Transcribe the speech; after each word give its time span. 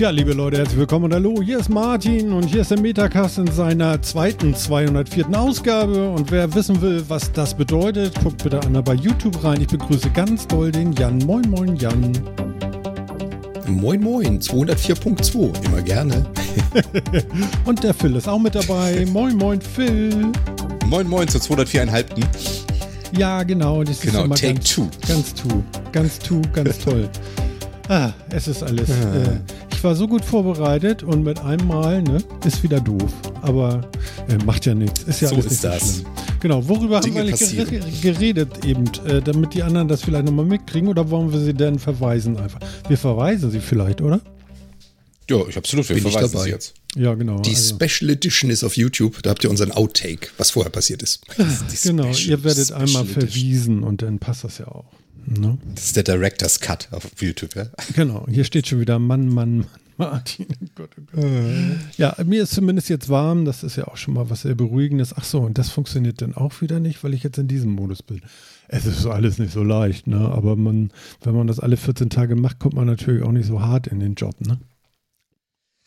Tja, 0.00 0.08
liebe 0.08 0.32
Leute, 0.32 0.56
herzlich 0.56 0.78
willkommen 0.78 1.04
und 1.04 1.12
hallo, 1.12 1.42
hier 1.42 1.58
ist 1.58 1.68
Martin 1.68 2.32
und 2.32 2.44
hier 2.44 2.62
ist 2.62 2.70
der 2.70 2.80
Metacast 2.80 3.36
in 3.36 3.52
seiner 3.52 4.00
zweiten 4.00 4.54
204. 4.54 5.26
Ausgabe 5.38 6.08
und 6.08 6.30
wer 6.30 6.54
wissen 6.54 6.80
will, 6.80 7.04
was 7.08 7.30
das 7.32 7.52
bedeutet, 7.52 8.18
guckt 8.22 8.42
bitte 8.42 8.62
einmal 8.62 8.82
bei 8.82 8.94
YouTube 8.94 9.44
rein. 9.44 9.60
Ich 9.60 9.66
begrüße 9.66 10.08
ganz 10.08 10.48
doll 10.48 10.72
den 10.72 10.94
Jan. 10.94 11.18
Moin, 11.18 11.42
moin, 11.50 11.76
Jan. 11.76 12.12
Moin, 13.66 14.00
moin, 14.00 14.40
204.2, 14.40 15.66
immer 15.66 15.82
gerne. 15.82 16.24
und 17.66 17.84
der 17.84 17.92
Phil 17.92 18.16
ist 18.16 18.26
auch 18.26 18.38
mit 18.38 18.54
dabei. 18.54 19.04
Moin, 19.12 19.36
moin, 19.36 19.60
Phil. 19.60 20.32
Moin, 20.86 21.06
moin 21.06 21.28
zur 21.28 21.42
204,5. 21.42 22.04
Ja, 23.18 23.42
genau. 23.42 23.84
Das 23.84 24.00
genau, 24.00 24.24
ist 24.24 24.40
Take 24.40 24.54
ganz, 24.54 24.64
Two. 24.74 24.88
Ganz 25.06 25.34
Two, 25.34 25.62
ganz 25.92 26.18
Two, 26.18 26.40
ganz 26.54 26.78
toll. 26.78 27.06
Ah, 27.90 28.12
es 28.30 28.46
ist 28.48 28.62
alles. 28.62 28.88
Ah. 28.88 29.16
Äh, 29.16 29.59
ich 29.80 29.84
war 29.84 29.94
so 29.94 30.06
gut 30.06 30.22
vorbereitet 30.22 31.02
und 31.02 31.24
mit 31.24 31.40
einem 31.40 31.66
Mal 31.66 32.02
ne, 32.02 32.18
ist 32.44 32.62
wieder 32.62 32.82
doof. 32.82 33.10
Aber 33.40 33.80
äh, 34.28 34.36
macht 34.44 34.66
ja 34.66 34.74
nichts. 34.74 35.04
Ist 35.04 35.22
ja 35.22 35.28
so 35.28 35.36
alles 35.36 35.46
ist 35.46 35.52
nicht 35.52 35.64
das. 35.64 35.96
So 35.96 36.04
genau, 36.38 36.68
worüber 36.68 37.00
Dinge 37.00 37.20
haben 37.20 37.28
wir 37.28 37.80
nicht 37.80 38.02
geredet 38.02 38.62
eben, 38.66 38.84
äh, 39.06 39.22
damit 39.22 39.54
die 39.54 39.62
anderen 39.62 39.88
das 39.88 40.02
vielleicht 40.02 40.26
nochmal 40.26 40.44
mitkriegen 40.44 40.86
oder 40.86 41.08
wollen 41.08 41.32
wir 41.32 41.40
sie 41.40 41.54
denn 41.54 41.78
verweisen 41.78 42.36
einfach? 42.36 42.60
Wir 42.88 42.98
verweisen 42.98 43.50
sie 43.50 43.60
vielleicht, 43.60 44.02
oder? 44.02 44.20
Ja, 45.30 45.46
ich 45.48 45.56
absolut. 45.56 45.88
Wir 45.88 45.96
Bin 45.96 46.10
verweisen 46.10 46.38
sie 46.38 46.50
jetzt. 46.50 46.74
Ja, 46.94 47.14
genau. 47.14 47.40
Die 47.40 47.54
also. 47.54 47.74
Special 47.74 48.10
Edition 48.10 48.50
ist 48.50 48.62
auf 48.62 48.76
YouTube. 48.76 49.22
Da 49.22 49.30
habt 49.30 49.42
ihr 49.44 49.48
unseren 49.48 49.72
Outtake, 49.72 50.28
was 50.36 50.50
vorher 50.50 50.70
passiert 50.70 51.02
ist. 51.02 51.22
genau, 51.82 52.12
ihr 52.12 52.44
werdet 52.44 52.66
Special 52.66 52.82
einmal 52.82 53.06
verwiesen 53.06 53.82
und 53.82 54.02
dann 54.02 54.18
passt 54.18 54.44
das 54.44 54.58
ja 54.58 54.68
auch. 54.68 54.99
No? 55.26 55.58
Das 55.74 55.86
ist 55.86 55.96
der 55.96 56.02
Director's 56.02 56.60
Cut 56.60 56.88
auf 56.92 57.04
YouTube, 57.20 57.54
ja? 57.54 57.66
Genau, 57.94 58.26
hier 58.28 58.44
steht 58.44 58.66
schon 58.66 58.80
wieder 58.80 58.98
Mann, 58.98 59.28
Mann, 59.28 59.66
Martin. 59.96 60.46
Oh 60.62 60.66
Gott, 60.74 60.90
oh 60.98 61.02
Gott. 61.12 61.24
Ja, 61.98 62.16
mir 62.24 62.44
ist 62.44 62.52
zumindest 62.52 62.88
jetzt 62.88 63.08
warm, 63.08 63.44
das 63.44 63.62
ist 63.62 63.76
ja 63.76 63.86
auch 63.86 63.96
schon 63.96 64.14
mal 64.14 64.30
was 64.30 64.42
sehr 64.42 64.54
Beruhigendes. 64.54 65.14
Ach 65.14 65.24
so, 65.24 65.40
und 65.40 65.58
das 65.58 65.70
funktioniert 65.70 66.22
dann 66.22 66.34
auch 66.34 66.60
wieder 66.62 66.80
nicht, 66.80 67.04
weil 67.04 67.14
ich 67.14 67.22
jetzt 67.22 67.38
in 67.38 67.48
diesem 67.48 67.72
Modus 67.72 68.02
bin. 68.02 68.22
Es 68.68 68.86
ist 68.86 69.04
alles 69.06 69.38
nicht 69.38 69.52
so 69.52 69.62
leicht, 69.62 70.06
ne? 70.06 70.18
Aber 70.18 70.56
man, 70.56 70.90
wenn 71.22 71.34
man 71.34 71.46
das 71.46 71.60
alle 71.60 71.76
14 71.76 72.08
Tage 72.08 72.34
macht, 72.36 72.58
kommt 72.58 72.74
man 72.74 72.86
natürlich 72.86 73.22
auch 73.22 73.32
nicht 73.32 73.46
so 73.46 73.60
hart 73.60 73.88
in 73.88 74.00
den 74.00 74.14
Job, 74.14 74.40
ne? 74.40 74.58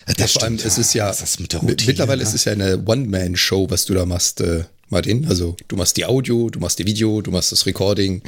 Das 0.05 0.17
ja, 0.17 0.27
vor 0.27 0.43
allem, 0.43 0.55
es 0.55 0.77
ist 0.77 0.93
ja, 0.93 1.09
Routine, 1.09 1.75
mittlerweile 1.87 2.21
ne? 2.21 2.27
ist 2.27 2.35
es 2.35 2.45
ja 2.45 2.51
eine 2.51 2.83
One-Man-Show, 2.85 3.69
was 3.69 3.85
du 3.85 3.93
da 3.93 4.05
machst, 4.05 4.41
äh, 4.41 4.65
Martin. 4.89 5.25
Also 5.27 5.55
du 5.67 5.75
machst 5.75 5.97
die 5.97 6.05
Audio, 6.05 6.49
du 6.49 6.59
machst 6.59 6.77
die 6.79 6.85
Video, 6.85 7.21
du 7.21 7.31
machst 7.31 7.51
das 7.51 7.65
Recording, 7.65 8.21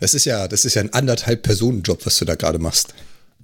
das 0.00 0.14
ist 0.14 0.24
ja, 0.24 0.48
das 0.48 0.64
ist 0.64 0.74
ja 0.74 0.82
ein 0.82 0.92
anderthalb 0.92 1.42
Personen-Job, 1.42 2.04
was 2.06 2.18
du 2.18 2.24
da 2.24 2.34
gerade 2.34 2.58
machst. 2.58 2.94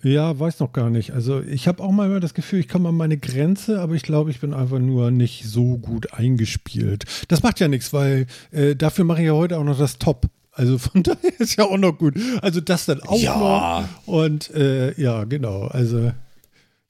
Ja, 0.02 0.38
weiß 0.38 0.60
noch 0.60 0.72
gar 0.72 0.88
nicht. 0.88 1.12
Also 1.12 1.40
ich 1.42 1.68
habe 1.68 1.82
auch 1.82 1.90
mal 1.90 2.20
das 2.20 2.32
Gefühl, 2.32 2.60
ich 2.60 2.68
komme 2.68 2.88
an 2.88 2.94
meine 2.94 3.18
Grenze, 3.18 3.80
aber 3.80 3.94
ich 3.94 4.02
glaube, 4.02 4.30
ich 4.30 4.40
bin 4.40 4.54
einfach 4.54 4.78
nur 4.78 5.10
nicht 5.10 5.44
so 5.44 5.76
gut 5.76 6.14
eingespielt. 6.14 7.04
Das 7.28 7.42
macht 7.42 7.60
ja 7.60 7.68
nichts, 7.68 7.92
weil 7.92 8.26
äh, 8.50 8.74
dafür 8.76 9.04
mache 9.04 9.20
ich 9.20 9.26
ja 9.26 9.34
heute 9.34 9.58
auch 9.58 9.64
noch 9.64 9.78
das 9.78 9.98
Top. 9.98 10.26
Also 10.52 10.78
von 10.78 11.02
daher 11.02 11.38
ist 11.38 11.56
ja 11.56 11.64
auch 11.64 11.76
noch 11.76 11.98
gut. 11.98 12.14
Also 12.40 12.60
das 12.60 12.86
dann 12.86 13.02
auch 13.02 13.20
ja. 13.20 13.88
noch. 14.06 14.06
Und 14.06 14.50
äh, 14.54 14.98
ja, 15.00 15.24
genau. 15.24 15.64
Also 15.64 16.12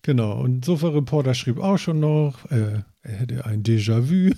genau. 0.03 0.41
Und 0.41 0.65
Sofa-Reporter 0.65 1.35
schrieb 1.35 1.59
auch 1.59 1.79
schon 1.79 1.99
noch, 1.99 2.49
äh, 2.51 2.83
er 3.03 3.13
hätte 3.13 3.45
ein 3.45 3.63
Déjà-vu. 3.63 4.35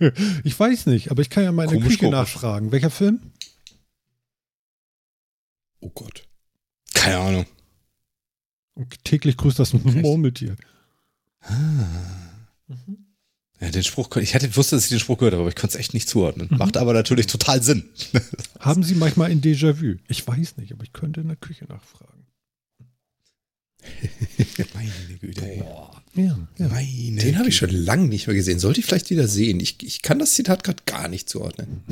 ich 0.44 0.58
weiß 0.58 0.86
nicht, 0.86 1.10
aber 1.10 1.22
ich 1.22 1.30
kann 1.30 1.44
ja 1.44 1.52
meine 1.52 1.72
komisch, 1.72 1.86
Küche 1.86 1.98
komisch. 1.98 2.12
nachfragen. 2.12 2.72
Welcher 2.72 2.90
Film? 2.90 3.20
Oh 5.80 5.90
Gott. 5.90 6.26
Keine 6.94 7.18
Ahnung. 7.18 7.46
Und 8.74 9.04
täglich 9.04 9.36
grüßt 9.36 9.58
das 9.58 9.72
Murmeltier. 9.72 10.56
Ah. 11.40 11.54
Mhm. 12.68 13.06
Ja, 13.60 13.70
den 13.70 13.82
Spruch, 13.82 14.14
ich 14.16 14.34
hätte 14.34 14.54
wusste, 14.56 14.76
dass 14.76 14.84
ich 14.84 14.90
den 14.90 15.00
Spruch 15.00 15.18
gehört 15.18 15.32
habe, 15.32 15.42
aber 15.42 15.48
ich 15.48 15.56
konnte 15.56 15.76
es 15.76 15.80
echt 15.80 15.94
nicht 15.94 16.08
zuordnen. 16.08 16.48
Mhm. 16.50 16.58
Macht 16.58 16.76
aber 16.76 16.92
natürlich 16.92 17.26
total 17.26 17.62
Sinn. 17.62 17.88
Haben 18.60 18.84
Sie 18.84 18.94
manchmal 18.94 19.30
ein 19.30 19.40
Déjà-vu? 19.40 19.96
Ich 20.06 20.26
weiß 20.26 20.58
nicht, 20.58 20.72
aber 20.72 20.84
ich 20.84 20.92
könnte 20.92 21.20
in 21.22 21.28
der 21.28 21.36
Küche 21.36 21.64
nachfragen. 21.64 22.26
Meine 24.74 25.18
Güte. 25.20 25.42
Boah. 25.58 26.02
Ja, 26.14 26.38
ja. 26.58 26.68
Meine 26.68 27.20
Den 27.20 27.38
habe 27.38 27.48
ich 27.48 27.56
schon 27.56 27.70
lange 27.70 28.08
nicht 28.08 28.26
mehr 28.26 28.36
gesehen. 28.36 28.58
Sollte 28.58 28.80
ich 28.80 28.86
vielleicht 28.86 29.10
wieder 29.10 29.28
sehen. 29.28 29.60
Ich, 29.60 29.82
ich 29.82 30.02
kann 30.02 30.18
das 30.18 30.34
Zitat 30.34 30.64
gerade 30.64 30.82
gar 30.86 31.08
nicht 31.08 31.28
zuordnen. 31.28 31.82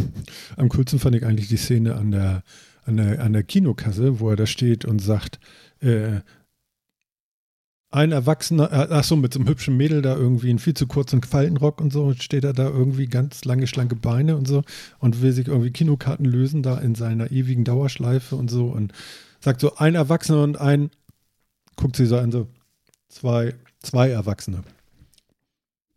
Am 0.56 0.68
coolsten 0.68 0.98
fand 0.98 1.16
ich 1.16 1.24
eigentlich 1.24 1.48
die 1.48 1.56
Szene 1.56 1.94
an 1.94 2.10
der 2.10 2.42
an 2.86 2.96
der, 2.96 3.22
an 3.22 3.32
der 3.32 3.42
Kinokasse, 3.42 4.20
wo 4.20 4.30
er 4.30 4.36
da 4.36 4.46
steht 4.46 4.84
und 4.84 5.00
sagt, 5.00 5.40
äh, 5.80 6.20
ein 7.90 8.12
Erwachsener, 8.12 8.72
äh, 8.72 8.88
ach 8.90 9.04
so, 9.04 9.16
mit 9.16 9.32
so 9.32 9.40
einem 9.40 9.48
hübschen 9.48 9.76
Mädel 9.76 10.02
da 10.02 10.16
irgendwie 10.16 10.50
einen 10.50 10.58
viel 10.58 10.74
zu 10.74 10.86
kurzen 10.86 11.22
Faltenrock 11.22 11.80
und 11.80 11.92
so, 11.92 12.12
steht 12.14 12.44
er 12.44 12.52
da 12.52 12.68
irgendwie 12.68 13.06
ganz 13.06 13.44
lange, 13.44 13.66
schlanke 13.66 13.96
Beine 13.96 14.36
und 14.36 14.46
so 14.46 14.62
und 14.98 15.22
will 15.22 15.32
sich 15.32 15.48
irgendwie 15.48 15.70
Kinokarten 15.70 16.26
lösen 16.26 16.62
da 16.62 16.78
in 16.78 16.94
seiner 16.94 17.30
ewigen 17.30 17.64
Dauerschleife 17.64 18.36
und 18.36 18.50
so 18.50 18.66
und 18.66 18.92
sagt 19.40 19.60
so, 19.60 19.76
ein 19.76 19.94
Erwachsener 19.94 20.42
und 20.42 20.60
ein, 20.60 20.90
guckt 21.76 21.96
sie 21.96 22.06
so 22.06 22.18
an, 22.18 22.32
so, 22.32 22.48
zwei, 23.08 23.54
zwei 23.80 24.10
Erwachsene. 24.10 24.62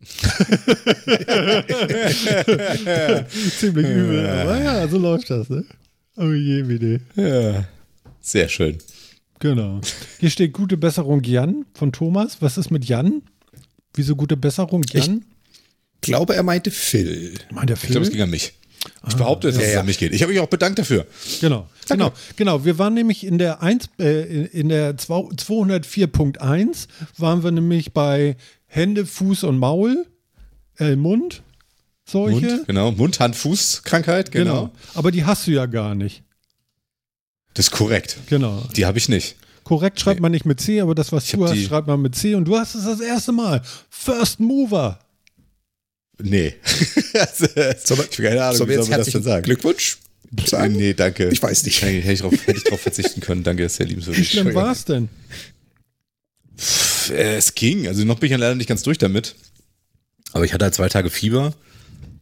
Ziemlich 3.58 3.86
übel, 3.86 4.26
aber 4.26 4.62
ja, 4.62 4.88
so 4.88 4.96
läuft 4.96 5.28
das, 5.28 5.50
ne? 5.50 5.64
Oh 6.16 6.32
je, 6.32 6.62
bitte. 6.62 7.00
Ja, 7.16 7.64
sehr 8.20 8.48
schön. 8.48 8.78
Genau. 9.38 9.80
Hier 10.18 10.30
steht 10.30 10.52
gute 10.52 10.76
Besserung 10.76 11.22
Jan 11.22 11.64
von 11.74 11.92
Thomas. 11.92 12.38
Was 12.40 12.58
ist 12.58 12.70
mit 12.70 12.84
Jan? 12.84 13.22
Wieso 13.94 14.16
gute 14.16 14.36
Besserung 14.36 14.82
Jan? 14.90 15.24
Ich 15.94 16.00
glaube, 16.02 16.34
er 16.34 16.42
meinte 16.42 16.70
Phil. 16.70 17.34
Meint 17.50 17.70
der 17.70 17.76
Phil? 17.76 17.88
Ich 17.88 17.92
glaube, 17.92 18.06
es 18.06 18.12
ging 18.12 18.22
an 18.22 18.30
mich. 18.30 18.54
Ich 19.06 19.14
ah, 19.14 19.16
behaupte, 19.16 19.48
dass 19.48 19.56
ja, 19.56 19.62
es 19.62 19.72
ja. 19.74 19.80
an 19.80 19.86
mich 19.86 19.98
geht. 19.98 20.12
Ich 20.12 20.22
habe 20.22 20.32
mich 20.32 20.40
auch 20.40 20.48
bedankt 20.48 20.78
dafür. 20.78 21.06
Genau, 21.40 21.68
Danke. 21.86 22.04
genau, 22.04 22.12
genau. 22.36 22.64
Wir 22.64 22.78
waren 22.78 22.94
nämlich 22.94 23.24
in 23.24 23.38
der 23.38 23.62
1, 23.62 23.90
äh, 23.98 24.46
in 24.46 24.70
der 24.70 24.96
204.1 24.96 26.88
waren 27.18 27.42
wir 27.42 27.50
nämlich 27.50 27.92
bei 27.92 28.36
Hände, 28.66 29.04
Fuß 29.04 29.44
und 29.44 29.58
Maul, 29.58 30.06
äh, 30.78 30.96
Mund 30.96 31.42
solche. 32.10 32.46
Mund, 32.46 32.66
genau, 32.66 32.92
Mund-Hand-Fuß-Krankheit, 32.92 34.32
genau. 34.32 34.66
genau. 34.66 34.72
Aber 34.94 35.10
die 35.10 35.24
hast 35.24 35.46
du 35.46 35.52
ja 35.52 35.66
gar 35.66 35.94
nicht. 35.94 36.22
Das 37.54 37.66
ist 37.66 37.70
korrekt. 37.72 38.16
Genau. 38.28 38.66
Die 38.76 38.86
habe 38.86 38.98
ich 38.98 39.08
nicht. 39.08 39.36
Korrekt 39.64 40.00
schreibt 40.00 40.20
man 40.20 40.32
nicht 40.32 40.46
mit 40.46 40.60
C, 40.60 40.80
aber 40.80 40.94
das, 40.94 41.12
was 41.12 41.24
ich 41.24 41.32
du 41.32 41.46
hast, 41.46 41.62
schreibt 41.62 41.86
man 41.86 42.00
mit 42.00 42.14
C. 42.14 42.34
Und 42.34 42.44
du 42.44 42.56
hast 42.56 42.74
es 42.74 42.84
das 42.84 43.00
erste 43.00 43.32
Mal. 43.32 43.62
First 43.88 44.40
Mover. 44.40 44.98
Nee. 46.22 46.54
so, 46.64 47.46
ich 47.46 47.90
habe 47.90 48.08
keine 48.16 48.42
Ahnung, 48.44 48.56
so, 48.56 48.68
wie 48.68 48.74
soll 48.74 48.88
man 48.88 48.98
das 48.98 49.10
denn 49.10 49.22
sagen? 49.22 49.42
Glückwunsch. 49.44 49.98
Sagen? 50.44 50.74
Nee, 50.74 50.94
danke. 50.94 51.28
Ich 51.28 51.42
weiß 51.42 51.64
nicht. 51.64 51.82
Hätte 51.82 52.12
ich, 52.12 52.20
drauf, 52.20 52.32
hätte 52.32 52.58
ich 52.58 52.64
drauf 52.64 52.80
verzichten 52.80 53.20
können. 53.20 53.42
Danke, 53.42 53.68
sehr 53.68 53.86
lieb. 53.86 54.06
Wie 54.06 54.24
schlimm 54.24 54.54
war 54.54 54.72
es 54.72 54.84
denn? 54.84 55.08
Pff, 56.56 57.10
äh, 57.10 57.36
es 57.36 57.54
ging. 57.54 57.88
Also 57.88 58.04
noch 58.04 58.18
bin 58.18 58.28
ich 58.28 58.32
ja 58.32 58.38
leider 58.38 58.54
nicht 58.54 58.68
ganz 58.68 58.82
durch 58.82 58.98
damit. 58.98 59.34
Aber 60.32 60.44
ich 60.44 60.52
hatte 60.52 60.64
halt 60.64 60.74
zwei 60.74 60.88
Tage 60.88 61.10
Fieber 61.10 61.54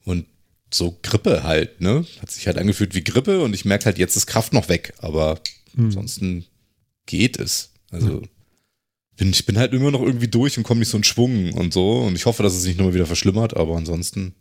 und 0.04 0.26
so 0.72 0.98
Grippe 1.02 1.44
halt, 1.44 1.80
ne? 1.80 2.06
Hat 2.20 2.30
sich 2.30 2.46
halt 2.46 2.58
angefühlt 2.58 2.94
wie 2.94 3.04
Grippe 3.04 3.42
und 3.42 3.54
ich 3.54 3.64
merke 3.64 3.86
halt, 3.86 3.98
jetzt 3.98 4.16
ist 4.16 4.26
Kraft 4.26 4.52
noch 4.52 4.68
weg, 4.68 4.92
aber 4.98 5.40
hm. 5.74 5.86
ansonsten 5.86 6.44
geht 7.06 7.38
es. 7.38 7.70
Also 7.90 8.20
hm. 8.20 8.28
bin, 9.16 9.30
ich 9.30 9.46
bin 9.46 9.58
halt 9.58 9.72
immer 9.72 9.90
noch 9.90 10.02
irgendwie 10.02 10.28
durch 10.28 10.58
und 10.58 10.64
komme 10.64 10.80
nicht 10.80 10.90
so 10.90 10.98
in 10.98 11.04
Schwung 11.04 11.54
und 11.54 11.72
so 11.72 12.00
und 12.00 12.16
ich 12.16 12.26
hoffe, 12.26 12.42
dass 12.42 12.54
es 12.54 12.62
sich 12.62 12.76
nochmal 12.76 12.94
wieder 12.94 13.06
verschlimmert, 13.06 13.56
aber 13.56 13.76
ansonsten. 13.76 14.34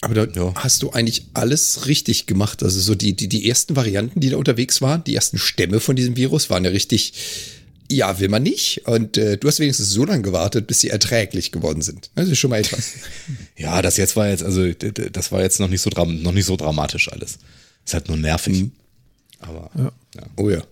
Aber 0.00 0.14
da 0.14 0.26
ja. 0.26 0.52
hast 0.56 0.82
du 0.82 0.90
eigentlich 0.90 1.28
alles 1.32 1.86
richtig 1.86 2.26
gemacht. 2.26 2.62
Also 2.62 2.78
so 2.78 2.94
die, 2.94 3.16
die, 3.16 3.28
die 3.28 3.48
ersten 3.48 3.74
Varianten, 3.74 4.20
die 4.20 4.28
da 4.28 4.36
unterwegs 4.36 4.82
waren, 4.82 5.02
die 5.04 5.14
ersten 5.14 5.38
Stämme 5.38 5.80
von 5.80 5.96
diesem 5.96 6.16
Virus 6.16 6.50
waren 6.50 6.64
ja 6.64 6.70
richtig 6.70 7.14
ja, 7.90 8.18
will 8.18 8.28
man 8.28 8.42
nicht. 8.42 8.86
Und 8.86 9.16
äh, 9.16 9.36
du 9.36 9.48
hast 9.48 9.60
wenigstens 9.60 9.90
so 9.90 10.04
lange 10.04 10.22
gewartet, 10.22 10.66
bis 10.66 10.80
sie 10.80 10.90
erträglich 10.90 11.52
geworden 11.52 11.82
sind. 11.82 12.10
Das 12.14 12.28
ist 12.28 12.38
schon 12.38 12.50
mal 12.50 12.60
etwas. 12.60 12.94
ja, 13.56 13.82
das 13.82 13.96
jetzt 13.96 14.16
war 14.16 14.28
jetzt, 14.28 14.42
also 14.42 14.72
das 14.72 15.32
war 15.32 15.42
jetzt 15.42 15.60
noch 15.60 15.68
nicht 15.68 15.82
so, 15.82 15.90
noch 15.90 16.32
nicht 16.32 16.46
so 16.46 16.56
dramatisch 16.56 17.10
alles. 17.12 17.38
Ist 17.84 17.94
halt 17.94 18.08
nur 18.08 18.16
nervig. 18.16 18.62
Mhm. 18.62 18.72
Aber 19.40 19.70
ja. 19.76 19.92
ja. 20.14 20.22
Oh 20.36 20.50
ja. 20.50 20.62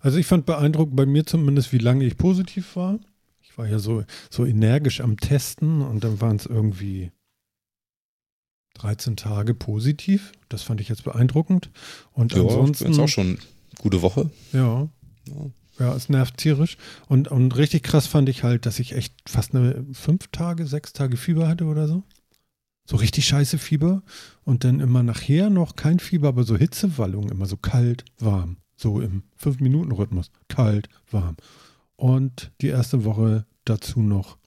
Also 0.00 0.18
ich 0.18 0.26
fand 0.26 0.46
beeindruckend 0.46 0.96
bei 0.96 1.06
mir 1.06 1.26
zumindest, 1.26 1.72
wie 1.72 1.78
lange 1.78 2.04
ich 2.04 2.16
positiv 2.16 2.76
war. 2.76 2.98
Ich 3.42 3.56
war 3.58 3.66
ja 3.66 3.78
so, 3.78 4.04
so 4.30 4.44
energisch 4.44 5.00
am 5.00 5.18
Testen 5.18 5.82
und 5.82 6.04
dann 6.04 6.20
waren 6.20 6.36
es 6.36 6.46
irgendwie 6.46 7.10
13 8.74 9.16
Tage 9.16 9.54
positiv. 9.54 10.32
Das 10.48 10.62
fand 10.62 10.80
ich 10.80 10.88
jetzt 10.88 11.04
beeindruckend. 11.04 11.70
Und 12.12 12.32
ja, 12.32 12.42
ansonsten. 12.42 12.88
Jetzt 12.88 13.00
auch 13.00 13.08
schon 13.08 13.38
gute 13.78 14.02
Woche. 14.02 14.30
Ja. 14.52 14.88
ja. 15.26 15.50
Ja, 15.78 15.94
es 15.94 16.08
nervt 16.08 16.36
tierisch. 16.38 16.76
Und, 17.06 17.28
und 17.28 17.56
richtig 17.56 17.82
krass 17.84 18.06
fand 18.06 18.28
ich 18.28 18.42
halt, 18.42 18.66
dass 18.66 18.78
ich 18.80 18.92
echt 18.94 19.14
fast 19.28 19.54
eine 19.54 19.86
fünf 19.92 20.28
Tage, 20.28 20.66
sechs 20.66 20.92
Tage 20.92 21.16
Fieber 21.16 21.46
hatte 21.46 21.64
oder 21.66 21.86
so. 21.86 22.02
So 22.84 22.96
richtig 22.96 23.26
scheiße 23.26 23.58
Fieber. 23.58 24.02
Und 24.44 24.64
dann 24.64 24.80
immer 24.80 25.02
nachher 25.02 25.50
noch 25.50 25.76
kein 25.76 25.98
Fieber, 26.00 26.28
aber 26.28 26.44
so 26.44 26.56
Hitzewallungen, 26.56 27.30
immer 27.30 27.46
so 27.46 27.56
kalt, 27.56 28.04
warm. 28.18 28.56
So 28.76 29.00
im 29.00 29.22
Fünf-Minuten-Rhythmus. 29.36 30.30
Kalt, 30.48 30.88
warm. 31.10 31.36
und 31.96 32.52
die 32.60 32.68
erste 32.68 33.04
Woche 33.04 33.44
dazu 33.64 34.00
noch. 34.00 34.38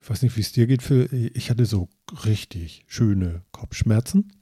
Ich 0.00 0.10
weiß 0.10 0.22
nicht, 0.22 0.36
wie 0.36 0.40
es 0.40 0.52
dir 0.52 0.66
geht. 0.66 0.82
Für, 0.82 1.12
ich 1.12 1.50
hatte 1.50 1.66
so 1.66 1.88
richtig 2.24 2.84
schöne 2.86 3.42
Kopfschmerzen. 3.52 4.32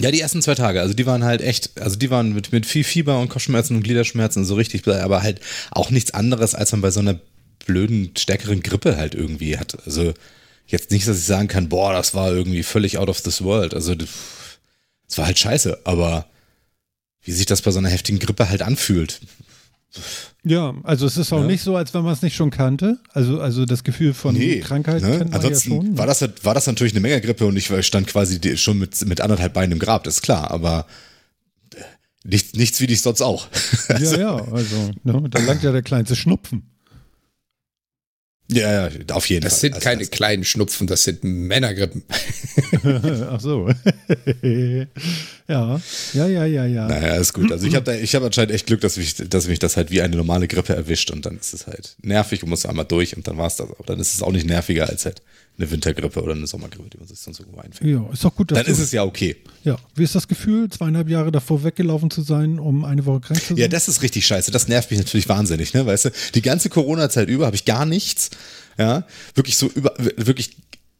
Ja, 0.00 0.10
die 0.10 0.20
ersten 0.20 0.40
zwei 0.40 0.54
Tage, 0.54 0.80
also 0.80 0.94
die 0.94 1.04
waren 1.04 1.22
halt 1.22 1.42
echt, 1.42 1.78
also 1.78 1.96
die 1.96 2.10
waren 2.10 2.32
mit, 2.32 2.50
mit 2.50 2.64
viel 2.64 2.82
Fieber 2.82 3.18
und 3.18 3.28
Kopfschmerzen 3.28 3.76
und 3.76 3.82
Gliederschmerzen 3.82 4.44
so 4.44 4.54
richtig, 4.54 4.86
aber 4.88 5.22
halt 5.22 5.40
auch 5.70 5.90
nichts 5.90 6.14
anderes, 6.14 6.54
als 6.54 6.72
man 6.72 6.80
bei 6.80 6.90
so 6.90 7.00
einer 7.00 7.20
blöden, 7.66 8.12
stärkeren 8.16 8.62
Grippe 8.62 8.96
halt 8.96 9.14
irgendwie 9.14 9.58
hat. 9.58 9.76
Also 9.84 10.14
jetzt 10.66 10.90
nicht, 10.90 11.06
dass 11.06 11.18
ich 11.18 11.24
sagen 11.24 11.48
kann, 11.48 11.68
boah, 11.68 11.92
das 11.92 12.14
war 12.14 12.32
irgendwie 12.32 12.62
völlig 12.62 12.96
out 12.96 13.10
of 13.10 13.20
this 13.20 13.42
world. 13.42 13.74
Also 13.74 13.94
es 15.08 15.18
war 15.18 15.26
halt 15.26 15.38
scheiße, 15.38 15.80
aber 15.84 16.26
wie 17.22 17.32
sich 17.32 17.46
das 17.46 17.62
bei 17.62 17.70
so 17.70 17.78
einer 17.78 17.90
heftigen 17.90 18.18
Grippe 18.18 18.48
halt 18.48 18.62
anfühlt. 18.62 19.20
Ja, 20.44 20.74
also 20.82 21.06
es 21.06 21.16
ist 21.16 21.32
auch 21.32 21.42
ja. 21.42 21.46
nicht 21.46 21.62
so, 21.62 21.76
als 21.76 21.94
wenn 21.94 22.02
man 22.02 22.12
es 22.12 22.22
nicht 22.22 22.34
schon 22.34 22.50
kannte. 22.50 22.98
Also, 23.12 23.40
also 23.40 23.64
das 23.64 23.84
Gefühl 23.84 24.12
von 24.12 24.34
nee, 24.34 24.58
Krankheit 24.58 25.02
ne? 25.02 25.18
kennt 25.18 25.30
man 25.30 25.40
Ansonsten 25.40 25.70
ja 25.70 25.76
schon. 25.76 25.98
War 25.98 26.06
das, 26.06 26.28
war 26.42 26.54
das 26.54 26.66
natürlich 26.66 26.92
eine 26.94 27.00
Menge 27.00 27.20
Grippe 27.20 27.46
und 27.46 27.56
ich 27.56 27.70
stand 27.86 28.08
quasi 28.08 28.56
schon 28.56 28.78
mit, 28.78 29.06
mit 29.06 29.20
anderthalb 29.20 29.52
Beinen 29.52 29.72
im 29.72 29.78
Grab, 29.78 30.02
das 30.02 30.16
ist 30.16 30.22
klar, 30.22 30.50
aber 30.50 30.86
äh, 31.74 31.78
nichts, 32.24 32.54
nichts 32.54 32.80
wie 32.80 32.88
dich 32.88 33.02
sonst 33.02 33.22
auch. 33.22 33.46
ja, 33.88 34.18
ja, 34.18 34.34
also 34.52 34.90
ne, 35.04 35.28
da 35.30 35.38
langt 35.38 35.62
ja 35.62 35.70
der 35.70 35.82
kleinste 35.82 36.16
Schnupfen. 36.16 36.71
Ja, 38.52 38.88
ja, 38.88 38.90
auf 39.12 39.26
jeden 39.26 39.42
das 39.42 39.60
Fall. 39.60 39.70
Das 39.70 39.80
sind 39.80 39.80
keine 39.80 40.00
das 40.00 40.10
kleinen 40.10 40.44
Schnupfen, 40.44 40.86
das 40.86 41.04
sind 41.04 41.24
Männergrippen. 41.24 42.02
Ach 43.30 43.40
so. 43.40 43.68
ja, 44.42 44.86
ja, 45.48 46.26
ja, 46.26 46.44
ja, 46.44 46.66
ja. 46.66 46.88
Naja, 46.88 47.16
ist 47.16 47.32
gut. 47.32 47.50
Also 47.50 47.66
ich 47.66 47.74
habe 47.74 47.92
hab 47.92 48.22
anscheinend 48.22 48.52
echt 48.52 48.66
Glück, 48.66 48.80
dass 48.80 48.96
mich, 48.96 49.14
dass 49.16 49.48
mich 49.48 49.58
das 49.58 49.76
halt 49.76 49.90
wie 49.90 50.02
eine 50.02 50.16
normale 50.16 50.48
Grippe 50.48 50.74
erwischt 50.74 51.10
und 51.10 51.26
dann 51.26 51.38
ist 51.38 51.54
es 51.54 51.66
halt 51.66 51.96
nervig 52.02 52.42
und 52.42 52.50
muss 52.50 52.66
einmal 52.66 52.84
durch 52.84 53.16
und 53.16 53.26
dann 53.26 53.38
war 53.38 53.46
es 53.46 53.56
das. 53.56 53.70
Aber 53.70 53.84
dann 53.86 54.00
ist 54.00 54.14
es 54.14 54.22
auch 54.22 54.32
nicht 54.32 54.46
nerviger 54.46 54.88
als 54.88 55.04
halt 55.04 55.22
eine 55.58 55.70
Wintergrippe 55.70 56.22
oder 56.22 56.32
eine 56.32 56.46
Sommergrippe, 56.46 56.88
die 56.90 56.98
man 56.98 57.06
sich 57.06 57.18
sonst 57.18 57.40
irgendwo 57.40 57.60
einfängt. 57.60 57.90
Ja, 57.90 58.04
ist 58.12 58.24
doch 58.24 58.34
gut. 58.34 58.50
Dann 58.52 58.64
ist 58.66 58.78
es 58.78 58.90
ja 58.92 59.04
okay. 59.04 59.36
Ja, 59.64 59.76
wie 59.94 60.02
ist 60.02 60.14
das 60.14 60.26
Gefühl, 60.26 60.70
zweieinhalb 60.70 61.08
Jahre 61.08 61.30
davor 61.30 61.62
weggelaufen 61.62 62.10
zu 62.10 62.22
sein, 62.22 62.58
um 62.58 62.84
eine 62.84 63.04
Woche 63.04 63.20
krank 63.20 63.40
zu 63.40 63.48
sein? 63.48 63.56
Ja, 63.58 63.68
das 63.68 63.88
ist 63.88 64.02
richtig 64.02 64.26
scheiße. 64.26 64.50
Das 64.50 64.68
nervt 64.68 64.90
mich 64.90 64.98
natürlich 64.98 65.28
wahnsinnig, 65.28 65.74
ne? 65.74 65.84
Weißt 65.84 66.06
du, 66.06 66.10
die 66.34 66.42
ganze 66.42 66.68
Corona-Zeit 66.70 67.28
über 67.28 67.46
habe 67.46 67.56
ich 67.56 67.64
gar 67.64 67.84
nichts. 67.84 68.30
Ja, 68.78 69.06
wirklich 69.34 69.56
so 69.58 69.66
über, 69.68 69.94
wirklich 69.98 70.56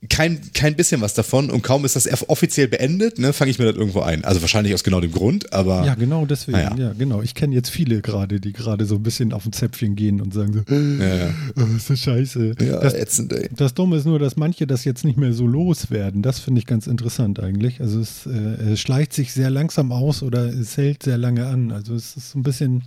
kein, 0.08 0.40
kein 0.52 0.75
bisschen 0.75 1.00
was 1.00 1.14
davon 1.14 1.49
und 1.49 1.62
kaum 1.62 1.84
ist 1.84 1.94
das 1.94 2.28
offiziell 2.28 2.66
beendet, 2.66 3.19
ne, 3.19 3.32
fange 3.32 3.52
ich 3.52 3.58
mir 3.58 3.66
das 3.66 3.76
irgendwo 3.76 4.00
ein. 4.00 4.25
Also 4.25 4.40
wahrscheinlich 4.40 4.75
aus 4.75 4.82
genau 4.82 5.00
dem 5.00 5.12
Grund, 5.12 5.52
aber. 5.52 5.84
Ja, 5.84 5.94
genau 5.94 6.26
deswegen. 6.26 6.58
Ja, 6.58 6.75
ja 6.76 6.93
genau. 6.93 7.22
Ich 7.22 7.34
kenne 7.34 7.54
jetzt 7.54 7.70
viele 7.70 8.00
gerade, 8.00 8.40
die 8.40 8.52
gerade 8.52 8.84
so 8.84 8.96
ein 8.96 9.02
bisschen 9.02 9.32
auf 9.32 9.46
ein 9.46 9.52
Zäpfchen 9.52 9.94
gehen 9.94 10.20
und 10.20 10.34
sagen 10.34 10.52
so, 10.52 10.75
ja, 10.75 11.14
ja. 11.14 11.34
Oh, 11.56 11.76
ist 11.76 11.88
das 11.88 12.00
scheiße. 12.00 12.54
Ja, 12.60 12.81
das, 12.81 12.94
ätzend, 12.94 13.32
ey. 13.32 13.49
das 13.54 13.75
Dumme 13.75 13.96
ist 13.96 14.04
nur, 14.04 14.19
dass 14.19 14.37
manche 14.37 14.66
das 14.66 14.84
jetzt 14.84 15.04
nicht 15.04 15.19
mehr 15.19 15.32
so 15.32 15.46
loswerden. 15.46 16.22
Das 16.22 16.40
finde 16.40 16.58
ich 16.58 16.66
ganz 16.66 16.88
interessant 16.88 17.38
eigentlich. 17.38 17.81
Also 17.81 18.00
es, 18.00 18.26
äh, 18.26 18.72
es 18.72 18.81
schleicht 18.81 19.12
sich 19.12 19.32
sehr 19.32 19.50
langsam 19.50 19.93
aus 19.93 20.25
oder 20.25 20.46
es 20.46 20.76
hält 20.76 21.04
sehr 21.04 21.19
lange 21.19 21.46
an. 21.46 21.70
Also 21.70 21.94
es 21.94 22.16
ist 22.16 22.34
ein 22.34 22.43
bisschen 22.43 22.82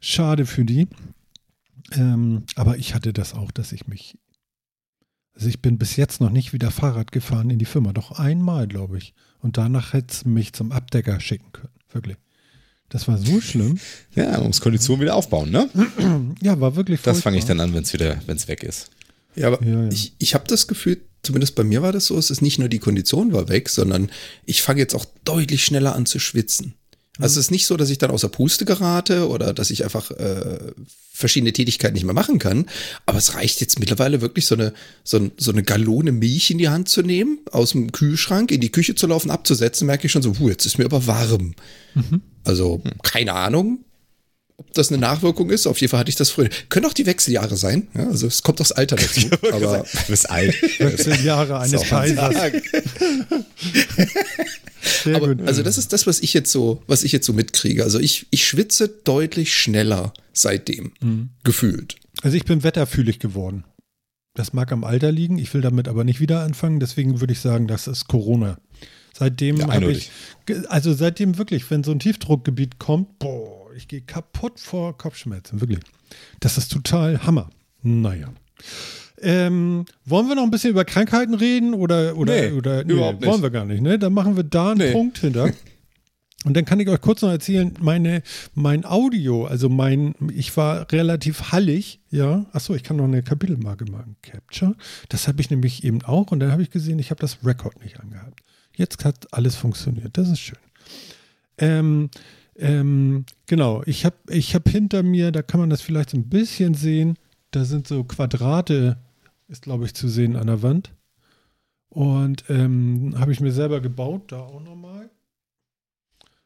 schade 0.00 0.46
für 0.46 0.64
die. 0.64 0.88
Ähm, 1.92 2.44
aber 2.54 2.78
ich 2.78 2.94
hatte 2.94 3.12
das 3.12 3.34
auch, 3.34 3.50
dass 3.50 3.72
ich 3.72 3.86
mich 3.88 4.16
also 5.36 5.48
ich 5.48 5.60
bin 5.60 5.76
bis 5.76 5.96
jetzt 5.96 6.20
noch 6.20 6.30
nicht 6.30 6.54
wieder 6.54 6.70
Fahrrad 6.70 7.12
gefahren 7.12 7.50
in 7.50 7.58
die 7.58 7.66
Firma. 7.66 7.92
Doch 7.92 8.12
einmal, 8.12 8.66
glaube 8.66 8.96
ich. 8.96 9.12
Und 9.40 9.58
danach 9.58 9.92
hätte 9.92 10.12
es 10.12 10.24
mich 10.24 10.54
zum 10.54 10.72
Abdecker 10.72 11.20
schicken 11.20 11.52
können. 11.52 11.74
Wirklich. 11.92 12.16
Das 12.88 13.06
war 13.06 13.18
so 13.18 13.40
schlimm. 13.40 13.78
Ja, 14.14 14.30
man 14.32 14.46
muss 14.46 14.60
Kondition 14.60 15.00
wieder 15.00 15.14
aufbauen, 15.14 15.50
ne? 15.50 15.68
Ja, 16.42 16.58
war 16.60 16.76
wirklich 16.76 17.02
Das 17.02 17.20
fange 17.20 17.36
ich 17.36 17.44
dann 17.44 17.60
an, 17.60 17.74
wenn 17.74 17.82
es 17.82 17.92
wieder, 17.92 18.20
wenn 18.26 18.36
es 18.36 18.48
weg 18.48 18.62
ist. 18.62 18.90
Ja, 19.34 19.48
aber 19.48 19.62
ja, 19.62 19.82
ja. 19.82 19.88
ich, 19.88 20.14
ich 20.18 20.34
habe 20.34 20.44
das 20.46 20.66
Gefühl, 20.66 21.02
zumindest 21.22 21.54
bei 21.54 21.64
mir 21.64 21.82
war 21.82 21.92
das 21.92 22.06
so, 22.06 22.16
es 22.16 22.30
ist 22.30 22.40
nicht 22.40 22.58
nur 22.58 22.68
die 22.68 22.78
Kondition 22.78 23.32
war 23.32 23.48
weg, 23.48 23.68
sondern 23.68 24.10
ich 24.46 24.62
fange 24.62 24.80
jetzt 24.80 24.94
auch 24.94 25.04
deutlich 25.24 25.64
schneller 25.64 25.94
an 25.94 26.06
zu 26.06 26.18
schwitzen. 26.18 26.74
Also 27.18 27.40
es 27.40 27.46
ist 27.46 27.50
nicht 27.50 27.66
so, 27.66 27.76
dass 27.76 27.90
ich 27.90 27.98
dann 27.98 28.10
außer 28.10 28.28
Puste 28.28 28.64
gerate 28.64 29.28
oder 29.28 29.54
dass 29.54 29.70
ich 29.70 29.84
einfach 29.84 30.10
äh, 30.10 30.58
verschiedene 31.12 31.52
Tätigkeiten 31.52 31.94
nicht 31.94 32.04
mehr 32.04 32.14
machen 32.14 32.38
kann. 32.38 32.66
Aber 33.06 33.18
es 33.18 33.34
reicht 33.34 33.60
jetzt 33.60 33.78
mittlerweile 33.78 34.20
wirklich 34.20 34.46
so 34.46 34.54
eine, 34.54 34.72
so, 35.02 35.30
so 35.36 35.50
eine 35.50 35.62
Gallone 35.62 36.12
Milch 36.12 36.50
in 36.50 36.58
die 36.58 36.68
Hand 36.68 36.88
zu 36.88 37.02
nehmen, 37.02 37.38
aus 37.50 37.70
dem 37.70 37.92
Kühlschrank 37.92 38.50
in 38.50 38.60
die 38.60 38.70
Küche 38.70 38.94
zu 38.94 39.06
laufen, 39.06 39.30
abzusetzen, 39.30 39.86
merke 39.86 40.06
ich 40.06 40.12
schon 40.12 40.22
so, 40.22 40.32
puh, 40.32 40.50
jetzt 40.50 40.66
ist 40.66 40.78
mir 40.78 40.84
aber 40.84 41.06
warm. 41.06 41.54
Mhm. 41.94 42.20
Also 42.44 42.82
keine 43.02 43.32
Ahnung, 43.32 43.84
ob 44.58 44.72
das 44.72 44.88
eine 44.90 44.98
Nachwirkung 44.98 45.50
ist. 45.50 45.66
Auf 45.66 45.80
jeden 45.80 45.90
Fall 45.90 46.00
hatte 46.00 46.10
ich 46.10 46.16
das 46.16 46.30
früher. 46.30 46.48
Können 46.68 46.86
auch 46.86 46.94
die 46.94 47.06
Wechseljahre 47.06 47.56
sein. 47.56 47.88
Ja, 47.94 48.08
also 48.08 48.26
es 48.26 48.42
kommt 48.42 48.60
aufs 48.60 48.72
Alter 48.72 48.96
dazu. 48.96 49.28
aber 49.52 49.84
du 49.90 49.98
bist 50.08 50.30
alt. 50.30 50.54
Wechseljahre 50.78 51.58
eines 51.58 51.82
Kaisers. 51.82 52.34
Sehr 54.86 55.16
Aber, 55.16 55.34
gut. 55.34 55.46
Also 55.46 55.62
das 55.62 55.78
ist 55.78 55.92
das, 55.92 56.06
was 56.06 56.20
ich 56.20 56.32
jetzt 56.32 56.50
so, 56.52 56.82
was 56.86 57.02
ich 57.02 57.12
jetzt 57.12 57.26
so 57.26 57.32
mitkriege. 57.32 57.82
Also 57.82 57.98
ich, 57.98 58.26
ich 58.30 58.46
schwitze 58.46 58.88
deutlich 58.88 59.54
schneller 59.54 60.12
seitdem, 60.32 60.92
mhm. 61.00 61.30
gefühlt. 61.44 61.96
Also 62.22 62.36
ich 62.36 62.44
bin 62.44 62.62
wetterfühlig 62.62 63.18
geworden. 63.18 63.64
Das 64.34 64.52
mag 64.52 64.70
am 64.70 64.84
Alter 64.84 65.12
liegen, 65.12 65.38
ich 65.38 65.52
will 65.54 65.62
damit 65.62 65.88
aber 65.88 66.04
nicht 66.04 66.20
wieder 66.20 66.42
anfangen, 66.42 66.78
deswegen 66.78 67.20
würde 67.20 67.32
ich 67.32 67.40
sagen, 67.40 67.66
das 67.66 67.86
ist 67.86 68.06
Corona. 68.06 68.58
Seitdem 69.14 69.56
ja, 69.56 69.68
habe 69.68 69.90
ich, 69.90 70.10
also 70.68 70.92
seitdem 70.92 71.38
wirklich, 71.38 71.70
wenn 71.70 71.82
so 71.82 71.90
ein 71.90 71.98
Tiefdruckgebiet 71.98 72.78
kommt, 72.78 73.18
boah, 73.18 73.72
ich 73.74 73.88
gehe 73.88 74.02
kaputt 74.02 74.60
vor 74.60 74.96
Kopfschmerzen, 74.98 75.60
wirklich. 75.60 75.80
Das 76.40 76.58
ist 76.58 76.70
total 76.70 77.22
Hammer. 77.24 77.48
Naja. 77.82 78.32
Ähm, 79.22 79.86
wollen 80.04 80.28
wir 80.28 80.34
noch 80.34 80.42
ein 80.42 80.50
bisschen 80.50 80.70
über 80.70 80.84
Krankheiten 80.84 81.34
reden 81.34 81.74
oder 81.74 82.16
oder 82.16 82.34
nee, 82.34 82.52
oder 82.52 82.84
nee, 82.84 82.92
überhaupt 82.92 83.20
nicht. 83.20 83.30
wollen 83.30 83.42
wir 83.42 83.50
gar 83.50 83.64
nicht, 83.64 83.82
ne? 83.82 83.98
Dann 83.98 84.12
machen 84.12 84.36
wir 84.36 84.44
da 84.44 84.72
einen 84.72 84.78
nee. 84.78 84.92
Punkt 84.92 85.18
hinter. 85.18 85.50
Und 86.44 86.54
dann 86.54 86.64
kann 86.64 86.78
ich 86.78 86.88
euch 86.88 87.00
kurz 87.00 87.22
noch 87.22 87.30
erzählen, 87.30 87.74
meine, 87.80 88.22
mein 88.54 88.84
Audio, 88.84 89.46
also 89.46 89.68
mein, 89.68 90.14
ich 90.32 90.56
war 90.56 90.92
relativ 90.92 91.50
hallig, 91.50 91.98
ja. 92.10 92.46
Achso, 92.52 92.74
ich 92.74 92.84
kann 92.84 92.98
noch 92.98 93.04
eine 93.04 93.24
Kapitelmarke 93.24 93.84
machen. 93.90 94.14
Capture. 94.22 94.76
Das 95.08 95.26
habe 95.26 95.40
ich 95.40 95.50
nämlich 95.50 95.82
eben 95.82 96.02
auch 96.02 96.30
und 96.30 96.38
dann 96.38 96.52
habe 96.52 96.62
ich 96.62 96.70
gesehen, 96.70 97.00
ich 97.00 97.10
habe 97.10 97.20
das 97.20 97.38
Record 97.44 97.82
nicht 97.82 97.98
angehabt. 97.98 98.44
Jetzt 98.76 99.04
hat 99.04 99.26
alles 99.32 99.56
funktioniert. 99.56 100.16
Das 100.16 100.28
ist 100.28 100.38
schön. 100.38 100.58
Ähm, 101.58 102.10
ähm, 102.54 103.24
genau, 103.46 103.82
ich 103.84 104.04
habe 104.04 104.16
ich 104.28 104.54
hab 104.54 104.68
hinter 104.68 105.02
mir, 105.02 105.32
da 105.32 105.42
kann 105.42 105.58
man 105.58 105.70
das 105.70 105.82
vielleicht 105.82 106.10
so 106.10 106.16
ein 106.16 106.28
bisschen 106.28 106.74
sehen, 106.74 107.18
da 107.50 107.64
sind 107.64 107.88
so 107.88 108.04
Quadrate 108.04 108.98
ist, 109.48 109.62
glaube 109.62 109.84
ich, 109.84 109.94
zu 109.94 110.08
sehen 110.08 110.36
an 110.36 110.46
der 110.46 110.62
Wand. 110.62 110.94
Und 111.88 112.44
ähm, 112.48 113.14
habe 113.18 113.32
ich 113.32 113.40
mir 113.40 113.52
selber 113.52 113.80
gebaut, 113.80 114.32
da 114.32 114.40
auch 114.40 114.62
nochmal. 114.62 115.10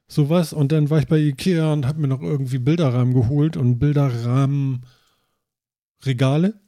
Sowas. 0.06 0.52
Und 0.52 0.72
dann 0.72 0.90
war 0.90 0.98
ich 0.98 1.06
bei 1.06 1.18
Ikea 1.18 1.72
und 1.72 1.86
habe 1.86 2.00
mir 2.00 2.08
noch 2.08 2.22
irgendwie 2.22 2.58
Bilderrahmen 2.58 3.14
geholt 3.14 3.56
und 3.56 3.78
Bilderrahmenregale. 3.78 6.60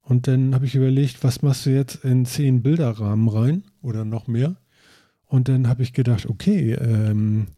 Und 0.00 0.26
dann 0.26 0.54
habe 0.54 0.64
ich 0.64 0.74
überlegt, 0.74 1.22
was 1.22 1.42
machst 1.42 1.66
du 1.66 1.70
jetzt 1.70 2.02
in 2.04 2.24
zehn 2.24 2.62
Bilderrahmen 2.62 3.28
rein 3.28 3.64
oder 3.82 4.06
noch 4.06 4.26
mehr? 4.26 4.56
Und 5.26 5.48
dann 5.48 5.68
habe 5.68 5.82
ich 5.82 5.92
gedacht, 5.92 6.24
okay, 6.26 6.72
ähm, 6.72 7.48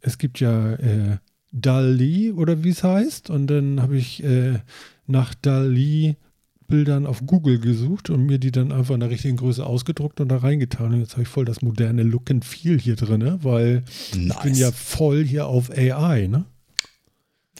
es 0.00 0.18
gibt 0.18 0.40
ja 0.40 0.74
äh, 0.74 1.16
Dali 1.50 2.32
oder 2.32 2.62
wie 2.62 2.70
es 2.70 2.84
heißt. 2.84 3.30
Und 3.30 3.46
dann 3.46 3.80
habe 3.80 3.96
ich 3.96 4.22
äh, 4.22 4.60
nach 5.06 5.34
Dali 5.34 6.16
Bildern 6.72 7.04
auf 7.04 7.26
Google 7.26 7.58
gesucht 7.58 8.08
und 8.08 8.24
mir 8.24 8.38
die 8.38 8.50
dann 8.50 8.72
einfach 8.72 8.94
in 8.94 9.00
der 9.00 9.10
richtigen 9.10 9.36
Größe 9.36 9.66
ausgedruckt 9.66 10.22
und 10.22 10.30
da 10.30 10.38
reingetan. 10.38 10.94
Und 10.94 11.00
jetzt 11.00 11.12
habe 11.12 11.24
ich 11.24 11.28
voll 11.28 11.44
das 11.44 11.60
moderne 11.60 12.02
Look 12.02 12.30
and 12.30 12.46
Feel 12.46 12.80
hier 12.80 12.96
drin, 12.96 13.18
ne? 13.20 13.38
weil 13.42 13.84
nice. 14.16 14.30
ich 14.30 14.42
bin 14.42 14.54
ja 14.54 14.72
voll 14.72 15.22
hier 15.22 15.48
auf 15.48 15.70
AI, 15.70 16.28
ne? 16.28 16.46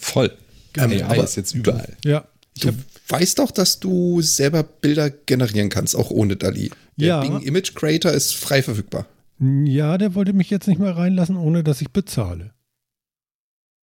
Voll. 0.00 0.33
Genau. 0.73 1.07
AI 1.07 1.19
ist 1.19 1.37
jetzt 1.37 1.54
überall. 1.54 1.95
Ja. 2.07 2.26
Du 2.59 2.71
weißt 3.09 3.38
doch, 3.38 3.50
dass 3.50 3.81
du 3.81 4.23
selber 4.23 4.62
Bilder 4.62 5.11
generieren 5.11 5.69
kannst, 5.69 5.95
auch 5.95 6.11
ohne 6.11 6.37
DALI. 6.37 6.71
Der 6.97 7.09
ja. 7.09 7.21
Bing 7.21 7.40
Image 7.40 7.75
Creator 7.75 8.12
ist 8.12 8.35
frei 8.35 8.62
verfügbar. 8.62 9.04
Ja, 9.38 9.99
der 9.99 10.14
wollte 10.14 10.33
mich 10.33 10.49
jetzt 10.49 10.69
nicht 10.69 10.81
mehr 10.81 10.97
reinlassen, 10.97 11.37
ohne 11.37 11.62
dass 11.62 11.83
ich 11.83 11.90
bezahle. 11.90 12.54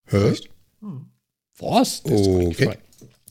Hä? 0.06 0.36
Hm. 0.80 1.08
Was? 1.58 2.06
Okay. 2.06 2.78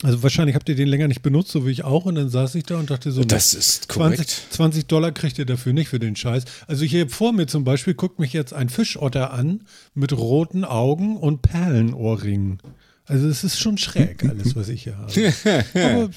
Also 0.02 0.22
wahrscheinlich 0.22 0.54
habt 0.54 0.68
ihr 0.68 0.74
den 0.74 0.88
länger 0.88 1.08
nicht 1.08 1.22
benutzt, 1.22 1.50
so 1.50 1.66
wie 1.66 1.70
ich 1.70 1.84
auch. 1.84 2.04
Und 2.04 2.16
dann 2.16 2.28
saß 2.28 2.54
ich 2.56 2.64
da 2.64 2.78
und 2.78 2.90
dachte 2.90 3.12
so, 3.12 3.24
das 3.24 3.54
ist 3.54 3.88
korrekt. 3.88 4.18
20, 4.18 4.50
20 4.50 4.86
Dollar 4.86 5.10
kriegt 5.10 5.38
ihr 5.38 5.46
dafür 5.46 5.72
nicht 5.72 5.88
für 5.88 5.98
den 5.98 6.16
Scheiß. 6.16 6.44
Also 6.66 6.84
hier 6.84 7.08
vor 7.08 7.32
mir 7.32 7.46
zum 7.46 7.64
Beispiel 7.64 7.94
guckt 7.94 8.18
mich 8.18 8.34
jetzt 8.34 8.52
ein 8.52 8.68
Fischotter 8.68 9.32
an 9.32 9.62
mit 9.94 10.12
roten 10.12 10.64
Augen 10.64 11.16
und 11.16 11.40
Perlenohrringen. 11.40 12.58
Also 13.06 13.26
es 13.28 13.42
ist 13.42 13.58
schon 13.58 13.78
schräg, 13.78 14.24
alles, 14.24 14.54
was 14.54 14.68
ich 14.68 14.82
hier 14.82 14.98
habe. 14.98 15.12
Aber, 15.74 16.10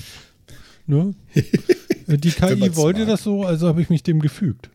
ne? 0.85 1.15
Die 2.17 2.31
KI 2.31 2.75
wollte 2.75 3.05
das 3.05 3.23
so, 3.23 3.45
also 3.45 3.67
habe 3.67 3.81
ich 3.81 3.89
mich 3.89 4.03
dem 4.03 4.19
gefügt. 4.19 4.71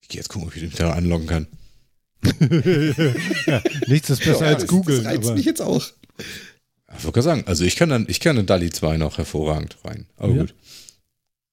Ich 0.00 0.08
gehe 0.08 0.20
jetzt 0.20 0.28
gucken, 0.28 0.48
ob 0.48 0.54
ich 0.54 0.62
den 0.62 0.72
da 0.78 0.92
anloggen 0.92 1.26
kann. 1.26 1.46
Ja, 3.46 3.62
nichts 3.86 4.10
ist 4.10 4.24
besser 4.24 4.46
als 4.46 4.62
das, 4.62 4.66
Google. 4.68 4.98
Das 4.98 5.06
reizt 5.06 5.26
aber- 5.26 5.36
mich 5.36 5.44
jetzt 5.44 5.60
auch. 5.62 5.82
Ich 6.96 7.02
wollte 7.04 7.12
gerade 7.20 7.22
sagen, 7.22 7.44
also 7.46 7.64
ich 7.64 7.74
kann 7.76 7.88
dann, 7.88 8.06
ich 8.08 8.20
kann 8.20 8.36
in 8.36 8.46
DALI 8.46 8.70
2 8.70 8.96
noch 8.98 9.18
hervorragend 9.18 9.76
rein. 9.84 10.06
Aber 10.16 10.32
Ja. 10.34 10.40
gut. 10.42 10.54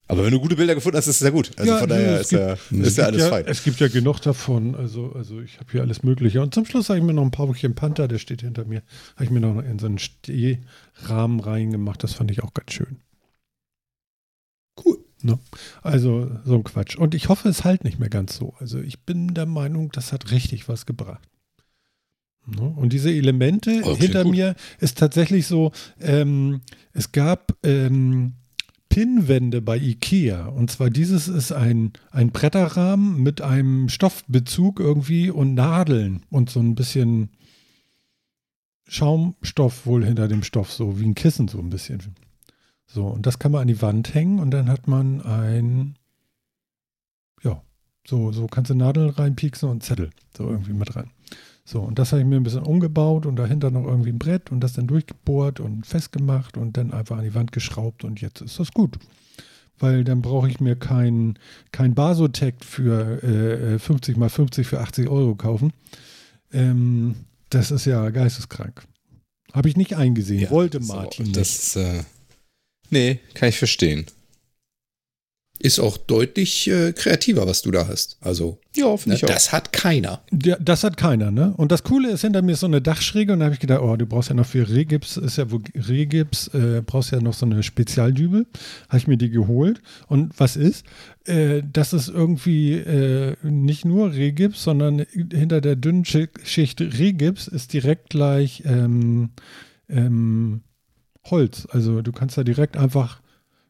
Aber 0.08 0.26
wenn 0.26 0.32
du 0.32 0.42
gute 0.42 0.58
Bilder 0.58 0.76
gefunden 0.76 0.98
hast, 0.98 1.08
ist 1.08 1.16
es 1.22 1.22
ja 1.22 1.30
gut. 1.30 1.52
Also 1.58 1.72
Ja, 1.72 1.78
von 1.80 1.88
daher 1.88 2.16
es 2.20 2.24
ist 2.24 2.32
ja, 2.34 2.56
gibt- 2.70 2.86
ist 2.86 2.98
ja 2.98 3.06
alles 3.06 3.22
ja, 3.22 3.30
fein. 3.30 3.46
Es 3.48 3.64
gibt 3.64 3.80
ja 3.80 3.88
genug 3.88 4.20
davon. 4.20 4.76
Also, 4.76 5.14
also 5.14 5.40
ich 5.40 5.58
habe 5.58 5.72
hier 5.72 5.82
alles 5.82 6.04
Mögliche. 6.04 6.42
Und 6.42 6.54
zum 6.54 6.66
Schluss 6.66 6.90
habe 6.90 7.00
ich 7.00 7.06
mir 7.06 7.14
noch 7.14 7.24
ein 7.24 7.32
Paarchen 7.32 7.76
Panther, 7.76 8.10
der 8.10 8.20
steht 8.20 8.42
hinter 8.42 8.66
mir. 8.66 8.84
Habe 9.16 9.24
ich 9.24 9.30
mir 9.32 9.40
noch 9.40 9.64
in 9.64 9.80
so 9.80 9.86
einen 9.86 10.00
Stehrahmen 10.00 11.40
reingemacht. 11.40 12.04
Das 12.04 12.14
fand 12.14 12.30
ich 12.30 12.44
auch 12.44 12.54
ganz 12.54 12.74
schön. 12.74 12.98
Ne? 15.24 15.40
Also 15.82 16.30
so 16.44 16.56
ein 16.56 16.64
Quatsch. 16.64 16.96
Und 16.96 17.16
ich 17.16 17.30
hoffe, 17.30 17.50
es 17.50 17.64
halt 17.64 17.84
nicht 17.84 18.00
mehr 18.00 18.10
ganz 18.10 18.36
so. 18.36 18.54
Also 18.60 18.80
ich 18.80 19.02
bin 19.02 19.34
der 19.34 19.46
Meinung, 19.46 19.92
das 19.92 20.12
hat 20.12 20.32
richtig 20.32 20.68
was 20.68 20.86
gebracht. 20.86 21.28
Ne? 22.46 22.74
Und 22.76 22.94
diese 22.94 23.12
Elemente 23.12 23.82
klingt 23.82 24.00
hinter 24.00 24.24
gut. 24.24 24.32
mir 24.32 24.56
ist 24.80 24.98
tatsächlich 24.98 25.48
so, 25.48 25.72
ähm, 26.00 26.62
es 26.94 27.12
gab 27.12 27.56
ähm, 27.64 28.34
Pinnwände 28.90 29.62
bei 29.62 29.78
Ikea. 29.78 30.48
Und 30.48 30.70
zwar 30.70 30.90
dieses 30.90 31.28
ist 31.28 31.52
ein, 31.52 31.94
ein 32.12 32.32
Bretterrahmen 32.32 33.24
mit 33.24 33.42
einem 33.42 33.90
Stoffbezug 33.90 34.80
irgendwie 34.80 35.30
und 35.30 35.54
Nadeln 35.54 36.24
und 36.30 36.50
so 36.50 36.60
ein 36.60 36.76
bisschen 36.76 37.30
Schaumstoff 38.88 39.86
wohl 39.86 40.04
hinter 40.04 40.28
dem 40.28 40.44
Stoff, 40.44 40.74
so 40.74 41.00
wie 41.00 41.06
ein 41.06 41.16
Kissen 41.16 41.48
so 41.48 41.60
ein 41.60 41.70
bisschen. 41.70 42.16
So, 42.94 43.08
und 43.08 43.26
das 43.26 43.40
kann 43.40 43.54
man 43.54 43.62
an 43.62 43.68
die 43.68 43.82
Wand 43.82 44.14
hängen 44.14 44.40
und 44.40 44.52
dann 44.52 44.68
hat 44.68 44.88
man 44.88 45.22
ein, 45.22 45.96
ja, 47.42 47.62
so, 48.06 48.34
so 48.34 48.48
kannst 48.48 48.70
du 48.70 48.76
Nadeln 48.76 49.10
reinpieksen 49.10 49.70
und 49.70 49.84
Zettel 49.84 50.10
so 50.36 50.50
irgendwie 50.50 50.74
mit 50.74 50.94
rein. 50.96 51.10
So, 51.64 51.80
und 51.80 52.00
das 52.00 52.12
habe 52.12 52.22
ich 52.22 52.28
mir 52.28 52.36
ein 52.36 52.44
bisschen 52.44 52.64
umgebaut 52.64 53.26
und 53.26 53.38
dahinter 53.38 53.72
noch 53.72 53.86
irgendwie 53.86 54.10
ein 54.10 54.20
Brett 54.20 54.52
und 54.52 54.60
das 54.60 54.74
dann 54.74 54.88
durchgebohrt 54.88 55.62
und 55.62 55.86
festgemacht 55.86 56.58
und 56.58 56.76
dann 56.76 56.92
einfach 56.92 57.18
an 57.18 57.24
die 57.24 57.34
Wand 57.34 57.54
geschraubt 57.54 58.04
und 58.04 58.20
jetzt 58.20 58.42
ist 58.42 58.60
das 58.60 58.72
gut. 58.72 58.98
Weil 59.80 60.04
dann 60.04 60.22
brauche 60.22 60.50
ich 60.50 60.60
mir 60.60 60.76
kein, 60.76 61.40
kein 61.72 61.96
Basotect 61.96 62.66
für 62.66 63.24
äh, 63.24 63.80
50 63.80 64.18
mal 64.18 64.30
50 64.30 64.68
für 64.68 64.82
80 64.82 65.08
Euro 65.08 65.36
kaufen. 65.36 65.72
Ähm, 66.52 67.16
das 67.50 67.72
ist 67.72 67.86
ja 67.86 68.10
geisteskrank. 68.10 68.84
Habe 69.54 69.70
ich 69.70 69.78
nicht 69.78 69.96
eingesehen. 69.96 70.42
Ja, 70.42 70.50
Wollte 70.52 70.84
so, 70.84 70.94
Martin 70.94 71.26
nicht. 71.28 71.38
Das 71.38 71.50
ist, 71.50 71.76
äh, 71.78 72.04
nee, 72.92 73.20
kann 73.34 73.50
ich 73.50 73.58
verstehen. 73.58 74.06
Ist 75.64 75.78
auch 75.80 75.98
deutlich 75.98 76.68
äh, 76.68 76.92
kreativer, 76.92 77.46
was 77.46 77.62
du 77.62 77.70
da 77.70 77.88
hast. 77.88 78.18
Also, 78.20 78.60
Ja, 78.76 78.96
ne, 79.06 79.16
das 79.28 79.52
hat 79.54 79.72
keiner. 79.72 80.24
Ja, 80.44 80.58
das 80.60 80.84
hat 80.84 80.98
keiner, 80.98 81.30
ne? 81.30 81.54
Und 81.56 81.72
das 81.72 81.84
Coole 81.84 82.10
ist, 82.10 82.22
hinter 82.22 82.42
mir 82.42 82.54
ist 82.54 82.62
so 82.62 82.66
eine 82.66 82.82
Dachschräge 82.82 83.32
und 83.34 83.40
da 83.42 83.46
habe 83.46 83.54
ich 83.54 83.60
gedacht, 83.60 83.82
oh, 83.84 83.96
du 83.96 84.08
brauchst 84.08 84.30
ja 84.30 84.36
noch 84.36 84.48
für 84.48 84.68
Rehgips, 84.68 85.18
ist 85.18 85.38
ja 85.38 85.52
wohl 85.52 85.62
Rehgips, 85.76 86.48
äh, 86.56 86.82
brauchst 86.84 87.12
ja 87.12 87.22
noch 87.22 87.36
so 87.36 87.46
eine 87.46 87.62
Spezialdübel. 87.62 88.48
Habe 88.90 88.98
ich 88.98 89.06
mir 89.06 89.18
die 89.18 89.30
geholt. 89.30 89.84
Und 90.08 90.34
was 90.40 90.56
ist? 90.56 90.84
Äh, 91.26 91.62
das 91.72 91.94
ist 91.94 92.08
irgendwie 92.10 92.74
äh, 92.74 93.36
nicht 93.44 93.86
nur 93.86 94.14
Rehgips, 94.14 94.64
sondern 94.64 95.06
hinter 95.12 95.62
der 95.62 95.76
dünnen 95.76 96.06
Schi- 96.06 96.30
Schicht 96.44 96.82
Rehgips 96.82 97.48
ist 97.48 97.72
direkt 97.74 98.10
gleich 98.10 98.64
ähm, 98.66 99.30
ähm, 99.90 100.62
Holz. 101.26 101.68
Also 101.72 102.02
du 102.02 102.12
kannst 102.12 102.38
da 102.38 102.44
direkt 102.44 102.78
einfach 102.78 103.22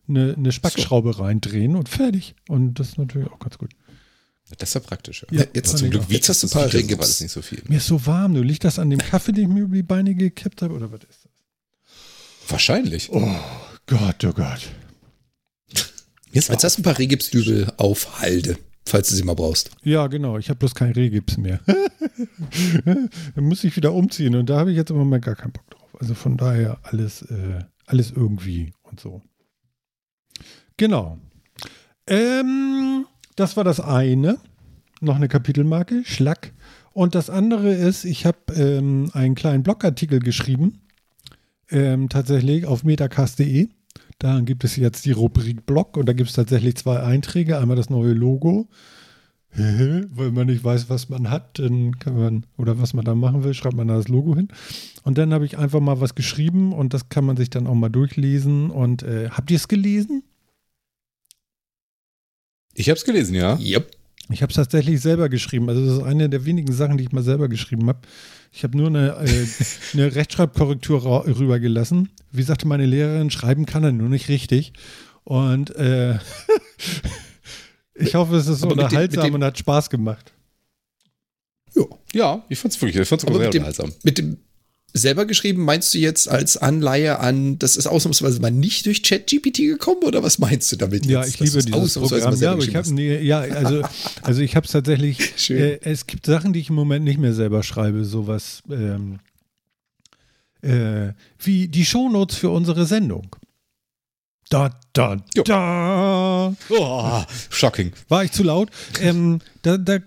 eine, 0.08 0.36
eine 0.38 0.51
Spackschraube 0.51 1.20
reindrehen 1.20 1.75
und 1.75 1.89
fertig. 1.89 2.36
Und 2.48 2.75
das 2.75 2.89
ist 2.89 2.98
natürlich 2.98 3.29
auch 3.29 3.39
ganz 3.39 3.58
gut. 3.58 3.72
Das 4.58 4.70
ist 4.70 4.74
ja 4.74 4.81
praktisch. 4.81 5.25
Ja, 5.31 5.43
jetzt 5.53 5.70
fand 5.70 5.79
zum 5.79 5.86
ich 5.88 5.91
Glück 5.91 6.10
Jetzt 6.10 6.27
hast 6.27 6.43
du 6.43 6.50
paar 6.50 6.65
nicht, 6.65 6.74
Rehgips. 6.74 7.00
war 7.00 7.08
das 7.08 7.22
nicht 7.22 7.31
so 7.31 7.41
viel. 7.41 7.62
Mir 7.67 7.77
ist 7.77 7.88
so 7.88 8.05
warm. 8.05 8.34
Du 8.34 8.41
liegt 8.41 8.63
das 8.65 8.79
an 8.79 8.89
dem 8.89 9.00
Kaffee, 9.00 9.31
den 9.31 9.43
ich 9.43 9.53
mir 9.53 9.62
über 9.63 9.75
die 9.75 9.84
Beine 9.84 10.13
gekippt 10.13 10.62
habe? 10.62 10.74
Oder 10.74 10.91
was 10.91 11.01
ist 11.01 11.24
das? 11.24 11.31
Wahrscheinlich. 12.50 13.10
Oh 13.13 13.34
Gott, 13.88 14.24
oh 14.25 14.34
Gott. 14.34 14.70
Ist 16.34 16.50
Jetzt 16.50 16.63
hast 16.63 16.77
du 16.77 16.81
ein 16.81 16.84
paar 16.84 16.98
Regipsdübel 16.98 17.72
auf 17.77 18.20
Halde, 18.22 18.58
falls 18.86 19.10
du 19.10 19.15
sie 19.15 19.24
mal 19.24 19.36
brauchst. 19.36 19.72
Ja, 19.84 20.08
genau. 20.08 20.38
Ich 20.38 20.50
habe 20.50 20.60
bloß 20.60 20.75
keinen 20.75 20.93
Rehgips 20.93 21.38
mehr. 21.38 21.60
Dann 22.86 23.10
muss 23.43 23.63
ich 23.63 23.75
wieder 23.75 23.93
umziehen 23.93 24.36
und 24.36 24.50
da 24.50 24.60
habe 24.60 24.72
ich 24.72 24.77
jetzt 24.77 24.91
im 24.91 24.98
Moment 24.98 25.24
gar 25.25 25.36
keinen 25.36 25.51
Bock 25.51 25.70
drauf. 25.70 25.81
Also 26.01 26.15
von 26.15 26.36
daher 26.36 26.79
alles, 26.81 27.22
äh, 27.22 27.60
alles 27.86 28.10
irgendwie 28.10 28.74
und 28.81 29.00
so. 29.00 29.22
Genau. 30.75 31.20
Ähm, 32.08 33.05
das 33.36 33.55
war 33.55 33.63
das 33.63 33.79
eine. 33.79 34.39
Noch 35.00 35.15
eine 35.15 35.27
Kapitelmarke, 35.27 36.01
Schlack. 36.03 36.53
Und 36.91 37.13
das 37.13 37.29
andere 37.29 37.72
ist, 37.72 38.03
ich 38.03 38.25
habe 38.25 38.39
ähm, 38.55 39.12
einen 39.13 39.36
kleinen 39.36 39.62
Blogartikel 39.62 40.20
geschrieben, 40.20 40.81
ähm, 41.70 42.10
tatsächlich 42.10 42.65
auf 42.65 42.84
metacast.de. 42.84 43.70
Da 44.17 44.39
gibt 44.39 44.63
es 44.63 44.77
jetzt 44.77 45.05
die 45.05 45.12
Rubrik 45.12 45.67
Blog 45.67 45.98
und 45.98 46.08
da 46.08 46.13
gibt 46.13 46.29
es 46.29 46.36
tatsächlich 46.36 46.77
zwei 46.77 47.01
Einträge. 47.01 47.60
Einmal 47.60 47.77
das 47.77 47.91
neue 47.91 48.13
Logo, 48.13 48.67
weil 49.53 50.31
man 50.31 50.48
nicht 50.48 50.63
weiß, 50.63 50.89
was 50.89 51.10
man 51.10 51.29
hat, 51.29 51.60
dann 51.60 52.00
kann 52.00 52.17
man, 52.17 52.46
oder 52.58 52.79
was 52.79 52.93
man 52.93 53.03
da 53.03 53.15
machen 53.15 53.43
will, 53.43 53.53
schreibt 53.53 53.75
man 53.75 53.88
da 53.88 53.98
das 53.98 54.08
Logo 54.08 54.36
hin. 54.36 54.48
Und 55.03 55.17
dann 55.17 55.34
habe 55.34 55.46
ich 55.46 55.58
einfach 55.58 55.81
mal 55.81 56.00
was 56.00 56.15
geschrieben 56.15 56.74
und 56.74 56.93
das 56.93 57.10
kann 57.10 57.25
man 57.25 57.36
sich 57.36 57.50
dann 57.50 57.67
auch 57.67 57.75
mal 57.75 57.89
durchlesen. 57.89 58.70
Und 58.70 59.03
äh, 59.03 59.29
habt 59.29 59.51
ihr 59.51 59.58
es 59.58 59.67
gelesen? 59.67 60.24
Ich 62.74 62.89
habe 62.89 62.98
es 62.98 63.03
gelesen, 63.03 63.36
ja. 63.36 63.58
Yep. 63.60 63.91
Ich 64.29 64.41
habe 64.41 64.51
es 64.51 64.55
tatsächlich 64.55 65.01
selber 65.01 65.27
geschrieben. 65.27 65.67
Also 65.67 65.86
das 65.86 65.98
ist 65.98 66.03
eine 66.03 66.29
der 66.29 66.46
wenigen 66.46 66.72
Sachen, 66.72 66.98
die 66.98 67.03
ich 67.03 67.12
mal 67.12 67.24
selber 67.24 67.50
geschrieben 67.50 67.88
habe. 67.88 68.00
Ich 68.53 68.63
habe 68.63 68.77
nur 68.77 68.88
eine, 68.88 69.17
äh, 69.17 69.46
eine 69.93 70.15
Rechtschreibkorrektur 70.15 71.25
rübergelassen. 71.27 72.10
Wie 72.31 72.43
sagte 72.43 72.67
meine 72.67 72.86
Lehrerin, 72.86 73.29
schreiben 73.29 73.65
kann 73.65 73.84
er 73.84 73.91
nur 73.91 74.08
nicht 74.08 74.29
richtig. 74.29 74.72
Und 75.25 75.75
äh, 75.75 76.17
ich 78.01 78.15
hoffe, 78.15 78.36
es 78.36 78.48
ist 78.48 78.60
so 78.60 78.67
Aber 78.67 78.75
mit 78.75 78.81
dem- 78.81 78.86
unterhaltsam 78.86 79.22
mit 79.24 79.27
dem- 79.29 79.36
und 79.36 79.43
hat 79.43 79.58
Spaß 79.58 79.89
gemacht. 79.89 80.34
Ja. 81.75 81.84
Ja, 82.13 82.46
ich 82.50 82.60
fand's 82.60 82.81
wirklich, 82.81 83.01
ich 83.01 83.08
fand's 83.08 83.24
Aber 83.25 83.36
sehr 83.36 83.46
mit 83.46 83.53
dem, 83.53 83.63
unterhaltsam. 83.63 83.93
mit 84.03 84.17
dem 84.17 84.38
selber 84.93 85.25
geschrieben, 85.25 85.63
meinst 85.63 85.93
du 85.93 86.00
jetzt 86.00 86.27
als 86.27 86.58
Anleihe 86.58 87.20
an, 87.20 87.58
das 87.60 87.77
ist 87.77 87.88
ausnahmsweise 87.88 88.41
mal 88.41 88.51
nicht 88.51 88.86
durch 88.86 89.03
ChatGPT 89.03 89.60
gekommen 89.60 90.03
oder 90.03 90.22
was 90.22 90.38
meinst 90.38 90.70
du 90.74 90.75
damit 90.75 91.05
Ja, 91.05 91.22
jetzt? 91.22 91.29
ich 91.29 91.38
dass 91.38 91.48
liebe 91.48 91.60
es 91.60 91.65
dieses 91.65 91.93
Programm. 91.93 92.36
Ja, 92.41 92.58
ich 92.58 92.75
habe 92.75 92.93
nee, 92.93 93.17
ja, 93.22 93.39
also, 93.39 93.84
also 94.22 94.41
ich 94.41 94.58
habe 94.58 94.65
es 94.65 94.74
tatsächlich. 94.74 95.34
Schön. 95.38 95.58
Äh, 95.62 95.79
es 95.84 96.08
gibt 96.08 96.25
Sachen, 96.25 96.51
die 96.51 96.60
ich 96.60 96.67
im 96.70 96.75
Moment 96.75 97.05
nicht 97.05 97.20
mehr 97.20 97.34
selber 97.34 97.63
schreibe, 97.63 98.03
sowas 98.03 98.63
ähm, 98.70 99.20
äh, 100.62 101.13
wie 101.39 101.70
die 101.70 101.86
Shownotes 101.86 102.36
für 102.38 102.50
unsere 102.50 102.86
Sendung. 102.86 103.34
Da, 104.51 104.70
da, 104.91 105.15
Jo. 105.34 105.43
da. 105.43 106.53
Oh, 106.70 107.24
shocking. 107.50 107.93
War 108.10 108.25
ich 108.25 108.34
zu 108.34 108.43
laut? 108.43 108.70
Ähm, 109.00 109.39
da, 109.62 109.77
da, 109.77 110.00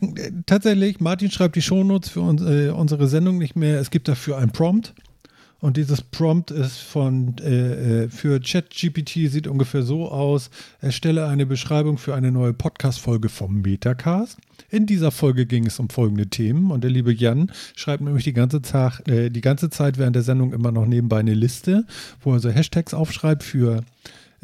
tatsächlich, 0.44 1.00
Martin 1.00 1.30
schreibt 1.30 1.56
die 1.56 1.62
Shownotes 1.62 2.10
für 2.10 2.20
uns, 2.20 2.42
äh, 2.42 2.68
unsere 2.68 3.08
Sendung 3.08 3.38
nicht 3.38 3.56
mehr. 3.56 3.80
Es 3.80 3.90
gibt 3.90 4.06
dafür 4.06 4.36
ein 4.36 4.50
Prompt. 4.50 4.92
Und 5.60 5.78
dieses 5.78 6.02
Prompt 6.02 6.50
ist 6.50 6.76
von 6.76 7.38
äh, 7.38 8.02
äh, 8.02 8.08
für 8.10 8.38
ChatGPT 8.38 9.30
sieht 9.30 9.46
ungefähr 9.46 9.82
so 9.82 10.10
aus: 10.10 10.50
Erstelle 10.82 11.26
eine 11.26 11.46
Beschreibung 11.46 11.96
für 11.96 12.14
eine 12.14 12.30
neue 12.30 12.52
Podcast-Folge 12.52 13.30
vom 13.30 13.62
Metacast. 13.62 14.36
In 14.68 14.84
dieser 14.84 15.10
Folge 15.10 15.46
ging 15.46 15.64
es 15.64 15.78
um 15.78 15.88
folgende 15.88 16.26
Themen 16.26 16.70
und 16.70 16.84
der 16.84 16.90
liebe 16.90 17.14
Jan 17.14 17.50
schreibt 17.76 18.02
nämlich 18.02 18.24
die 18.24 18.34
ganze, 18.34 18.60
Tag, 18.60 19.08
äh, 19.08 19.30
die 19.30 19.40
ganze 19.40 19.70
Zeit 19.70 19.96
während 19.96 20.16
der 20.16 20.22
Sendung 20.22 20.52
immer 20.52 20.70
noch 20.70 20.84
nebenbei 20.84 21.20
eine 21.20 21.32
Liste, 21.32 21.86
wo 22.20 22.34
er 22.34 22.40
so 22.40 22.50
Hashtags 22.50 22.92
aufschreibt 22.92 23.42
für 23.42 23.78
äh, 23.78 23.82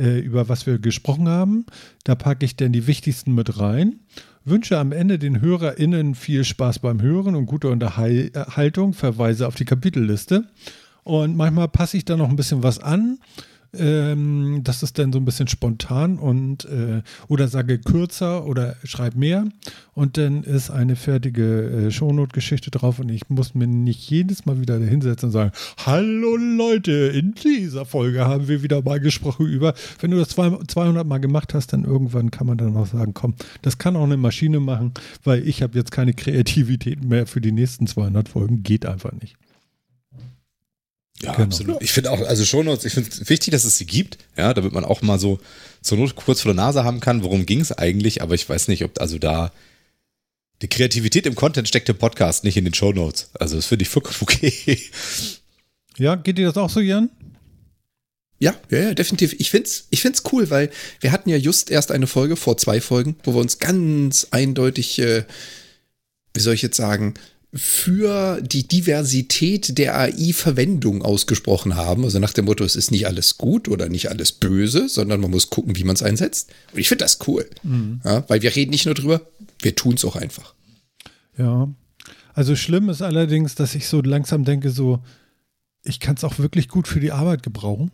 über 0.01 0.49
was 0.49 0.67
wir 0.67 0.79
gesprochen 0.79 1.29
haben. 1.29 1.67
Da 2.05 2.15
packe 2.15 2.45
ich 2.45 2.57
dann 2.57 2.73
die 2.73 2.87
wichtigsten 2.87 3.35
mit 3.35 3.59
rein. 3.59 4.01
Wünsche 4.45 4.79
am 4.79 4.93
Ende 4.93 5.19
den 5.19 5.41
HörerInnen 5.41 6.15
viel 6.15 6.45
Spaß 6.45 6.79
beim 6.79 7.03
Hören 7.03 7.35
und 7.35 7.47
gute 7.47 7.69
Unterhaltung. 7.69 8.95
Verweise 8.95 9.47
auf 9.47 9.55
die 9.55 9.67
Kapitelliste. 9.67 10.45
Und 11.03 11.37
manchmal 11.37 11.69
passe 11.69 11.97
ich 11.97 12.05
da 12.05 12.17
noch 12.17 12.29
ein 12.29 12.37
bisschen 12.37 12.63
was 12.63 12.79
an. 12.79 13.19
Ähm, 13.73 14.63
das 14.65 14.83
ist 14.83 14.99
dann 14.99 15.13
so 15.13 15.19
ein 15.21 15.25
bisschen 15.25 15.47
spontan 15.47 16.19
und 16.19 16.65
äh, 16.65 17.03
oder 17.29 17.47
sage 17.47 17.79
kürzer 17.79 18.45
oder 18.47 18.75
schreib 18.83 19.15
mehr 19.15 19.47
und 19.95 20.17
dann 20.17 20.43
ist 20.43 20.71
eine 20.71 20.97
fertige 20.97 21.87
äh, 21.87 21.91
Shownote-Geschichte 21.91 22.73
drauf 22.73 22.99
und 22.99 23.11
ich 23.11 23.29
muss 23.29 23.55
mir 23.55 23.69
nicht 23.69 24.11
jedes 24.11 24.45
Mal 24.45 24.61
wieder 24.61 24.77
hinsetzen 24.79 25.29
und 25.29 25.33
sagen, 25.33 25.53
hallo 25.87 26.37
Leute, 26.37 26.93
in 26.93 27.35
dieser 27.35 27.85
Folge 27.85 28.27
haben 28.27 28.49
wir 28.49 28.63
wieder 28.63 28.83
mal 28.83 28.99
gesprochen 28.99 29.47
über, 29.47 29.75
wenn 30.01 30.11
du 30.11 30.19
das 30.19 30.31
zwei, 30.31 30.51
200 30.51 31.07
Mal 31.07 31.19
gemacht 31.19 31.55
hast, 31.55 31.73
dann 31.73 31.85
irgendwann 31.85 32.33
kann 32.33 32.49
man 32.49 32.59
dann 32.59 32.77
auch 32.77 32.87
sagen, 32.87 33.15
komm, 33.15 33.35
das 33.63 33.79
kann 33.79 33.95
auch 33.95 34.05
eine 34.05 34.17
Maschine 34.17 34.59
machen, 34.59 34.95
weil 35.23 35.47
ich 35.47 35.63
habe 35.63 35.79
jetzt 35.79 35.93
keine 35.93 36.13
Kreativität 36.13 37.05
mehr 37.05 37.27
für 37.27 37.41
die 37.41 37.53
nächsten 37.53 37.87
200 37.87 38.29
Folgen, 38.29 38.65
geht 38.65 38.85
einfach 38.85 39.13
nicht. 39.13 39.37
Ja, 41.23 41.33
Genau. 41.33 41.45
absolut. 41.45 41.83
Ich 41.83 41.93
finde 41.93 42.11
auch, 42.13 42.21
also 42.21 42.45
Shownotes, 42.45 42.85
ich 42.85 42.95
finde 42.95 43.11
es 43.11 43.29
wichtig, 43.29 43.53
dass 43.53 43.65
es 43.65 43.77
sie 43.77 43.87
gibt, 43.87 44.19
ja, 44.37 44.55
damit 44.55 44.73
man 44.73 44.85
auch 44.85 45.03
mal 45.03 45.19
so 45.19 45.39
zur 45.83 45.99
Not 45.99 46.17
kurz 46.17 46.41
vor 46.43 46.55
der 46.55 46.63
Nase 46.63 46.85
haben 46.85 47.01
kann, 47.01 47.23
worum 47.23 47.45
ging 47.47 47.61
es 47.61 47.73
eigentlich, 47.73 48.23
aber 48.23 48.35
ich 48.35 48.49
weiß 48.49 48.69
nicht, 48.69 48.85
ob, 48.85 49.01
also 49.01 49.19
da, 49.19 49.53
Die 50.63 50.69
Kreativität 50.69 51.27
im 51.27 51.35
Content 51.35 51.69
steckt 51.69 51.89
im 51.89 51.97
Podcast, 51.99 52.45
nicht 52.45 52.57
in 52.57 52.65
den 52.65 52.75
Show 52.75 52.93
Notes. 52.93 53.31
Also 53.35 53.57
das 53.57 53.67
finde 53.67 53.83
ich 53.83 53.89
vollkommen 53.89 54.17
okay. 54.21 54.79
Ja, 55.97 56.17
geht 56.17 56.39
dir 56.39 56.47
das 56.47 56.57
auch 56.57 56.71
so, 56.71 56.81
Jan? 56.81 57.11
Ja, 58.39 58.55
ja, 58.71 58.79
ja, 58.79 58.95
definitiv. 58.95 59.35
Ich 59.39 59.51
find's, 59.51 59.87
ich 59.91 60.01
find's 60.01 60.23
cool, 60.33 60.49
weil 60.49 60.71
wir 61.01 61.13
hatten 61.13 61.29
ja 61.29 61.37
just 61.37 61.71
erst 61.71 61.91
eine 61.93 62.07
Folge 62.07 62.37
vor 62.37 62.57
zwei 62.57 62.81
Folgen, 62.81 63.17
wo 63.25 63.35
wir 63.35 63.41
uns 63.41 63.59
ganz 63.59 64.27
eindeutig, 64.31 64.99
äh, 64.99 65.25
wie 66.35 66.41
soll 66.41 66.55
ich 66.55 66.63
jetzt 66.63 66.77
sagen, 66.79 67.15
für 67.53 68.41
die 68.43 68.69
Diversität 68.69 69.77
der 69.77 69.99
AI-Verwendung 69.99 71.03
ausgesprochen 71.03 71.75
haben. 71.75 72.05
Also 72.05 72.21
nach 72.21 72.33
dem 72.33 72.45
Motto, 72.45 72.63
es 72.65 72.77
ist 72.77 72.93
nicht 72.93 73.07
alles 73.07 73.39
gut 73.39 73.69
oder 73.69 73.89
nicht 73.89 74.09
alles 74.09 74.33
böse, 74.33 74.89
sondern 74.89 75.21
man 75.21 75.33
muss 75.33 75.51
gucken, 75.51 75.77
wie 75.77 75.83
man 75.83 75.97
es 75.97 76.03
einsetzt. 76.03 76.53
Und 76.73 76.79
ich 76.79 76.89
finde 76.89 77.05
das 77.05 77.19
cool. 77.27 77.49
Mhm. 77.65 78.01
Ja, 78.05 78.25
weil 78.29 78.43
wir 78.43 78.55
reden 78.55 78.71
nicht 78.71 78.87
nur 78.87 78.95
drüber, 78.95 79.23
wir 79.61 79.75
tun 79.75 79.95
es 79.95 80.05
auch 80.05 80.15
einfach. 80.15 80.55
Ja. 81.37 81.69
Also 82.35 82.55
schlimm 82.55 82.89
ist 82.89 83.03
allerdings, 83.03 83.57
dass 83.57 83.75
ich 83.75 83.89
so 83.89 84.01
langsam 84.01 84.45
denke, 84.45 84.71
so, 84.71 85.01
ich 85.83 85.99
kann 85.99 86.15
es 86.15 86.25
auch 86.25 86.39
wirklich 86.39 86.69
gut 86.69 86.87
für 86.87 87.01
die 87.01 87.13
Arbeit 87.13 87.43
gebrauchen. 87.43 87.91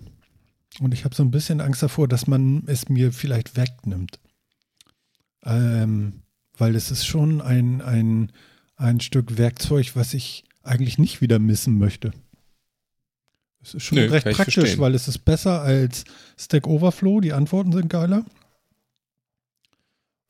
Und 0.81 0.93
ich 0.93 1.07
habe 1.07 1.15
so 1.15 1.23
ein 1.23 1.31
bisschen 1.31 1.63
Angst 1.63 1.83
davor, 1.83 2.07
dass 2.09 2.27
man 2.27 2.65
es 2.67 2.91
mir 2.91 3.11
vielleicht 3.13 3.57
wegnimmt. 3.57 4.19
Ähm, 5.45 6.21
weil 6.59 6.75
es 6.75 6.91
ist 6.91 7.07
schon 7.07 7.41
ein, 7.41 7.81
ein 7.81 8.33
ein 8.77 9.01
Stück 9.01 9.39
Werkzeug, 9.39 9.93
was 9.95 10.15
ich 10.15 10.45
eigentlich 10.63 10.99
nicht 10.99 11.21
wieder 11.21 11.39
missen 11.39 11.79
möchte. 11.79 12.13
Es 13.63 13.75
ist 13.75 13.83
schon 13.83 13.99
Nö, 13.99 14.11
recht 14.11 14.31
praktisch, 14.31 14.79
weil 14.79 14.95
es 14.95 15.09
ist 15.09 15.25
besser 15.25 15.63
als 15.63 16.05
Stack 16.39 16.67
Overflow. 16.67 17.21
Die 17.21 17.33
Antworten 17.33 17.73
sind 17.73 17.89
geiler. 17.89 18.25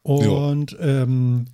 Und 0.02 0.76
ähm, 0.80 1.46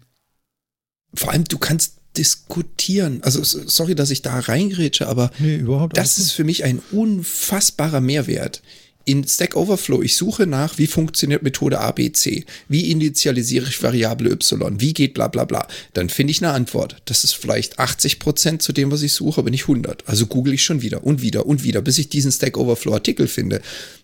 vor 1.14 1.32
allem, 1.32 1.44
du 1.44 1.58
kannst 1.58 1.96
diskutieren. 2.16 3.22
Also 3.22 3.42
sorry, 3.42 3.94
dass 3.94 4.10
ich 4.10 4.22
da 4.22 4.38
reingrätsche, 4.38 5.08
aber 5.08 5.30
nee, 5.38 5.64
das 5.94 6.18
ist 6.18 6.32
für 6.32 6.44
mich 6.44 6.62
ein 6.62 6.80
unfassbarer 6.92 8.00
Mehrwert 8.00 8.62
in 9.04 9.26
Stack 9.26 9.56
Overflow, 9.56 10.02
ich 10.02 10.16
suche 10.16 10.46
nach, 10.46 10.78
wie 10.78 10.86
funktioniert 10.86 11.42
Methode 11.42 11.80
ABC, 11.80 12.44
wie 12.68 12.90
initialisiere 12.90 13.68
ich 13.68 13.82
Variable 13.82 14.30
Y, 14.30 14.80
wie 14.80 14.94
geht 14.94 15.14
bla 15.14 15.28
bla 15.28 15.44
bla. 15.44 15.66
Dann 15.92 16.08
finde 16.08 16.30
ich 16.30 16.42
eine 16.42 16.52
Antwort. 16.52 16.96
Das 17.04 17.24
ist 17.24 17.34
vielleicht 17.34 17.78
80 17.78 18.18
Prozent 18.18 18.62
zu 18.62 18.72
dem, 18.72 18.90
was 18.90 19.02
ich 19.02 19.12
suche, 19.12 19.40
aber 19.40 19.50
nicht 19.50 19.62
100. 19.62 20.08
Also 20.08 20.26
google 20.26 20.54
ich 20.54 20.62
schon 20.62 20.82
wieder 20.82 21.04
und 21.04 21.22
wieder 21.22 21.46
und 21.46 21.64
wieder, 21.64 21.82
bis 21.82 21.98
ich 21.98 22.08
diesen 22.08 22.32
Stack 22.32 22.56
Overflow 22.56 22.94
Artikel 22.94 23.28
finde. 23.28 23.60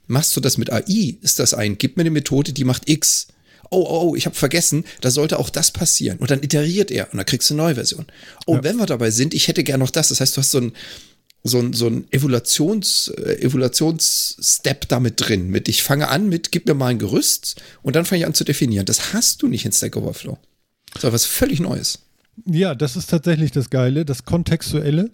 Machst 0.07 0.37
du 0.37 0.41
das 0.41 0.59
mit 0.59 0.73
AI? 0.73 1.17
Ist 1.21 1.39
das 1.39 1.55
ein, 1.55 1.79
gib 1.79 1.97
mir 1.97 2.03
eine 2.03 2.11
Methode, 2.11 2.53
die 2.53 2.65
macht 2.65 2.89
X. 2.89 3.29
Oh, 3.71 3.85
oh, 3.87 4.09
oh, 4.09 4.17
ich 4.17 4.25
habe 4.25 4.35
vergessen, 4.35 4.85
da 5.03 5.11
sollte 5.11 5.39
auch 5.39 5.51
das 5.51 5.71
passieren. 5.71 6.19
Und 6.19 6.31
dann 6.31 6.43
iteriert 6.43 6.91
er 6.91 7.13
und 7.13 7.19
dann 7.19 7.27
kriegst 7.27 7.51
du 7.51 7.55
eine 7.55 7.65
neue 7.65 7.75
Version. 7.75 8.07
Oh, 8.47 8.55
ja. 8.55 8.65
wenn 8.65 8.77
wir 8.77 8.87
dabei 8.87 9.11
sind, 9.11 9.35
ich 9.35 9.49
hätte 9.49 9.63
gern 9.63 9.81
noch 9.81 9.91
das. 9.91 10.09
Das 10.09 10.21
heißt, 10.21 10.37
du 10.37 10.41
hast 10.41 10.51
so 10.51 10.59
ein, 10.59 10.73
so 11.45 11.59
ein, 11.59 11.73
so 11.73 11.87
ein 11.87 12.07
Evaluations, 12.11 13.09
äh, 13.09 13.41
Evaluationsstep 13.43 14.89
damit 14.89 15.15
drin. 15.17 15.49
Mit 15.49 15.69
ich 15.69 15.83
fange 15.83 16.09
an 16.09 16.29
mit, 16.29 16.53
gib 16.53 16.67
mir 16.67 16.75
mal 16.75 16.89
ein 16.89 16.99
Gerüst 16.99 17.63
und 17.83 17.97
dann 17.97 18.05
fange 18.05 18.21
ich 18.21 18.27
an 18.27 18.35
zu 18.35 18.45
definieren. 18.45 18.87
Das 18.87 19.13
hast 19.13 19.43
du 19.43 19.49
nicht 19.49 19.65
in 19.65 19.73
Stack 19.73 19.97
Overflow. 19.97 20.39
Das 20.95 21.05
ist 21.05 21.13
was 21.13 21.25
völlig 21.27 21.61
Neues. 21.61 22.01
Ja, 22.47 22.75
das 22.75 22.97
ist 22.97 23.11
tatsächlich 23.11 23.53
das 23.53 23.71
Geile, 23.71 24.05
das 24.05 24.25
Kontextuelle. 24.25 25.11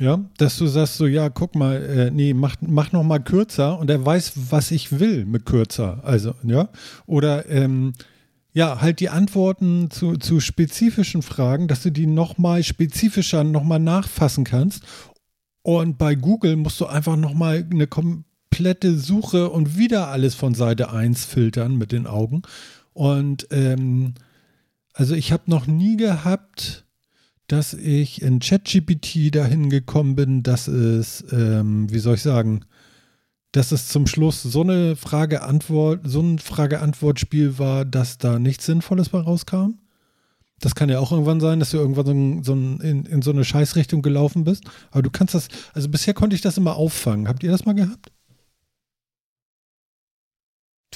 Ja, 0.00 0.24
dass 0.36 0.56
du 0.56 0.68
sagst 0.68 0.96
so, 0.96 1.06
ja, 1.06 1.28
guck 1.28 1.56
mal, 1.56 1.82
äh, 1.82 2.10
nee, 2.12 2.32
mach, 2.32 2.54
mach 2.60 2.92
noch 2.92 3.02
mal 3.02 3.18
kürzer 3.18 3.80
und 3.80 3.90
er 3.90 4.04
weiß, 4.04 4.32
was 4.48 4.70
ich 4.70 5.00
will 5.00 5.24
mit 5.24 5.44
kürzer. 5.44 6.00
Also, 6.04 6.34
ja. 6.44 6.68
Oder, 7.06 7.48
ähm, 7.50 7.94
ja, 8.52 8.80
halt 8.80 9.00
die 9.00 9.08
Antworten 9.08 9.90
zu, 9.90 10.16
zu 10.16 10.38
spezifischen 10.38 11.22
Fragen, 11.22 11.66
dass 11.66 11.82
du 11.82 11.90
die 11.90 12.06
noch 12.06 12.38
mal 12.38 12.62
spezifischer 12.62 13.42
noch 13.42 13.64
mal 13.64 13.80
nachfassen 13.80 14.44
kannst 14.44 14.84
und 15.76 15.98
bei 15.98 16.14
Google 16.14 16.56
musst 16.56 16.80
du 16.80 16.86
einfach 16.86 17.16
nochmal 17.16 17.66
eine 17.70 17.86
komplette 17.86 18.98
Suche 18.98 19.50
und 19.50 19.76
wieder 19.76 20.08
alles 20.08 20.34
von 20.34 20.54
Seite 20.54 20.90
1 20.92 21.26
filtern 21.26 21.76
mit 21.76 21.92
den 21.92 22.06
Augen. 22.06 22.40
Und 22.94 23.48
ähm, 23.50 24.14
also 24.94 25.14
ich 25.14 25.30
habe 25.30 25.42
noch 25.50 25.66
nie 25.66 25.98
gehabt, 25.98 26.86
dass 27.48 27.74
ich 27.74 28.22
in 28.22 28.38
ChatGPT 28.38 29.34
dahin 29.34 29.68
gekommen 29.68 30.16
bin, 30.16 30.42
dass 30.42 30.68
es, 30.68 31.22
ähm, 31.32 31.92
wie 31.92 31.98
soll 31.98 32.14
ich 32.14 32.22
sagen, 32.22 32.64
dass 33.52 33.70
es 33.70 33.88
zum 33.88 34.06
Schluss 34.06 34.42
so 34.42 34.62
eine 34.62 34.96
Frage-Antwort, 34.96 36.00
so 36.04 36.22
ein 36.22 36.38
Frage-Antwort-Spiel 36.38 37.58
war, 37.58 37.84
dass 37.84 38.16
da 38.16 38.38
nichts 38.38 38.64
Sinnvolles 38.64 39.10
bei 39.10 39.20
rauskam. 39.20 39.74
Das 40.60 40.74
kann 40.74 40.88
ja 40.88 40.98
auch 40.98 41.12
irgendwann 41.12 41.40
sein, 41.40 41.60
dass 41.60 41.70
du 41.70 41.76
irgendwann 41.76 42.42
so, 42.42 42.54
ein, 42.54 42.80
in, 42.80 43.06
in 43.06 43.22
so 43.22 43.30
eine 43.30 43.44
Scheißrichtung 43.44 44.02
gelaufen 44.02 44.44
bist. 44.44 44.64
Aber 44.90 45.02
du 45.02 45.10
kannst 45.10 45.34
das, 45.34 45.48
also 45.72 45.88
bisher 45.88 46.14
konnte 46.14 46.34
ich 46.34 46.42
das 46.42 46.56
immer 46.56 46.76
auffangen. 46.76 47.28
Habt 47.28 47.42
ihr 47.42 47.50
das 47.50 47.64
mal 47.64 47.74
gehabt? 47.74 48.10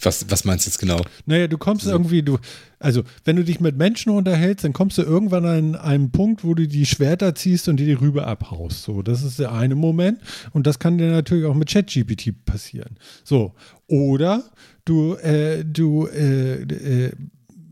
Was, 0.05 0.29
was 0.31 0.44
meinst 0.44 0.66
du 0.66 0.70
jetzt 0.70 0.79
genau? 0.79 1.01
Naja, 1.27 1.46
du 1.46 1.59
kommst 1.59 1.85
so. 1.85 1.90
irgendwie, 1.90 2.22
du, 2.22 2.38
also 2.79 3.03
wenn 3.25 3.37
du 3.37 3.44
dich 3.44 3.61
mit 3.61 3.77
Menschen 3.77 4.11
unterhältst, 4.11 4.64
dann 4.64 4.72
kommst 4.72 4.98
du 4.98 5.03
irgendwann 5.03 5.44
an 5.44 5.77
einen 5.77 6.11
Punkt, 6.11 6.44
wo 6.44 6.55
du 6.55 6.66
die 6.66 6.87
Schwerter 6.87 7.35
ziehst 7.35 7.68
und 7.68 7.77
dir 7.77 7.87
die 7.87 7.92
Rübe 7.92 8.27
abhaust. 8.27 8.83
So, 8.83 9.03
das 9.03 9.22
ist 9.22 9.38
der 9.38 9.53
eine 9.53 9.75
Moment. 9.75 10.20
Und 10.53 10.66
das 10.66 10.79
kann 10.79 10.98
dir 10.98 11.11
natürlich 11.11 11.44
auch 11.44 11.55
mit 11.55 11.70
ChatGPT 11.70 12.44
passieren. 12.44 12.96
So, 13.22 13.55
oder 13.87 14.42
du, 14.85 15.14
äh, 15.14 15.64
du 15.64 16.07
äh, 16.07 16.62
äh, 16.62 17.12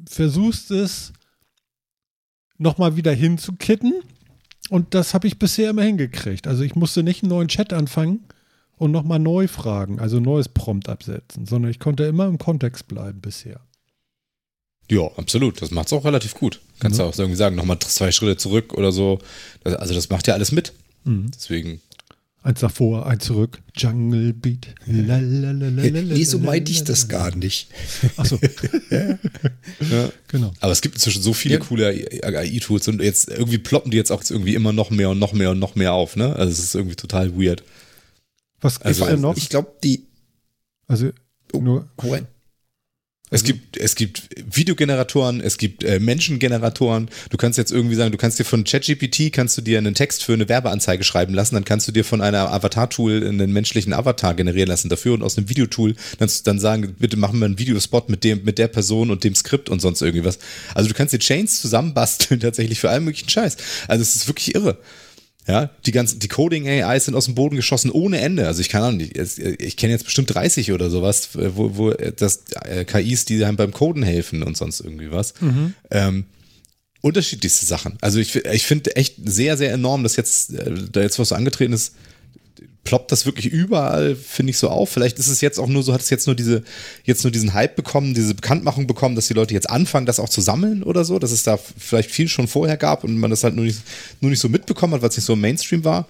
versuchst 0.08 0.70
es 0.70 1.12
nochmal 2.60 2.96
wieder 2.96 3.12
hinzukitten. 3.12 3.94
Und 4.68 4.94
das 4.94 5.14
habe 5.14 5.26
ich 5.26 5.38
bisher 5.38 5.70
immer 5.70 5.82
hingekriegt. 5.82 6.46
Also 6.46 6.62
ich 6.62 6.76
musste 6.76 7.02
nicht 7.02 7.22
einen 7.22 7.30
neuen 7.30 7.48
Chat 7.48 7.72
anfangen 7.72 8.20
und 8.76 8.92
nochmal 8.92 9.18
neu 9.18 9.48
fragen, 9.48 9.98
also 9.98 10.20
neues 10.20 10.48
Prompt 10.48 10.88
absetzen, 10.88 11.46
sondern 11.46 11.70
ich 11.70 11.80
konnte 11.80 12.04
immer 12.04 12.26
im 12.26 12.38
Kontext 12.38 12.86
bleiben 12.86 13.20
bisher. 13.20 13.60
Ja, 14.90 15.06
absolut. 15.16 15.60
Das 15.62 15.70
macht 15.70 15.86
es 15.86 15.92
auch 15.92 16.04
relativ 16.04 16.34
gut. 16.34 16.60
Kannst 16.80 16.98
mhm. 16.98 17.04
du 17.04 17.08
auch 17.08 17.18
irgendwie 17.18 17.36
sagen, 17.36 17.56
nochmal 17.56 17.78
zwei 17.80 18.12
Schritte 18.12 18.36
zurück 18.36 18.74
oder 18.74 18.92
so. 18.92 19.18
Also 19.64 19.94
das 19.94 20.10
macht 20.10 20.26
ja 20.26 20.34
alles 20.34 20.52
mit. 20.52 20.72
Mhm. 21.04 21.30
Deswegen 21.34 21.80
Eins 22.42 22.60
davor, 22.60 23.06
eins 23.06 23.24
zurück. 23.26 23.60
Jungle 23.76 24.32
Beat. 24.32 24.74
nee, 24.86 26.24
so 26.24 26.38
meinte 26.38 26.72
ich 26.72 26.84
das 26.84 27.06
gar 27.06 27.36
nicht. 27.36 27.68
Achso. 28.16 28.38
ja. 28.90 29.18
Genau. 30.28 30.50
Aber 30.60 30.72
es 30.72 30.80
gibt 30.80 30.94
inzwischen 30.94 31.20
so 31.20 31.34
viele 31.34 31.56
ja. 31.56 31.60
coole 31.60 31.88
AI-Tools 32.22 32.88
und 32.88 33.02
jetzt 33.02 33.28
irgendwie 33.28 33.58
ploppen 33.58 33.90
die 33.90 33.98
jetzt 33.98 34.10
auch 34.10 34.22
irgendwie 34.28 34.54
immer 34.54 34.72
noch 34.72 34.88
mehr 34.88 35.10
und 35.10 35.18
noch 35.18 35.34
mehr 35.34 35.50
und 35.50 35.58
noch 35.58 35.74
mehr 35.74 35.92
auf, 35.92 36.16
ne? 36.16 36.34
Also 36.34 36.52
es 36.52 36.60
ist 36.60 36.74
irgendwie 36.74 36.96
total 36.96 37.38
weird. 37.38 37.62
Was 38.62 38.76
gibt 38.76 38.86
also, 38.86 39.04
denn 39.04 39.20
noch? 39.20 39.36
Ich 39.36 39.50
glaube, 39.50 39.74
die. 39.84 40.06
Also 40.86 41.10
nur. 41.52 41.90
Oh, 41.98 42.16
es 43.30 43.44
gibt, 43.44 43.76
es 43.76 43.94
gibt 43.94 44.22
Videogeneratoren, 44.36 45.40
es 45.40 45.56
gibt 45.56 45.84
äh, 45.84 46.00
Menschengeneratoren. 46.00 47.08
Du 47.30 47.36
kannst 47.36 47.58
jetzt 47.58 47.70
irgendwie 47.70 47.94
sagen, 47.94 48.10
du 48.10 48.18
kannst 48.18 48.38
dir 48.40 48.44
von 48.44 48.64
ChatGPT 48.64 49.32
kannst 49.32 49.56
du 49.56 49.62
dir 49.62 49.78
einen 49.78 49.94
Text 49.94 50.24
für 50.24 50.32
eine 50.32 50.48
Werbeanzeige 50.48 51.04
schreiben 51.04 51.32
lassen, 51.32 51.54
dann 51.54 51.64
kannst 51.64 51.86
du 51.86 51.92
dir 51.92 52.04
von 52.04 52.20
einer 52.20 52.52
Avatar-Tool 52.52 53.26
einen 53.26 53.52
menschlichen 53.52 53.92
Avatar 53.92 54.34
generieren 54.34 54.68
lassen 54.68 54.88
dafür 54.88 55.14
und 55.14 55.22
aus 55.22 55.38
einem 55.38 55.48
Videotool 55.48 55.94
dann, 56.18 56.28
dann 56.44 56.58
sagen, 56.58 56.96
bitte 56.98 57.16
machen 57.16 57.38
wir 57.38 57.46
einen 57.46 57.58
Videospot 57.58 58.08
mit 58.08 58.24
dem, 58.24 58.44
mit 58.44 58.58
der 58.58 58.68
Person 58.68 59.10
und 59.10 59.22
dem 59.22 59.36
Skript 59.36 59.68
und 59.68 59.80
sonst 59.80 60.02
irgendwie 60.02 60.24
was. 60.24 60.38
Also 60.74 60.88
du 60.88 60.94
kannst 60.94 61.14
dir 61.14 61.20
Chains 61.20 61.60
zusammenbasteln 61.60 62.40
tatsächlich 62.40 62.80
für 62.80 62.90
allen 62.90 63.04
möglichen 63.04 63.28
Scheiß. 63.28 63.56
Also 63.86 64.02
es 64.02 64.16
ist 64.16 64.28
wirklich 64.28 64.54
irre. 64.56 64.78
Ja, 65.50 65.68
die 65.84 65.90
ganzen, 65.90 66.20
die 66.20 66.28
Coding-AIs 66.28 67.06
sind 67.06 67.16
aus 67.16 67.24
dem 67.24 67.34
Boden 67.34 67.56
geschossen 67.56 67.90
ohne 67.90 68.20
Ende. 68.20 68.46
Also 68.46 68.60
ich 68.60 68.68
kann 68.68 68.82
auch 68.84 68.92
nicht, 68.92 69.18
ich 69.18 69.76
kenne 69.76 69.92
jetzt 69.92 70.04
bestimmt 70.04 70.32
30 70.32 70.70
oder 70.70 70.90
sowas, 70.90 71.30
wo, 71.32 71.76
wo 71.76 71.90
das 71.90 72.44
äh, 72.62 72.84
KIs, 72.84 73.24
die 73.24 73.44
einem 73.44 73.56
beim 73.56 73.72
Coden 73.72 74.04
helfen 74.04 74.44
und 74.44 74.56
sonst 74.56 74.78
irgendwie 74.78 75.10
was. 75.10 75.34
Mhm. 75.40 75.74
Ähm, 75.90 76.24
unterschiedlichste 77.00 77.66
Sachen. 77.66 77.98
Also 78.00 78.20
ich, 78.20 78.36
ich 78.36 78.64
finde 78.64 78.94
echt 78.94 79.16
sehr, 79.24 79.56
sehr 79.56 79.72
enorm, 79.72 80.04
dass 80.04 80.14
jetzt, 80.14 80.54
äh, 80.54 80.72
da 80.92 81.00
jetzt 81.00 81.18
was 81.18 81.30
so 81.30 81.34
angetreten 81.34 81.72
ist, 81.72 81.96
ploppt 82.84 83.12
das 83.12 83.26
wirklich 83.26 83.46
überall, 83.46 84.16
finde 84.16 84.50
ich, 84.50 84.58
so 84.58 84.68
auf. 84.68 84.90
Vielleicht 84.90 85.18
ist 85.18 85.28
es 85.28 85.40
jetzt 85.40 85.58
auch 85.58 85.68
nur 85.68 85.82
so, 85.82 85.92
hat 85.92 86.00
es 86.00 86.10
jetzt 86.10 86.26
nur 86.26 86.34
diese, 86.34 86.62
jetzt 87.04 87.24
nur 87.24 87.30
diesen 87.30 87.54
Hype 87.54 87.76
bekommen, 87.76 88.14
diese 88.14 88.34
Bekanntmachung 88.34 88.86
bekommen, 88.86 89.14
dass 89.14 89.28
die 89.28 89.34
Leute 89.34 89.54
jetzt 89.54 89.70
anfangen, 89.70 90.06
das 90.06 90.20
auch 90.20 90.28
zu 90.28 90.40
sammeln 90.40 90.82
oder 90.82 91.04
so, 91.04 91.18
dass 91.18 91.30
es 91.30 91.42
da 91.42 91.56
vielleicht 91.56 92.10
viel 92.10 92.28
schon 92.28 92.48
vorher 92.48 92.76
gab 92.76 93.04
und 93.04 93.16
man 93.18 93.30
das 93.30 93.44
halt 93.44 93.54
nur 93.54 93.64
nicht, 93.64 93.80
nur 94.20 94.30
nicht 94.30 94.40
so 94.40 94.48
mitbekommen 94.48 94.94
hat, 94.94 95.02
weil 95.02 95.10
es 95.10 95.16
nicht 95.16 95.26
so 95.26 95.34
im 95.34 95.40
Mainstream 95.40 95.84
war. 95.84 96.08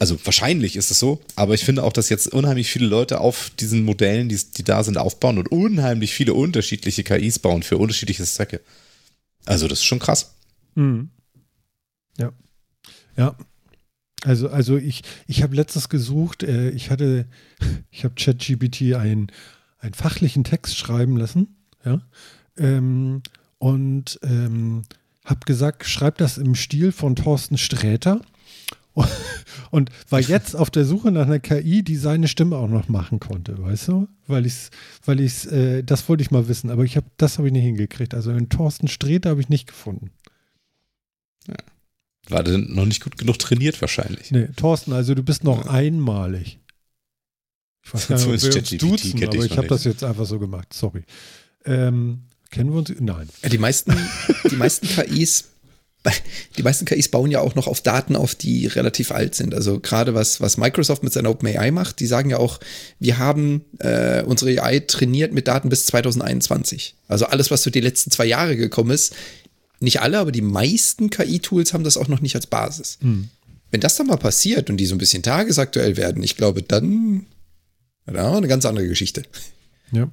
Also 0.00 0.18
wahrscheinlich 0.24 0.76
ist 0.76 0.90
es 0.90 0.98
so, 0.98 1.20
aber 1.34 1.54
ich 1.54 1.64
finde 1.64 1.82
auch, 1.82 1.92
dass 1.92 2.08
jetzt 2.08 2.32
unheimlich 2.32 2.70
viele 2.70 2.86
Leute 2.86 3.20
auf 3.20 3.50
diesen 3.58 3.84
Modellen, 3.84 4.28
die, 4.28 4.38
die 4.56 4.62
da 4.62 4.84
sind, 4.84 4.96
aufbauen 4.96 5.38
und 5.38 5.50
unheimlich 5.50 6.14
viele 6.14 6.34
unterschiedliche 6.34 7.02
KIs 7.02 7.40
bauen 7.40 7.64
für 7.64 7.78
unterschiedliche 7.78 8.24
Zwecke. 8.24 8.60
Also 9.44 9.66
das 9.66 9.80
ist 9.80 9.84
schon 9.84 9.98
krass. 9.98 10.34
Mhm. 10.76 11.10
Ja. 12.16 12.32
Ja, 13.16 13.36
also, 14.24 14.48
also 14.48 14.76
ich, 14.76 15.02
ich 15.26 15.42
habe 15.42 15.54
letztes 15.54 15.88
gesucht, 15.88 16.42
äh, 16.42 16.70
ich 16.70 16.90
hatte, 16.90 17.26
ich 17.90 18.04
habe 18.04 18.14
ChatGPT 18.14 18.94
einen, 18.94 19.28
einen 19.78 19.94
fachlichen 19.94 20.44
Text 20.44 20.76
schreiben 20.76 21.16
lassen, 21.16 21.56
ja, 21.84 22.00
ähm, 22.56 23.22
und 23.58 24.18
ähm, 24.22 24.82
habe 25.24 25.40
gesagt, 25.44 25.84
schreib 25.84 26.18
das 26.18 26.38
im 26.38 26.54
Stil 26.54 26.92
von 26.92 27.16
Thorsten 27.16 27.58
Sträter 27.58 28.20
und 29.70 29.90
war 30.08 30.20
jetzt 30.20 30.56
auf 30.56 30.70
der 30.70 30.84
Suche 30.84 31.12
nach 31.12 31.26
einer 31.26 31.38
KI, 31.38 31.82
die 31.82 31.96
seine 31.96 32.28
Stimme 32.28 32.56
auch 32.56 32.68
noch 32.68 32.88
machen 32.88 33.20
konnte, 33.20 33.60
weißt 33.62 33.88
du? 33.88 34.08
Weil 34.26 34.46
ich 34.46 34.70
weil 35.04 35.20
ich's, 35.20 35.46
äh, 35.46 35.82
das 35.84 36.08
wollte 36.08 36.22
ich 36.22 36.30
mal 36.30 36.48
wissen, 36.48 36.70
aber 36.70 36.84
ich 36.84 36.96
habe, 36.96 37.06
das 37.16 37.38
habe 37.38 37.48
ich 37.48 37.52
nicht 37.52 37.64
hingekriegt. 37.64 38.14
Also 38.14 38.32
den 38.32 38.48
Thorsten 38.48 38.88
Sträter 38.88 39.30
habe 39.30 39.40
ich 39.40 39.48
nicht 39.48 39.66
gefunden. 39.66 40.10
Ja. 41.46 41.56
War 42.28 42.42
denn 42.42 42.74
noch 42.74 42.84
nicht 42.84 43.02
gut 43.02 43.16
genug 43.18 43.38
trainiert 43.38 43.80
wahrscheinlich. 43.80 44.30
Nee, 44.30 44.48
Thorsten, 44.56 44.92
also 44.92 45.14
du 45.14 45.22
bist 45.22 45.44
noch 45.44 45.64
ja. 45.64 45.70
einmalig. 45.70 46.58
Ich 47.84 47.94
weiß 47.94 48.08
gar 48.08 48.16
nicht, 48.16 48.26
ob 48.26 48.54
wir 48.54 48.56
uns 48.56 48.70
duzen, 48.70 49.24
aber 49.24 49.34
ich, 49.36 49.44
ich 49.52 49.56
habe 49.56 49.68
das 49.68 49.84
jetzt 49.84 50.04
einfach 50.04 50.26
so 50.26 50.38
gemacht. 50.38 50.72
Sorry. 50.72 51.04
Ähm, 51.64 52.24
kennen 52.50 52.70
wir 52.70 52.78
uns? 52.78 52.92
Nein. 53.00 53.28
Ja, 53.42 53.48
die 53.48 53.58
meisten, 53.58 53.94
die 54.50 54.56
meisten 54.56 54.86
KIs 54.88 55.44
die 56.56 56.62
meisten 56.62 56.84
KIs 56.84 57.08
bauen 57.08 57.30
ja 57.30 57.40
auch 57.40 57.54
noch 57.54 57.66
auf 57.66 57.80
Daten 57.80 58.16
auf, 58.16 58.34
die 58.34 58.66
relativ 58.66 59.10
alt 59.10 59.34
sind. 59.34 59.54
Also 59.54 59.80
gerade 59.80 60.14
was, 60.14 60.40
was 60.40 60.56
Microsoft 60.56 61.02
mit 61.02 61.12
seiner 61.12 61.30
OpenAI 61.30 61.70
macht, 61.70 62.00
die 62.00 62.06
sagen 62.06 62.30
ja 62.30 62.38
auch, 62.38 62.60
wir 62.98 63.18
haben 63.18 63.64
äh, 63.80 64.22
unsere 64.22 64.62
AI 64.62 64.80
trainiert 64.80 65.32
mit 65.32 65.48
Daten 65.48 65.68
bis 65.68 65.86
2021. 65.86 66.94
Also 67.08 67.26
alles, 67.26 67.50
was 67.50 67.62
so 67.62 67.70
die 67.70 67.80
letzten 67.80 68.10
zwei 68.10 68.26
Jahre 68.26 68.56
gekommen 68.56 68.90
ist, 68.90 69.14
nicht 69.80 70.00
alle, 70.00 70.18
aber 70.18 70.32
die 70.32 70.42
meisten 70.42 71.10
KI-Tools 71.10 71.72
haben 71.72 71.84
das 71.84 71.96
auch 71.96 72.08
noch 72.08 72.20
nicht 72.20 72.34
als 72.34 72.46
Basis. 72.46 72.98
Hm. 73.00 73.28
Wenn 73.70 73.80
das 73.80 73.96
dann 73.96 74.06
mal 74.06 74.16
passiert 74.16 74.70
und 74.70 74.78
die 74.78 74.86
so 74.86 74.94
ein 74.94 74.98
bisschen 74.98 75.22
tagesaktuell 75.22 75.96
werden, 75.96 76.22
ich 76.22 76.36
glaube, 76.36 76.62
dann 76.62 77.26
ja, 78.12 78.36
eine 78.36 78.48
ganz 78.48 78.64
andere 78.64 78.88
Geschichte. 78.88 79.22
Ja. 79.92 80.10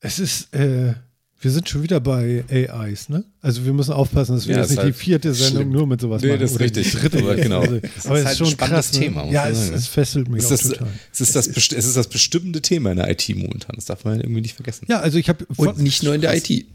Es 0.00 0.18
ist, 0.18 0.54
äh, 0.54 0.94
wir 1.40 1.50
sind 1.50 1.68
schon 1.68 1.82
wieder 1.82 2.00
bei 2.00 2.44
AIs, 2.50 3.08
ne? 3.08 3.24
Also 3.40 3.64
wir 3.64 3.72
müssen 3.72 3.92
aufpassen, 3.92 4.36
dass 4.36 4.46
wir 4.46 4.54
ja, 4.54 4.62
jetzt 4.62 4.70
nicht 4.70 4.78
halt 4.78 4.94
die 4.94 4.98
vierte 4.98 5.34
Sendung 5.34 5.64
schlimm. 5.64 5.72
nur 5.72 5.86
mit 5.86 6.00
sowas 6.00 6.22
nee, 6.22 6.28
machen. 6.28 6.40
Das 6.40 6.52
ist 6.52 6.60
richtig. 6.60 6.92
dritte 6.92 7.18
aber 7.22 7.36
genau. 7.36 7.60
Also, 7.60 7.74
aber 7.74 7.80
es 7.82 8.04
ist, 8.04 8.26
halt 8.26 8.38
schon 8.38 8.48
ein 8.48 8.56
krass, 8.56 8.92
ne? 8.92 9.00
Thema. 9.00 9.30
Ja, 9.30 9.48
es, 9.48 9.70
es, 9.70 9.86
fesselt 9.86 10.28
mich 10.28 10.44
es 10.44 10.50
ist, 10.50 10.72
total. 10.72 10.88
Es 11.12 11.20
ist, 11.20 11.36
das, 11.36 11.48
es 11.48 11.72
ist 11.72 11.96
das 11.96 12.08
bestimmende 12.08 12.62
Thema 12.62 12.92
in 12.92 12.96
der 12.96 13.10
IT 13.10 13.28
momentan. 13.36 13.72
Das 13.74 13.84
darf 13.84 14.04
man 14.04 14.20
irgendwie 14.20 14.40
nicht 14.40 14.54
vergessen. 14.54 14.86
Ja, 14.88 15.00
also 15.00 15.18
ich 15.18 15.28
habe 15.28 15.46
und 15.56 15.78
nicht 15.78 16.02
nur 16.02 16.14
in 16.14 16.20
der 16.20 16.36
IT. 16.36 16.66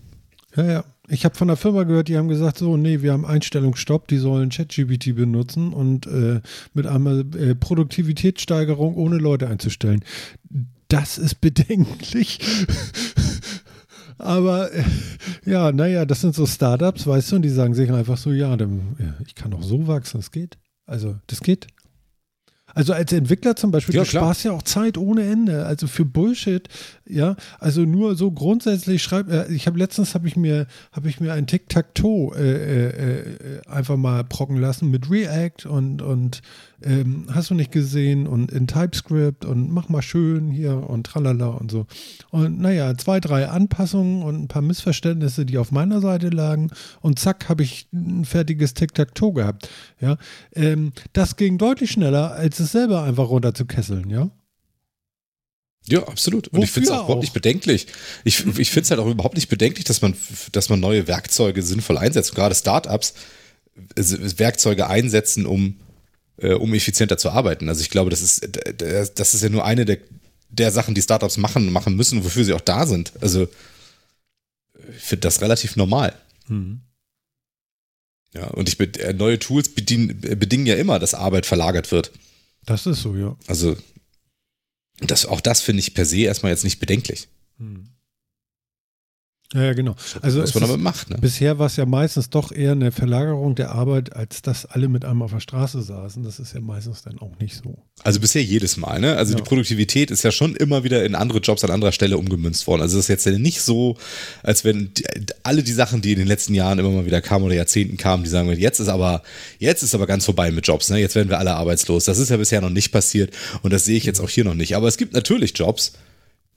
Ja, 0.56 0.64
ja. 0.66 0.84
Ich 1.08 1.26
habe 1.26 1.36
von 1.36 1.50
der 1.50 1.58
Firma 1.58 1.84
gehört, 1.84 2.08
die 2.08 2.18
haben 2.18 2.30
gesagt, 2.30 2.58
so, 2.58 2.78
nee, 2.78 3.02
wir 3.02 3.12
haben 3.12 3.26
Einstellungsstopp, 3.26 4.08
die 4.08 4.18
sollen 4.18 4.50
ChatGPT 4.50 5.14
benutzen 5.14 5.74
und 5.74 6.08
äh, 6.08 6.40
mit 6.74 6.88
einer 6.88 7.26
äh, 7.36 7.54
Produktivitätssteigerung 7.54 8.96
ohne 8.96 9.18
Leute 9.18 9.50
einzustellen. 9.50 10.06
Das 10.88 11.18
ist 11.18 11.42
bedenklich. 11.42 12.40
Aber 14.18 14.72
äh, 14.72 14.84
ja, 15.46 15.72
naja, 15.72 16.06
das 16.06 16.22
sind 16.22 16.36
so 16.36 16.46
Startups, 16.46 17.08
weißt 17.08 17.32
du, 17.32 17.36
und 17.38 17.42
die 17.42 17.50
sagen 17.50 17.74
sich 17.74 17.92
einfach 17.92 18.18
so, 18.18 18.32
ja, 18.32 18.56
dann, 18.56 19.18
ich 19.26 19.36
kann 19.36 19.54
auch 19.54 19.64
so 19.64 19.88
wachsen, 19.88 20.20
das 20.20 20.32
geht. 20.32 20.58
Also, 20.86 21.16
das 21.28 21.42
geht. 21.42 21.68
Also 22.74 22.94
als 22.94 23.12
Entwickler 23.12 23.56
zum 23.56 23.72
Beispiel, 23.72 23.96
ja, 23.96 24.04
du 24.04 24.10
klar. 24.10 24.24
sparst 24.24 24.44
ja 24.44 24.52
auch 24.52 24.64
Zeit 24.64 24.98
ohne 24.98 25.24
Ende. 25.24 25.66
Also 25.66 25.88
für 25.88 26.06
Bullshit, 26.06 26.68
ja. 27.08 27.36
Also 27.60 27.82
nur 27.82 28.16
so 28.16 28.32
grundsätzlich 28.32 29.04
schreibt, 29.04 29.32
äh, 29.32 29.48
ich 29.52 29.68
habe 29.68 29.78
letztens 29.78 30.16
habe 30.16 30.28
ich 30.28 30.36
mir 30.36 30.68
habe 30.92 31.10
ich 31.10 31.20
mir 31.20 31.34
ein 31.34 31.48
Tic-Tac-Toe 31.48 32.36
äh, 32.36 32.42
äh, 32.42 33.20
äh, 33.20 33.68
einfach 33.68 33.98
mal 33.98 34.24
brocken 34.24 34.58
lassen 34.58 34.90
mit 34.90 35.10
React 35.10 35.68
und 35.68 36.02
und 36.02 36.42
ähm, 36.84 37.28
hast 37.32 37.50
du 37.50 37.54
nicht 37.54 37.72
gesehen 37.72 38.28
und 38.28 38.52
in 38.52 38.68
TypeScript 38.68 39.46
und 39.46 39.72
mach 39.72 39.90
mal 39.90 40.02
schön 40.02 40.52
hier 40.52 40.90
und 40.90 41.06
tralala 41.06 41.48
und 41.48 41.72
so. 41.72 41.86
Und 42.30 42.60
naja, 42.60 42.96
zwei, 42.98 43.20
drei 43.20 43.48
Anpassungen 43.48 44.24
und 44.24 44.36
ein 44.36 44.48
paar 44.48 44.62
Missverständnisse, 44.62 45.46
die 45.46 45.58
auf 45.58 45.72
meiner 45.72 46.02
Seite 46.02 46.30
lagen 46.30 46.72
und 47.02 47.20
zack, 47.20 47.50
habe 47.50 47.64
ich 47.64 47.88
ein 47.94 48.26
fertiges 48.26 48.74
Tic-Tac-Toe 48.74 49.34
gehabt. 49.34 49.70
Ja, 50.00 50.18
ähm, 50.56 50.94
das 51.14 51.36
ging 51.36 51.58
deutlich 51.58 51.92
schneller, 51.92 52.32
als 52.32 52.60
es 52.60 52.72
selber 52.72 53.04
einfach 53.04 53.30
runter 53.30 53.54
zu 53.54 53.66
kesseln, 53.66 54.10
ja. 54.10 54.30
Ja, 55.88 56.04
absolut. 56.08 56.48
Und 56.50 56.58
Wofür 56.58 56.64
ich 56.64 56.72
finde 56.72 56.90
es 56.90 56.92
auch, 56.92 57.00
auch 57.00 57.06
überhaupt 57.06 57.24
nicht 57.24 57.34
bedenklich. 57.34 57.88
Ich, 58.24 58.46
ich 58.46 58.70
finde 58.70 58.84
es 58.84 58.92
halt 58.92 59.00
auch 59.00 59.08
überhaupt 59.08 59.36
nicht 59.36 59.50
bedenklich, 59.50 59.84
dass 59.86 60.02
man, 60.02 60.16
dass 60.52 60.70
man 60.70 60.80
neue 60.80 61.08
Werkzeuge 61.08 61.64
sinnvoll 61.64 61.98
einsetzt. 61.98 62.32
Und 62.32 62.36
gerade 62.36 62.54
Startups 62.54 63.16
äh, 63.96 64.04
Werkzeuge 64.38 64.88
einsetzen, 64.88 65.46
um 65.46 65.78
äh, 66.38 66.54
um 66.54 66.74
effizienter 66.74 67.18
zu 67.18 67.30
arbeiten. 67.30 67.70
Also 67.70 67.82
ich 67.82 67.90
glaube, 67.90 68.10
das 68.10 68.22
ist, 68.22 68.48
das 69.16 69.34
ist 69.34 69.42
ja 69.42 69.50
nur 69.50 69.66
eine 69.66 69.86
der, 69.86 69.98
der 70.50 70.72
Sachen, 70.72 70.96
die 70.96 71.02
Startups 71.02 71.38
machen, 71.38 71.72
machen 71.72 71.96
müssen, 71.96 72.24
wofür 72.24 72.44
sie 72.44 72.54
auch 72.54 72.62
da 72.62 72.86
sind. 72.86 73.14
Also 73.22 73.48
ich 74.96 75.04
finde 75.04 75.22
das 75.22 75.42
relativ 75.42 75.76
normal. 75.76 76.14
Mhm. 76.48 76.82
Ja, 78.34 78.48
und 78.48 78.70
ich 78.70 78.80
äh, 78.80 79.14
neue 79.14 79.40
Tools 79.40 79.70
bedienen, 79.70 80.20
bedingen 80.22 80.66
ja 80.66 80.76
immer, 80.76 81.00
dass 81.00 81.14
Arbeit 81.14 81.46
verlagert 81.46 81.92
wird. 81.92 82.12
Das 82.66 82.86
ist 82.86 83.02
so, 83.02 83.16
ja. 83.16 83.36
Also 83.48 83.76
das, 85.00 85.26
auch 85.26 85.42
das 85.42 85.62
finde 85.62 85.82
ich 85.82 85.94
per 85.94 86.06
se 86.06 86.22
erstmal 86.22 86.52
jetzt 86.52 86.64
nicht 86.64 86.80
bedenklich. 86.80 87.28
Mhm. 87.58 87.91
Ja, 89.54 89.64
ja, 89.64 89.74
genau. 89.74 89.96
Also 90.22 90.42
was 90.42 90.54
man 90.54 90.64
damit 90.64 90.82
macht. 90.82 91.10
Ne? 91.10 91.18
Bisher 91.20 91.60
war 91.60 91.66
es 91.66 91.76
ja 91.76 91.86
meistens 91.86 92.30
doch 92.30 92.54
eher 92.54 92.72
eine 92.72 92.92
Verlagerung 92.94 93.54
der 93.56 93.72
Arbeit, 93.72 94.16
als 94.16 94.42
dass 94.42 94.66
alle 94.66 94.88
mit 94.88 95.04
einem 95.04 95.22
auf 95.22 95.32
der 95.32 95.42
Straße 95.42 95.82
saßen. 95.82 96.24
Das 96.24 96.40
ist 96.40 96.54
ja 96.54 96.62
meistens 96.62 97.02
dann 97.02 97.20
auch 97.20 97.38
nicht 97.40 97.56
so. 97.62 97.78
Also 98.04 98.22
bisher 98.22 98.42
jedes 98.42 98.78
Mal. 98.78 99.02
Ne? 99.02 99.18
Also 99.18 99.34
ja. 99.34 99.40
die 99.40 99.44
Produktivität 99.44 100.10
ist 100.10 100.24
ja 100.24 100.32
schon 100.32 100.56
immer 100.56 100.86
wieder 100.86 101.04
in 101.04 101.16
andere 101.16 101.40
Jobs 101.40 101.66
an 101.66 101.72
anderer 101.72 101.92
Stelle 101.92 102.18
umgemünzt 102.18 102.66
worden. 102.66 102.82
Also 102.82 102.98
es 102.98 103.06
ist 103.06 103.10
jetzt 103.10 103.26
ja 103.26 103.38
nicht 103.38 103.62
so, 103.62 103.98
als 104.42 104.64
wenn 104.64 104.94
die, 104.94 105.04
alle 105.44 105.64
die 105.64 105.74
Sachen, 105.74 106.02
die 106.02 106.14
in 106.14 106.20
den 106.20 106.28
letzten 106.28 106.54
Jahren 106.54 106.80
immer 106.80 106.92
mal 106.92 107.06
wieder 107.06 107.22
kamen 107.22 107.44
oder 107.44 107.56
Jahrzehnten 107.56 107.98
kamen, 107.98 108.24
die 108.24 108.30
sagen, 108.30 108.50
jetzt 108.58 108.80
ist 108.80 108.88
aber 108.88 109.22
jetzt 109.60 109.84
ist 109.84 109.94
aber 109.94 110.08
ganz 110.08 110.24
vorbei 110.24 110.52
mit 110.52 110.66
Jobs. 110.66 110.90
Ne? 110.90 111.00
Jetzt 111.00 111.16
werden 111.16 111.30
wir 111.30 111.40
alle 111.40 111.56
arbeitslos. 111.56 112.06
Das 112.06 112.20
ist 112.20 112.30
ja 112.30 112.38
bisher 112.38 112.62
noch 112.62 112.70
nicht 112.70 112.94
passiert 112.94 113.36
und 113.64 113.74
das 113.74 113.84
sehe 113.84 113.98
ich 113.98 114.06
jetzt 114.06 114.22
auch 114.22 114.30
hier 114.30 114.46
noch 114.46 114.56
nicht. 114.56 114.78
Aber 114.78 114.88
es 114.88 114.96
gibt 114.96 115.14
natürlich 115.14 115.52
Jobs, 115.58 115.92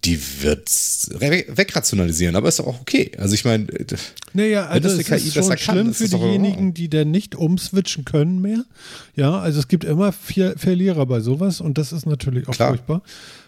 die 0.04 0.20
wird 0.42 0.68
wegrationalisieren, 0.68 2.36
aber 2.36 2.48
ist 2.48 2.58
doch 2.58 2.66
auch 2.66 2.80
okay. 2.80 3.12
Also 3.18 3.34
ich 3.34 3.44
meine, 3.44 3.66
naja, 4.32 4.66
also 4.66 4.88
das 4.88 5.06
KI 5.06 5.14
ist 5.14 5.34
schon 5.34 5.58
schlimm 5.58 5.86
kann, 5.86 5.94
für 5.94 6.08
diejenigen, 6.08 6.74
die 6.74 6.88
dann 6.88 7.10
nicht 7.10 7.34
umswitchen 7.34 8.04
können 8.04 8.40
mehr. 8.40 8.64
Ja, 9.14 9.38
also 9.38 9.58
es 9.58 9.68
gibt 9.68 9.84
immer 9.84 10.12
vier 10.12 10.58
Verlierer 10.58 11.06
bei 11.06 11.20
sowas 11.20 11.60
und 11.60 11.78
das 11.78 11.92
ist 11.92 12.06
natürlich 12.06 12.48
auch 12.48 12.54
Klar. 12.54 12.70
furchtbar. 12.70 13.02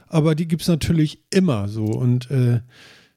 Aber 0.08 0.34
die 0.34 0.46
gibt 0.48 0.62
es 0.62 0.68
natürlich 0.68 1.20
immer 1.30 1.68
so 1.68 1.84
und 1.84 2.30
äh, 2.30 2.60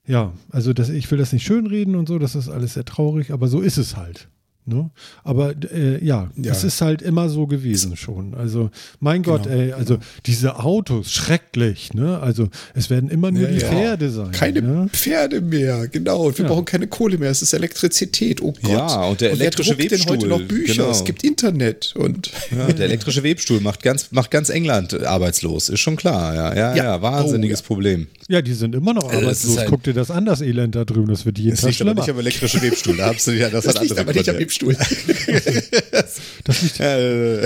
ja, 0.06 0.34
also 0.50 0.74
das, 0.74 0.90
ich 0.90 1.10
will 1.12 1.20
das 1.20 1.34
nicht 1.34 1.46
schönreden 1.46 1.96
und 1.96 2.08
so, 2.08 2.18
das 2.18 2.36
ist 2.36 2.50
alles 2.50 2.74
sehr 2.74 2.86
traurig, 2.86 3.32
aber 3.32 3.48
so 3.48 3.62
ist 3.62 3.78
es 3.78 3.96
halt. 3.96 4.28
Ne? 4.70 4.90
Aber 5.24 5.54
äh, 5.72 6.04
ja, 6.04 6.30
ja, 6.36 6.52
es 6.52 6.64
ist 6.64 6.82
halt 6.82 7.02
immer 7.02 7.30
so 7.30 7.48
gewesen 7.48 7.98
schon. 7.98 8.34
Also, 8.34 8.70
mein 9.00 9.24
genau, 9.24 9.38
Gott, 9.38 9.48
ey, 9.48 9.74
also 9.74 9.96
genau. 9.96 10.06
diese 10.26 10.60
Autos, 10.60 11.12
schrecklich, 11.12 11.94
ne? 11.94 12.20
Also 12.20 12.50
es 12.76 12.90
werden 12.90 13.10
immer 13.10 13.32
nur 13.32 13.44
ja, 13.44 13.50
die 13.50 13.60
Pferde 13.60 14.10
sein. 14.10 14.32
Keine 14.32 14.62
ne? 14.62 14.90
Pferde 14.92 15.42
mehr, 15.42 15.88
genau. 15.88 16.28
Und 16.28 16.38
wir 16.38 16.46
brauchen 16.46 16.66
keine 16.66 16.88
Kohle 16.88 17.18
mehr. 17.18 17.32
Es 17.32 17.42
ist 17.42 17.54
Elektrizität, 17.54 18.42
oh 18.42 18.54
Gott. 18.62 18.72
Ja, 18.72 19.06
und 19.06 19.22
der 19.22 19.32
elektrische 19.32 19.72
und 19.72 19.80
Webstuhl. 19.80 20.18
heute 20.18 20.28
noch 20.28 20.42
Bücher, 20.42 20.74
genau. 20.74 20.92
es 20.92 21.04
gibt 21.04 21.24
Internet 21.24 21.94
und. 21.98 22.32
der 22.52 22.86
elektrische 22.86 23.24
Webstuhl 23.24 23.60
macht 23.60 23.84
ganz, 23.84 24.12
macht 24.12 24.32
ganz 24.32 24.50
England 24.50 25.04
arbeitslos, 25.04 25.70
ist 25.70 25.80
schon 25.80 25.96
klar. 25.96 26.36
Ja, 26.36 26.56
ja, 26.56 26.76
ja, 26.76 27.02
wahnsinniges 27.02 27.62
oh, 27.62 27.68
Problem. 27.68 28.08
Ja, 28.30 28.44
die 28.44 28.54
sind 28.54 28.76
immer 28.76 28.94
noch 28.94 29.06
also 29.06 29.18
arbeitslos. 29.18 29.58
Halt 29.58 29.70
Guck 29.70 29.82
dir 29.82 29.94
das 29.94 30.12
an, 30.12 30.24
das 30.24 30.42
Elend 30.42 30.76
da 30.76 30.86
drüben, 30.86 31.08
das 31.08 31.26
wird 31.26 31.40
jeden 31.40 31.56
das 31.56 31.62
Tag 31.62 31.74
schlimmer. 31.74 31.92
Aber 31.94 32.02
nicht 32.02 32.12
am 32.12 32.20
elektrischen 32.20 32.62
Webstuhl, 32.62 32.96
da 32.96 33.08
hast 33.08 33.26
du 33.26 33.32
ja, 33.32 33.50
das, 33.50 33.66
das 33.66 33.74
hat 33.74 33.82
andere 33.82 34.02
aber 34.02 34.14
nicht 34.14 34.30
am 34.30 34.38
Webstuhl. 34.38 34.76
das 36.44 36.62
liegt 36.62 36.80
äh, 36.80 37.42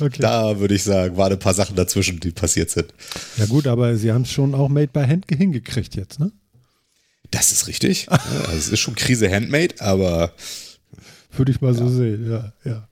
okay. 0.00 0.18
Da 0.18 0.58
würde 0.58 0.74
ich 0.74 0.82
sagen, 0.82 1.14
waren 1.18 1.34
ein 1.34 1.38
paar 1.38 1.52
Sachen 1.52 1.76
dazwischen, 1.76 2.20
die 2.20 2.30
passiert 2.30 2.70
sind. 2.70 2.86
Ja 3.36 3.44
gut, 3.44 3.66
aber 3.66 3.96
sie 3.96 4.10
haben 4.10 4.22
es 4.22 4.32
schon 4.32 4.54
auch 4.54 4.70
made 4.70 4.88
by 4.88 5.00
hand 5.00 5.26
hingekriegt 5.28 5.94
jetzt, 5.94 6.18
ne? 6.18 6.32
Das 7.30 7.52
ist 7.52 7.68
richtig. 7.68 8.08
also 8.08 8.56
es 8.56 8.70
ist 8.70 8.80
schon 8.80 8.94
Krise 8.94 9.30
handmade, 9.30 9.74
aber 9.80 10.32
würde 11.36 11.52
ich 11.52 11.60
mal 11.60 11.74
ja. 11.74 11.78
so 11.80 11.86
sehen, 11.86 12.30
ja, 12.30 12.54
ja. 12.64 12.88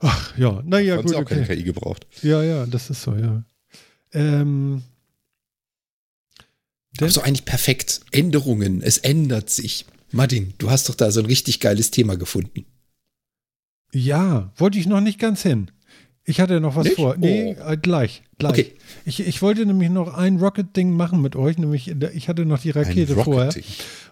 Ach 0.00 0.36
ja, 0.36 0.62
naja, 0.66 0.96
gut. 1.00 1.14
auch 1.14 1.20
okay. 1.20 1.36
keine 1.36 1.46
KI 1.46 1.62
gebraucht. 1.62 2.06
Ja, 2.20 2.42
ja, 2.42 2.66
das 2.66 2.90
ist 2.90 3.00
so, 3.00 3.14
ja. 3.14 3.42
Ähm, 4.12 4.82
also 7.00 7.22
eigentlich 7.22 7.44
perfekt. 7.44 8.00
Änderungen, 8.10 8.82
es 8.82 8.98
ändert 8.98 9.50
sich. 9.50 9.86
Martin, 10.12 10.54
du 10.58 10.70
hast 10.70 10.88
doch 10.88 10.94
da 10.94 11.10
so 11.10 11.20
ein 11.20 11.26
richtig 11.26 11.60
geiles 11.60 11.90
Thema 11.90 12.16
gefunden. 12.16 12.64
Ja, 13.92 14.52
wollte 14.56 14.78
ich 14.78 14.86
noch 14.86 15.00
nicht 15.00 15.18
ganz 15.18 15.42
hin. 15.42 15.70
Ich 16.26 16.40
hatte 16.40 16.58
noch 16.60 16.74
was 16.74 16.84
nicht? 16.84 16.96
vor. 16.96 17.16
Nee, 17.18 17.54
oh. 17.60 17.70
äh, 17.70 17.76
gleich, 17.76 18.22
gleich. 18.38 18.52
Okay. 18.52 18.72
Ich, 19.04 19.20
ich 19.20 19.42
wollte 19.42 19.66
nämlich 19.66 19.90
noch 19.90 20.14
ein 20.14 20.38
Rocket-Ding 20.38 20.90
machen 20.90 21.20
mit 21.20 21.36
euch, 21.36 21.58
nämlich 21.58 21.88
ich 22.14 22.28
hatte 22.28 22.46
noch 22.46 22.60
die 22.60 22.70
Rakete 22.70 23.14
vorher. 23.14 23.52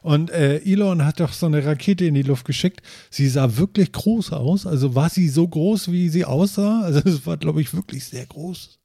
Und 0.02 0.30
äh, 0.30 0.58
Elon 0.58 1.04
hat 1.06 1.20
doch 1.20 1.32
so 1.32 1.46
eine 1.46 1.64
Rakete 1.64 2.04
in 2.04 2.14
die 2.14 2.22
Luft 2.22 2.44
geschickt. 2.44 2.82
Sie 3.08 3.28
sah 3.28 3.56
wirklich 3.56 3.92
groß 3.92 4.32
aus. 4.32 4.66
Also 4.66 4.94
war 4.94 5.08
sie 5.08 5.28
so 5.28 5.48
groß, 5.48 5.90
wie 5.90 6.10
sie 6.10 6.26
aussah? 6.26 6.82
Also 6.82 7.00
es 7.08 7.24
war, 7.26 7.38
glaube 7.38 7.62
ich, 7.62 7.72
wirklich 7.72 8.04
sehr 8.04 8.26
groß. 8.26 8.78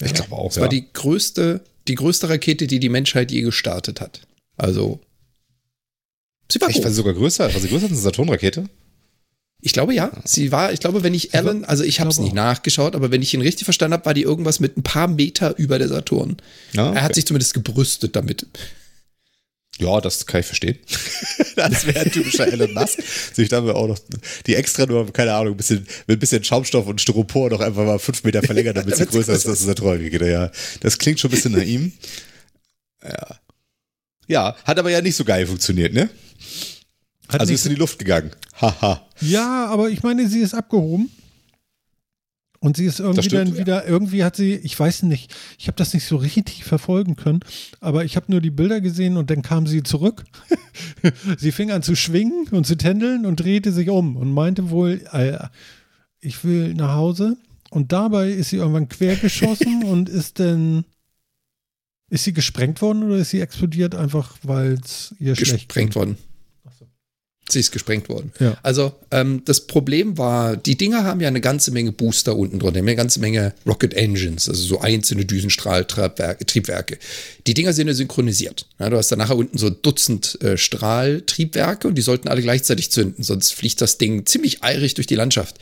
Ich 0.00 0.14
glaube 0.14 0.32
auch. 0.32 0.50
Es 0.50 0.56
ja. 0.56 0.62
war 0.62 0.68
die 0.68 0.92
größte 0.92 1.60
die 1.88 1.94
größte 1.94 2.28
Rakete, 2.28 2.66
die 2.66 2.80
die 2.80 2.90
Menschheit 2.90 3.30
je 3.30 3.40
gestartet 3.40 4.00
hat. 4.00 4.20
Also 4.56 5.00
Sie 6.50 6.60
war 6.60 6.70
Echt, 6.70 6.82
war 6.82 6.90
sie 6.90 6.96
sogar 6.96 7.14
größer? 7.14 7.52
War 7.52 7.60
sie 7.60 7.68
größer 7.68 7.84
als 7.84 7.92
eine 7.92 8.00
Saturn-Rakete? 8.00 8.68
Ich 9.60 9.72
glaube 9.72 9.92
ja. 9.92 10.10
Sie 10.24 10.52
war, 10.52 10.72
ich 10.72 10.80
glaube, 10.80 11.02
wenn 11.02 11.14
ich 11.14 11.34
Alan, 11.34 11.64
also 11.64 11.84
ich 11.84 12.00
habe 12.00 12.10
es 12.10 12.18
nicht 12.18 12.32
nachgeschaut, 12.32 12.94
aber 12.94 13.10
wenn 13.10 13.22
ich 13.22 13.34
ihn 13.34 13.40
richtig 13.40 13.64
verstanden 13.64 13.94
habe, 13.94 14.06
war 14.06 14.14
die 14.14 14.22
irgendwas 14.22 14.60
mit 14.60 14.76
ein 14.76 14.82
paar 14.82 15.08
Meter 15.08 15.58
über 15.58 15.78
der 15.78 15.88
Saturn. 15.88 16.36
Ja, 16.72 16.92
Er 16.92 17.02
hat 17.02 17.10
okay. 17.10 17.14
sich 17.14 17.26
zumindest 17.26 17.54
gebrüstet 17.54 18.16
damit. 18.16 18.46
Ja, 19.78 20.00
das 20.00 20.26
kann 20.26 20.40
ich 20.40 20.46
verstehen. 20.46 20.78
das 21.56 21.86
wäre 21.86 22.00
ein 22.00 22.10
typischer 22.10 22.46
Elon 22.46 22.74
Musk. 22.74 22.98
Sich 23.32 23.48
damit 23.48 23.74
auch 23.74 23.86
noch 23.86 23.98
die 24.46 24.56
extra 24.56 24.86
nur, 24.86 25.12
keine 25.12 25.32
Ahnung, 25.34 25.54
ein 25.54 25.56
bisschen, 25.56 25.86
mit 26.06 26.16
ein 26.16 26.18
bisschen 26.18 26.42
Schaumstoff 26.42 26.86
und 26.86 27.00
Styropor 27.00 27.50
noch 27.50 27.60
einfach 27.60 27.84
mal 27.84 27.98
fünf 27.98 28.24
Meter 28.24 28.42
verlängert, 28.42 28.76
damit 28.76 28.96
sie 28.96 29.04
Damit 29.04 29.12
sie 29.12 29.18
größer 29.18 29.32
ist, 29.32 29.46
als 29.46 29.60
das 29.60 29.66
Saturn-Rakete. 29.66 30.28
Ja, 30.28 30.50
das 30.80 30.98
klingt 30.98 31.20
schon 31.20 31.30
ein 31.30 31.34
bisschen 31.34 31.52
nach 31.52 31.62
ihm. 31.62 31.92
Ja. 33.02 33.38
Ja, 34.26 34.56
hat 34.64 34.78
aber 34.78 34.90
ja 34.90 35.00
nicht 35.00 35.16
so 35.16 35.24
geil 35.24 35.46
funktioniert, 35.46 35.94
ne? 35.94 36.10
Hat 37.28 37.40
also 37.40 37.52
ist 37.52 37.64
in 37.64 37.74
die 37.74 37.78
Luft 37.78 37.98
gegangen. 37.98 38.30
Haha. 38.60 39.06
Ja, 39.20 39.66
aber 39.66 39.90
ich 39.90 40.02
meine, 40.02 40.28
sie 40.28 40.40
ist 40.40 40.54
abgehoben. 40.54 41.10
Und 42.60 42.76
sie 42.76 42.86
ist 42.86 42.98
irgendwie 42.98 43.28
stimmt, 43.28 43.50
dann 43.50 43.58
wieder, 43.58 43.86
irgendwie 43.86 44.24
hat 44.24 44.34
sie, 44.34 44.54
ich 44.54 44.78
weiß 44.78 45.04
nicht, 45.04 45.34
ich 45.58 45.68
habe 45.68 45.76
das 45.76 45.94
nicht 45.94 46.06
so 46.06 46.16
richtig 46.16 46.64
verfolgen 46.64 47.14
können, 47.14 47.40
aber 47.80 48.04
ich 48.04 48.16
habe 48.16 48.30
nur 48.30 48.40
die 48.40 48.50
Bilder 48.50 48.80
gesehen 48.80 49.16
und 49.16 49.30
dann 49.30 49.42
kam 49.42 49.66
sie 49.68 49.84
zurück. 49.84 50.24
sie 51.38 51.52
fing 51.52 51.70
an 51.70 51.84
zu 51.84 51.94
schwingen 51.94 52.48
und 52.50 52.66
zu 52.66 52.76
tändeln 52.76 53.26
und 53.26 53.36
drehte 53.36 53.72
sich 53.72 53.88
um 53.90 54.16
und 54.16 54.32
meinte 54.32 54.70
wohl, 54.70 55.02
äh, 55.12 55.38
ich 56.20 56.44
will 56.44 56.74
nach 56.74 56.94
Hause. 56.94 57.36
Und 57.70 57.92
dabei 57.92 58.30
ist 58.30 58.50
sie 58.50 58.56
irgendwann 58.56 58.88
quergeschossen 58.88 59.84
und 59.84 60.08
ist 60.08 60.40
dann, 60.40 60.84
ist 62.10 62.24
sie 62.24 62.32
gesprengt 62.32 62.82
worden 62.82 63.04
oder 63.04 63.18
ist 63.18 63.30
sie 63.30 63.40
explodiert 63.40 63.94
einfach, 63.94 64.36
weil 64.42 64.80
es 64.84 65.14
ihr 65.20 65.36
schlecht 65.36 65.68
Gesprengt 65.68 65.94
worden. 65.94 66.18
Sie 67.50 67.60
ist 67.60 67.72
gesprengt 67.72 68.08
worden. 68.08 68.32
Ja. 68.40 68.56
Also 68.62 68.92
ähm, 69.10 69.42
das 69.44 69.66
Problem 69.66 70.18
war, 70.18 70.56
die 70.56 70.76
Dinger 70.76 71.04
haben 71.04 71.20
ja 71.20 71.28
eine 71.28 71.40
ganze 71.40 71.70
Menge 71.70 71.92
Booster 71.92 72.36
unten 72.36 72.58
drin, 72.58 72.74
die 72.74 72.80
haben 72.80 72.86
ja 72.86 72.92
eine 72.92 72.96
ganze 72.96 73.20
Menge 73.20 73.54
Rocket 73.66 73.94
Engines, 73.94 74.48
also 74.48 74.62
so 74.62 74.80
einzelne 74.80 75.24
Düsenstrahltriebwerke. 75.24 76.98
Die 77.46 77.54
Dinger 77.54 77.72
sind 77.72 77.88
ja 77.88 77.94
synchronisiert. 77.94 78.66
Ja, 78.78 78.90
du 78.90 78.96
hast 78.96 79.10
da 79.10 79.16
nachher 79.16 79.36
unten 79.36 79.58
so 79.58 79.68
ein 79.68 79.76
Dutzend 79.82 80.40
äh, 80.42 80.56
Strahltriebwerke 80.56 81.88
und 81.88 81.94
die 81.94 82.02
sollten 82.02 82.28
alle 82.28 82.42
gleichzeitig 82.42 82.90
zünden, 82.90 83.24
sonst 83.24 83.52
fliegt 83.52 83.80
das 83.80 83.98
Ding 83.98 84.26
ziemlich 84.26 84.62
eilig 84.62 84.94
durch 84.94 85.06
die 85.06 85.14
Landschaft. 85.14 85.56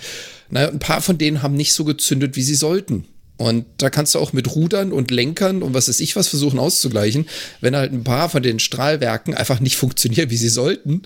Naja, 0.51 0.69
ein 0.69 0.79
paar 0.79 1.03
von 1.03 1.19
denen 1.19 1.43
haben 1.43 1.55
nicht 1.55 1.73
so 1.73 1.85
gezündet, 1.85 2.37
wie 2.37 2.43
sie 2.43 2.55
sollten. 2.55 3.07
Und 3.39 3.67
da 3.79 3.91
kannst 3.91 4.15
du 4.15 4.19
auch 4.19 4.33
mit 4.33 4.55
Rudern 4.55 4.93
und 4.93 5.11
Lenkern 5.11 5.63
und 5.63 5.75
was 5.75 5.89
weiß 5.89 6.01
ich 6.01 6.17
was 6.17 6.29
versuchen 6.29 6.59
auszugleichen. 6.59 7.27
Wenn 7.61 7.77
halt 7.77 7.93
ein 7.93 8.05
paar 8.05 8.31
von 8.31 8.43
den 8.43 8.59
Strahlwerken 8.59 9.35
einfach 9.35 9.61
nicht 9.61 9.77
funktionieren, 9.77 10.31
wie 10.31 10.37
sie 10.37 10.49
sollten, 10.49 11.03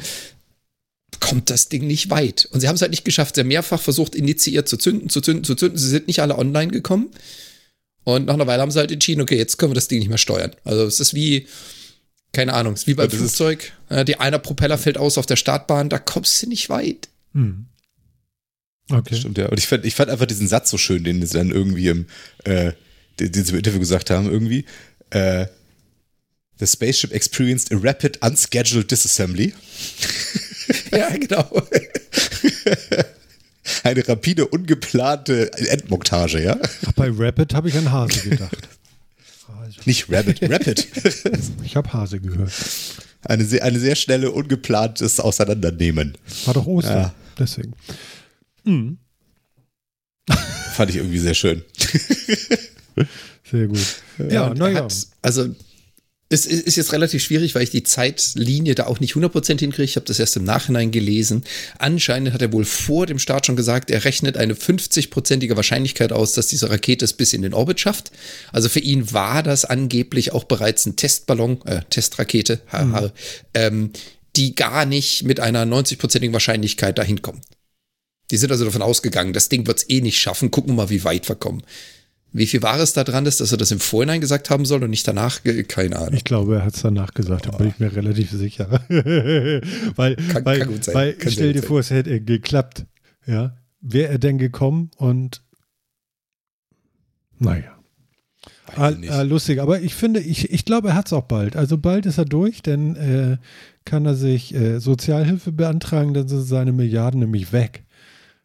kommt 1.18 1.50
das 1.50 1.68
Ding 1.68 1.86
nicht 1.86 2.10
weit. 2.10 2.46
Und 2.52 2.60
sie 2.60 2.68
haben 2.68 2.76
es 2.76 2.82
halt 2.82 2.92
nicht 2.92 3.04
geschafft. 3.04 3.34
Sie 3.34 3.40
haben 3.40 3.48
mehrfach 3.48 3.80
versucht, 3.80 4.14
initiiert 4.14 4.68
zu 4.68 4.76
zünden, 4.76 5.08
zu 5.08 5.20
zünden, 5.20 5.44
zu 5.44 5.54
zünden. 5.54 5.78
Sie 5.78 5.88
sind 5.88 6.06
nicht 6.06 6.20
alle 6.20 6.38
online 6.38 6.70
gekommen. 6.70 7.10
Und 8.04 8.26
nach 8.26 8.34
einer 8.34 8.46
Weile 8.46 8.62
haben 8.62 8.70
sie 8.70 8.78
halt 8.78 8.92
entschieden, 8.92 9.20
okay, 9.20 9.36
jetzt 9.36 9.58
können 9.58 9.72
wir 9.72 9.74
das 9.74 9.88
Ding 9.88 9.98
nicht 9.98 10.08
mehr 10.08 10.18
steuern. 10.18 10.52
Also 10.64 10.84
es 10.84 11.00
ist 11.00 11.14
wie, 11.14 11.46
keine 12.32 12.54
Ahnung, 12.54 12.74
es 12.74 12.80
ist 12.80 12.86
wie 12.86 12.94
beim 12.94 13.10
Flugzeug. 13.10 13.72
Äh, 13.88 14.04
die 14.04 14.18
einer 14.18 14.38
Propeller 14.38 14.78
fällt 14.78 14.98
aus 14.98 15.18
auf 15.18 15.26
der 15.26 15.36
Startbahn, 15.36 15.88
da 15.88 15.98
kommst 15.98 16.42
du 16.42 16.48
nicht 16.48 16.68
weit. 16.70 17.08
Hm. 17.34 17.66
Okay. 18.90 19.16
Stimmt, 19.16 19.38
ja. 19.38 19.48
Und 19.48 19.58
ich 19.58 19.66
fand, 19.66 19.84
ich 19.84 19.94
fand 19.94 20.10
einfach 20.10 20.26
diesen 20.26 20.48
Satz 20.48 20.70
so 20.70 20.78
schön, 20.78 21.04
den 21.04 21.24
sie 21.24 21.36
dann 21.36 21.50
irgendwie 21.50 21.88
im, 21.88 22.06
äh, 22.44 22.72
den, 23.18 23.32
den 23.32 23.44
sie 23.44 23.52
im 23.52 23.58
Interview 23.58 23.78
gesagt 23.78 24.10
haben, 24.10 24.30
irgendwie. 24.30 24.64
Äh, 25.10 25.46
The 26.58 26.66
spaceship 26.66 27.12
experienced 27.12 27.72
a 27.72 27.76
rapid, 27.76 28.18
unscheduled 28.22 28.90
disassembly. 28.90 29.54
ja, 30.92 31.08
genau. 31.16 31.48
Eine 33.82 34.06
rapide, 34.08 34.46
ungeplante 34.48 35.52
Endmontage, 35.52 36.42
ja? 36.42 36.58
Ach, 36.86 36.92
bei 36.92 37.10
Rapid 37.12 37.54
habe 37.54 37.68
ich 37.68 37.76
an 37.76 37.90
Hase 37.92 38.28
gedacht. 38.28 38.68
Also, 39.60 39.80
Nicht 39.84 40.10
rapid, 40.10 40.42
rapid. 40.50 40.88
Ich 41.64 41.76
habe 41.76 41.92
Hase 41.92 42.20
gehört. 42.20 42.52
Eine 43.22 43.44
sehr, 43.44 43.62
eine 43.62 43.78
sehr 43.78 43.96
schnelle, 43.96 44.30
ungeplantes 44.32 45.20
Auseinandernehmen. 45.20 46.16
War 46.46 46.54
doch 46.54 46.66
Ostern. 46.66 46.96
Ja. 46.98 47.14
Deswegen. 47.38 47.74
Fand 50.74 50.90
ich 50.90 50.96
irgendwie 50.96 51.18
sehr 51.18 51.34
schön. 51.34 51.62
Sehr 53.50 53.66
gut. 53.66 53.78
Ja, 54.18 54.26
Ja, 54.48 54.54
naja. 54.54 54.88
also 55.22 55.54
es 56.32 56.46
ist 56.46 56.76
jetzt 56.76 56.92
relativ 56.92 57.24
schwierig, 57.24 57.56
weil 57.56 57.64
ich 57.64 57.70
die 57.70 57.82
Zeitlinie 57.82 58.76
da 58.76 58.86
auch 58.86 59.00
nicht 59.00 59.14
100% 59.14 59.58
hinkriege. 59.58 59.82
Ich 59.82 59.96
habe 59.96 60.06
das 60.06 60.20
erst 60.20 60.36
im 60.36 60.44
Nachhinein 60.44 60.92
gelesen. 60.92 61.42
Anscheinend 61.78 62.32
hat 62.32 62.40
er 62.40 62.52
wohl 62.52 62.64
vor 62.64 63.06
dem 63.06 63.18
Start 63.18 63.46
schon 63.46 63.56
gesagt, 63.56 63.90
er 63.90 64.04
rechnet 64.04 64.36
eine 64.36 64.54
50-prozentige 64.54 65.56
Wahrscheinlichkeit 65.56 66.12
aus, 66.12 66.32
dass 66.34 66.46
diese 66.46 66.70
Rakete 66.70 67.04
es 67.04 67.14
bis 67.14 67.32
in 67.32 67.42
den 67.42 67.52
Orbit 67.52 67.80
schafft. 67.80 68.12
Also 68.52 68.68
für 68.68 68.78
ihn 68.78 69.12
war 69.12 69.42
das 69.42 69.64
angeblich 69.64 70.32
auch 70.32 70.44
bereits 70.44 70.86
ein 70.86 70.94
Testballon, 70.94 71.66
äh, 71.66 71.80
Testrakete, 71.90 72.60
haha, 72.70 73.12
ähm, 73.52 73.90
die 74.36 74.54
gar 74.54 74.86
nicht 74.86 75.24
mit 75.24 75.40
einer 75.40 75.64
90-prozentigen 75.64 76.32
Wahrscheinlichkeit 76.32 76.96
dahin 76.96 77.22
kommt. 77.22 77.44
Die 78.30 78.36
sind 78.36 78.52
also 78.52 78.64
davon 78.64 78.82
ausgegangen, 78.82 79.32
das 79.32 79.48
Ding 79.48 79.66
wird 79.66 79.78
es 79.78 79.90
eh 79.90 80.00
nicht 80.00 80.20
schaffen. 80.20 80.52
Gucken 80.52 80.70
wir 80.70 80.84
mal, 80.84 80.90
wie 80.90 81.02
weit 81.02 81.28
wir 81.28 81.34
kommen. 81.34 81.64
Wie 82.32 82.46
viel 82.46 82.62
war 82.62 82.78
es 82.78 82.92
da 82.92 83.02
dran, 83.02 83.26
ist, 83.26 83.40
dass 83.40 83.50
er 83.50 83.58
das 83.58 83.72
im 83.72 83.80
Vorhinein 83.80 84.20
gesagt 84.20 84.50
haben 84.50 84.64
soll 84.64 84.84
und 84.84 84.90
nicht 84.90 85.06
danach? 85.08 85.40
Keine 85.66 85.98
Ahnung. 85.98 86.14
Ich 86.14 86.24
glaube, 86.24 86.56
er 86.56 86.64
hat 86.64 86.74
es 86.74 86.82
danach 86.82 87.12
gesagt, 87.12 87.46
da 87.46 87.50
bin 87.50 87.68
ich 87.68 87.78
mir 87.80 87.94
relativ 87.94 88.30
sicher. 88.30 88.68
weil, 88.88 90.14
Kann- 90.16 90.44
weil, 90.44 90.58
kann 90.60 90.68
gut 90.68 90.84
sein. 90.84 90.94
weil 90.94 91.16
stell 91.26 91.52
dir 91.52 91.60
gut 91.60 91.68
vor, 91.68 91.80
es 91.80 91.90
hätte 91.90 92.20
geklappt. 92.20 92.86
Ja. 93.26 93.56
Wäre 93.80 94.12
er 94.12 94.18
denn 94.18 94.38
gekommen 94.38 94.90
und 94.96 95.42
naja. 97.38 97.76
Ah, 98.76 98.92
ah, 99.08 99.22
lustig, 99.22 99.60
aber 99.60 99.80
ich 99.80 99.94
finde, 99.94 100.20
ich, 100.20 100.52
ich 100.52 100.64
glaube, 100.64 100.88
er 100.90 100.94
hat 100.94 101.06
es 101.06 101.12
auch 101.12 101.24
bald. 101.24 101.56
Also 101.56 101.76
bald 101.76 102.06
ist 102.06 102.18
er 102.18 102.24
durch, 102.24 102.62
denn 102.62 102.94
äh, 102.94 103.38
kann 103.84 104.06
er 104.06 104.14
sich 104.14 104.54
äh, 104.54 104.78
Sozialhilfe 104.78 105.50
beantragen, 105.50 106.14
dann 106.14 106.28
sind 106.28 106.42
seine 106.42 106.72
Milliarden 106.72 107.18
nämlich 107.20 107.52
weg. 107.52 107.82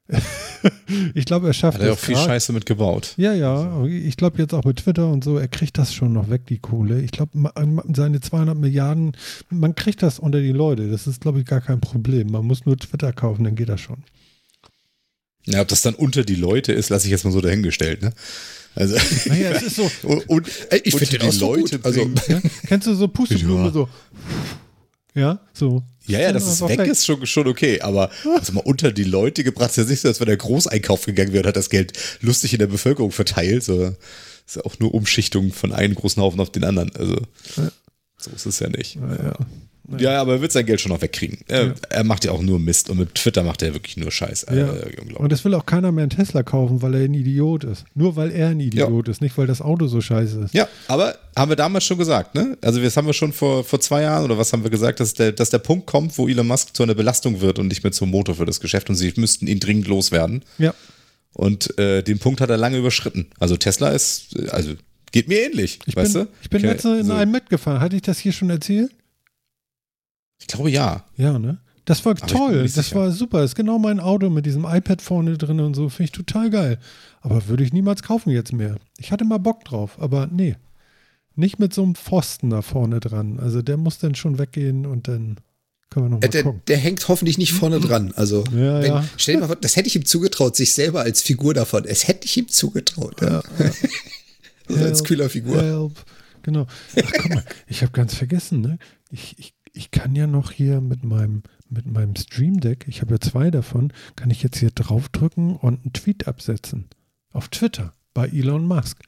ich 1.16 1.26
glaube, 1.26 1.48
er 1.48 1.54
schafft 1.54 1.80
Hat 1.80 1.82
er 1.84 1.90
das 1.90 1.98
auch 1.98 2.02
viel 2.04 2.16
grad. 2.16 2.26
Scheiße 2.26 2.54
mitgebaut. 2.54 3.14
Ja, 3.18 3.34
ja, 3.34 3.84
ich 3.86 4.18
glaube 4.18 4.38
jetzt 4.38 4.54
auch 4.54 4.64
mit 4.64 4.78
Twitter 4.78 5.08
und 5.12 5.24
so, 5.24 5.38
er 5.38 5.48
kriegt 5.48 5.78
das 5.78 5.94
schon 5.94 6.14
noch 6.14 6.30
weg, 6.30 6.46
die 6.48 6.60
Kohle. 6.60 7.02
Ich 7.02 7.12
glaube, 7.12 7.32
seine 7.94 8.22
200 8.22 8.58
Milliarden, 8.58 9.14
man 9.50 9.74
kriegt 9.76 10.04
das 10.04 10.20
unter 10.20 10.42
die 10.42 10.52
Leute. 10.52 10.90
Das 10.90 11.08
ist, 11.08 11.22
glaube 11.22 11.40
ich, 11.40 11.46
gar 11.46 11.62
kein 11.62 11.82
Problem. 11.82 12.32
Man 12.32 12.46
muss 12.46 12.66
nur 12.66 12.78
Twitter 12.78 13.14
kaufen, 13.14 13.44
dann 13.44 13.56
geht 13.56 13.70
das 13.70 13.82
schon. 13.82 14.04
Ja, 15.48 15.62
ob 15.62 15.68
das 15.68 15.82
dann 15.82 15.94
unter 15.96 16.24
die 16.24 16.36
Leute 16.36 16.74
ist, 16.74 16.90
lasse 16.90 17.06
ich 17.08 17.12
jetzt 17.12 17.24
mal 17.24 17.32
so 17.32 17.42
dahingestellt, 17.42 18.02
ne? 18.02 18.14
Also, 18.74 18.96
Naja, 19.30 19.52
es 19.52 19.64
ist 19.64 19.76
so, 19.76 19.90
und, 20.04 20.28
und, 20.30 20.48
ich 20.84 20.94
unter 20.94 21.06
find 21.06 21.22
den 21.24 21.30
die 21.32 21.38
Leute 21.38 21.78
gut. 21.78 21.86
Also- 21.86 22.10
ja, 22.28 22.42
kennst 22.68 22.88
du 22.88 22.94
so 22.96 23.08
Pusteblume 23.08 23.66
Ja. 23.66 23.72
so? 23.72 23.90
Ja, 25.16 25.40
so. 25.54 25.84
Ja, 26.08 26.20
ja, 26.20 26.34
dass 26.34 26.46
es 26.46 26.62
einfach 26.62 26.78
weg, 26.78 26.92
ist 26.92 27.06
schon, 27.06 27.26
schon 27.26 27.48
okay, 27.48 27.82
aber 27.82 28.12
also 28.36 28.54
mal 28.54 28.62
unter 28.62 28.92
die 28.92 29.06
Leute 29.06 29.44
gebracht, 29.44 29.72
ist 29.72 29.78
ja 29.78 29.84
nicht 29.86 30.02
so, 30.02 30.10
als 30.10 30.20
wenn 30.20 30.28
der 30.28 30.38
Großeinkauf 30.38 31.06
gegangen 31.06 31.32
wäre 31.32 31.44
und 31.44 31.48
hat 31.48 31.56
das 31.56 31.70
Geld 31.70 31.94
lustig 32.22 32.54
in 32.54 32.60
der 32.60 32.68
Bevölkerung 32.68 33.12
verteilt, 33.12 33.64
so 33.64 33.96
ist 34.46 34.58
ja 34.58 34.66
auch 34.66 34.78
nur 34.78 34.94
Umschichtung 34.94 35.52
von 35.52 35.72
einem 35.72 35.96
großen 35.96 36.22
Haufen 36.22 36.40
auf 36.42 36.52
den 36.52 36.64
anderen, 36.64 36.96
also 36.96 37.16
so 38.18 38.32
ist 38.32 38.46
es 38.46 38.60
ja 38.60 38.70
nicht. 38.70 38.96
Ja, 38.96 39.16
ja. 39.16 39.38
Ja, 39.98 40.22
aber 40.22 40.34
er 40.34 40.42
wird 40.42 40.52
sein 40.52 40.66
Geld 40.66 40.82
schon 40.82 40.92
noch 40.92 41.02
wegkriegen. 41.02 41.40
Er, 41.48 41.76
er 41.90 42.04
macht 42.04 42.26
ja 42.26 42.32
auch 42.32 42.42
nur 42.42 42.60
Mist 42.60 42.90
und 42.90 42.98
mit 42.98 43.16
Twitter 43.16 43.44
macht 43.44 43.62
er 43.62 43.74
wirklich 43.74 43.98
nur 43.98 44.12
Scheiß. 44.12 44.46
Ja. 44.50 44.74
Äh. 44.74 45.14
Und 45.16 45.32
es 45.32 45.46
will 45.46 45.54
auch 45.54 45.66
keiner 45.66 45.92
mehr 45.92 46.04
einen 46.04 46.10
Tesla 46.10 46.44
kaufen, 46.44 46.82
weil 46.82 46.96
er 46.96 47.02
ein 47.06 47.14
Idiot 47.14 47.64
ist. 47.64 47.86
Nur 47.94 48.16
weil 48.16 48.32
er 48.32 48.50
ein 48.50 48.60
Idiot 48.60 49.08
ist, 49.08 49.22
nicht 49.22 49.38
weil 49.38 49.48
das 49.48 49.62
Auto 49.62 49.88
so 49.88 50.02
scheiße 50.02 50.42
ist. 50.46 50.54
Ja, 50.54 50.68
aber 50.88 51.16
haben 51.36 51.50
wir 51.50 51.56
damals 51.56 51.84
schon 51.84 51.98
gesagt, 51.98 52.36
ne? 52.36 52.58
Also 52.62 52.82
das 52.82 52.98
haben 52.98 53.08
wir 53.08 53.14
schon 53.14 53.34
vor, 53.34 53.64
vor 53.64 53.80
zwei 53.80 54.02
Jahren 54.04 54.24
oder 54.26 54.38
was 54.38 54.52
haben 54.54 54.64
wir 54.64 54.72
gesagt, 54.72 55.00
dass 55.00 55.14
der, 55.14 55.32
dass 55.32 55.50
der 55.50 55.60
Punkt 55.60 55.86
kommt, 55.86 56.18
wo 56.18 56.28
Elon 56.28 56.48
Musk 56.48 56.76
zu 56.76 56.84
einer 56.84 56.96
Belastung 56.96 57.42
wird 57.42 57.60
und 57.60 57.68
nicht 57.68 57.84
mehr 57.84 57.92
zum 57.92 58.10
Motor 58.10 58.36
für 58.36 58.46
das 58.46 58.60
Geschäft 58.60 58.90
und 58.90 58.96
sie 58.96 59.14
müssten 59.18 59.48
ihn 59.48 59.60
dringend 59.60 59.88
loswerden. 59.88 60.44
Ja. 60.58 60.74
Und 61.34 61.78
äh, 61.78 62.02
den 62.02 62.18
Punkt 62.20 62.40
hat 62.42 62.50
er 62.50 62.58
lange 62.58 62.78
überschritten. 62.78 63.28
Also 63.40 63.58
Tesla 63.58 63.90
ist, 63.90 64.36
äh, 64.38 64.48
also 64.50 64.72
geht 65.12 65.28
mir 65.28 65.46
ähnlich, 65.46 65.80
Ich 65.86 65.96
weißt 65.96 66.14
bin, 66.14 66.24
du? 66.24 66.30
ich 66.42 66.50
bin 66.50 66.60
Okay, 66.62 66.68
letztens 66.68 66.94
in 66.94 67.00
also, 67.02 67.14
einem 67.14 67.32
mitgefahren. 67.32 67.82
Hatte 67.82 67.96
ich 67.98 68.02
das 68.02 68.20
hier 68.20 68.32
schon 68.32 68.50
erzählt? 68.50 68.92
Ich 70.40 70.48
glaube 70.48 70.70
ja. 70.70 71.04
Ja, 71.18 71.40
ne? 71.40 71.60
Das 71.86 72.04
war 72.04 72.14
mir 72.16 72.20
toll. 72.22 72.64
Das 72.64 72.74
sicher. 72.74 72.96
war 72.96 73.12
super. 73.12 73.42
Das 73.42 73.52
ist 73.52 73.56
genau 73.56 73.78
mein 73.78 74.00
Auto 74.00 74.30
mit 74.30 74.46
diesem 74.46 74.66
iPad 74.66 75.02
vorne 75.02 75.38
drin 75.38 75.60
und 75.60 75.76
so. 75.76 75.88
Finde 75.90 76.06
ich 76.06 76.12
total 76.12 76.50
geil. 76.50 76.80
Aber 77.22 77.48
würde 77.48 77.64
ich 77.64 77.74
niemals 77.74 78.02
kaufen 78.04 78.32
jetzt 78.32 78.54
mehr. 78.54 78.78
Ich 78.98 79.12
hatte 79.12 79.24
mal 79.26 79.38
Bock 79.38 79.64
drauf, 79.66 79.98
aber 80.00 80.28
nee. 80.28 80.56
Nicht 81.36 81.60
mit 81.60 81.74
so 81.74 81.84
einem 81.84 81.96
Pfosten 81.96 82.50
da 82.50 82.62
vorne 82.62 83.00
dran. 83.02 83.40
Also 83.40 83.62
der 83.62 83.78
muss 83.78 84.00
dann 84.00 84.16
schon 84.16 84.40
weggehen 84.40 84.86
und 84.86 85.08
dann 85.08 85.38
können 85.92 86.06
wir 86.06 86.10
noch 86.10 86.20
mal 86.22 86.26
Äh, 86.26 86.30
der, 86.30 86.44
gucken. 86.44 86.62
der 86.68 86.78
hängt 86.78 87.08
hoffentlich 87.08 87.38
nicht 87.38 87.54
vorne 87.54 87.80
dran. 87.80 88.14
Also, 88.16 88.44
Ja, 88.52 88.82
wenn, 88.82 88.86
ja. 88.92 89.06
stell 89.18 89.36
dir 89.36 89.42
mal 89.42 89.48
vor, 89.48 89.56
das 89.58 89.76
hätte 89.76 89.88
ich 89.88 89.96
ihm 89.96 90.06
zugetraut, 90.06 90.56
sich 90.56 90.74
selber 90.74 91.02
als 91.02 91.22
Figur 91.22 91.54
davon. 91.54 91.84
Es 91.86 92.08
hätte 92.08 92.26
ich 92.26 92.36
ihm 92.38 92.48
zugetraut. 92.48 93.22
Ja. 93.22 93.42
Also 93.60 93.74
als 94.84 95.00
Help, 95.00 95.04
Kühlerfigur. 95.08 95.62
Help. 95.62 95.92
Genau. 96.42 96.66
Ach, 96.96 97.12
guck 97.22 97.30
mal, 97.30 97.44
ich 97.68 97.82
habe 97.84 97.92
ganz 97.92 98.16
vergessen, 98.16 98.62
ne? 98.62 98.80
Ich, 99.12 99.36
ich, 99.38 99.54
ich 99.76 99.92
kann 99.92 100.16
ja 100.16 100.28
noch 100.28 100.52
hier 100.52 100.82
mit 100.82 101.04
meinem, 101.04 101.44
mit 101.70 101.86
meinem 101.86 102.16
Stream 102.16 102.60
Deck, 102.60 102.86
ich 102.88 103.02
habe 103.02 103.16
ja 103.16 103.20
zwei 103.20 103.52
davon, 103.52 103.92
kann 104.16 104.32
ich 104.32 104.42
jetzt 104.42 104.58
hier 104.58 104.72
draufdrücken 104.72 105.56
und 105.56 105.84
einen 105.84 105.94
Tweet 105.94 106.28
absetzen. 106.28 106.88
Auf 107.32 107.50
Twitter 107.50 107.94
bei 108.14 108.28
Elon 108.28 108.66
Musk. 108.66 109.04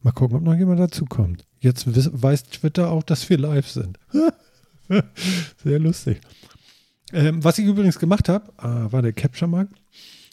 Mal 0.00 0.12
gucken, 0.12 0.36
ob 0.36 0.42
noch 0.42 0.54
jemand 0.54 0.80
dazu 0.80 1.04
kommt. 1.04 1.44
Jetzt 1.60 1.86
weiß 1.86 2.44
Twitter 2.44 2.90
auch, 2.90 3.04
dass 3.04 3.30
wir 3.30 3.38
live 3.38 3.68
sind. 3.68 3.98
Sehr 5.62 5.78
lustig. 5.78 6.20
Ähm, 7.12 7.44
was 7.44 7.58
ich 7.58 7.66
übrigens 7.66 8.00
gemacht 8.00 8.28
habe, 8.28 8.52
ah, 8.56 8.90
war 8.90 9.02
der 9.02 9.12
Capture-Markt. 9.12 9.80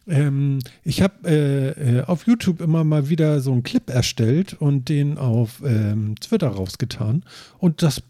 Ähm, 0.08 0.60
ich 0.84 1.04
habe 1.04 1.30
äh, 1.30 1.98
äh, 1.98 2.04
auf 2.04 2.26
YouTube 2.26 2.62
immer 2.62 2.84
mal 2.84 3.10
wieder 3.10 3.42
so 3.42 3.52
einen 3.52 3.62
Clip 3.62 3.88
erstellt 3.92 4.56
und 4.60 4.90
den 4.90 5.20
auf 5.20 5.62
ähm, 5.64 6.16
Twitter 6.20 6.48
rausgetan. 6.48 7.24
Und 7.60 7.84
das 7.84 8.02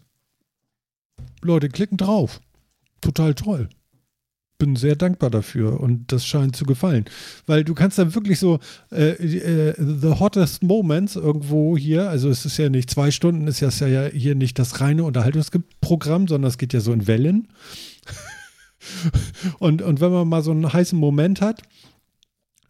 Leute 1.42 1.68
klicken 1.68 1.96
drauf. 1.96 2.40
Total 3.00 3.34
toll. 3.34 3.68
Bin 4.58 4.76
sehr 4.76 4.94
dankbar 4.94 5.30
dafür 5.30 5.80
und 5.80 6.12
das 6.12 6.26
scheint 6.26 6.54
zu 6.54 6.64
gefallen. 6.64 7.06
Weil 7.46 7.64
du 7.64 7.74
kannst 7.74 7.98
dann 7.98 8.14
wirklich 8.14 8.38
so 8.38 8.58
äh, 8.92 9.12
äh, 9.12 9.74
the 9.78 10.18
hottest 10.20 10.62
moments 10.62 11.16
irgendwo 11.16 11.78
hier, 11.78 12.10
also 12.10 12.28
es 12.28 12.44
ist 12.44 12.58
ja 12.58 12.68
nicht 12.68 12.90
zwei 12.90 13.10
Stunden, 13.10 13.46
ist 13.46 13.60
ja 13.60 13.70
hier 14.12 14.34
nicht 14.34 14.58
das 14.58 14.82
reine 14.82 15.04
Unterhaltungsprogramm, 15.04 16.28
sondern 16.28 16.48
es 16.48 16.58
geht 16.58 16.74
ja 16.74 16.80
so 16.80 16.92
in 16.92 17.06
Wellen. 17.06 17.48
und, 19.58 19.80
und 19.80 20.00
wenn 20.00 20.12
man 20.12 20.28
mal 20.28 20.42
so 20.42 20.50
einen 20.50 20.70
heißen 20.70 20.98
Moment 20.98 21.40
hat, 21.40 21.62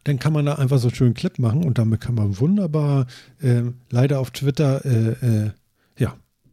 dann 0.04 0.18
kann 0.18 0.32
man 0.32 0.46
da 0.46 0.54
einfach 0.54 0.78
so 0.78 0.88
einen 0.88 0.94
schönen 0.94 1.14
Clip 1.14 1.38
machen 1.38 1.64
und 1.64 1.78
damit 1.78 2.00
kann 2.00 2.14
man 2.14 2.38
wunderbar, 2.38 3.06
äh, 3.40 3.62
leider 3.90 4.20
auf 4.20 4.30
Twitter, 4.30 4.84
äh, 4.84 5.10
äh, 5.26 5.44
ja, 5.44 5.52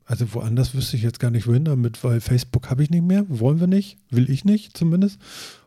also 0.08 0.34
woanders 0.34 0.74
wüsste 0.74 0.96
ich 0.96 1.04
jetzt 1.04 1.20
gar 1.20 1.32
nicht 1.32 1.48
wohin 1.48 1.66
damit, 1.66 2.02
weil 2.04 2.22
Facebook 2.22 2.70
habe 2.70 2.82
ich 2.82 2.90
nicht 2.90 3.04
mehr, 3.04 3.26
wollen 3.28 3.60
wir 3.60 3.68
nicht, 3.68 3.98
will 4.10 4.30
ich 4.30 4.46
nicht 4.46 4.78
zumindest. 4.78 5.20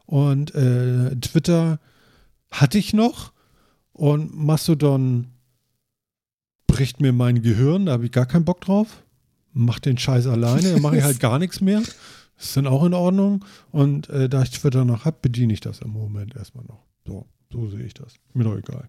Und 0.07 0.55
äh, 0.55 1.15
Twitter 1.17 1.79
hatte 2.51 2.79
ich 2.79 2.95
noch 2.95 3.33
und 3.93 4.35
Mastodon 4.35 5.29
bricht 6.67 7.01
mir 7.01 7.13
mein 7.13 7.43
Gehirn, 7.43 7.87
da 7.87 7.93
habe 7.93 8.07
ich 8.07 8.13
gar 8.13 8.27
keinen 8.27 8.47
Bock 8.47 8.63
drauf. 8.63 9.05
Mach 9.53 9.79
den 9.79 9.99
Scheiß 9.99 10.27
alleine, 10.27 10.73
dann 10.73 10.83
mache 10.83 10.97
ich 10.97 11.03
halt 11.03 11.21
gar 11.21 11.39
nichts 11.39 11.61
mehr. 11.61 11.83
Ist 12.39 12.57
dann 12.57 12.67
auch 12.67 12.85
in 12.85 12.95
Ordnung. 12.95 13.45
Und 13.71 14.09
äh, 14.09 14.29
da 14.29 14.43
ich 14.43 14.51
Twitter 14.51 14.87
noch 14.87 15.05
habe, 15.05 15.19
bediene 15.21 15.53
ich 15.53 15.61
das 15.61 15.81
im 15.81 15.91
Moment 15.91 16.35
erstmal 16.35 16.65
noch. 16.65 16.87
So. 17.07 17.27
So 17.53 17.69
sehe 17.69 17.85
ich 17.85 17.95
das. 17.95 18.15
Mir 18.33 18.45
doch 18.45 18.57
egal. 18.57 18.89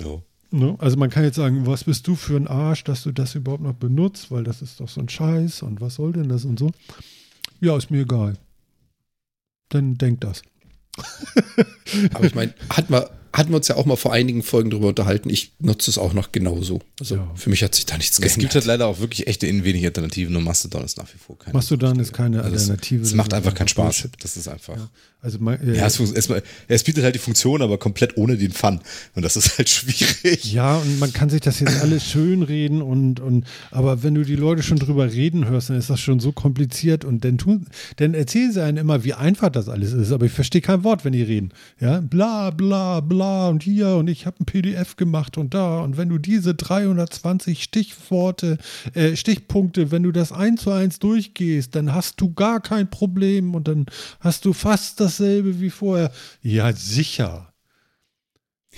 Ja. 0.00 0.20
Ne? 0.52 0.74
Also 0.78 0.96
man 0.96 1.10
kann 1.10 1.24
jetzt 1.24 1.36
sagen, 1.36 1.66
was 1.66 1.84
bist 1.84 2.06
du 2.06 2.16
für 2.16 2.36
ein 2.36 2.48
Arsch, 2.48 2.84
dass 2.84 3.04
du 3.04 3.12
das 3.12 3.34
überhaupt 3.34 3.62
noch 3.62 3.74
benutzt, 3.74 4.30
weil 4.30 4.42
das 4.42 4.62
ist 4.62 4.80
doch 4.80 4.88
so 4.88 5.00
ein 5.00 5.08
Scheiß 5.08 5.62
und 5.62 5.80
was 5.80 5.94
soll 5.94 6.12
denn 6.12 6.28
das 6.28 6.44
und 6.44 6.58
so. 6.58 6.70
Ja, 7.60 7.76
ist 7.76 7.90
mir 7.90 8.02
egal. 8.02 8.36
Dann 9.68 9.96
denk 9.96 10.20
das. 10.22 10.42
Aber 12.14 12.24
ich 12.24 12.34
meine, 12.34 12.52
hat 12.68 12.90
man, 12.90 13.04
hatten 13.32 13.50
wir 13.50 13.56
uns 13.56 13.68
ja 13.68 13.76
auch 13.76 13.86
mal 13.86 13.96
vor 13.96 14.12
einigen 14.12 14.42
Folgen 14.42 14.70
darüber 14.70 14.88
unterhalten. 14.88 15.30
Ich 15.30 15.52
nutze 15.60 15.90
es 15.90 15.98
auch 15.98 16.12
noch 16.14 16.32
genauso. 16.32 16.80
Also 16.98 17.16
ja. 17.16 17.30
für 17.36 17.50
mich 17.50 17.62
hat 17.62 17.76
sich 17.76 17.86
da 17.86 17.96
nichts 17.96 18.16
geändert. 18.16 18.36
Es 18.36 18.40
gibt 18.40 18.54
halt 18.54 18.64
leider 18.64 18.86
auch 18.86 18.98
wirklich 18.98 19.28
echte 19.28 19.46
in 19.46 19.62
wenig 19.62 19.84
Alternativen 19.84 20.34
und 20.34 20.42
Mastodon 20.42 20.84
ist 20.84 20.98
nach 20.98 21.12
wie 21.14 21.18
vor 21.18 21.38
keine. 21.38 21.54
Mastodon 21.54 22.00
ist 22.00 22.12
keine 22.12 22.42
also 22.42 22.56
Alternative. 22.56 23.02
Es 23.02 23.14
macht 23.14 23.32
einfach 23.32 23.54
keinen 23.54 23.68
Spaß. 23.68 24.08
Das 24.18 24.36
ist 24.36 24.48
einfach. 24.48 24.76
Ja. 24.76 24.90
Also 25.22 25.38
äh, 25.50 25.76
ja, 25.76 25.86
es, 25.86 26.00
es, 26.00 26.30
es, 26.68 26.84
bietet 26.84 27.04
halt 27.04 27.14
die 27.14 27.18
Funktion, 27.18 27.60
aber 27.60 27.76
komplett 27.76 28.16
ohne 28.16 28.38
den 28.38 28.52
Fun. 28.52 28.80
Und 29.14 29.22
das 29.22 29.36
ist 29.36 29.58
halt 29.58 29.68
schwierig. 29.68 30.50
Ja, 30.52 30.76
und 30.76 30.98
man 30.98 31.12
kann 31.12 31.28
sich 31.28 31.42
das 31.42 31.60
jetzt 31.60 31.82
alles 31.82 32.06
schön 32.06 32.42
reden 32.42 32.80
und, 32.80 33.20
und 33.20 33.44
aber 33.70 34.02
wenn 34.02 34.14
du 34.14 34.24
die 34.24 34.36
Leute 34.36 34.62
schon 34.62 34.78
drüber 34.78 35.12
reden 35.12 35.46
hörst, 35.46 35.68
dann 35.68 35.76
ist 35.76 35.90
das 35.90 36.00
schon 36.00 36.20
so 36.20 36.32
kompliziert 36.32 37.04
und 37.04 37.22
dann 37.22 37.36
tun, 37.36 37.66
dann 37.96 38.14
erzählen 38.14 38.52
sie 38.52 38.62
einem 38.62 38.78
immer, 38.78 39.04
wie 39.04 39.12
einfach 39.12 39.50
das 39.50 39.68
alles 39.68 39.92
ist. 39.92 40.10
Aber 40.10 40.24
ich 40.24 40.32
verstehe 40.32 40.62
kein 40.62 40.84
Wort, 40.84 41.04
wenn 41.04 41.12
die 41.12 41.22
reden. 41.22 41.50
Ja, 41.80 42.00
bla 42.00 42.50
bla 42.50 43.00
bla 43.00 43.48
und 43.48 43.62
hier 43.62 43.96
und 43.96 44.08
ich 44.08 44.24
habe 44.24 44.38
ein 44.40 44.46
PDF 44.46 44.96
gemacht 44.96 45.36
und 45.36 45.52
da. 45.52 45.80
Und 45.80 45.98
wenn 45.98 46.08
du 46.08 46.16
diese 46.16 46.54
320 46.54 47.62
Stichworte, 47.62 48.56
äh, 48.94 49.16
Stichpunkte, 49.16 49.90
wenn 49.90 50.02
du 50.02 50.12
das 50.12 50.32
eins 50.32 50.62
zu 50.62 50.70
eins 50.70 50.98
durchgehst, 50.98 51.74
dann 51.74 51.92
hast 51.94 52.20
du 52.20 52.32
gar 52.32 52.60
kein 52.60 52.88
Problem 52.88 53.54
und 53.54 53.68
dann 53.68 53.84
hast 54.20 54.46
du 54.46 54.54
fast 54.54 55.00
dasselbe 55.10 55.60
wie 55.60 55.70
vorher. 55.70 56.12
Ja, 56.42 56.72
sicher. 56.72 57.52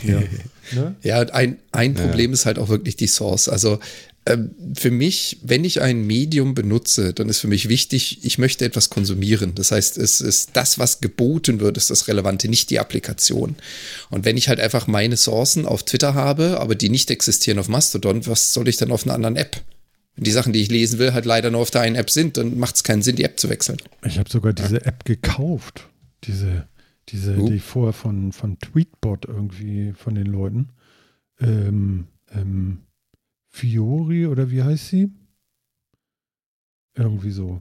Ja, 0.03 0.23
ne? 0.73 0.97
ja 1.03 1.21
ein, 1.21 1.59
ein 1.73 1.95
Problem 1.95 2.31
ja. 2.31 2.35
ist 2.35 2.47
halt 2.47 2.59
auch 2.59 2.69
wirklich 2.69 2.97
die 2.97 3.07
Source. 3.07 3.49
Also 3.49 3.79
ähm, 4.25 4.55
für 4.75 4.93
mich, 4.93 5.39
wenn 5.43 5.65
ich 5.65 5.81
ein 5.81 6.07
Medium 6.07 6.55
benutze, 6.55 7.13
dann 7.13 7.29
ist 7.29 7.41
für 7.41 7.49
mich 7.49 7.69
wichtig, 7.69 8.25
ich 8.25 8.39
möchte 8.39 8.65
etwas 8.65 8.89
konsumieren. 8.89 9.55
Das 9.57 9.73
heißt, 9.73 9.99
es 9.99 10.21
ist 10.21 10.51
das, 10.53 10.79
was 10.79 11.01
geboten 11.01 11.59
wird, 11.59 11.77
ist 11.77 11.91
das 11.91 12.07
Relevante, 12.07 12.49
nicht 12.49 12.71
die 12.71 12.79
Applikation. 12.79 13.57
Und 14.11 14.25
wenn 14.25 14.37
ich 14.37 14.49
halt 14.49 14.61
einfach 14.61 14.87
meine 14.87 15.17
Sourcen 15.17 15.67
auf 15.67 15.83
Twitter 15.83 16.15
habe, 16.15 16.61
aber 16.61 16.77
die 16.77 16.89
nicht 16.89 17.11
existieren 17.11 17.59
auf 17.59 17.69
Mastodon, 17.69 18.25
was 18.27 18.53
soll 18.53 18.69
ich 18.69 18.77
dann 18.77 18.93
auf 18.93 19.05
einer 19.05 19.15
anderen 19.15 19.37
App? 19.37 19.61
Wenn 20.15 20.25
die 20.25 20.31
Sachen, 20.31 20.53
die 20.53 20.63
ich 20.63 20.71
lesen 20.71 21.01
will, 21.01 21.15
halt 21.15 21.25
leider 21.25 21.51
nur 21.51 21.61
auf 21.61 21.71
der 21.71 21.81
einen 21.81 21.97
App 21.97 22.11
sind, 22.11 22.37
dann 22.37 22.59
macht 22.59 22.77
es 22.77 22.85
keinen 22.85 23.03
Sinn, 23.03 23.17
die 23.17 23.25
App 23.25 23.41
zu 23.41 23.49
wechseln. 23.49 23.79
Ich 24.07 24.19
habe 24.19 24.31
sogar 24.31 24.53
diese. 24.53 24.85
App 24.85 25.05
gekauft. 25.05 25.89
Diese, 26.25 26.69
diese, 27.09 27.39
uh. 27.39 27.49
die 27.49 27.59
vorher 27.59 27.93
von, 27.93 28.33
von 28.33 28.59
Tweetbot 28.59 29.25
irgendwie 29.27 29.93
von 29.93 30.15
den 30.15 30.27
Leuten. 30.27 30.71
Ähm, 31.41 32.07
ähm, 32.31 32.83
Fiori 33.49 34.27
oder 34.27 34.51
wie 34.51 34.63
heißt 34.63 34.89
sie? 34.89 35.11
Irgendwie 36.95 37.31
so. 37.31 37.61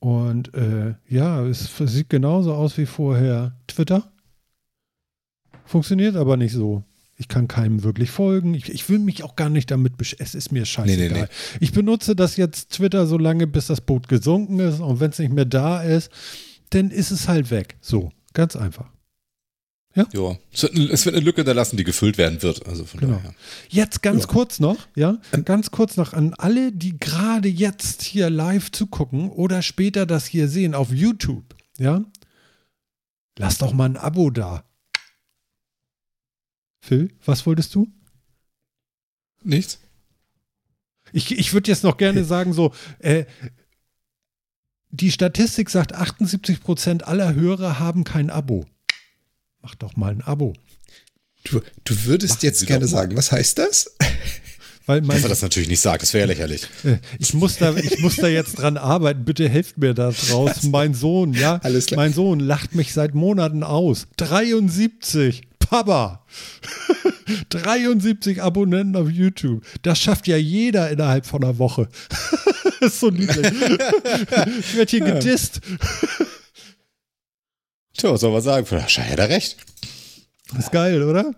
Und 0.00 0.54
äh, 0.54 0.94
ja, 1.08 1.44
es 1.44 1.76
sieht 1.76 2.08
genauso 2.08 2.54
aus 2.54 2.78
wie 2.78 2.86
vorher 2.86 3.56
Twitter. 3.66 4.12
Funktioniert 5.64 6.16
aber 6.16 6.36
nicht 6.36 6.52
so. 6.52 6.84
Ich 7.16 7.26
kann 7.26 7.48
keinem 7.48 7.82
wirklich 7.82 8.12
folgen. 8.12 8.54
Ich, 8.54 8.70
ich 8.70 8.88
will 8.88 9.00
mich 9.00 9.24
auch 9.24 9.34
gar 9.34 9.50
nicht 9.50 9.72
damit 9.72 9.96
beschäftigen. 9.96 10.28
Es 10.28 10.34
ist 10.36 10.52
mir 10.52 10.64
scheißegal. 10.64 11.08
Nee, 11.08 11.14
nee, 11.14 11.22
nee. 11.22 11.58
Ich 11.60 11.72
benutze 11.72 12.14
das 12.14 12.36
jetzt 12.36 12.70
Twitter 12.70 13.06
so 13.06 13.18
lange, 13.18 13.48
bis 13.48 13.66
das 13.66 13.80
Boot 13.80 14.08
gesunken 14.08 14.60
ist. 14.60 14.78
Und 14.78 15.00
wenn 15.00 15.10
es 15.10 15.18
nicht 15.18 15.32
mehr 15.32 15.44
da 15.44 15.82
ist, 15.82 16.12
dann 16.70 16.90
ist 16.90 17.10
es 17.10 17.28
halt 17.28 17.50
weg. 17.50 17.76
So, 17.80 18.12
ganz 18.32 18.56
einfach. 18.56 18.90
Ja. 19.94 20.06
ja. 20.12 20.38
Es, 20.52 20.62
wird, 21.04 21.14
eine 21.16 21.24
Lücke 21.24 21.40
hinterlassen, 21.40 21.76
die 21.76 21.84
gefüllt 21.84 22.18
werden 22.18 22.42
wird. 22.42 22.66
Also 22.66 22.84
von 22.84 23.00
genau. 23.00 23.16
daher. 23.16 23.34
Jetzt 23.68 24.02
ganz 24.02 24.24
ja. 24.24 24.28
kurz 24.28 24.60
noch, 24.60 24.76
ja, 24.94 25.18
ganz 25.44 25.70
kurz 25.70 25.96
noch 25.96 26.12
an 26.12 26.34
alle, 26.34 26.72
die 26.72 26.98
gerade 26.98 27.48
jetzt 27.48 28.02
hier 28.02 28.30
live 28.30 28.70
zugucken 28.70 29.30
oder 29.30 29.62
später 29.62 30.06
das 30.06 30.26
hier 30.26 30.48
sehen 30.48 30.74
auf 30.74 30.92
YouTube, 30.92 31.56
ja. 31.78 32.04
Lass 33.38 33.58
doch 33.58 33.72
mal 33.72 33.86
ein 33.86 33.96
Abo 33.96 34.30
da. 34.30 34.64
Phil, 36.80 37.12
was 37.24 37.46
wolltest 37.46 37.74
du? 37.74 37.88
Nichts. 39.42 39.80
Ich, 41.12 41.30
ich 41.36 41.52
würde 41.52 41.70
jetzt 41.70 41.84
noch 41.84 41.96
gerne 41.96 42.24
sagen, 42.24 42.52
so, 42.52 42.72
äh, 42.98 43.24
die 44.90 45.10
Statistik 45.10 45.70
sagt, 45.70 45.94
78 45.94 46.60
Prozent 46.60 47.06
aller 47.06 47.34
Hörer 47.34 47.78
haben 47.78 48.04
kein 48.04 48.30
Abo 48.30 48.66
mach 49.68 49.74
doch 49.74 49.96
mal 49.96 50.12
ein 50.12 50.22
Abo. 50.22 50.54
Du, 51.44 51.60
du 51.84 52.04
würdest 52.04 52.36
Machen 52.36 52.46
jetzt 52.46 52.60
Sie 52.60 52.66
gerne 52.66 52.86
sagen, 52.86 53.16
was 53.16 53.32
heißt 53.32 53.58
das? 53.58 53.94
Weil 54.86 55.02
mein, 55.02 55.22
Wenn 55.22 55.28
das 55.28 55.42
natürlich 55.42 55.68
nicht 55.68 55.80
sagt, 55.80 56.02
das 56.02 56.14
wäre 56.14 56.22
ja 56.22 56.26
lächerlich. 56.32 56.66
Äh, 56.84 56.98
ich 57.18 57.34
muss, 57.34 57.58
da, 57.58 57.76
ich 57.76 57.98
muss 57.98 58.16
da 58.16 58.26
jetzt 58.26 58.58
dran 58.58 58.78
arbeiten. 58.78 59.26
Bitte 59.26 59.46
helft 59.46 59.76
mir 59.76 59.92
da 59.92 60.10
raus. 60.30 60.62
Mein 60.62 60.94
Sohn, 60.94 61.34
ja, 61.34 61.60
Alles 61.62 61.86
klar. 61.86 62.00
mein 62.00 62.14
Sohn 62.14 62.40
lacht 62.40 62.74
mich 62.74 62.94
seit 62.94 63.14
Monaten 63.14 63.62
aus. 63.62 64.06
73. 64.16 65.42
Papa. 65.58 66.24
73 67.50 68.40
Abonnenten 68.42 68.96
auf 68.96 69.10
YouTube. 69.10 69.62
Das 69.82 70.00
schafft 70.00 70.26
ja 70.26 70.38
jeder 70.38 70.90
innerhalb 70.90 71.26
von 71.26 71.44
einer 71.44 71.58
Woche. 71.58 71.88
das 72.80 72.92
ist 72.94 73.00
so 73.00 73.10
niedlich. 73.10 73.46
ich 73.46 74.76
werde 74.76 74.90
hier 74.90 75.00
gedisst. 75.00 75.60
Tja, 77.96 78.12
was 78.12 78.20
soll 78.20 78.32
man 78.32 78.42
sagen? 78.42 78.66
Wahrscheinlich 78.70 79.12
hat 79.12 79.18
er 79.18 79.28
recht. 79.28 79.56
Das 80.50 80.66
ist 80.66 80.72
geil, 80.72 81.02
oder? 81.02 81.34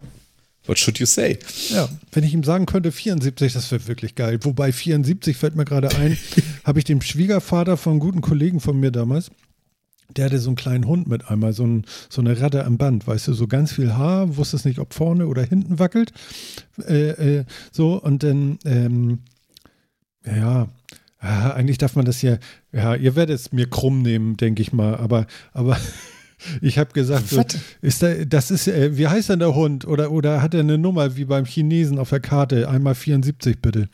What 0.66 0.78
should 0.78 0.98
you 0.98 1.06
say? 1.06 1.38
Ja, 1.70 1.88
wenn 2.12 2.22
ich 2.22 2.34
ihm 2.34 2.44
sagen 2.44 2.66
könnte, 2.66 2.92
74, 2.92 3.52
das 3.52 3.72
wäre 3.72 3.88
wirklich 3.88 4.14
geil. 4.14 4.38
Wobei 4.42 4.72
74 4.72 5.36
fällt 5.36 5.56
mir 5.56 5.64
gerade 5.64 5.88
ein, 5.96 6.16
habe 6.64 6.78
ich 6.78 6.84
dem 6.84 7.00
Schwiegervater 7.00 7.76
von 7.76 7.92
einem 7.92 8.00
guten 8.00 8.20
Kollegen 8.20 8.60
von 8.60 8.78
mir 8.78 8.90
damals, 8.90 9.30
der 10.16 10.26
hatte 10.26 10.38
so 10.38 10.50
einen 10.50 10.56
kleinen 10.56 10.86
Hund 10.86 11.08
mit 11.08 11.28
einmal, 11.28 11.52
so, 11.52 11.66
ein, 11.66 11.84
so 12.08 12.20
eine 12.20 12.40
Ratte 12.40 12.64
am 12.64 12.78
Band, 12.78 13.06
weißt 13.06 13.28
du, 13.28 13.32
so 13.32 13.46
ganz 13.46 13.72
viel 13.72 13.94
Haar, 13.94 14.36
wusste 14.36 14.56
es 14.56 14.64
nicht, 14.64 14.78
ob 14.78 14.92
vorne 14.92 15.26
oder 15.26 15.42
hinten 15.42 15.78
wackelt. 15.78 16.12
Äh, 16.86 17.38
äh, 17.38 17.44
so, 17.72 18.00
und 18.00 18.22
dann, 18.22 18.58
ähm, 18.64 19.20
ja, 20.24 20.68
ja, 21.22 21.52
eigentlich 21.52 21.78
darf 21.78 21.96
man 21.96 22.04
das 22.04 22.18
hier, 22.20 22.38
ja, 22.72 22.94
ihr 22.94 23.14
werdet 23.14 23.38
es 23.38 23.52
mir 23.52 23.68
krumm 23.68 24.02
nehmen, 24.02 24.36
denke 24.36 24.62
ich 24.62 24.72
mal, 24.72 24.96
aber, 24.96 25.26
aber 25.52 25.78
ich 26.60 26.78
habe 26.78 26.92
gesagt, 26.92 27.28
so, 27.28 27.42
ist 27.82 28.02
da, 28.02 28.24
das 28.24 28.50
ist, 28.50 28.68
äh, 28.68 28.96
wie 28.96 29.08
heißt 29.08 29.28
denn 29.28 29.38
der 29.40 29.54
Hund? 29.54 29.86
Oder, 29.86 30.10
oder 30.10 30.40
hat 30.42 30.54
er 30.54 30.60
eine 30.60 30.78
Nummer 30.78 31.16
wie 31.16 31.26
beim 31.26 31.44
Chinesen 31.44 31.98
auf 31.98 32.10
der 32.10 32.20
Karte? 32.20 32.68
Einmal 32.68 32.94
74 32.94 33.60
bitte. 33.60 33.88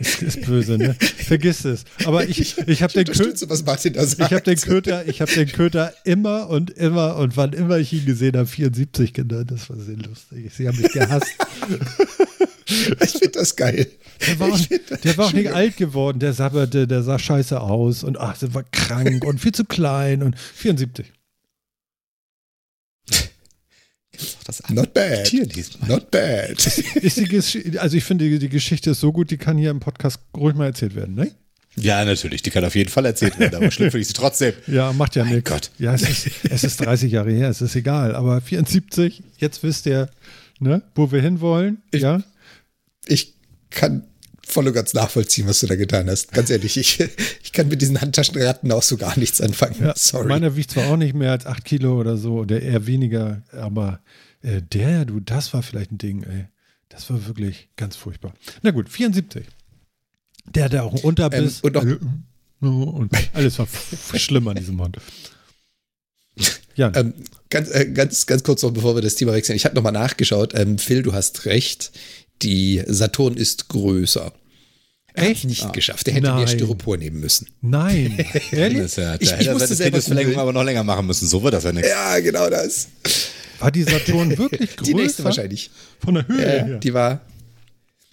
ist, 0.00 0.22
ist 0.22 0.42
böse, 0.42 0.76
ne? 0.76 0.94
Vergiss 0.98 1.64
es. 1.64 1.84
Aber 2.04 2.28
ich, 2.28 2.58
ich 2.66 2.82
habe 2.82 2.92
den, 2.92 3.04
Kö 3.04 3.32
was 3.46 3.64
Martin 3.64 3.92
da 3.92 4.02
ich 4.02 4.20
hab 4.20 4.42
den 4.42 4.56
Köter, 4.56 5.06
ich 5.06 5.20
habe 5.20 5.32
den 5.32 5.46
Köter 5.46 5.94
immer 6.04 6.48
und 6.48 6.70
immer 6.70 7.16
und 7.16 7.36
wann 7.36 7.52
immer 7.52 7.78
ich 7.78 7.92
ihn 7.92 8.04
gesehen 8.04 8.36
habe, 8.36 8.46
74 8.46 9.12
genannt. 9.12 9.52
Das 9.52 9.70
war 9.70 9.76
sehr 9.76 9.96
lustig. 9.96 10.52
Sie 10.52 10.66
haben 10.66 10.80
mich 10.80 10.90
gehasst. 10.92 11.32
ich 13.00 13.10
finde 13.10 13.30
das 13.30 13.56
geil. 13.56 13.86
Der 14.26 14.38
war, 14.38 14.52
auch, 14.52 14.58
der 15.04 15.16
war 15.16 15.26
auch 15.26 15.32
nicht 15.32 15.52
alt 15.52 15.76
geworden, 15.76 16.18
der 16.18 16.32
sabberte, 16.32 16.86
der 16.86 17.02
sah 17.02 17.18
scheiße 17.18 17.60
aus 17.60 18.04
und 18.04 18.18
ach, 18.18 18.38
der 18.38 18.54
war 18.54 18.62
krank 18.64 19.24
und 19.24 19.40
viel 19.40 19.52
zu 19.52 19.64
klein 19.64 20.22
und 20.22 20.38
74. 20.38 21.12
Das 24.44 24.62
Not 24.68 24.92
bad. 24.94 25.32
Not 25.88 26.10
bad. 26.10 26.66
Ist 26.96 27.16
die 27.16 27.78
also 27.78 27.96
ich 27.96 28.04
finde, 28.04 28.38
die 28.38 28.48
Geschichte 28.48 28.90
ist 28.90 29.00
so 29.00 29.12
gut, 29.12 29.30
die 29.30 29.38
kann 29.38 29.56
hier 29.56 29.70
im 29.70 29.80
Podcast 29.80 30.20
ruhig 30.36 30.54
mal 30.54 30.66
erzählt 30.66 30.94
werden, 30.94 31.14
ne? 31.14 31.30
Ja, 31.76 32.04
natürlich, 32.04 32.42
die 32.42 32.50
kann 32.50 32.64
auf 32.66 32.74
jeden 32.74 32.90
Fall 32.90 33.06
erzählt 33.06 33.38
werden, 33.38 33.54
aber 33.54 33.70
schlimm 33.70 33.90
finde 33.90 34.02
ich 34.02 34.08
sie 34.08 34.12
trotzdem. 34.14 34.52
Ja, 34.66 34.92
macht 34.92 35.16
ja 35.16 35.24
nichts. 35.24 35.48
Gott. 35.50 35.70
Ja, 35.78 35.94
es 35.94 36.02
ist, 36.02 36.30
es 36.44 36.64
ist 36.64 36.80
30 36.82 37.10
Jahre 37.10 37.32
her, 37.32 37.48
es 37.48 37.62
ist 37.62 37.74
egal, 37.74 38.14
aber 38.14 38.40
74, 38.42 39.22
jetzt 39.38 39.62
wisst 39.62 39.86
ihr, 39.86 40.10
ne, 40.60 40.82
wo 40.94 41.10
wir 41.10 41.22
hinwollen, 41.22 41.82
ich, 41.90 42.02
ja? 42.02 42.22
Ich 43.06 43.34
kann 43.70 44.04
voll 44.46 44.68
und 44.68 44.74
ganz 44.74 44.92
nachvollziehen, 44.94 45.46
was 45.46 45.60
du 45.60 45.66
da 45.66 45.76
getan 45.76 46.08
hast. 46.10 46.32
Ganz 46.32 46.50
ehrlich, 46.50 46.76
ich, 46.76 47.00
ich 47.42 47.52
kann 47.52 47.68
mit 47.68 47.80
diesen 47.80 48.00
Handtaschenratten 48.00 48.70
auch 48.72 48.82
so 48.82 48.96
gar 48.96 49.18
nichts 49.18 49.40
anfangen. 49.40 49.76
Ja, 49.80 49.94
Sorry. 49.96 50.28
Meiner 50.28 50.56
wiegt 50.56 50.72
zwar 50.72 50.88
auch 50.88 50.96
nicht 50.96 51.14
mehr 51.14 51.32
als 51.32 51.46
8 51.46 51.64
Kilo 51.64 51.98
oder 51.98 52.16
so, 52.16 52.40
oder 52.40 52.60
eher 52.60 52.86
weniger, 52.86 53.42
aber 53.52 54.00
äh, 54.42 54.60
der, 54.60 55.04
du, 55.04 55.20
das 55.20 55.54
war 55.54 55.62
vielleicht 55.62 55.92
ein 55.92 55.98
Ding, 55.98 56.24
ey. 56.24 56.46
Das 56.88 57.08
war 57.08 57.26
wirklich 57.26 57.70
ganz 57.76 57.96
furchtbar. 57.96 58.34
Na 58.60 58.70
gut, 58.70 58.90
74. 58.90 59.46
Der 60.46 60.64
hatte 60.64 60.82
auch 60.82 60.92
einen 60.92 61.02
Unterbiss. 61.04 61.60
Ähm, 61.64 61.70
und, 61.70 61.76
auch, 61.78 62.92
und 62.92 63.12
alles 63.32 63.58
war 63.58 63.66
schlimm 64.18 64.46
an 64.48 64.56
diesem 64.56 64.78
Hund. 64.78 64.98
Ja. 66.74 66.92
Ähm, 66.94 67.14
ganz, 67.50 67.70
äh, 67.70 67.90
ganz, 67.92 68.26
ganz 68.26 68.42
kurz 68.42 68.62
noch, 68.62 68.72
bevor 68.72 68.94
wir 68.94 69.02
das 69.02 69.14
Thema 69.14 69.32
wechseln. 69.32 69.56
Ich 69.56 69.64
habe 69.64 69.74
nochmal 69.74 69.92
nachgeschaut. 69.92 70.54
Ähm, 70.54 70.78
Phil, 70.78 71.02
du 71.02 71.12
hast 71.12 71.44
recht. 71.46 71.92
Die 72.42 72.82
Saturn 72.86 73.36
ist 73.36 73.68
größer. 73.68 74.32
Er 75.14 75.28
Echt? 75.30 75.44
nicht 75.44 75.64
ah. 75.64 75.70
geschafft. 75.70 76.08
Er 76.08 76.14
hätte 76.14 76.28
Nein. 76.28 76.38
mehr 76.38 76.48
Styropor 76.48 76.96
nehmen 76.96 77.20
müssen. 77.20 77.48
Nein. 77.60 78.24
Ehrlich? 78.50 78.96
ja, 78.96 79.16
ich, 79.18 79.30
ich 79.32 79.50
musste 79.50 79.74
selber 79.74 80.00
Verlängerung 80.00 80.38
aber 80.38 80.52
noch 80.52 80.64
länger 80.64 80.84
machen 80.84 81.06
müssen. 81.06 81.28
So 81.28 81.42
wird 81.42 81.54
das 81.54 81.64
ja 81.64 81.72
nichts. 81.72 81.90
Ja, 81.90 82.18
genau 82.20 82.48
das. 82.48 82.88
War 83.58 83.70
die 83.70 83.82
Saturn 83.82 84.30
wirklich 84.38 84.76
größer? 84.76 84.90
Die 84.90 84.94
nächste 84.94 85.24
wahrscheinlich. 85.24 85.70
Von 86.02 86.14
der 86.14 86.26
Höhe 86.26 86.42
ja, 86.42 86.64
her. 86.64 86.78
Die 86.78 86.94
war. 86.94 87.20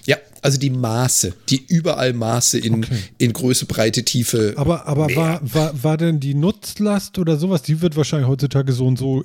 Ja, 0.05 0.17
also 0.41 0.57
die 0.57 0.69
Maße, 0.69 1.33
die 1.49 1.65
überall 1.67 2.13
Maße 2.13 2.57
in, 2.57 2.75
okay. 2.75 2.97
in 3.17 3.33
Größe, 3.33 3.65
Breite, 3.65 4.03
Tiefe. 4.03 4.53
Aber, 4.55 4.87
aber 4.87 5.13
war, 5.15 5.41
war, 5.43 5.83
war 5.83 5.97
denn 5.97 6.19
die 6.19 6.33
Nutzlast 6.33 7.19
oder 7.19 7.37
sowas, 7.37 7.61
die 7.61 7.81
wird 7.81 7.95
wahrscheinlich 7.95 8.27
heutzutage 8.27 8.71
so 8.71 8.87
und 8.87 8.97
so 8.97 9.23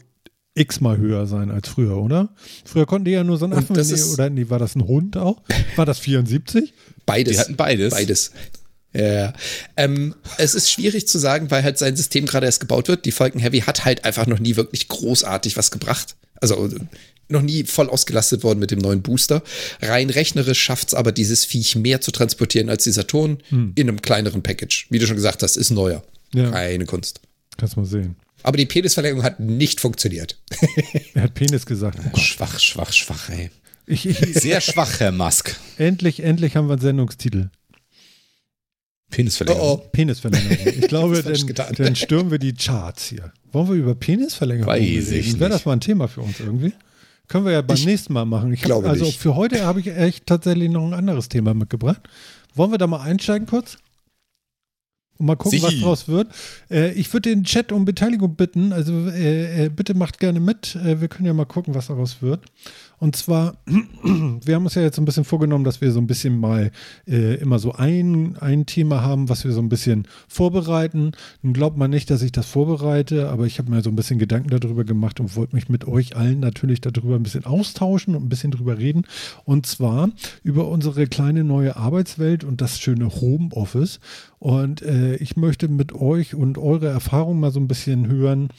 x-mal 0.55 0.99
höher 0.99 1.27
sein 1.27 1.51
als 1.51 1.69
früher, 1.69 1.97
oder? 1.97 2.29
Früher 2.65 2.87
konnten 2.87 3.07
die 3.07 3.11
ja 3.11 3.25
nur 3.25 3.39
so 3.39 3.45
einen 3.45 3.55
Affen, 3.55 3.77
nee, 3.77 4.03
oder 4.13 4.31
nee, 4.31 4.49
war 4.49 4.59
das 4.59 4.77
ein 4.77 4.87
Hund 4.87 5.17
auch? 5.17 5.43
War 5.77 5.85
das 5.85 5.99
74? 5.99 6.73
Beides. 7.07 7.33
Die 7.33 7.39
hatten 7.41 7.57
beides. 7.57 7.93
Beides. 7.93 8.31
Ja, 8.97 9.33
ähm, 9.77 10.15
es 10.39 10.55
ist 10.55 10.71
schwierig 10.71 11.09
zu 11.09 11.19
sagen, 11.19 11.51
weil 11.51 11.65
halt 11.65 11.79
sein 11.79 11.97
System 11.97 12.27
gerade 12.27 12.47
erst 12.47 12.61
gebaut 12.61 12.87
wird. 12.87 13.05
Die 13.05 13.11
Falcon 13.11 13.41
Heavy 13.41 13.61
hat 13.61 13.85
halt 13.85 14.05
einfach 14.05 14.27
noch 14.27 14.39
nie 14.39 14.55
wirklich 14.55 14.87
großartig 14.87 15.57
was 15.57 15.73
gebracht. 15.73 16.15
Also 16.41 16.69
noch 17.29 17.43
nie 17.43 17.65
voll 17.65 17.91
ausgelastet 17.91 18.45
worden 18.45 18.61
mit 18.61 18.71
dem 18.71 18.79
neuen 18.79 19.03
Booster. 19.03 19.43
Rein 19.83 20.11
rechnerisch 20.11 20.63
schafft 20.63 20.89
es 20.89 20.95
aber 20.95 21.11
dieses 21.11 21.45
Viech 21.45 21.75
mehr 21.75 22.01
zu 22.01 22.13
transportieren 22.13 22.69
als 22.69 22.85
die 22.85 22.93
Saturn 22.93 23.39
hm. 23.49 23.73
in 23.75 23.89
einem 23.89 24.01
kleineren 24.01 24.43
Package. 24.43 24.87
Wie 24.91 25.01
du 25.01 25.07
schon 25.07 25.17
gesagt 25.17 25.43
hast, 25.43 25.57
ist 25.57 25.71
neuer. 25.71 26.05
Ja. 26.33 26.51
Keine 26.51 26.85
Kunst. 26.85 27.21
Kannst 27.57 27.77
mal 27.77 27.87
sehen. 27.87 28.17
Aber 28.45 28.59
die 28.59 28.67
Penisverlängerung 28.67 29.25
hat 29.25 29.41
nicht 29.41 29.81
funktioniert. 29.81 30.39
er 31.15 31.23
hat 31.23 31.35
Penis 31.35 31.65
gesagt. 31.65 31.99
Oh 32.13 32.17
schwach, 32.19 32.61
schwach, 32.61 32.93
schwach, 32.93 33.31
ey. 33.31 33.51
Ich, 33.87 34.07
ich, 34.07 34.19
Sehr 34.19 34.61
schwach, 34.61 35.01
Herr 35.01 35.13
Musk. 35.13 35.59
Endlich, 35.79 36.23
endlich 36.23 36.55
haben 36.55 36.69
wir 36.69 36.75
einen 36.75 36.83
Sendungstitel. 36.83 37.49
Penisverlängerung. 39.11 39.69
Oh, 39.69 39.83
oh. 39.83 39.89
Penisverlängerung. 39.93 40.59
Ich 40.67 40.89
glaube, 40.89 41.23
dann, 41.23 41.75
dann, 41.75 41.97
stürmen 41.97 42.31
wir 42.31 42.39
die 42.39 42.53
Charts 42.53 43.07
hier. 43.07 43.33
Wollen 43.51 43.69
wir 43.69 43.77
über 43.77 43.95
Penisverlängerung 43.95 44.73
Weiß 44.73 44.81
reden? 44.83 45.41
Wäre 45.41 45.51
das 45.51 45.65
mal 45.65 45.73
ein 45.73 45.81
Thema 45.81 46.07
für 46.07 46.21
uns 46.21 46.39
irgendwie? 46.39 46.75
Können 47.29 47.47
wir 47.47 47.53
ja 47.53 47.63
beim 47.63 47.77
ich 47.77 47.87
nächsten 47.87 48.13
Mal 48.13 48.27
machen. 48.27 48.53
Ich 48.53 48.61
glaube 48.61 48.89
hab, 48.89 48.93
also 48.93 49.07
nicht. 49.07 49.19
für 49.19 49.37
heute 49.37 49.65
habe 49.65 49.81
ich 49.81 49.87
echt 49.87 50.27
tatsächlich 50.27 50.69
noch 50.71 50.85
ein 50.85 50.93
anderes 50.93 51.31
Thema 51.31 51.55
mitgebracht. 51.55 52.03
Wollen 52.55 52.73
wir 52.73 52.79
da 52.79 52.87
mal 52.87 53.01
einsteigen 53.01 53.47
kurz? 53.47 53.79
Und 55.19 55.27
mal 55.27 55.37
gucken, 55.37 55.61
Sichi. 55.61 55.77
was 55.77 55.81
draus 55.81 56.09
wird. 56.09 56.29
Äh, 56.71 56.93
ich 56.93 57.13
würde 57.13 57.31
den 57.31 57.45
Chat 57.45 57.71
um 57.71 57.85
Beteiligung 57.85 58.35
bitten. 58.35 58.73
Also 58.73 58.93
äh, 59.09 59.67
äh, 59.67 59.69
bitte 59.69 59.95
macht 59.95 60.19
gerne 60.19 60.41
mit. 60.41 60.75
Äh, 60.77 61.01
wir 61.01 61.09
können 61.09 61.27
ja 61.27 61.35
mal 61.35 61.45
gucken, 61.45 61.75
was 61.75 61.87
daraus 61.87 62.21
wird. 62.21 62.41
Und 62.99 63.17
zwar, 63.17 63.57
wir 63.67 64.55
haben 64.55 64.65
uns 64.65 64.75
ja 64.75 64.83
jetzt 64.83 64.99
ein 64.99 65.05
bisschen 65.05 65.25
vorgenommen, 65.25 65.65
dass 65.65 65.81
wir 65.81 65.93
so 65.93 66.01
ein 66.01 66.07
bisschen 66.07 66.39
mal 66.39 66.71
äh, 67.07 67.35
immer 67.35 67.59
so 67.59 67.73
ein, 67.73 68.37
ein 68.41 68.67
Thema 68.67 69.03
haben, 69.03 69.29
was 69.29 69.45
wir 69.45 69.53
so 69.53 69.61
ein 69.61 69.69
bisschen 69.69 70.07
vorbereiten. 70.27 71.13
Nun 71.43 71.53
glaubt 71.53 71.77
man 71.77 71.91
nicht, 71.91 72.11
dass 72.11 72.23
ich 72.23 72.33
das 72.33 72.47
vorbereite, 72.47 73.29
aber 73.29 73.47
ich 73.47 73.59
habe 73.59 73.71
mir 73.71 73.83
so 73.83 73.91
ein 73.91 73.97
bisschen 73.97 74.19
Gedanken 74.19 74.49
darüber 74.49 74.85
gemacht 74.85 75.21
und 75.21 75.37
wollte 75.37 75.55
mich 75.55 75.69
mit 75.69 75.87
euch 75.87 76.17
allen 76.17 76.41
natürlich 76.41 76.81
darüber 76.81 77.17
ein 77.17 77.23
bisschen 77.23 77.45
austauschen 77.45 78.15
und 78.15 78.25
ein 78.25 78.29
bisschen 78.29 78.53
drüber 78.53 78.79
reden. 78.79 79.03
Und 79.45 79.67
zwar 79.67 80.11
über 80.43 80.69
unsere 80.69 81.07
kleine 81.07 81.45
neue 81.45 81.77
Arbeitswelt 81.77 82.43
und 82.43 82.61
das 82.61 82.81
schöne 82.81 83.11
Homeoffice. 83.11 84.01
Und 84.45 84.83
äh, 84.83 85.17
ich 85.17 85.39
möchte 85.39 85.69
mit 85.69 85.95
euch 85.95 86.35
und 86.35 86.59
eure 86.59 86.89
Erfahrungen 86.89 87.41
mal 87.41 87.51
so 87.51 87.59
ein 87.61 87.67
bisschen 87.67 88.09
hören, 88.09 88.51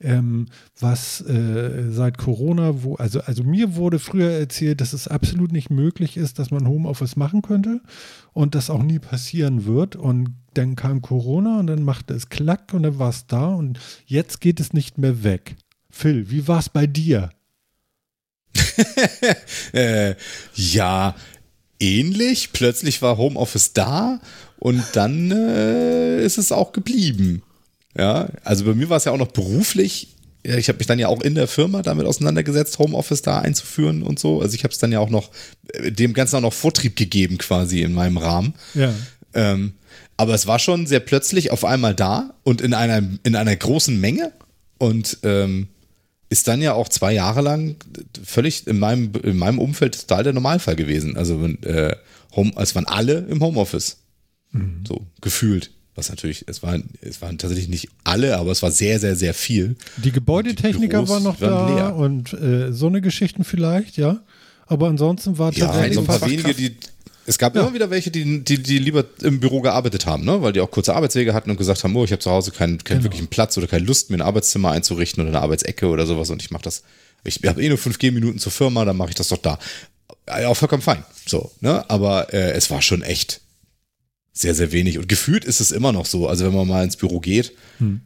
ähm, 0.00 0.46
was 0.80 1.20
äh, 1.20 1.90
seit 1.90 2.16
Corona, 2.16 2.82
wo, 2.82 2.94
also, 2.94 3.20
also 3.20 3.44
mir 3.44 3.76
wurde 3.76 3.98
früher 3.98 4.30
erzählt, 4.30 4.80
dass 4.80 4.94
es 4.94 5.06
absolut 5.06 5.52
nicht 5.52 5.68
möglich 5.68 6.16
ist, 6.16 6.38
dass 6.38 6.50
man 6.50 6.66
Homeoffice 6.66 7.16
machen 7.16 7.42
könnte 7.42 7.82
und 8.32 8.54
das 8.54 8.70
auch 8.70 8.82
nie 8.82 8.98
passieren 8.98 9.66
wird. 9.66 9.96
Und 9.96 10.34
dann 10.54 10.76
kam 10.76 11.02
Corona 11.02 11.60
und 11.60 11.66
dann 11.66 11.82
machte 11.82 12.14
es 12.14 12.30
Klack 12.30 12.72
und 12.72 12.82
dann 12.82 12.98
war 12.98 13.10
es 13.10 13.26
da 13.26 13.48
und 13.48 13.78
jetzt 14.06 14.40
geht 14.40 14.60
es 14.60 14.72
nicht 14.72 14.96
mehr 14.96 15.24
weg. 15.24 15.56
Phil, 15.90 16.30
wie 16.30 16.48
war 16.48 16.60
es 16.60 16.70
bei 16.70 16.86
dir? 16.86 17.28
äh, 19.74 20.14
ja, 20.54 21.14
ähnlich. 21.80 22.52
Plötzlich 22.54 23.02
war 23.02 23.18
Homeoffice 23.18 23.74
da 23.74 24.20
und 24.64 24.82
dann 24.94 25.30
äh, 25.30 26.24
ist 26.24 26.38
es 26.38 26.50
auch 26.50 26.72
geblieben. 26.72 27.42
Ja, 27.98 28.30
also 28.44 28.64
bei 28.64 28.72
mir 28.72 28.88
war 28.88 28.96
es 28.96 29.04
ja 29.04 29.12
auch 29.12 29.18
noch 29.18 29.30
beruflich. 29.30 30.08
Ich 30.42 30.68
habe 30.68 30.78
mich 30.78 30.86
dann 30.86 30.98
ja 30.98 31.08
auch 31.08 31.20
in 31.20 31.34
der 31.34 31.48
Firma 31.48 31.82
damit 31.82 32.06
auseinandergesetzt, 32.06 32.78
Homeoffice 32.78 33.20
da 33.20 33.40
einzuführen 33.40 34.02
und 34.02 34.18
so. 34.18 34.40
Also 34.40 34.54
ich 34.54 34.64
habe 34.64 34.72
es 34.72 34.78
dann 34.78 34.90
ja 34.90 35.00
auch 35.00 35.10
noch 35.10 35.30
äh, 35.74 35.92
dem 35.92 36.14
Ganzen 36.14 36.36
auch 36.36 36.40
noch 36.40 36.54
Vortrieb 36.54 36.96
gegeben 36.96 37.36
quasi 37.36 37.82
in 37.82 37.92
meinem 37.92 38.16
Rahmen. 38.16 38.54
Ja. 38.72 38.94
Ähm, 39.34 39.74
aber 40.16 40.32
es 40.32 40.46
war 40.46 40.58
schon 40.58 40.86
sehr 40.86 41.00
plötzlich 41.00 41.50
auf 41.50 41.66
einmal 41.66 41.94
da 41.94 42.32
und 42.42 42.62
in 42.62 42.72
einer, 42.72 43.02
in 43.22 43.36
einer 43.36 43.54
großen 43.54 44.00
Menge 44.00 44.32
und 44.78 45.18
ähm, 45.24 45.68
ist 46.30 46.48
dann 46.48 46.62
ja 46.62 46.72
auch 46.72 46.88
zwei 46.88 47.12
Jahre 47.12 47.42
lang 47.42 47.76
völlig 48.24 48.66
in 48.66 48.78
meinem, 48.78 49.12
in 49.22 49.36
meinem 49.36 49.58
Umfeld 49.58 50.00
total 50.00 50.24
der 50.24 50.32
Normalfall 50.32 50.74
gewesen. 50.74 51.18
Also 51.18 51.44
äh, 51.44 51.96
Home, 52.34 52.52
es 52.56 52.74
waren 52.74 52.86
alle 52.86 53.26
im 53.28 53.42
Homeoffice. 53.42 53.98
Mhm. 54.54 54.84
So 54.86 55.06
gefühlt. 55.20 55.70
Was 55.96 56.08
natürlich, 56.08 56.44
es 56.48 56.62
waren, 56.62 56.90
es 57.02 57.22
waren 57.22 57.38
tatsächlich 57.38 57.68
nicht 57.68 57.88
alle, 58.02 58.36
aber 58.36 58.50
es 58.50 58.62
war 58.64 58.72
sehr, 58.72 58.98
sehr, 58.98 59.14
sehr 59.14 59.32
viel. 59.32 59.76
Die 59.98 60.10
Gebäudetechniker 60.10 61.02
die 61.02 61.08
waren 61.08 61.22
noch 61.22 61.40
waren 61.40 61.68
da 61.68 61.74
leer. 61.74 61.96
und 61.96 62.32
äh, 62.32 62.72
so 62.72 62.88
eine 62.88 63.00
Geschichten 63.00 63.44
vielleicht, 63.44 63.96
ja. 63.96 64.20
Aber 64.66 64.88
ansonsten 64.88 65.38
war 65.38 65.52
ja, 65.52 65.66
tatsächlich. 65.66 65.94
So 65.94 66.00
ein 66.00 66.06
paar 66.06 66.28
wenige, 66.28 66.54
die. 66.54 66.76
Es 67.26 67.38
gab 67.38 67.54
ja. 67.54 67.62
immer 67.62 67.72
wieder 67.72 67.88
welche, 67.90 68.10
die, 68.10 68.44
die, 68.44 68.62
die 68.62 68.78
lieber 68.78 69.04
im 69.22 69.40
Büro 69.40 69.60
gearbeitet 69.60 70.04
haben, 70.04 70.24
ne? 70.24 70.42
weil 70.42 70.52
die 70.52 70.60
auch 70.60 70.70
kurze 70.70 70.94
Arbeitswege 70.94 71.32
hatten 71.32 71.50
und 71.50 71.56
gesagt 71.56 71.82
haben, 71.82 71.96
oh, 71.96 72.04
ich 72.04 72.12
habe 72.12 72.20
zu 72.20 72.30
Hause 72.30 72.50
keinen, 72.50 72.78
keinen 72.78 72.98
genau. 72.98 73.04
wirklichen 73.04 73.28
Platz 73.28 73.56
oder 73.56 73.66
keine 73.66 73.86
Lust, 73.86 74.10
mir 74.10 74.18
ein 74.18 74.22
Arbeitszimmer 74.22 74.72
einzurichten 74.72 75.22
oder 75.22 75.30
eine 75.30 75.40
Arbeitsecke 75.40 75.86
oder 75.86 76.06
sowas 76.06 76.28
und 76.28 76.42
ich 76.42 76.50
mache 76.50 76.64
das. 76.64 76.82
Ich 77.22 77.40
habe 77.46 77.62
eh 77.62 77.68
nur 77.70 77.78
fünf 77.78 77.98
Gehminuten 77.98 78.38
zur 78.38 78.52
Firma, 78.52 78.84
dann 78.84 78.98
mache 78.98 79.10
ich 79.10 79.14
das 79.14 79.28
doch 79.28 79.38
da. 79.38 79.58
Ja, 80.28 80.48
auch 80.48 80.56
vollkommen 80.56 80.82
fein. 80.82 81.02
So, 81.24 81.50
ne? 81.60 81.88
Aber 81.88 82.34
äh, 82.34 82.52
es 82.52 82.70
war 82.70 82.82
schon 82.82 83.00
echt 83.00 83.40
sehr, 84.34 84.54
sehr 84.54 84.72
wenig. 84.72 84.98
Und 84.98 85.08
gefühlt 85.08 85.44
ist 85.44 85.60
es 85.60 85.70
immer 85.70 85.92
noch 85.92 86.06
so. 86.06 86.28
Also 86.28 86.44
wenn 86.44 86.54
man 86.54 86.68
mal 86.68 86.84
ins 86.84 86.96
Büro 86.96 87.20
geht, 87.20 87.52
hm. 87.78 88.00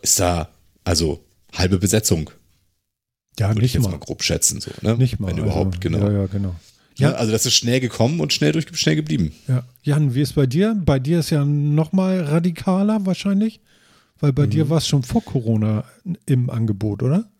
ist 0.00 0.18
da 0.20 0.48
also 0.84 1.22
halbe 1.52 1.78
Besetzung. 1.78 2.30
Ja, 3.38 3.48
Würde 3.48 3.60
nicht 3.60 3.70
ich 3.70 3.74
jetzt 3.74 3.84
mal. 3.84 3.90
mal 3.90 3.98
grob 3.98 4.22
schätzen. 4.22 4.60
So, 4.60 4.70
ne? 4.82 4.96
Nicht 4.96 5.18
mal. 5.18 5.28
Wenn 5.28 5.40
also, 5.40 5.46
überhaupt, 5.46 5.80
genau. 5.80 5.98
Ja, 5.98 6.12
ja, 6.12 6.26
genau. 6.26 6.54
Ja, 6.96 7.12
also 7.12 7.32
das 7.32 7.46
ist 7.46 7.54
schnell 7.54 7.80
gekommen 7.80 8.20
und 8.20 8.32
schnell 8.32 8.52
durch, 8.52 8.66
schnell 8.78 8.96
geblieben. 8.96 9.32
Ja. 9.48 9.66
Jan, 9.82 10.14
wie 10.14 10.20
ist 10.20 10.34
bei 10.34 10.46
dir? 10.46 10.76
Bei 10.84 10.98
dir 10.98 11.20
ist 11.20 11.30
ja 11.30 11.44
noch 11.44 11.92
mal 11.92 12.20
radikaler 12.20 13.04
wahrscheinlich, 13.06 13.60
weil 14.20 14.32
bei 14.32 14.46
mhm. 14.46 14.50
dir 14.50 14.70
war 14.70 14.78
es 14.78 14.86
schon 14.86 15.02
vor 15.02 15.24
Corona 15.24 15.84
im 16.26 16.50
Angebot, 16.50 17.02
oder? 17.02 17.30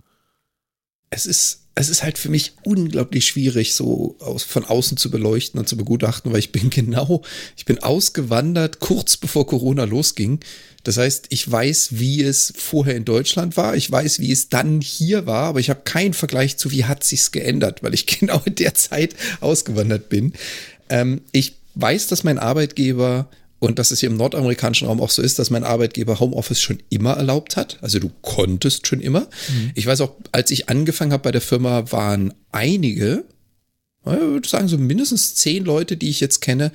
Es 1.11 1.27
ist 1.27 1.62
es 1.75 1.89
ist 1.89 2.03
halt 2.03 2.19
für 2.19 2.29
mich 2.29 2.53
unglaublich 2.65 3.27
schwierig, 3.27 3.75
so 3.75 4.17
aus, 4.21 4.43
von 4.43 4.65
außen 4.65 4.99
zu 4.99 5.11
beleuchten 5.11 5.59
und 5.59 5.69
zu 5.69 5.77
begutachten, 5.77 6.33
weil 6.33 6.39
ich 6.39 6.53
bin 6.53 6.71
genau, 6.71 7.23
ich 7.57 7.65
bin 7.65 7.83
ausgewandert 7.83 8.81
kurz 8.81 9.17
bevor 9.17 9.47
Corona 9.47 9.85
losging. 9.85 10.41
Das 10.85 10.97
heißt, 10.97 11.27
ich 11.29 11.51
weiß, 11.51 11.91
wie 11.93 12.23
es 12.23 12.53
vorher 12.57 12.97
in 12.97 13.05
Deutschland 13.05 13.57
war. 13.57 13.77
Ich 13.77 13.91
weiß, 13.91 14.19
wie 14.19 14.33
es 14.33 14.49
dann 14.49 14.81
hier 14.81 15.27
war, 15.27 15.45
aber 15.45 15.61
ich 15.61 15.71
habe 15.71 15.83
keinen 15.85 16.13
Vergleich 16.13 16.57
zu, 16.57 16.73
wie 16.73 16.85
hat 16.85 17.05
sich's 17.05 17.31
geändert, 17.31 17.83
weil 17.83 17.95
ich 17.95 18.07
genau 18.19 18.43
in 18.45 18.57
der 18.57 18.75
Zeit 18.75 19.15
ausgewandert 19.41 20.09
bin. 20.09 20.33
Ähm, 20.89 21.23
ich 21.31 21.55
weiß, 21.75 22.09
dass 22.09 22.25
mein 22.25 22.39
Arbeitgeber 22.39 23.29
und 23.63 23.79
dass 23.79 23.93
es 23.93 24.01
hier 24.01 24.11
im 24.11 24.17
nordamerikanischen 24.17 24.89
Raum 24.89 25.01
auch 25.01 25.11
so 25.11 25.23
ist, 25.23 25.39
dass 25.39 25.51
mein 25.51 25.63
Arbeitgeber 25.63 26.19
Homeoffice 26.19 26.61
schon 26.61 26.83
immer 26.89 27.13
erlaubt 27.13 27.57
hat. 27.57 27.79
Also 27.81 28.01
du 28.01 28.11
konntest 28.21 28.89
schon 28.89 29.01
immer. 29.01 29.21
Mhm. 29.21 29.71
Ich 29.77 29.87
weiß 29.87 30.01
auch, 30.01 30.17
als 30.33 30.51
ich 30.51 30.69
angefangen 30.69 31.13
habe 31.13 31.23
bei 31.23 31.31
der 31.31 31.41
Firma, 31.41 31.93
waren 31.93 32.35
einige, 32.51 33.25
ich 34.05 34.11
würde 34.11 34.49
sagen 34.49 34.67
so 34.67 34.79
mindestens 34.79 35.37
zehn 35.37 35.65
Leute, 35.65 35.97
die 35.97 36.09
ich 36.09 36.19
jetzt 36.19 36.41
kenne, 36.41 36.73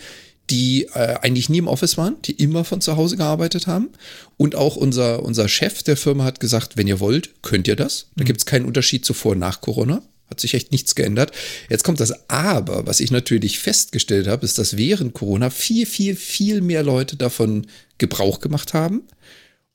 die 0.50 0.86
äh, 0.94 1.16
eigentlich 1.22 1.50
nie 1.50 1.58
im 1.58 1.68
Office 1.68 1.98
waren, 1.98 2.22
die 2.24 2.32
immer 2.32 2.64
von 2.64 2.80
zu 2.80 2.96
Hause 2.96 3.18
gearbeitet 3.18 3.68
haben. 3.68 3.90
Und 4.38 4.56
auch 4.56 4.78
unser, 4.78 5.24
unser 5.24 5.50
Chef 5.50 5.84
der 5.84 5.98
Firma 5.98 6.24
hat 6.24 6.40
gesagt, 6.40 6.78
wenn 6.78 6.88
ihr 6.88 7.02
wollt, 7.02 7.42
könnt 7.42 7.68
ihr 7.68 7.76
das. 7.76 8.12
Da 8.16 8.24
mhm. 8.24 8.28
gibt 8.28 8.40
es 8.40 8.46
keinen 8.46 8.66
Unterschied 8.66 9.04
zu 9.04 9.14
vor 9.14 9.34
und 9.34 9.40
nach 9.40 9.60
Corona. 9.60 10.04
Hat 10.30 10.40
sich 10.40 10.54
echt 10.54 10.72
nichts 10.72 10.96
geändert. 10.96 11.32
Jetzt 11.70 11.84
kommt 11.84 12.00
das 12.00 12.30
Aber, 12.30 12.86
was 12.86 13.00
ich 13.00 13.12
natürlich 13.12 13.60
festgestellt 13.60 14.28
habe, 14.28 14.46
ist, 14.46 14.58
dass 14.58 14.78
während 14.78 15.14
Corona 15.14 15.50
viel, 15.50 15.86
viel, 15.86 16.16
viel 16.16 16.62
mehr 16.62 16.84
Leute 16.84 17.16
davon 17.16 17.68
Gebrauch 17.98 18.40
gemacht 18.40 18.74
haben. 18.74 19.04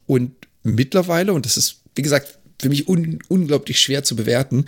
Und 0.07 0.33
mittlerweile, 0.63 1.33
und 1.33 1.47
das 1.47 1.57
ist, 1.57 1.77
wie 1.95 2.03
gesagt, 2.03 2.39
für 2.61 2.69
mich 2.69 2.89
un 2.89 3.19
unglaublich 3.29 3.81
schwer 3.81 4.05
zu 4.05 4.15
bewerten, 4.15 4.67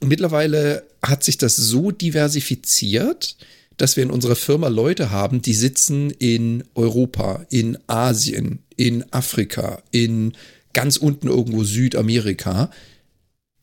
mittlerweile 0.00 0.84
hat 1.02 1.24
sich 1.24 1.38
das 1.38 1.56
so 1.56 1.90
diversifiziert, 1.90 3.36
dass 3.76 3.96
wir 3.96 4.04
in 4.04 4.10
unserer 4.10 4.36
Firma 4.36 4.68
Leute 4.68 5.10
haben, 5.10 5.42
die 5.42 5.54
sitzen 5.54 6.10
in 6.10 6.64
Europa, 6.74 7.44
in 7.50 7.78
Asien, 7.86 8.60
in 8.76 9.04
Afrika, 9.12 9.82
in 9.90 10.32
ganz 10.72 10.96
unten 10.96 11.28
irgendwo 11.28 11.64
Südamerika, 11.64 12.70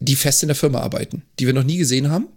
die 0.08 0.16
fest 0.16 0.44
in 0.44 0.48
der 0.48 0.56
Firma 0.56 0.80
arbeiten, 0.80 1.24
die 1.40 1.46
wir 1.46 1.54
noch 1.54 1.64
nie 1.64 1.78
gesehen 1.78 2.10
haben, 2.10 2.28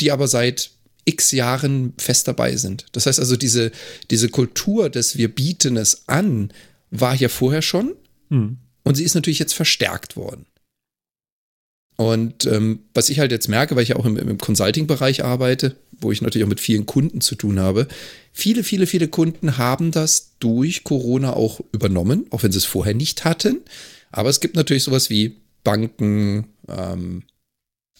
die 0.00 0.12
aber 0.12 0.28
seit 0.28 0.70
x 1.04 1.30
Jahren 1.32 1.94
fest 1.98 2.28
dabei 2.28 2.56
sind. 2.56 2.86
Das 2.92 3.06
heißt 3.06 3.20
also, 3.20 3.36
diese, 3.36 3.70
diese 4.10 4.28
Kultur 4.28 4.90
des 4.90 5.16
Wir 5.16 5.32
bieten 5.32 5.76
es 5.76 6.08
an, 6.08 6.52
war 6.90 7.16
hier 7.16 7.30
vorher 7.30 7.62
schon 7.62 7.94
mhm. 8.28 8.58
und 8.84 8.94
sie 8.96 9.04
ist 9.04 9.14
natürlich 9.14 9.38
jetzt 9.38 9.54
verstärkt 9.54 10.16
worden. 10.16 10.46
Und 11.96 12.44
ähm, 12.44 12.80
was 12.92 13.08
ich 13.08 13.20
halt 13.20 13.32
jetzt 13.32 13.48
merke, 13.48 13.74
weil 13.74 13.82
ich 13.82 13.90
ja 13.90 13.96
auch 13.96 14.04
im, 14.04 14.18
im 14.18 14.38
Consulting-Bereich 14.38 15.24
arbeite, 15.24 15.76
wo 15.98 16.12
ich 16.12 16.20
natürlich 16.20 16.44
auch 16.44 16.50
mit 16.50 16.60
vielen 16.60 16.84
Kunden 16.84 17.22
zu 17.22 17.36
tun 17.36 17.58
habe, 17.58 17.88
viele, 18.32 18.64
viele, 18.64 18.86
viele 18.86 19.08
Kunden 19.08 19.56
haben 19.56 19.92
das 19.92 20.32
durch 20.38 20.84
Corona 20.84 21.32
auch 21.32 21.60
übernommen, 21.72 22.26
auch 22.30 22.42
wenn 22.42 22.52
sie 22.52 22.58
es 22.58 22.66
vorher 22.66 22.94
nicht 22.94 23.24
hatten. 23.24 23.60
Aber 24.10 24.28
es 24.28 24.40
gibt 24.40 24.56
natürlich 24.56 24.84
sowas 24.84 25.08
wie 25.08 25.36
Banken, 25.66 26.46
ähm, 26.68 27.24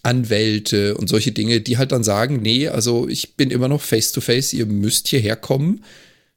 Anwälte 0.04 0.96
und 0.96 1.08
solche 1.08 1.32
Dinge, 1.32 1.60
die 1.60 1.78
halt 1.78 1.90
dann 1.90 2.04
sagen, 2.04 2.40
nee, 2.40 2.68
also 2.68 3.08
ich 3.08 3.34
bin 3.34 3.50
immer 3.50 3.66
noch 3.66 3.82
face-to-face, 3.82 4.50
-face, 4.50 4.56
ihr 4.56 4.66
müsst 4.66 5.08
hierher 5.08 5.34
kommen. 5.34 5.84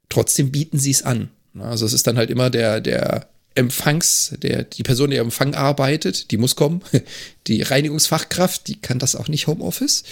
Trotzdem 0.08 0.50
bieten 0.50 0.76
sie 0.76 0.90
es 0.90 1.04
an. 1.04 1.30
Also 1.56 1.86
es 1.86 1.92
ist 1.92 2.08
dann 2.08 2.16
halt 2.16 2.30
immer 2.30 2.50
der, 2.50 2.80
der 2.80 3.28
Empfangs, 3.54 4.34
der, 4.42 4.64
die 4.64 4.82
Person, 4.82 5.10
die 5.10 5.20
am 5.20 5.26
Empfang 5.26 5.54
arbeitet, 5.54 6.32
die 6.32 6.36
muss 6.36 6.56
kommen. 6.56 6.82
Die 7.46 7.62
Reinigungsfachkraft, 7.62 8.68
die 8.68 8.76
kann 8.76 8.98
das 8.98 9.16
auch 9.16 9.28
nicht 9.28 9.46
Homeoffice. 9.46 10.04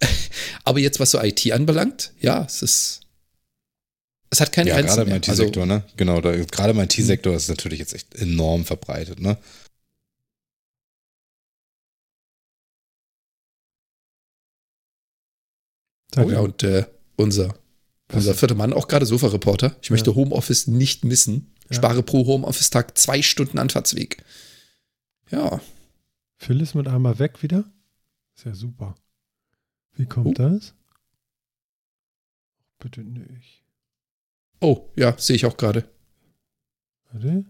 Aber 0.64 0.78
jetzt, 0.78 1.00
was 1.00 1.10
so 1.10 1.20
IT 1.20 1.50
anbelangt, 1.52 2.12
ja, 2.20 2.44
es 2.46 2.62
ist, 2.62 3.00
es 4.30 4.40
hat 4.40 4.52
keine 4.52 4.70
ja, 4.70 4.76
Grenzen 4.76 4.96
gerade 4.96 5.10
im 5.10 5.16
IT-Sektor, 5.16 5.62
also, 5.64 5.74
ne? 5.74 5.82
Genau, 5.96 6.20
da, 6.20 6.36
gerade 6.36 6.70
im 6.70 6.80
IT-Sektor 6.80 7.34
ist 7.34 7.44
es 7.44 7.48
natürlich 7.48 7.80
jetzt 7.80 7.94
echt 7.94 8.14
enorm 8.14 8.64
verbreitet, 8.64 9.20
ne? 9.20 9.36
Oh 16.16 16.30
ja, 16.30 16.40
und 16.40 16.62
äh, 16.62 16.86
unser, 17.16 17.54
unser 18.12 18.34
vierter 18.34 18.54
Mann, 18.54 18.72
auch 18.72 18.88
gerade 18.88 19.06
Sofa-Reporter. 19.06 19.76
Ich 19.82 19.90
möchte 19.90 20.10
ja. 20.10 20.16
Homeoffice 20.16 20.66
nicht 20.66 21.04
missen. 21.04 21.52
Ja. 21.68 21.76
Spare 21.76 22.02
pro 22.02 22.26
Homeoffice-Tag 22.26 22.96
zwei 22.96 23.22
Stunden 23.22 23.58
Anfahrtsweg. 23.58 24.24
Ja. 25.30 25.60
Phil 26.36 26.60
ist 26.60 26.74
mit 26.74 26.88
einmal 26.88 27.18
weg 27.18 27.42
wieder. 27.42 27.64
Ist 28.36 28.44
ja 28.44 28.54
super. 28.54 28.94
Wie 29.94 30.06
kommt 30.06 30.26
oh. 30.26 30.32
das? 30.32 30.74
Bitte 32.78 33.02
nicht. 33.02 33.64
Oh, 34.60 34.88
ja, 34.96 35.16
sehe 35.18 35.36
ich 35.36 35.46
auch 35.46 35.56
gerade. 35.56 35.88
Warte. 37.10 37.44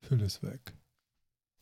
Phil 0.00 0.20
ist 0.20 0.42
weg. 0.42 0.72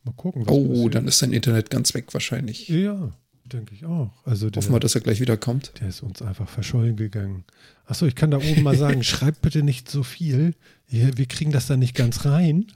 Mal 0.03 0.13
gucken. 0.13 0.45
Was 0.45 0.53
oh, 0.53 0.67
passiert. 0.67 0.95
dann 0.95 1.07
ist 1.07 1.19
sein 1.19 1.33
Internet 1.33 1.69
ganz 1.69 1.93
weg 1.93 2.13
wahrscheinlich. 2.13 2.67
Ja, 2.67 3.11
Denke 3.51 3.73
ich 3.73 3.85
auch. 3.85 4.11
Also 4.25 4.49
der, 4.49 4.61
Hoffen 4.61 4.73
wir, 4.73 4.79
dass 4.79 4.95
er 4.95 5.01
gleich 5.01 5.21
wieder 5.21 5.37
kommt. 5.37 5.73
Der 5.79 5.87
ist 5.87 6.03
uns 6.03 6.21
einfach 6.21 6.49
verschollen 6.49 6.97
gegangen. 6.97 7.45
Achso, 7.85 8.05
ich 8.05 8.15
kann 8.15 8.31
da 8.31 8.37
oben 8.37 8.63
mal 8.63 8.77
sagen, 8.77 9.03
schreibt 9.05 9.41
bitte 9.41 9.63
nicht 9.63 9.89
so 9.89 10.03
viel. 10.03 10.53
Wir 10.87 11.25
kriegen 11.27 11.51
das 11.51 11.67
da 11.67 11.77
nicht 11.77 11.95
ganz 11.95 12.25
rein. 12.25 12.67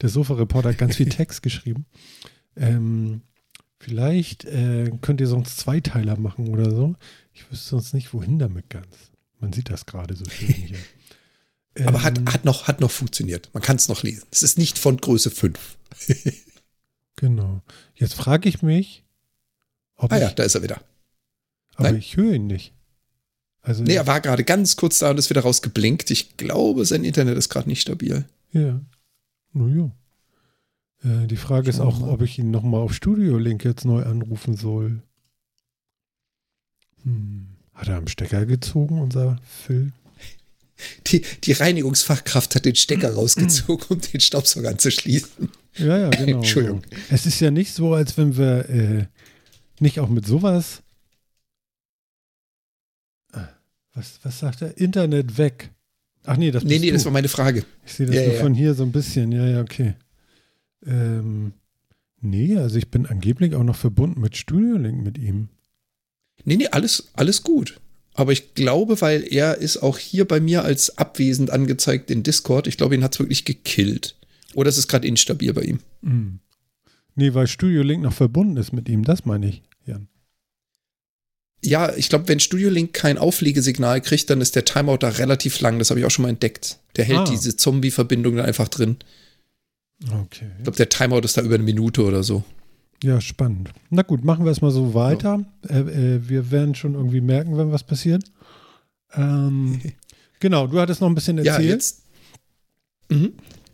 Der 0.00 0.08
Sofa-Reporter 0.08 0.70
hat 0.70 0.78
ganz 0.78 0.96
viel 0.96 1.08
Text 1.08 1.42
geschrieben. 1.42 1.86
Ähm, 2.56 3.22
vielleicht 3.78 4.44
äh, 4.44 4.90
könnt 5.00 5.20
ihr 5.20 5.26
sonst 5.26 5.58
Zweiteiler 5.58 6.18
machen 6.18 6.48
oder 6.48 6.70
so. 6.70 6.96
Ich 7.32 7.50
wüsste 7.50 7.70
sonst 7.70 7.94
nicht, 7.94 8.12
wohin 8.12 8.38
damit 8.38 8.68
ganz. 8.70 9.10
Man 9.40 9.52
sieht 9.52 9.70
das 9.70 9.86
gerade 9.86 10.14
so 10.14 10.24
schön 10.28 10.48
hier. 10.48 10.78
Ähm, 11.74 11.88
Aber 11.88 12.02
hat, 12.02 12.20
hat, 12.32 12.44
noch, 12.44 12.68
hat 12.68 12.80
noch 12.80 12.90
funktioniert. 12.90 13.50
Man 13.52 13.62
kann 13.62 13.76
es 13.76 13.88
noch 13.88 14.02
lesen. 14.02 14.26
Es 14.30 14.42
ist 14.42 14.58
nicht 14.58 14.78
von 14.78 14.98
Größe 14.98 15.30
5. 15.30 15.78
genau. 17.16 17.62
Jetzt 17.94 18.14
frage 18.14 18.48
ich 18.48 18.62
mich, 18.62 19.04
ob 20.00 20.12
ah 20.12 20.18
ja, 20.18 20.30
da 20.30 20.42
ist 20.42 20.54
er 20.54 20.62
wieder. 20.62 20.80
Aber 21.74 21.90
Nein? 21.90 21.98
ich 21.98 22.16
höre 22.16 22.32
ihn 22.32 22.46
nicht. 22.46 22.72
Also 23.62 23.84
nee, 23.84 23.94
er 23.94 24.06
war 24.06 24.20
gerade 24.20 24.44
ganz 24.44 24.76
kurz 24.76 24.98
da 24.98 25.10
und 25.10 25.18
ist 25.18 25.30
wieder 25.30 25.42
rausgeblinkt. 25.42 26.10
Ich 26.10 26.36
glaube, 26.38 26.84
sein 26.86 27.04
Internet 27.04 27.36
ist 27.36 27.50
gerade 27.50 27.68
nicht 27.68 27.82
stabil. 27.82 28.24
Ja. 28.52 28.80
Naja. 29.52 29.90
Äh, 31.04 31.26
die 31.26 31.36
Frage 31.36 31.72
Schauen 31.72 31.88
ist 31.88 32.02
auch, 32.02 32.08
ob 32.08 32.22
ich 32.22 32.38
ihn 32.38 32.50
nochmal 32.50 32.80
auf 32.80 32.94
Studio 32.94 33.36
Link 33.36 33.64
jetzt 33.64 33.84
neu 33.84 34.02
anrufen 34.02 34.56
soll. 34.56 35.02
Hm. 37.02 37.48
Hat 37.74 37.88
er 37.88 37.96
am 37.96 38.08
Stecker 38.08 38.46
gezogen, 38.46 39.00
unser 39.00 39.38
Phil? 39.44 39.92
Die, 41.08 41.20
die 41.44 41.52
Reinigungsfachkraft 41.52 42.54
hat 42.54 42.64
den 42.64 42.74
Stecker 42.74 43.12
rausgezogen, 43.12 43.84
um 43.90 44.00
den 44.00 44.20
Staubsauger 44.20 44.70
anzuschließen. 44.70 45.50
Ja, 45.76 45.98
ja, 45.98 46.08
genau. 46.08 46.38
Entschuldigung. 46.38 46.80
Es 47.10 47.26
ist 47.26 47.38
ja 47.40 47.50
nicht 47.50 47.74
so, 47.74 47.92
als 47.92 48.16
wenn 48.16 48.38
wir 48.38 48.70
äh, 48.70 49.06
nicht 49.80 50.00
auch 50.00 50.08
mit 50.08 50.26
sowas? 50.26 50.82
Ah, 53.32 53.48
was, 53.94 54.20
was 54.22 54.38
sagt 54.38 54.62
er? 54.62 54.76
Internet 54.78 55.38
weg. 55.38 55.70
Ach 56.24 56.36
nee, 56.36 56.50
das 56.50 56.64
Nee, 56.64 56.78
nee, 56.78 56.90
das 56.90 57.04
war 57.04 57.12
meine 57.12 57.28
Frage. 57.28 57.64
Ich 57.86 57.94
sehe 57.94 58.06
das 58.06 58.14
ja, 58.14 58.24
nur 58.24 58.34
ja. 58.34 58.40
von 58.40 58.54
hier 58.54 58.74
so 58.74 58.82
ein 58.82 58.92
bisschen. 58.92 59.32
Ja, 59.32 59.46
ja, 59.46 59.60
okay. 59.60 59.94
Ähm, 60.86 61.52
nee, 62.20 62.56
also 62.56 62.76
ich 62.76 62.90
bin 62.90 63.06
angeblich 63.06 63.54
auch 63.54 63.64
noch 63.64 63.76
verbunden 63.76 64.20
mit 64.20 64.36
Studio 64.36 64.76
Link 64.76 65.02
mit 65.02 65.18
ihm. 65.18 65.48
Nee, 66.44 66.56
nee, 66.56 66.68
alles, 66.68 67.08
alles 67.14 67.42
gut. 67.42 67.80
Aber 68.14 68.32
ich 68.32 68.54
glaube, 68.54 69.00
weil 69.00 69.22
er 69.32 69.58
ist 69.58 69.78
auch 69.78 69.98
hier 69.98 70.26
bei 70.26 70.40
mir 70.40 70.64
als 70.64 70.98
abwesend 70.98 71.50
angezeigt 71.50 72.10
in 72.10 72.22
Discord. 72.22 72.66
Ich 72.66 72.76
glaube, 72.76 72.94
ihn 72.94 73.04
hat 73.04 73.14
es 73.14 73.20
wirklich 73.20 73.44
gekillt. 73.44 74.16
Oder 74.54 74.68
es 74.68 74.78
ist 74.78 74.88
gerade 74.88 75.06
instabil 75.06 75.52
bei 75.52 75.62
ihm. 75.62 75.80
Mhm. 76.02 76.40
Nee, 77.14 77.34
weil 77.34 77.46
Studio 77.46 77.82
Link 77.82 78.02
noch 78.02 78.12
verbunden 78.12 78.56
ist 78.56 78.72
mit 78.72 78.88
ihm, 78.88 79.04
das 79.04 79.24
meine 79.24 79.48
ich. 79.48 79.62
Jan. 79.86 80.08
Ja, 81.62 81.94
ich 81.94 82.08
glaube, 82.08 82.28
wenn 82.28 82.40
Studio 82.40 82.70
Link 82.70 82.94
kein 82.94 83.18
Auflegesignal 83.18 84.00
kriegt, 84.00 84.30
dann 84.30 84.40
ist 84.40 84.56
der 84.56 84.64
Timeout 84.64 84.98
da 84.98 85.08
relativ 85.08 85.60
lang. 85.60 85.78
Das 85.78 85.90
habe 85.90 86.00
ich 86.00 86.06
auch 86.06 86.10
schon 86.10 86.22
mal 86.22 86.30
entdeckt. 86.30 86.78
Der 86.96 87.04
hält 87.04 87.18
ah. 87.18 87.24
diese 87.30 87.54
Zombie-Verbindung 87.54 88.36
dann 88.36 88.46
einfach 88.46 88.68
drin. 88.68 88.96
Okay. 90.04 90.50
Ich 90.56 90.62
glaube, 90.62 90.76
der 90.76 90.88
Timeout 90.88 91.20
ist 91.20 91.36
da 91.36 91.42
über 91.42 91.56
eine 91.56 91.64
Minute 91.64 92.02
oder 92.02 92.22
so. 92.22 92.44
Ja, 93.02 93.20
spannend. 93.20 93.70
Na 93.90 94.02
gut, 94.02 94.24
machen 94.24 94.44
wir 94.44 94.52
es 94.52 94.60
mal 94.60 94.70
so 94.70 94.94
weiter. 94.94 95.44
Ja. 95.68 95.76
Äh, 95.76 95.80
äh, 95.80 96.28
wir 96.28 96.50
werden 96.50 96.74
schon 96.74 96.94
irgendwie 96.94 97.20
merken, 97.20 97.56
wenn 97.56 97.72
was 97.72 97.84
passiert. 97.84 98.24
Ähm, 99.14 99.80
genau, 100.40 100.66
du 100.66 100.78
hattest 100.80 101.00
noch 101.00 101.08
ein 101.08 101.14
bisschen 101.14 101.38
erzählt. 101.38 101.58
Ja, 101.58 101.64
jetzt. 101.64 102.02
Mhm. 103.10 103.32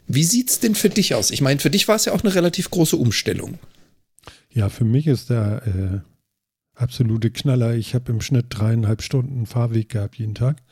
Wie 0.09 0.25
sieht's 0.25 0.61
denn 0.61 0.75
für 0.75 0.89
dich 0.89 1.15
aus? 1.15 1.31
Ich 1.31 1.41
meine, 1.41 1.61
für 1.61 1.71
dich 1.71 1.89
war 1.89 1.97
es 1.97 2.05
ja 2.05 2.13
auch 2.13 2.23
eine 2.23 2.35
relativ 2.35 2.71
große 2.71 2.97
Umstellung. 2.97 3.59
Ja, 4.57 4.71
für 4.71 4.87
mich 4.87 5.07
ist 5.07 5.29
der 5.29 5.67
äh, 5.67 6.01
absolute 6.75 7.31
Knaller. 7.31 7.75
Ich 7.75 7.95
habe 7.95 8.11
im 8.11 8.23
Schnitt 8.23 8.47
dreieinhalb 8.49 9.03
Stunden 9.03 9.45
Fahrweg 9.45 9.91
gehabt 9.91 10.17
jeden 10.17 10.35
Tag. 10.35 10.63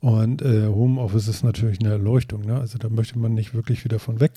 Und 0.00 0.42
äh, 0.42 0.66
Homeoffice 0.66 1.28
ist 1.28 1.44
natürlich 1.44 1.78
eine 1.78 1.90
Erleuchtung. 1.90 2.44
Ne? 2.44 2.58
Also 2.58 2.78
da 2.78 2.88
möchte 2.88 3.20
man 3.20 3.32
nicht 3.32 3.54
wirklich 3.54 3.84
wieder 3.84 4.00
von 4.00 4.18
weg. 4.18 4.32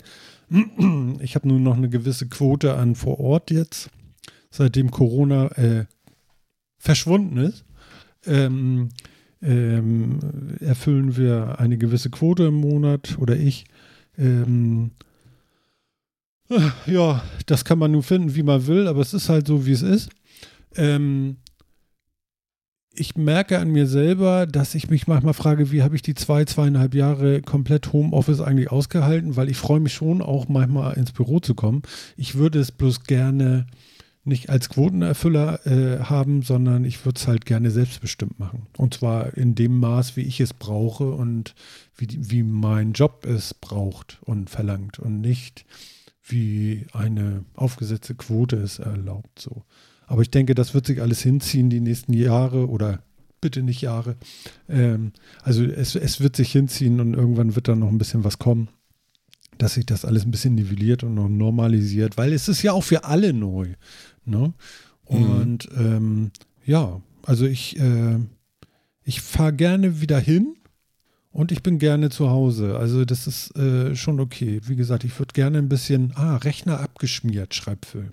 Ich 1.19 1.33
habe 1.33 1.47
nun 1.47 1.63
noch 1.63 1.75
eine 1.75 1.89
gewisse 1.89 2.29
Quote 2.29 2.75
an 2.75 2.93
vor 2.93 3.19
Ort 3.19 3.49
jetzt. 3.49 3.89
seitdem 4.51 4.91
Corona 4.91 5.47
äh, 5.53 5.86
verschwunden 6.77 7.38
ist, 7.38 7.65
ähm, 8.27 8.89
ähm, 9.41 10.19
erfüllen 10.59 11.17
wir 11.17 11.59
eine 11.59 11.79
gewisse 11.79 12.11
Quote 12.11 12.43
im 12.43 12.55
Monat 12.55 13.17
oder 13.17 13.36
ich. 13.36 13.65
Ähm, 14.15 14.91
ja, 16.86 17.24
das 17.46 17.66
kann 17.66 17.80
man 17.80 17.91
nun 17.91 18.04
finden, 18.04 18.36
wie 18.36 18.43
man 18.43 18.68
will, 18.68 18.88
aber 18.88 19.02
es 19.02 19.14
ist 19.14 19.30
halt 19.30 19.48
so, 19.48 19.66
wie 19.66 19.72
es 19.72 19.82
ist. 19.82 20.10
Ähm, 20.76 21.38
ich 22.98 23.16
merke 23.16 23.60
an 23.60 23.72
mir 23.72 23.88
selber, 23.88 24.46
dass 24.46 24.76
ich 24.76 24.89
mich 24.89 25.08
manchmal 25.08 25.34
frage, 25.34 25.72
wie 25.72 25.84
habe 25.84 25.96
ich 25.96 26.02
die 26.02 26.16
zwei, 26.16 26.46
zweieinhalb 26.46 26.93
Jahre 26.93 27.41
komplett 27.41 27.91
Homeoffice 27.91 28.39
eigentlich 28.39 28.72
ausgehalten, 28.72 29.36
weil 29.36 29.50
ich 29.50 29.58
freue 29.58 29.82
mich 29.82 29.93
schon 29.93 30.22
auch 30.22 30.48
manchmal 30.48 30.93
ins 30.93 31.12
Büro 31.12 31.39
zu 31.39 31.56
kommen. 31.56 31.82
Ich 32.16 32.36
würde 32.36 32.60
es 32.60 32.72
bloß 32.72 33.04
gerne 33.04 33.68
nicht 34.24 34.50
als 34.50 34.70
Quotenerfüller 34.70 35.66
äh, 35.68 36.04
haben, 36.04 36.41
sondern 36.41 36.84
ich 36.84 37.06
würde 37.06 37.20
es 37.20 37.28
halt 37.28 37.46
gerne 37.46 37.70
selbstbestimmt 37.70 38.39
machen. 38.39 38.66
Und 38.78 38.96
zwar 38.96 39.38
in 39.38 39.54
dem 39.54 39.80
Maß, 39.80 40.16
wie 40.16 40.22
ich 40.22 40.39
es 40.39 40.54
brauche 40.54 41.12
und 41.12 41.54
wie, 41.96 42.08
wie 42.12 42.43
mein 42.43 42.93
Job 42.93 43.26
es 43.26 43.54
braucht 43.54 44.20
und 44.22 44.50
verlangt 44.50 44.98
und 45.00 45.22
nicht 45.22 45.66
wie 46.28 46.86
eine 46.93 47.45
aufgesetzte 47.55 48.15
Quote 48.15 48.57
es 48.57 48.80
erlaubt. 48.80 49.39
So. 49.39 49.63
Aber 50.07 50.21
ich 50.21 50.32
denke, 50.32 50.55
das 50.55 50.73
wird 50.73 50.88
sich 50.88 51.01
alles 51.01 51.21
hinziehen 51.21 51.69
die 51.69 51.80
nächsten 51.80 52.13
Jahre 52.13 52.67
oder 52.69 53.03
bitte 53.41 53.61
nicht 53.61 53.82
Jahre. 53.82 54.15
Ähm, 54.67 55.11
also 55.43 55.63
es, 55.63 55.95
es 55.95 56.19
wird 56.19 56.36
sich 56.36 56.51
hinziehen 56.51 56.99
und 56.99 57.13
irgendwann 57.13 57.55
wird 57.55 57.67
dann 57.67 57.80
noch 57.80 57.89
ein 57.89 57.97
bisschen 57.97 58.23
was 58.23 58.39
kommen 58.39 58.69
dass 59.57 59.76
sich 59.76 59.86
das 59.86 60.05
alles 60.05 60.26
ein 60.26 60.32
bisschen 60.32 60.55
nivelliert 60.55 61.03
und 61.03 61.15
noch 61.15 61.30
normalisiert, 61.30 62.17
weil 62.17 62.34
es 62.34 62.47
ist 62.47 62.61
ja 62.61 62.73
auch 62.73 62.84
für 62.84 63.05
alle 63.05 63.34
neu. 63.34 63.73
Ne? 64.26 64.53
Mhm. 65.09 65.15
Und 65.15 65.71
mhm. 65.71 65.86
ähm, 65.86 66.32
ja, 66.65 67.01
also 67.23 67.45
ich, 67.45 67.80
äh, 67.80 68.19
ich 69.03 69.21
fahre 69.21 69.53
gerne 69.53 70.01
wieder 70.01 70.19
hin 70.19 70.55
und 71.36 71.51
ich 71.51 71.61
bin 71.61 71.79
gerne 71.79 72.09
zu 72.09 72.29
Hause. 72.29 72.77
Also 72.77 73.03
das 73.03 73.27
ist 73.27 73.57
äh, 73.57 73.93
schon 73.93 74.21
okay. 74.21 74.61
Wie 74.63 74.77
gesagt, 74.77 75.03
ich 75.03 75.19
würde 75.19 75.33
gerne 75.33 75.57
ein 75.57 75.67
bisschen, 75.67 76.13
ah, 76.15 76.38
Rechner 76.38 76.79
abgeschmiert, 76.79 77.53
schreibt 77.53 77.88
Phil. 77.88 78.11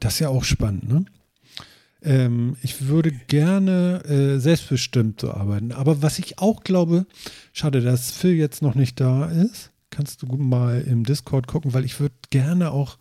Das 0.00 0.14
ist 0.14 0.18
ja 0.18 0.30
auch 0.30 0.42
spannend, 0.42 0.88
ne? 0.88 1.04
Ähm, 2.02 2.56
ich 2.62 2.88
würde 2.88 3.12
gerne 3.12 4.02
äh, 4.04 4.40
selbstbestimmt 4.40 5.20
so 5.20 5.30
arbeiten. 5.30 5.70
Aber 5.70 6.02
was 6.02 6.18
ich 6.18 6.40
auch 6.40 6.64
glaube, 6.64 7.06
schade, 7.52 7.82
dass 7.82 8.10
Phil 8.10 8.34
jetzt 8.34 8.62
noch 8.62 8.74
nicht 8.74 8.98
da 8.98 9.26
ist. 9.26 9.70
Kannst 9.90 10.22
du 10.22 10.26
mal 10.26 10.80
im 10.80 11.04
Discord 11.04 11.46
gucken, 11.46 11.72
weil 11.72 11.84
ich 11.84 12.00
würde 12.00 12.16
gerne 12.30 12.72
auch 12.72 12.98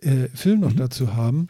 äh, 0.00 0.28
Phil 0.32 0.56
noch 0.56 0.74
mhm. 0.74 0.76
dazu 0.76 1.16
haben 1.16 1.48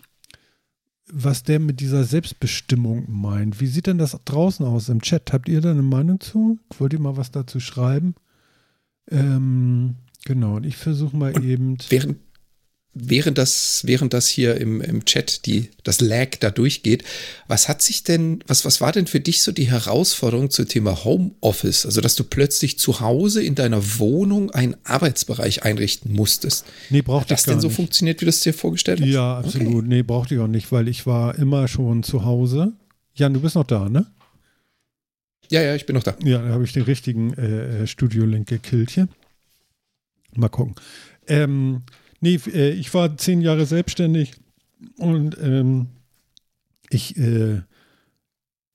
was 1.15 1.43
der 1.43 1.61
mit 1.61 1.81
dieser 1.81 2.05
Selbstbestimmung 2.05 3.05
meint. 3.09 3.61
Wie 3.61 3.67
sieht 3.67 3.87
denn 3.87 3.99
das 3.99 4.19
draußen 4.25 4.65
aus 4.65 4.89
im 4.89 5.03
Chat? 5.03 5.33
Habt 5.33 5.49
ihr 5.49 5.61
da 5.61 5.71
eine 5.71 5.83
Meinung 5.83 6.21
zu? 6.21 6.59
Wollt 6.79 6.95
ihr 6.95 7.01
mal 7.01 7.19
was 7.19 7.31
dazu 7.31 7.61
schreiben? 7.61 8.15
Ähm, 9.11 9.97
genau, 10.25 10.57
und 10.57 10.65
ich 10.65 10.77
versuche 10.77 11.15
mal 11.15 11.35
und 11.35 11.45
eben. 11.45 11.77
Während, 11.91 12.17
während 12.95 13.39
das, 13.39 13.83
während 13.87 14.13
das 14.13 14.29
hier 14.29 14.57
im, 14.57 14.81
im 14.81 15.05
Chat 15.05 15.47
die, 15.47 15.71
das 15.83 16.01
Lag 16.01 16.37
da 16.41 16.51
durchgeht, 16.51 17.05
was 17.49 17.69
hat 17.69 17.81
sich 17.83 18.05
denn, 18.05 18.45
was, 18.47 18.65
was 18.65 18.81
war 18.81 18.93
denn 18.93 19.07
für 19.07 19.21
dich 19.21 19.43
so 19.43 19.53
die 19.53 19.71
Herausforderung 19.71 20.51
zum 20.51 20.69
Thema 20.69 21.05
Homeoffice? 21.05 21.87
Also, 21.87 22.01
dass 22.01 22.15
du 22.15 22.25
plötzlich 22.25 22.79
zu 22.79 23.01
Hause 23.01 23.43
in 23.43 23.55
deiner 23.55 23.99
Wohnung 23.99 24.51
einen 24.51 24.77
Arbeitsbereich 24.85 25.63
einrichten 25.63 26.13
musstest. 26.13 26.67
Nee, 26.91 27.03
brauchte 27.03 27.31
hat 27.35 27.39
das 27.39 27.45
denn 27.45 27.61
so 27.61 27.69
nicht. 27.69 27.77
funktioniert, 27.77 28.21
wie 28.21 28.27
du 28.27 28.31
es 28.31 28.41
dir 28.41 28.53
vorgestellt 28.55 29.01
hast? 29.01 29.09
Ja, 29.09 29.39
absolut. 29.39 29.75
Okay. 29.75 29.85
Nee, 29.87 30.03
brauchte 30.03 30.35
ich 30.35 30.41
auch 30.41 30.49
nicht, 30.49 30.71
weil 30.71 30.89
ich 30.89 31.07
war 31.07 31.39
immer 31.39 31.69
schon 31.69 32.03
zu 32.03 32.25
Hause. 32.25 32.73
Jan, 33.15 33.33
du 33.33 33.41
bist 33.41 33.55
noch 33.55 33.67
da, 33.67 33.89
ne? 33.89 34.07
Ja, 35.51 35.61
ja, 35.61 35.75
ich 35.75 35.87
bin 35.87 35.95
noch 35.95 36.03
da. 36.03 36.17
Ja, 36.25 36.41
da 36.41 36.49
habe 36.49 36.65
ich 36.65 36.73
den 36.73 36.85
richtigen 36.85 37.35
äh, 37.35 37.87
Studio-Link 37.87 38.49
gekillt 38.49 38.91
hier. 38.91 39.09
Mal 40.35 40.49
gucken. 40.49 40.75
Ähm, 41.27 41.83
Nee, 42.23 42.39
äh, 42.47 42.71
ich 42.71 42.95
war 42.95 43.19
zehn 43.19 43.41
Jahre 43.41 43.67
selbstständig 43.67 44.33
und 44.97 45.37
ähm, 45.43 45.89
ich, 46.89 47.17
äh, 47.17 47.63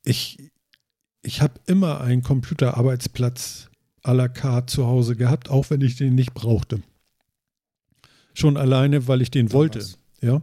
ich, 0.03 0.51
ich 1.21 1.41
habe 1.41 1.53
immer 1.65 2.01
einen 2.01 2.23
Computerarbeitsplatz 2.23 3.69
à 4.03 4.13
la 4.13 4.27
carte 4.27 4.73
zu 4.73 4.85
Hause 4.85 5.15
gehabt, 5.15 5.49
auch 5.49 5.69
wenn 5.69 5.79
ich 5.79 5.95
den 5.95 6.13
nicht 6.13 6.33
brauchte. 6.33 6.81
Schon 8.33 8.57
alleine, 8.57 9.07
weil 9.07 9.21
ich 9.21 9.31
den 9.31 9.53
wollte. 9.53 9.85
Ja. 10.21 10.41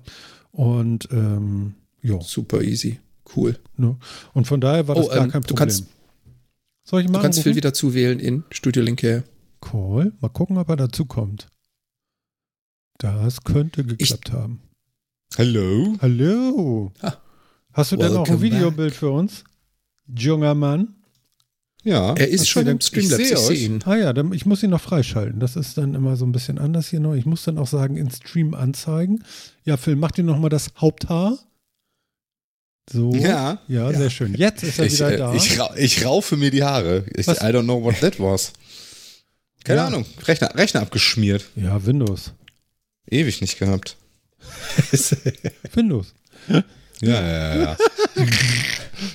Und 0.50 1.08
ähm, 1.12 1.74
ja. 2.00 2.20
Super 2.22 2.62
easy. 2.62 3.00
Cool. 3.36 3.58
Ne? 3.76 3.96
Und 4.32 4.46
von 4.46 4.62
daher 4.62 4.88
war 4.88 4.94
das 4.94 5.06
oh, 5.06 5.10
gar 5.10 5.24
ähm, 5.24 5.30
kein 5.30 5.42
Problem. 5.42 5.56
Kannst, 5.58 5.86
Soll 6.84 7.02
ich 7.02 7.08
mal? 7.08 7.18
Du 7.18 7.22
kannst 7.22 7.42
Phil 7.42 7.54
wieder 7.54 7.74
zuwählen 7.74 8.18
in 8.18 8.44
Studio 8.50 8.82
Link 8.82 9.02
her. 9.02 9.24
Cool. 9.72 10.12
Mal 10.20 10.28
gucken, 10.28 10.56
ob 10.56 10.68
er 10.70 10.76
dazu 10.76 11.04
kommt. 11.04 11.48
Das 12.98 13.42
könnte 13.42 13.84
geklappt 13.84 14.28
ich, 14.28 14.32
haben. 14.32 14.60
Hallo? 15.36 15.96
Hallo. 16.00 16.92
Ha. 17.02 17.18
Hast 17.72 17.92
du 17.92 17.96
denn 17.96 18.16
auch 18.16 18.28
ein 18.28 18.40
Videobild 18.40 18.90
back. 18.90 18.98
für 18.98 19.10
uns? 19.10 19.44
Junger 20.06 20.54
Mann? 20.54 20.94
Ja. 21.82 22.14
Er 22.14 22.28
ist 22.28 22.48
schon 22.48 22.66
im 22.66 22.80
Streamlabs. 22.80 23.30
Ich 23.30 23.38
sehe 23.38 23.56
ihn. 23.56 23.80
Ah 23.84 23.96
ja, 23.96 24.12
dann, 24.12 24.32
ich 24.32 24.46
muss 24.46 24.62
ihn 24.62 24.70
noch 24.70 24.80
freischalten. 24.80 25.38
Das 25.38 25.56
ist 25.56 25.76
dann 25.76 25.94
immer 25.94 26.16
so 26.16 26.24
ein 26.24 26.32
bisschen 26.32 26.58
anders 26.58 26.88
hier 26.88 27.00
noch. 27.00 27.14
Ich 27.14 27.26
muss 27.26 27.44
dann 27.44 27.58
auch 27.58 27.66
sagen, 27.66 27.96
in 27.96 28.10
Stream 28.10 28.54
anzeigen. 28.54 29.22
Ja, 29.64 29.76
Phil, 29.76 29.96
mach 29.96 30.12
dir 30.12 30.24
noch 30.24 30.38
mal 30.38 30.48
das 30.48 30.68
Haupthaar. 30.78 31.38
So. 32.90 33.12
Ja. 33.14 33.60
Ja, 33.68 33.90
ja. 33.90 33.98
sehr 33.98 34.10
schön. 34.10 34.34
Jetzt 34.34 34.62
ist 34.62 34.78
er 34.78 34.86
ich, 34.86 34.94
wieder 34.94 35.12
äh, 35.12 35.16
da. 35.18 35.34
Ich, 35.34 35.58
ich 35.76 36.04
raufe 36.04 36.36
mir 36.36 36.50
die 36.50 36.62
Haare. 36.62 37.04
Ich, 37.14 37.26
I 37.26 37.30
don't 37.30 37.64
know 37.64 37.82
what 37.82 38.00
that 38.00 38.18
was. 38.18 38.52
Keine 39.64 39.80
ja. 39.80 39.86
Ahnung. 39.86 40.06
Rechner, 40.26 40.54
Rechner 40.54 40.82
abgeschmiert. 40.82 41.44
Ja, 41.56 41.84
Windows. 41.84 42.32
Ewig 43.10 43.40
nicht 43.40 43.58
gehabt. 43.58 43.96
Windows. 45.74 46.14
Ja, 47.00 47.20
ja, 47.20 47.56
ja. 47.56 47.76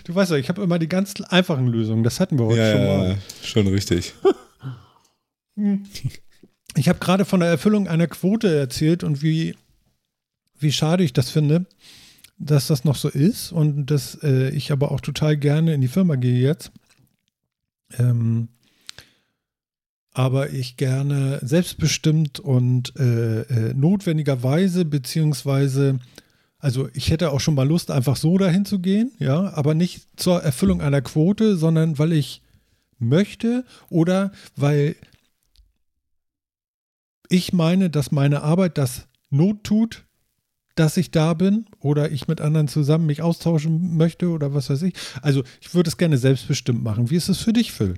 Du 0.03 0.13
weißt 0.13 0.31
ja, 0.31 0.37
ich 0.37 0.49
habe 0.49 0.61
immer 0.61 0.77
die 0.77 0.89
ganz 0.89 1.19
einfachen 1.29 1.67
Lösungen. 1.67 2.03
Das 2.03 2.19
hatten 2.19 2.37
wir 2.37 2.45
heute 2.45 2.59
ja, 2.59 2.71
schon 2.73 2.85
mal. 2.85 3.09
Ja, 3.09 3.17
schon 3.43 3.67
richtig. 3.67 4.13
Ich 6.75 6.87
habe 6.87 6.99
gerade 6.99 7.25
von 7.25 7.41
der 7.41 7.49
Erfüllung 7.49 7.89
einer 7.89 8.07
Quote 8.07 8.57
erzählt 8.57 9.03
und 9.03 9.21
wie, 9.21 9.57
wie 10.57 10.71
schade 10.71 11.03
ich 11.03 11.11
das 11.11 11.29
finde, 11.29 11.65
dass 12.37 12.67
das 12.67 12.85
noch 12.85 12.95
so 12.95 13.09
ist 13.09 13.51
und 13.51 13.87
dass 13.87 14.17
äh, 14.23 14.49
ich 14.51 14.71
aber 14.71 14.91
auch 14.91 15.01
total 15.01 15.35
gerne 15.35 15.73
in 15.73 15.81
die 15.81 15.89
Firma 15.89 16.15
gehe 16.15 16.39
jetzt. 16.39 16.71
Ähm, 17.97 18.47
aber 20.19 20.49
ich 20.49 20.75
gerne 20.75 21.39
selbstbestimmt 21.41 22.41
und 22.41 22.93
äh, 22.99 23.43
äh, 23.43 23.73
notwendigerweise, 23.73 24.83
beziehungsweise, 24.83 25.97
also 26.57 26.89
ich 26.93 27.09
hätte 27.09 27.31
auch 27.31 27.39
schon 27.39 27.55
mal 27.55 27.65
Lust, 27.65 27.89
einfach 27.89 28.17
so 28.17 28.37
dahin 28.37 28.65
zu 28.65 28.79
gehen, 28.79 29.13
ja, 29.19 29.53
aber 29.53 29.75
nicht 29.75 30.09
zur 30.17 30.43
Erfüllung 30.43 30.81
einer 30.81 31.01
Quote, 31.01 31.55
sondern 31.55 31.99
weil 31.99 32.11
ich 32.11 32.41
möchte 32.97 33.63
oder 33.89 34.33
weil 34.57 34.97
ich 37.29 37.53
meine, 37.53 37.89
dass 37.89 38.11
meine 38.11 38.43
Arbeit 38.43 38.77
das 38.77 39.07
Not 39.29 39.63
tut, 39.63 40.05
dass 40.75 40.97
ich 40.97 41.11
da 41.11 41.33
bin 41.33 41.65
oder 41.79 42.11
ich 42.11 42.27
mit 42.27 42.41
anderen 42.41 42.67
zusammen 42.67 43.05
mich 43.05 43.21
austauschen 43.21 43.95
möchte 43.95 44.27
oder 44.27 44.53
was 44.53 44.69
weiß 44.69 44.81
ich. 44.81 44.95
Also 45.21 45.45
ich 45.61 45.73
würde 45.73 45.87
es 45.87 45.95
gerne 45.95 46.17
selbstbestimmt 46.17 46.83
machen. 46.83 47.09
Wie 47.09 47.15
ist 47.15 47.29
es 47.29 47.37
für 47.37 47.53
dich, 47.53 47.71
Phil? 47.71 47.93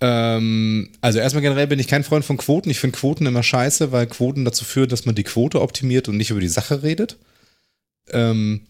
Ähm, 0.00 0.90
also 1.00 1.18
erstmal 1.18 1.42
generell 1.42 1.66
bin 1.66 1.78
ich 1.78 1.88
kein 1.88 2.04
Freund 2.04 2.24
von 2.24 2.36
Quoten. 2.36 2.70
Ich 2.70 2.80
finde 2.80 2.98
Quoten 2.98 3.26
immer 3.26 3.42
scheiße, 3.42 3.92
weil 3.92 4.06
Quoten 4.06 4.44
dazu 4.44 4.64
führen, 4.64 4.88
dass 4.88 5.06
man 5.06 5.14
die 5.14 5.22
Quote 5.22 5.60
optimiert 5.60 6.08
und 6.08 6.16
nicht 6.16 6.30
über 6.30 6.40
die 6.40 6.48
Sache 6.48 6.82
redet. 6.82 7.16
Ähm, 8.10 8.62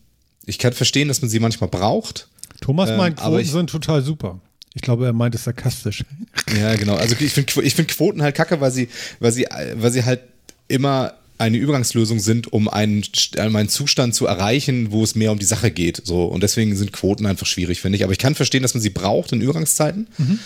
ich 0.47 0.59
kann 0.59 0.73
verstehen, 0.73 1.09
dass 1.09 1.23
man 1.23 1.31
sie 1.31 1.41
manchmal 1.41 1.71
braucht. 1.71 2.29
Thomas 2.61 2.91
ähm, 2.91 2.97
meint, 2.99 3.17
Quoten 3.19 3.41
ich, 3.41 3.51
sind 3.51 3.71
total 3.71 4.03
super. 4.03 4.41
Ich 4.75 4.83
glaube, 4.83 5.07
er 5.07 5.13
meint 5.13 5.35
es 5.35 5.45
sarkastisch. 5.45 6.05
Ja, 6.59 6.77
genau. 6.77 6.95
Also 6.97 7.17
ich 7.19 7.33
finde 7.33 7.63
ich 7.63 7.75
find 7.75 7.89
Quoten 7.89 8.21
halt 8.21 8.35
kacke, 8.35 8.61
weil 8.61 8.71
sie, 8.71 8.89
weil 9.19 9.33
sie, 9.33 9.47
weil 9.77 9.91
sie 9.91 10.05
halt 10.05 10.21
immer 10.69 11.15
eine 11.39 11.57
Übergangslösung 11.57 12.21
sind, 12.21 12.53
um 12.53 12.69
einen, 12.69 13.03
um 13.39 13.57
einen 13.57 13.69
Zustand 13.69 14.15
zu 14.15 14.27
erreichen, 14.27 14.93
wo 14.93 15.03
es 15.03 15.15
mehr 15.15 15.33
um 15.33 15.39
die 15.39 15.47
Sache 15.47 15.71
geht. 15.71 16.03
So. 16.05 16.27
Und 16.27 16.43
deswegen 16.43 16.77
sind 16.77 16.93
Quoten 16.93 17.27
einfach 17.27 17.47
schwierig, 17.47 17.81
finde 17.81 17.97
ich. 17.97 18.05
Aber 18.05 18.13
ich 18.13 18.19
kann 18.19 18.35
verstehen, 18.35 18.63
dass 18.63 18.75
man 18.75 18.83
sie 18.83 18.91
braucht 18.91 19.33
in 19.33 19.41
Übergangszeiten. 19.41 20.07
Mhm. 20.19 20.39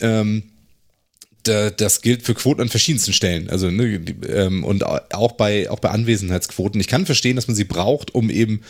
Ähm, 0.00 0.44
da, 1.44 1.70
das 1.70 2.02
gilt 2.02 2.22
für 2.22 2.34
Quoten 2.34 2.60
an 2.60 2.68
verschiedensten 2.68 3.12
Stellen. 3.12 3.48
Also, 3.50 3.70
ne, 3.70 4.00
ähm, 4.28 4.64
und 4.64 4.84
auch 4.84 5.32
bei, 5.32 5.70
auch 5.70 5.78
bei 5.78 5.90
Anwesenheitsquoten. 5.90 6.80
Ich 6.80 6.88
kann 6.88 7.06
verstehen, 7.06 7.36
dass 7.36 7.46
man 7.46 7.54
sie 7.54 7.64
braucht, 7.64 8.14
um 8.14 8.30
eben 8.30 8.62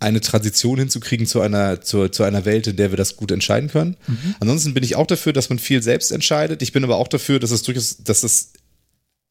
eine 0.00 0.20
Transition 0.20 0.78
hinzukriegen 0.78 1.26
zu 1.26 1.40
einer, 1.40 1.80
zu, 1.80 2.08
zu 2.08 2.24
einer 2.24 2.44
Welt, 2.44 2.66
in 2.66 2.76
der 2.76 2.90
wir 2.90 2.96
das 2.96 3.16
gut 3.16 3.30
entscheiden 3.30 3.70
können. 3.70 3.96
Mhm. 4.06 4.34
Ansonsten 4.40 4.74
bin 4.74 4.82
ich 4.82 4.96
auch 4.96 5.06
dafür, 5.06 5.32
dass 5.32 5.48
man 5.48 5.58
viel 5.58 5.82
selbst 5.82 6.10
entscheidet. 6.10 6.62
Ich 6.62 6.72
bin 6.72 6.84
aber 6.84 6.96
auch 6.96 7.08
dafür, 7.08 7.38
dass 7.38 7.50
es 7.50 7.62
durchaus, 7.62 7.98
dass 7.98 8.22
es 8.22 8.52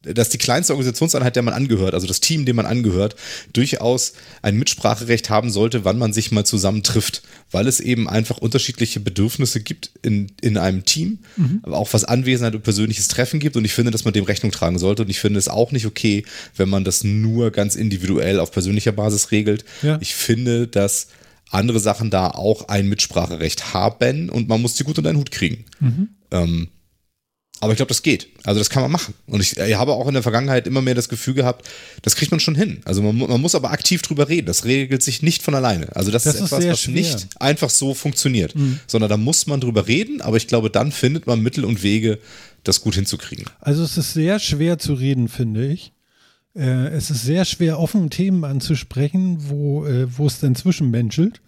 dass 0.04 0.30
die 0.30 0.38
kleinste 0.38 0.74
Organisationseinheit, 0.74 1.36
der 1.36 1.44
man 1.44 1.54
angehört, 1.54 1.94
also 1.94 2.08
das 2.08 2.20
Team, 2.20 2.46
dem 2.46 2.58
man 2.58 2.66
angehört, 2.66 3.16
durchaus 3.54 4.14
ein 4.42 4.58
Mitspracherecht 4.58 5.30
haben 5.30 5.50
sollte, 5.50 5.86
wann 5.86 5.98
man 5.98 6.14
sich 6.14 6.32
mal 6.32 6.46
zusammentrifft, 6.46 7.24
weil 7.52 7.68
es 7.68 7.80
eben 7.80 8.10
einfach 8.10 8.38
unterschiedliche 8.38 9.00
Bedürfnisse 9.00 9.62
gibt 9.62 9.92
in, 10.02 10.32
in 10.42 10.58
einem 10.58 10.86
Team, 10.86 11.20
mhm. 11.38 11.60
aber 11.64 11.78
auch 11.78 11.92
was 11.94 12.04
Anwesenheit 12.04 12.56
und 12.56 12.64
persönliches 12.64 13.08
Treffen 13.08 13.40
gibt 13.40 13.56
und 13.56 13.66
ich 13.66 13.74
finde, 13.74 13.92
dass 13.92 14.06
man 14.06 14.14
dem 14.14 14.26
Rechnung 14.26 14.52
tragen 14.52 14.78
sollte 14.78 15.04
und 15.04 15.10
ich 15.10 15.20
finde 15.20 15.40
es 15.40 15.48
auch 15.48 15.72
nicht 15.72 15.86
okay, 15.86 16.26
wenn 16.56 16.70
man 16.70 16.84
das 16.84 17.04
nur 17.04 17.52
ganz 17.52 17.76
individuell 17.76 18.40
auf 18.40 18.52
persönlicher 18.52 18.92
Basis 18.92 19.32
regelt. 19.32 19.64
Ja. 19.82 19.98
Ich 20.02 20.16
finde, 20.16 20.68
dass 20.68 21.08
andere 21.50 21.80
Sachen 21.80 22.10
da 22.10 22.30
auch 22.30 22.68
ein 22.68 22.90
Mitspracherecht 22.90 23.74
haben 23.74 24.30
und 24.30 24.50
man 24.50 24.62
muss 24.62 24.76
die 24.76 24.84
gut 24.84 24.98
unter 24.98 25.12
den 25.12 25.18
Hut 25.18 25.32
kriegen. 25.32 25.66
Mhm. 25.80 26.10
Ähm, 26.32 26.68
aber 27.64 27.72
ich 27.72 27.78
glaube, 27.78 27.88
das 27.88 28.04
geht. 28.04 28.28
Also 28.44 28.60
das 28.60 28.70
kann 28.70 28.84
man 28.84 28.92
machen. 28.92 29.14
Und 29.26 29.40
ich, 29.40 29.56
ich, 29.56 29.76
habe 29.76 29.94
auch 29.94 30.06
in 30.08 30.14
der 30.14 30.22
Vergangenheit 30.22 30.68
immer 30.68 30.82
mehr 30.82 30.96
das 30.96 31.08
Gefühl 31.08 31.34
gehabt, 31.34 31.66
das 32.02 32.18
kriegt 32.18 32.30
man 32.30 32.42
schon 32.42 32.56
hin. 32.56 32.82
Also 32.84 33.02
man, 33.02 33.18
man 33.18 33.40
muss 33.40 33.56
aber 33.56 33.72
aktiv 33.72 34.02
drüber 34.02 34.28
reden. 34.28 34.48
Das 34.48 34.66
regelt 34.66 35.02
sich 35.02 35.22
nicht 35.22 35.42
von 35.42 35.56
alleine. 35.56 35.96
Also 35.96 36.12
das, 36.12 36.24
das 36.24 36.36
ist 36.36 36.42
etwas, 36.42 36.68
was 36.68 36.82
schwer. 36.82 36.94
nicht 36.94 37.28
einfach 37.40 37.70
so 37.70 37.94
funktioniert, 37.94 38.54
mhm. 38.54 38.80
sondern 38.86 39.10
da 39.10 39.16
muss 39.16 39.48
man 39.48 39.62
drüber 39.62 39.88
reden. 39.88 40.22
Aber 40.22 40.36
ich 40.36 40.48
glaube, 40.48 40.70
dann 40.70 40.92
findet 40.92 41.26
man 41.26 41.42
Mittel 41.42 41.64
und 41.64 41.84
Wege, 41.84 42.20
das 42.66 42.82
gut 42.82 42.96
hinzukriegen. 42.96 43.46
Also 43.62 43.82
es 43.84 43.98
ist 43.98 44.12
sehr 44.12 44.40
schwer 44.40 44.78
zu 44.78 44.94
reden, 44.94 45.30
finde 45.30 45.66
ich. 45.66 45.94
Äh, 46.56 46.90
es 46.90 47.10
ist 47.12 47.24
sehr 47.24 47.46
schwer, 47.46 47.80
offen 47.80 48.10
Themen 48.10 48.44
anzusprechen, 48.44 49.38
wo, 49.48 49.86
äh, 49.86 50.06
wo 50.18 50.28
es 50.28 50.42
denn 50.42 50.56
zwischenmenschelt. 50.56 51.42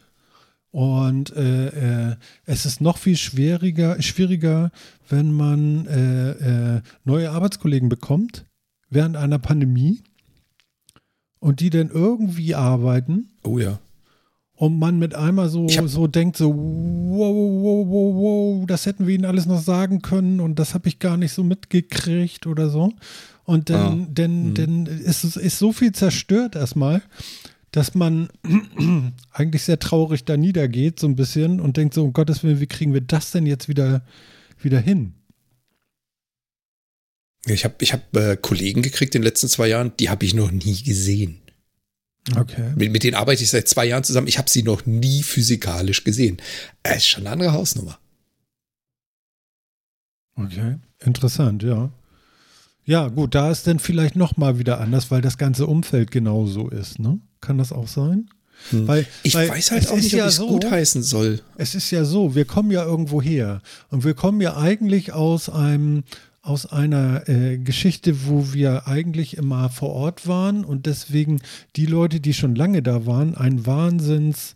Und 0.75 1.33
äh, 1.37 2.09
äh, 2.09 2.15
es 2.43 2.65
ist 2.65 2.81
noch 2.81 2.97
viel 2.97 3.15
schwieriger, 3.15 4.01
schwieriger 4.01 4.71
wenn 5.07 5.31
man 5.31 5.85
äh, 5.85 6.31
äh, 6.75 6.81
neue 7.05 7.31
Arbeitskollegen 7.31 7.87
bekommt 7.87 8.45
während 8.89 9.15
einer 9.15 9.39
Pandemie 9.39 10.01
und 11.39 11.61
die 11.61 11.69
dann 11.69 11.91
irgendwie 11.91 12.55
arbeiten. 12.55 13.29
Oh 13.43 13.57
ja. 13.57 13.79
Und 14.57 14.77
man 14.77 14.99
mit 14.99 15.15
einmal 15.15 15.47
so, 15.47 15.69
so 15.69 16.07
denkt, 16.07 16.35
so, 16.35 16.53
wow, 16.53 17.33
wow, 17.33 17.87
wow, 17.87 18.15
wow, 18.15 18.67
das 18.67 18.85
hätten 18.85 19.07
wir 19.07 19.15
ihnen 19.15 19.23
alles 19.23 19.45
noch 19.45 19.61
sagen 19.61 20.01
können 20.01 20.41
und 20.41 20.59
das 20.59 20.73
habe 20.73 20.89
ich 20.89 20.99
gar 20.99 21.15
nicht 21.15 21.31
so 21.31 21.45
mitgekriegt 21.45 22.47
oder 22.47 22.67
so. 22.67 22.91
Und 23.45 23.69
dann, 23.69 24.01
ah. 24.01 24.07
dann, 24.13 24.49
mhm. 24.49 24.53
dann 24.55 24.85
ist, 24.87 25.23
ist 25.23 25.57
so 25.57 25.71
viel 25.71 25.93
zerstört 25.93 26.57
erstmal 26.57 27.01
dass 27.75 27.93
man 27.93 28.29
eigentlich 29.31 29.63
sehr 29.63 29.79
traurig 29.79 30.23
da 30.23 30.37
niedergeht, 30.37 30.97
so 30.97 31.07
ein 31.07 31.17
bisschen, 31.17 31.59
und 31.59 31.75
denkt 31.75 31.93
so, 31.93 32.05
um 32.05 32.13
Gottes 32.13 32.41
Willen, 32.41 32.61
wie 32.61 32.67
kriegen 32.67 32.93
wir 32.93 33.01
das 33.01 33.31
denn 33.31 33.45
jetzt 33.45 33.67
wieder, 33.67 34.05
wieder 34.61 34.79
hin? 34.79 35.13
Ich 37.45 37.65
habe 37.65 37.75
ich 37.81 37.91
hab, 37.91 38.15
äh, 38.15 38.37
Kollegen 38.41 38.81
gekriegt 38.81 39.13
in 39.13 39.21
den 39.21 39.27
letzten 39.27 39.49
zwei 39.49 39.67
Jahren, 39.67 39.91
die 39.99 40.09
habe 40.09 40.25
ich 40.25 40.33
noch 40.33 40.51
nie 40.51 40.83
gesehen. 40.83 41.41
Okay. 42.33 42.71
Mit, 42.77 42.93
mit 42.93 43.03
denen 43.03 43.15
arbeite 43.15 43.43
ich 43.43 43.49
seit 43.49 43.67
zwei 43.67 43.85
Jahren 43.85 44.05
zusammen. 44.05 44.27
Ich 44.27 44.37
habe 44.37 44.49
sie 44.49 44.63
noch 44.63 44.85
nie 44.85 45.21
physikalisch 45.21 46.05
gesehen. 46.05 46.37
Es 46.81 46.97
ist 46.97 47.07
schon 47.09 47.23
eine 47.23 47.31
andere 47.31 47.51
Hausnummer. 47.51 47.99
Okay, 50.37 50.77
interessant, 51.03 51.61
ja. 51.61 51.91
Ja, 52.85 53.07
gut, 53.07 53.33
da 53.33 53.49
ist 53.49 53.65
dann 53.65 53.79
vielleicht 53.79 54.15
noch 54.15 54.37
mal 54.37 54.59
wieder 54.59 54.79
anders, 54.79 55.09
weil 55.09 55.21
das 55.21 55.37
ganze 55.37 55.65
Umfeld 55.65 56.11
genauso 56.11 56.69
ist, 56.69 56.99
ne? 56.99 57.19
Kann 57.41 57.57
das 57.57 57.71
auch 57.71 57.87
sein? 57.87 58.29
Hm. 58.69 58.87
Weil, 58.87 59.07
ich 59.23 59.33
weil 59.33 59.49
weiß 59.49 59.71
halt 59.71 59.89
auch 59.89 59.95
nicht, 59.95 60.11
ja 60.11 60.23
ob 60.23 60.29
ich 60.29 60.33
es 60.33 60.35
so, 60.37 60.47
gut 60.47 60.69
heißen 60.69 61.03
soll. 61.03 61.41
Es 61.57 61.75
ist 61.75 61.91
ja 61.91 62.05
so, 62.05 62.35
wir 62.35 62.45
kommen 62.45 62.71
ja 62.71 62.85
irgendwo 62.85 63.21
her 63.21 63.61
und 63.89 64.05
wir 64.05 64.13
kommen 64.13 64.39
ja 64.39 64.55
eigentlich 64.55 65.13
aus 65.13 65.49
einem 65.49 66.03
aus 66.41 66.67
einer 66.67 67.27
äh, 67.27 67.57
Geschichte, 67.57 68.27
wo 68.27 68.53
wir 68.53 68.87
eigentlich 68.87 69.35
immer 69.35 69.67
vor 69.69 69.89
Ort 69.89 70.27
waren 70.27 70.63
und 70.63 70.85
deswegen 70.85 71.41
die 71.75 71.87
Leute, 71.87 72.19
die 72.19 72.35
schon 72.35 72.53
lange 72.53 72.83
da 72.83 73.07
waren, 73.07 73.33
ein 73.33 73.65
Wahnsinns, 73.65 74.55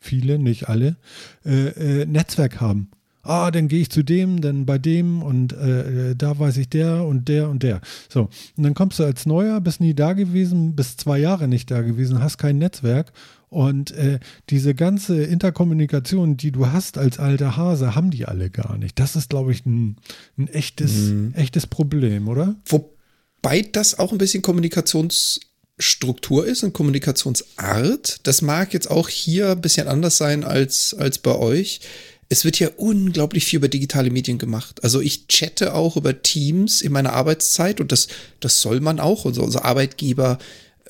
viele, 0.00 0.40
nicht 0.40 0.68
alle, 0.68 0.96
äh, 1.44 2.00
äh, 2.00 2.04
Netzwerk 2.04 2.60
haben 2.60 2.90
ah, 3.28 3.50
dann 3.50 3.68
gehe 3.68 3.80
ich 3.80 3.90
zu 3.90 4.02
dem, 4.02 4.40
dann 4.40 4.66
bei 4.66 4.78
dem 4.78 5.22
und 5.22 5.52
äh, 5.52 6.14
da 6.16 6.38
weiß 6.38 6.56
ich 6.56 6.68
der 6.68 7.04
und 7.04 7.28
der 7.28 7.48
und 7.48 7.62
der. 7.62 7.80
So, 8.08 8.28
und 8.56 8.64
dann 8.64 8.74
kommst 8.74 8.98
du 8.98 9.04
als 9.04 9.26
Neuer, 9.26 9.60
bist 9.60 9.80
nie 9.80 9.94
da 9.94 10.14
gewesen, 10.14 10.74
bist 10.74 11.00
zwei 11.00 11.18
Jahre 11.18 11.48
nicht 11.48 11.70
da 11.70 11.82
gewesen, 11.82 12.22
hast 12.22 12.38
kein 12.38 12.58
Netzwerk 12.58 13.12
und 13.50 13.92
äh, 13.92 14.18
diese 14.50 14.74
ganze 14.74 15.22
Interkommunikation, 15.22 16.36
die 16.36 16.52
du 16.52 16.66
hast 16.66 16.98
als 16.98 17.18
alter 17.18 17.56
Hase, 17.56 17.94
haben 17.94 18.10
die 18.10 18.26
alle 18.26 18.50
gar 18.50 18.76
nicht. 18.76 18.98
Das 18.98 19.16
ist, 19.16 19.30
glaube 19.30 19.52
ich, 19.52 19.64
ein, 19.64 19.96
ein 20.36 20.48
echtes, 20.48 20.92
mhm. 20.92 21.32
echtes 21.34 21.66
Problem, 21.66 22.28
oder? 22.28 22.56
Wobei 22.66 23.62
das 23.62 23.98
auch 23.98 24.12
ein 24.12 24.18
bisschen 24.18 24.42
Kommunikationsstruktur 24.42 26.46
ist 26.46 26.62
und 26.62 26.74
Kommunikationsart. 26.74 28.20
Das 28.24 28.42
mag 28.42 28.74
jetzt 28.74 28.90
auch 28.90 29.08
hier 29.08 29.52
ein 29.52 29.62
bisschen 29.62 29.88
anders 29.88 30.18
sein 30.18 30.44
als, 30.44 30.92
als 30.92 31.18
bei 31.18 31.34
euch 31.34 31.80
es 32.28 32.44
wird 32.44 32.58
ja 32.58 32.68
unglaublich 32.76 33.44
viel 33.46 33.58
über 33.58 33.68
digitale 33.68 34.10
Medien 34.10 34.38
gemacht. 34.38 34.84
Also 34.84 35.00
ich 35.00 35.28
chatte 35.28 35.74
auch 35.74 35.96
über 35.96 36.22
Teams 36.22 36.82
in 36.82 36.92
meiner 36.92 37.14
Arbeitszeit 37.14 37.80
und 37.80 37.90
das, 37.90 38.08
das 38.40 38.60
soll 38.60 38.80
man 38.80 39.00
auch. 39.00 39.24
Also 39.24 39.42
unser 39.42 39.64
Arbeitgeber 39.64 40.38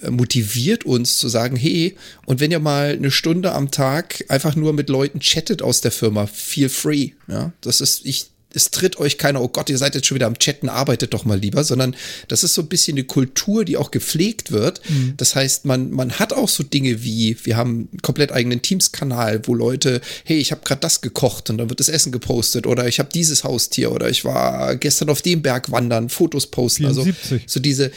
äh, 0.00 0.10
motiviert 0.10 0.84
uns 0.84 1.18
zu 1.18 1.28
sagen, 1.28 1.56
hey, 1.56 1.96
und 2.26 2.40
wenn 2.40 2.50
ihr 2.50 2.58
mal 2.58 2.90
eine 2.90 3.12
Stunde 3.12 3.52
am 3.52 3.70
Tag 3.70 4.24
einfach 4.28 4.56
nur 4.56 4.72
mit 4.72 4.88
Leuten 4.88 5.20
chattet 5.20 5.62
aus 5.62 5.80
der 5.80 5.92
Firma, 5.92 6.26
feel 6.26 6.68
free. 6.68 7.10
Ja, 7.28 7.52
das 7.60 7.80
ist, 7.80 8.04
ich 8.04 8.30
es 8.54 8.70
tritt 8.70 8.98
euch 8.98 9.18
keiner, 9.18 9.42
oh 9.42 9.48
Gott, 9.48 9.68
ihr 9.68 9.76
seid 9.76 9.94
jetzt 9.94 10.06
schon 10.06 10.14
wieder 10.14 10.26
am 10.26 10.38
Chatten, 10.38 10.68
arbeitet 10.68 11.12
doch 11.12 11.24
mal 11.24 11.38
lieber, 11.38 11.64
sondern 11.64 11.94
das 12.28 12.44
ist 12.44 12.54
so 12.54 12.62
ein 12.62 12.68
bisschen 12.68 12.96
eine 12.96 13.04
Kultur, 13.04 13.64
die 13.64 13.76
auch 13.76 13.90
gepflegt 13.90 14.52
wird. 14.52 14.80
Mhm. 14.88 15.14
Das 15.16 15.34
heißt, 15.34 15.66
man, 15.66 15.90
man 15.90 16.12
hat 16.12 16.32
auch 16.32 16.48
so 16.48 16.62
Dinge 16.62 17.02
wie, 17.02 17.36
wir 17.44 17.56
haben 17.56 17.88
einen 17.90 18.02
komplett 18.02 18.32
eigenen 18.32 18.62
Teams-Kanal, 18.62 19.42
wo 19.46 19.54
Leute, 19.54 20.00
hey, 20.24 20.38
ich 20.38 20.50
habe 20.50 20.62
gerade 20.64 20.80
das 20.80 21.02
gekocht 21.02 21.50
und 21.50 21.58
dann 21.58 21.68
wird 21.68 21.80
das 21.80 21.88
Essen 21.88 22.10
gepostet 22.10 22.66
oder 22.66 22.88
ich 22.88 22.98
habe 22.98 23.10
dieses 23.12 23.44
Haustier 23.44 23.92
oder 23.92 24.08
ich 24.08 24.24
war 24.24 24.76
gestern 24.76 25.10
auf 25.10 25.20
dem 25.20 25.42
Berg 25.42 25.70
wandern, 25.70 26.08
Fotos 26.08 26.46
posten. 26.46 26.84
74. 26.84 27.32
Also 27.32 27.44
so 27.46 27.60
diese 27.60 27.92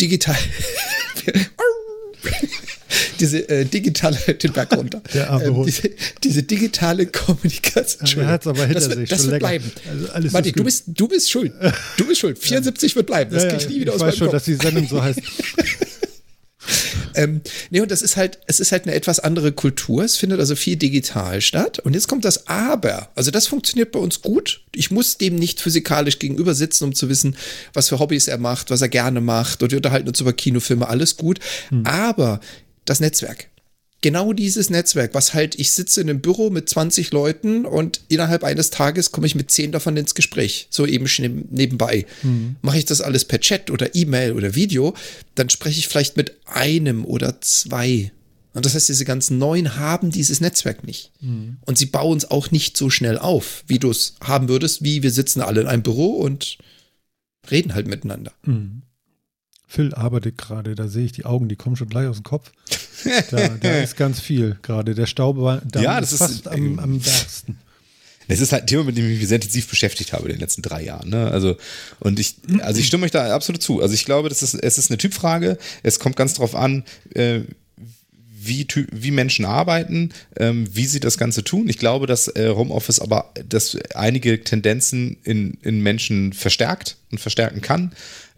digital. 0.00 0.36
diese 3.20 3.48
äh, 3.48 3.64
digitale, 3.64 4.16
den 4.42 4.52
Berg 4.52 4.76
runter. 4.76 5.02
Ähm, 5.14 5.64
diese, 5.64 5.90
diese, 6.22 6.42
digitale 6.42 7.06
Kommunikation. 7.06 8.22
Ja, 8.22 8.28
er 8.28 8.32
hat 8.34 8.46
aber 8.46 8.66
hinter 8.66 8.74
das 8.74 8.88
wird, 8.88 8.98
sich 9.00 9.08
das 9.08 9.22
wird 9.22 9.30
länger. 9.30 9.38
bleiben. 9.40 9.72
Also 10.12 10.28
Martin, 10.32 10.52
du 10.52 10.64
bist, 10.64 10.84
du 10.86 11.08
bist 11.08 11.30
schuld. 11.30 11.52
Du 11.96 12.06
bist 12.06 12.20
schuld. 12.20 12.38
74 12.38 12.90
ja. 12.92 12.96
wird 12.96 13.06
bleiben. 13.06 13.32
Das 13.32 13.44
ja, 13.44 13.50
krieg 13.50 13.60
ich 13.60 13.68
nie 13.68 13.80
wieder 13.80 13.94
ich 13.94 14.00
aus 14.00 14.06
weiß 14.06 14.16
schon, 14.16 14.26
Kopf. 14.26 14.34
dass 14.34 14.44
die 14.44 14.54
Sendung 14.54 14.86
so 14.88 15.02
heißt. 15.02 15.20
Ähm, 17.14 17.40
nee, 17.70 17.80
und 17.80 17.90
das 17.90 18.02
ist 18.02 18.16
halt, 18.16 18.38
es 18.46 18.60
ist 18.60 18.72
halt 18.72 18.84
eine 18.84 18.94
etwas 18.94 19.20
andere 19.20 19.52
Kultur. 19.52 20.04
Es 20.04 20.16
findet 20.16 20.40
also 20.40 20.56
viel 20.56 20.76
digital 20.76 21.40
statt. 21.40 21.78
Und 21.78 21.94
jetzt 21.94 22.08
kommt 22.08 22.24
das 22.24 22.46
Aber. 22.46 23.10
Also 23.14 23.30
das 23.30 23.46
funktioniert 23.46 23.92
bei 23.92 23.98
uns 23.98 24.22
gut. 24.22 24.62
Ich 24.74 24.90
muss 24.90 25.18
dem 25.18 25.36
nicht 25.36 25.60
physikalisch 25.60 26.18
gegenüber 26.18 26.54
sitzen, 26.54 26.84
um 26.84 26.94
zu 26.94 27.08
wissen, 27.08 27.36
was 27.72 27.88
für 27.88 27.98
Hobbys 27.98 28.28
er 28.28 28.38
macht, 28.38 28.70
was 28.70 28.82
er 28.82 28.88
gerne 28.88 29.20
macht. 29.20 29.62
Und 29.62 29.70
wir 29.70 29.78
unterhalten 29.78 30.08
uns 30.08 30.20
über 30.20 30.32
Kinofilme, 30.32 30.88
alles 30.88 31.16
gut. 31.16 31.40
Hm. 31.68 31.86
Aber 31.86 32.40
das 32.84 33.00
Netzwerk. 33.00 33.48
Genau 34.04 34.34
dieses 34.34 34.68
Netzwerk, 34.68 35.14
was 35.14 35.32
halt, 35.32 35.58
ich 35.58 35.70
sitze 35.70 36.02
in 36.02 36.10
einem 36.10 36.20
Büro 36.20 36.50
mit 36.50 36.68
20 36.68 37.10
Leuten 37.10 37.64
und 37.64 38.02
innerhalb 38.08 38.44
eines 38.44 38.68
Tages 38.68 39.12
komme 39.12 39.26
ich 39.26 39.34
mit 39.34 39.50
10 39.50 39.72
davon 39.72 39.96
ins 39.96 40.14
Gespräch, 40.14 40.66
so 40.68 40.84
eben 40.84 41.06
nebenbei. 41.48 42.04
Mhm. 42.22 42.56
Mache 42.60 42.76
ich 42.76 42.84
das 42.84 43.00
alles 43.00 43.24
per 43.24 43.40
Chat 43.40 43.70
oder 43.70 43.94
E-Mail 43.94 44.32
oder 44.32 44.54
Video, 44.54 44.92
dann 45.36 45.48
spreche 45.48 45.78
ich 45.78 45.88
vielleicht 45.88 46.18
mit 46.18 46.36
einem 46.44 47.06
oder 47.06 47.40
zwei. 47.40 48.12
Und 48.52 48.66
das 48.66 48.74
heißt, 48.74 48.90
diese 48.90 49.06
ganzen 49.06 49.38
Neuen 49.38 49.76
haben 49.76 50.10
dieses 50.10 50.38
Netzwerk 50.38 50.84
nicht. 50.84 51.10
Mhm. 51.22 51.56
Und 51.64 51.78
sie 51.78 51.86
bauen 51.86 52.18
es 52.18 52.30
auch 52.30 52.50
nicht 52.50 52.76
so 52.76 52.90
schnell 52.90 53.16
auf, 53.16 53.64
wie 53.68 53.78
du 53.78 53.90
es 53.90 54.16
haben 54.22 54.50
würdest, 54.50 54.84
wie 54.84 55.02
wir 55.02 55.12
sitzen 55.12 55.40
alle 55.40 55.62
in 55.62 55.66
einem 55.66 55.82
Büro 55.82 56.16
und 56.16 56.58
reden 57.50 57.72
halt 57.72 57.86
miteinander. 57.86 58.34
Mhm. 58.42 58.82
Phil 59.74 59.92
arbeitet 59.92 60.38
gerade, 60.38 60.76
da 60.76 60.86
sehe 60.86 61.04
ich 61.04 61.12
die 61.12 61.24
Augen, 61.24 61.48
die 61.48 61.56
kommen 61.56 61.74
schon 61.74 61.88
gleich 61.88 62.06
aus 62.06 62.18
dem 62.18 62.22
Kopf. 62.22 62.52
Da, 63.30 63.48
da 63.48 63.78
ist 63.82 63.96
ganz 63.96 64.20
viel 64.20 64.56
gerade. 64.62 64.94
Der 64.94 65.06
Staub 65.06 65.36
da 65.64 65.82
ja, 65.82 66.00
das 66.00 66.12
ist 66.12 66.18
fast 66.18 66.48
am, 66.48 66.78
am 66.78 67.00
bersten. 67.00 67.58
Es 68.28 68.40
ist 68.40 68.52
halt 68.52 68.62
ein 68.62 68.66
Thema, 68.68 68.84
mit 68.84 68.96
dem 68.96 69.10
ich 69.10 69.18
mich 69.18 69.28
sehr 69.28 69.36
intensiv 69.36 69.68
beschäftigt 69.68 70.12
habe 70.12 70.26
in 70.26 70.36
den 70.36 70.40
letzten 70.40 70.62
drei 70.62 70.84
Jahren. 70.84 71.10
Ne? 71.10 71.28
Also, 71.30 71.56
und 71.98 72.20
ich, 72.20 72.36
also 72.60 72.78
ich 72.78 72.86
stimme 72.86 73.04
euch 73.04 73.10
da 73.10 73.34
absolut 73.34 73.62
zu. 73.62 73.82
Also 73.82 73.94
ich 73.94 74.04
glaube, 74.04 74.28
das 74.28 74.42
ist, 74.42 74.54
es 74.54 74.78
ist 74.78 74.90
eine 74.90 74.98
Typfrage. 74.98 75.58
Es 75.82 75.98
kommt 75.98 76.16
ganz 76.16 76.34
drauf 76.34 76.54
an, 76.54 76.84
äh, 77.14 77.40
wie, 78.46 78.66
wie 78.92 79.10
Menschen 79.10 79.44
arbeiten, 79.44 80.10
ähm, 80.36 80.66
wie 80.72 80.86
sie 80.86 81.00
das 81.00 81.18
Ganze 81.18 81.44
tun. 81.44 81.68
Ich 81.68 81.78
glaube, 81.78 82.06
dass 82.06 82.28
äh, 82.28 82.52
Homeoffice 82.54 83.00
aber 83.00 83.32
dass 83.48 83.76
einige 83.94 84.42
Tendenzen 84.42 85.16
in, 85.24 85.58
in 85.62 85.80
Menschen 85.80 86.32
verstärkt 86.32 86.96
und 87.10 87.18
verstärken 87.18 87.60
kann. 87.60 87.92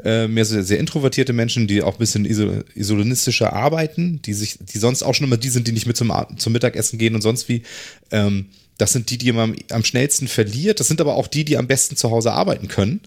Äh, 0.04 0.28
mehr 0.28 0.44
so 0.44 0.60
sehr 0.60 0.78
introvertierte 0.78 1.32
Menschen, 1.32 1.66
die 1.66 1.82
auch 1.82 1.94
ein 1.94 1.98
bisschen 1.98 2.24
isol 2.26 2.64
isolanistischer 2.74 3.52
arbeiten, 3.52 4.20
die 4.22 4.34
sich, 4.34 4.58
die 4.60 4.78
sonst 4.78 5.02
auch 5.02 5.14
schon 5.14 5.26
immer 5.26 5.38
die 5.38 5.48
sind, 5.48 5.66
die 5.66 5.72
nicht 5.72 5.86
mit 5.86 5.96
zum, 5.96 6.12
zum 6.36 6.52
Mittagessen 6.52 6.98
gehen 6.98 7.14
und 7.14 7.22
sonst 7.22 7.48
wie. 7.48 7.62
Ähm, 8.10 8.46
das 8.78 8.92
sind 8.92 9.08
die, 9.08 9.16
die 9.16 9.32
man 9.32 9.56
am 9.70 9.84
schnellsten 9.84 10.28
verliert. 10.28 10.80
Das 10.80 10.88
sind 10.88 11.00
aber 11.00 11.14
auch 11.14 11.28
die, 11.28 11.46
die 11.46 11.56
am 11.56 11.66
besten 11.66 11.96
zu 11.96 12.10
Hause 12.10 12.32
arbeiten 12.32 12.68
können. 12.68 13.00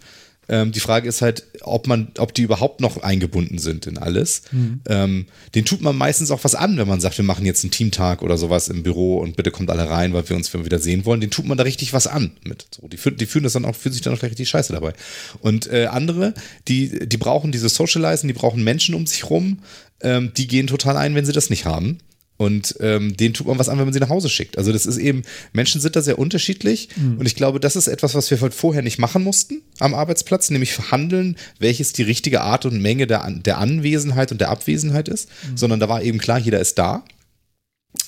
Ähm, 0.50 0.72
die 0.72 0.80
Frage 0.80 1.08
ist 1.08 1.22
halt, 1.22 1.44
ob 1.62 1.88
man, 1.88 2.10
ob 2.18 2.34
die 2.34 2.42
überhaupt 2.42 2.82
noch 2.82 3.02
eingebunden 3.02 3.60
sind 3.60 3.86
in 3.88 3.98
alles. 3.98 4.42
Mhm. 4.52 4.82
Ähm, 4.88 5.26
den 5.56 5.66
tut 5.66 5.82
man 5.82 5.96
meistens 5.96 6.32
auch 6.32 6.44
was 6.44 6.56
an, 6.56 6.78
wenn 6.78 6.88
man 6.88 7.00
sagt, 7.00 7.18
wir 7.18 7.26
machen 7.26 7.46
jetzt 7.46 7.64
einen 7.64 7.72
Teamtag 7.72 8.24
oder 8.24 8.38
sowas 8.38 8.68
im 8.68 8.84
Büro 8.84 9.20
und 9.20 9.36
bitte 9.36 9.52
kommt 9.52 9.70
alle 9.70 9.90
rein, 9.90 10.14
weil 10.14 10.28
wir 10.28 10.36
uns 10.36 10.54
wieder 10.54 10.80
sehen 10.80 11.06
wollen. 11.06 11.22
Den 11.22 11.32
tut 11.32 11.46
man 11.46 11.58
da 11.58 11.64
richtig 11.64 11.94
was 11.94 12.08
an 12.08 12.32
mit. 12.44 12.66
So, 12.72 12.88
die, 12.88 12.98
die 13.16 13.26
fühlen 13.26 13.44
das 13.44 13.54
dann 13.54 13.66
auch, 13.66 13.76
fühlen 13.76 13.94
sich 13.94 14.02
dann 14.02 14.18
auch 14.18 14.24
richtig 14.24 14.50
scheiße 14.50 14.74
dabei. 14.74 14.94
Und 15.42 15.72
äh, 15.72 15.86
andere, 15.86 16.34
die, 16.68 17.08
die 17.08 17.18
brauchen 17.18 17.52
diese 17.52 17.70
Socializen, 17.70 18.28
die 18.28 18.34
brauchen 18.34 18.64
Menschen 18.64 18.96
um 18.96 19.06
sich 19.06 19.30
rum, 19.30 19.60
ähm, 20.02 20.32
die 20.36 20.48
gehen 20.48 20.68
total 20.68 20.98
ein, 20.98 21.14
wenn 21.16 21.26
sie 21.26 21.34
das 21.34 21.50
nicht 21.50 21.66
haben. 21.66 22.00
Und 22.40 22.78
ähm, 22.80 23.18
denen 23.18 23.34
tut 23.34 23.48
man 23.48 23.60
was 23.60 23.68
an, 23.68 23.78
wenn 23.78 23.84
man 23.84 23.94
sie 23.94 24.00
nach 24.00 24.08
Hause 24.08 24.30
schickt. 24.30 24.58
Also 24.58 24.72
das 24.72 24.86
ist 24.86 24.96
eben, 24.96 25.24
Menschen 25.52 25.82
sind 25.82 25.98
da 25.98 26.02
sehr 26.02 26.18
unterschiedlich. 26.18 26.88
Mhm. 26.96 27.18
Und 27.18 27.26
ich 27.26 27.36
glaube, 27.36 27.60
das 27.60 27.76
ist 27.76 27.90
etwas, 27.90 28.16
was 28.16 28.32
wir 28.32 28.40
halt 28.40 28.54
vorher 28.54 28.82
nicht 28.82 28.98
machen 28.98 29.26
mussten 29.26 29.62
am 29.80 29.94
Arbeitsplatz, 29.94 30.50
nämlich 30.50 30.72
verhandeln, 30.72 31.36
welches 31.60 31.92
die 31.92 32.04
richtige 32.04 32.40
Art 32.40 32.66
und 32.66 32.82
Menge 32.82 33.08
der, 33.08 33.30
der 33.30 33.58
Anwesenheit 33.58 34.32
und 34.32 34.40
der 34.40 34.52
Abwesenheit 34.52 35.10
ist. 35.10 35.28
Mhm. 35.28 35.58
Sondern 35.58 35.80
da 35.82 35.90
war 35.90 36.02
eben 36.02 36.18
klar, 36.18 36.40
jeder 36.40 36.62
ist 36.62 36.80
da. 36.80 37.04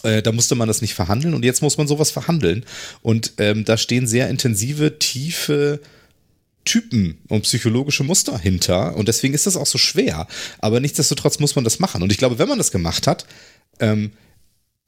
Äh, 0.04 0.22
da 0.22 0.32
musste 0.32 0.56
man 0.56 0.70
das 0.70 0.82
nicht 0.82 0.94
verhandeln 0.94 1.34
und 1.34 1.44
jetzt 1.44 1.62
muss 1.62 1.78
man 1.78 1.90
sowas 1.90 2.10
verhandeln. 2.10 2.64
Und 3.02 3.34
ähm, 3.38 3.66
da 3.66 3.76
stehen 3.76 4.08
sehr 4.08 4.30
intensive, 4.30 4.98
tiefe 4.98 5.82
Typen 6.64 7.18
und 7.28 7.42
psychologische 7.42 8.06
Muster 8.06 8.38
hinter. 8.38 8.96
Und 8.96 9.10
deswegen 9.10 9.34
ist 9.34 9.46
das 9.46 9.58
auch 9.58 9.66
so 9.66 9.78
schwer. 9.78 10.28
Aber 10.60 10.80
nichtsdestotrotz 10.80 11.40
muss 11.40 11.56
man 11.56 11.66
das 11.66 11.80
machen. 11.80 12.02
Und 12.02 12.14
ich 12.14 12.18
glaube, 12.18 12.40
wenn 12.40 12.48
man 12.48 12.60
das 12.60 12.72
gemacht 12.72 13.08
hat, 13.08 13.26
ähm, 13.82 14.12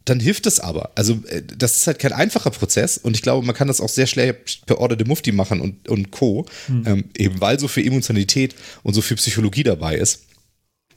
dann 0.06 0.20
hilft 0.20 0.48
es 0.48 0.60
aber. 0.60 0.92
Also, 0.96 1.22
äh, 1.28 1.42
das 1.58 1.78
ist 1.78 1.88
halt 1.88 2.00
kein 2.00 2.14
einfacher 2.14 2.52
Prozess 2.52 2.98
und 2.98 3.16
ich 3.16 3.22
glaube, 3.22 3.46
man 3.46 3.56
kann 3.56 3.68
das 3.68 3.82
auch 3.82 3.90
sehr 3.90 4.08
schlecht 4.08 4.66
per 4.66 4.80
Order 4.80 4.96
de 4.96 5.08
Mufti 5.08 5.32
machen 5.32 5.62
und, 5.62 5.88
und 5.90 6.12
Co. 6.12 6.46
Mhm. 6.68 6.84
Ähm, 6.86 7.04
eben 7.18 7.42
weil 7.42 7.60
so 7.60 7.68
viel 7.68 7.88
Emotionalität 7.88 8.56
und 8.84 8.94
so 8.94 9.02
viel 9.02 9.18
Psychologie 9.18 9.64
dabei 9.64 9.96
ist. 9.96 10.24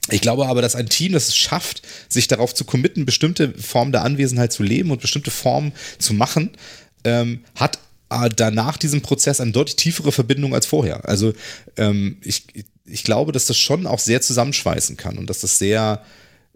Ich 0.09 0.21
glaube 0.21 0.47
aber, 0.47 0.61
dass 0.61 0.75
ein 0.75 0.87
Team, 0.87 1.11
das 1.11 1.27
es 1.27 1.35
schafft, 1.35 1.81
sich 2.07 2.27
darauf 2.27 2.53
zu 2.53 2.63
committen, 2.63 3.05
bestimmte 3.05 3.53
Formen 3.57 3.91
der 3.91 4.03
Anwesenheit 4.03 4.53
zu 4.53 4.63
leben 4.63 4.91
und 4.91 5.01
bestimmte 5.01 5.31
Formen 5.31 5.73
zu 5.99 6.13
machen, 6.13 6.51
ähm, 7.03 7.41
hat 7.55 7.79
äh, 8.09 8.29
danach 8.33 8.77
diesem 8.77 9.01
Prozess 9.01 9.41
eine 9.41 9.51
deutlich 9.51 9.75
tiefere 9.75 10.11
Verbindung 10.11 10.53
als 10.53 10.65
vorher. 10.65 11.07
Also 11.07 11.33
ähm, 11.75 12.17
ich, 12.21 12.45
ich 12.85 13.03
glaube, 13.03 13.33
dass 13.33 13.45
das 13.45 13.57
schon 13.57 13.85
auch 13.85 13.99
sehr 13.99 14.21
zusammenschweißen 14.21 14.95
kann 14.95 15.17
und 15.17 15.29
dass 15.29 15.41
das 15.41 15.59
sehr, 15.59 16.01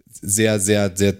sehr, 0.10 0.60
sehr, 0.60 0.96
sehr 0.96 1.18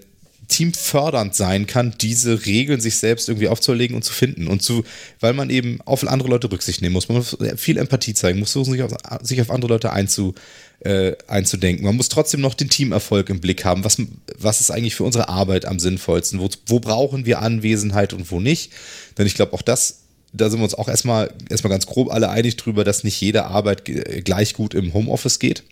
teamfördernd 0.52 1.34
sein 1.34 1.66
kann, 1.66 1.94
diese 2.00 2.44
Regeln 2.44 2.80
sich 2.80 2.96
selbst 2.96 3.28
irgendwie 3.28 3.48
aufzuerlegen 3.48 3.96
und 3.96 4.02
zu 4.02 4.12
finden. 4.12 4.46
Und 4.46 4.62
zu, 4.62 4.84
weil 5.18 5.32
man 5.32 5.50
eben 5.50 5.80
auf 5.84 6.06
andere 6.06 6.28
Leute 6.28 6.52
Rücksicht 6.52 6.82
nehmen 6.82 6.92
muss. 6.92 7.08
Man 7.08 7.18
muss 7.18 7.36
viel 7.56 7.78
Empathie 7.78 8.14
zeigen, 8.14 8.38
muss 8.38 8.52
versuchen, 8.52 8.74
sich 8.74 8.82
auf, 8.82 8.92
sich 9.22 9.40
auf 9.40 9.50
andere 9.50 9.72
Leute 9.72 9.92
einzu, 9.92 10.34
äh, 10.80 11.12
einzudenken. 11.26 11.86
Man 11.86 11.96
muss 11.96 12.10
trotzdem 12.10 12.40
noch 12.40 12.54
den 12.54 12.68
Teamerfolg 12.68 13.30
im 13.30 13.40
Blick 13.40 13.64
haben. 13.64 13.84
Was, 13.84 13.96
was 14.38 14.60
ist 14.60 14.70
eigentlich 14.70 14.94
für 14.94 15.04
unsere 15.04 15.28
Arbeit 15.28 15.64
am 15.64 15.78
sinnvollsten? 15.78 16.38
Wo, 16.38 16.50
wo 16.66 16.80
brauchen 16.80 17.24
wir 17.24 17.40
Anwesenheit 17.40 18.12
und 18.12 18.30
wo 18.30 18.38
nicht? 18.38 18.72
Denn 19.16 19.26
ich 19.26 19.34
glaube, 19.34 19.54
auch 19.54 19.62
das 19.62 20.00
da 20.34 20.48
sind 20.48 20.60
wir 20.60 20.64
uns 20.64 20.74
auch 20.74 20.88
erstmal, 20.88 21.30
erstmal 21.50 21.70
ganz 21.70 21.84
grob 21.84 22.10
alle 22.10 22.30
einig 22.30 22.56
drüber, 22.56 22.84
dass 22.84 23.04
nicht 23.04 23.20
jede 23.20 23.44
Arbeit 23.44 23.84
gleich 23.84 24.54
gut 24.54 24.72
im 24.72 24.94
Homeoffice 24.94 25.38
geht. 25.38 25.62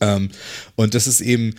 Ähm, 0.00 0.30
und 0.74 0.94
das 0.94 1.06
ist 1.06 1.20
eben 1.20 1.54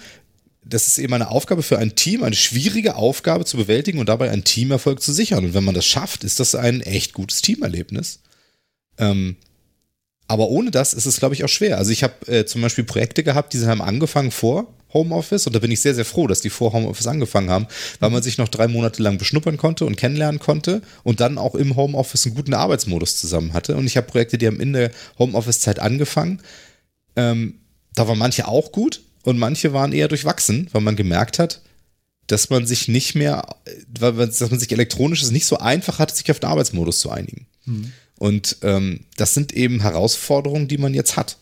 das 0.64 0.88
ist 0.88 1.00
eben 1.00 1.14
eine 1.14 1.30
Aufgabe 1.30 1.64
für 1.64 1.80
ein 1.80 1.96
Team, 1.96 2.24
eine 2.24 2.36
schwierige 2.36 2.96
Aufgabe 2.96 3.46
zu 3.46 3.58
bewältigen 3.58 4.00
und 4.00 4.10
dabei 4.10 4.30
einen 4.30 4.44
Teamerfolg 4.44 5.02
zu 5.02 5.12
sichern. 5.12 5.46
Und 5.46 5.54
wenn 5.54 5.64
man 5.64 5.76
das 5.76 5.86
schafft, 5.86 6.24
ist 6.24 6.40
das 6.40 6.54
ein 6.54 6.82
echt 6.82 7.14
gutes 7.14 7.42
Teamerlebnis. 7.42 8.20
Ähm, 8.98 9.38
aber 10.28 10.50
ohne 10.50 10.72
das 10.72 10.94
ist 10.94 11.06
es, 11.06 11.18
glaube 11.18 11.36
ich, 11.36 11.44
auch 11.44 11.50
schwer. 11.50 11.78
Also 11.78 11.92
ich 11.92 12.04
habe 12.04 12.28
äh, 12.28 12.46
zum 12.46 12.62
Beispiel 12.62 12.84
Projekte 12.84 13.24
gehabt, 13.24 13.54
die 13.54 13.66
haben 13.66 13.82
angefangen 13.82 14.32
vor 14.32 14.74
Homeoffice 14.94 15.48
und 15.48 15.54
da 15.54 15.60
bin 15.60 15.72
ich 15.72 15.82
sehr, 15.82 15.96
sehr 15.96 16.06
froh, 16.06 16.28
dass 16.28 16.42
die 16.42 16.50
vor 16.50 16.74
Homeoffice 16.74 17.08
angefangen 17.08 17.50
haben, 17.50 17.68
weil 18.00 18.12
man 18.12 18.24
sich 18.24 18.38
noch 18.38 18.48
drei 18.48 18.68
Monate 18.68 19.02
lang 19.02 19.18
beschnuppern 19.18 19.58
konnte 19.58 19.86
und 19.86 19.98
kennenlernen 19.98 20.40
konnte 20.40 20.82
und 21.04 21.20
dann 21.20 21.38
auch 21.38 21.56
im 21.56 21.76
Homeoffice 21.76 22.26
einen 22.26 22.36
guten 22.36 22.54
Arbeitsmodus 22.54 23.20
zusammen 23.20 23.54
hatte. 23.54 23.76
Und 23.76 23.88
ich 23.88 23.98
habe 23.98 24.08
Projekte, 24.08 24.38
die 24.38 24.48
haben 24.48 24.60
in 24.60 24.74
der 24.74 24.92
Homeoffice-Zeit 25.20 25.80
angefangen. 25.80 26.42
Ähm, 27.16 27.56
da 27.96 28.08
waren 28.08 28.18
manche 28.18 28.48
auch 28.48 28.72
gut, 28.72 29.02
und 29.24 29.38
manche 29.38 29.74
waren 29.74 29.94
eher 29.94 30.08
durchwachsen, 30.08 30.68
weil 30.72 30.82
man 30.82 30.96
gemerkt 30.96 31.40
hat, 31.40 31.62
dass 32.28 32.50
man 32.50 32.66
sich 32.66 32.88
nicht 32.88 33.16
mehr, 33.16 33.46
dass 33.88 34.40
man 34.52 34.60
sich 34.60 34.72
elektronisch 34.72 35.30
nicht 35.32 35.46
so 35.46 35.58
einfach 35.58 36.00
hat, 36.00 36.16
sich 36.16 36.30
auf 36.32 36.40
den 36.40 36.50
Arbeitsmodus 36.50 37.00
zu 37.00 37.10
einigen. 37.12 37.48
Mhm. 37.66 37.92
Und 38.18 38.58
ähm, 38.62 39.02
das 39.18 39.34
sind 39.34 39.52
eben 39.52 39.82
Herausforderungen, 39.82 40.68
die 40.68 40.78
man 40.78 40.94
jetzt 40.94 41.18
hat. 41.18 41.38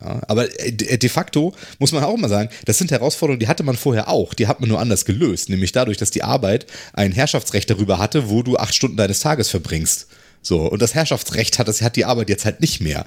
Ja, 0.00 0.22
aber 0.26 0.48
äh, 0.60 0.72
de 0.72 1.08
facto 1.08 1.54
muss 1.78 1.92
man 1.92 2.02
auch 2.02 2.16
mal 2.16 2.28
sagen, 2.28 2.48
das 2.64 2.78
sind 2.78 2.90
Herausforderungen, 2.90 3.40
die 3.40 3.48
hatte 3.48 3.62
man 3.62 3.76
vorher 3.76 4.08
auch, 4.08 4.34
die 4.34 4.46
hat 4.46 4.60
man 4.60 4.68
nur 4.68 4.80
anders 4.80 5.04
gelöst, 5.04 5.50
nämlich 5.50 5.72
dadurch, 5.72 5.98
dass 5.98 6.10
die 6.10 6.22
Arbeit 6.22 6.66
ein 6.94 7.12
Herrschaftsrecht 7.12 7.68
darüber 7.70 7.98
hatte, 7.98 8.30
wo 8.30 8.42
du 8.42 8.56
acht 8.56 8.74
Stunden 8.74 8.96
deines 8.96 9.20
Tages 9.20 9.50
verbringst. 9.50 10.08
So, 10.40 10.62
und 10.62 10.82
das 10.82 10.94
Herrschaftsrecht 10.94 11.58
hat, 11.58 11.68
das 11.68 11.82
hat 11.82 11.94
die 11.96 12.04
Arbeit 12.04 12.28
jetzt 12.28 12.44
halt 12.44 12.60
nicht 12.60 12.80
mehr. 12.80 13.06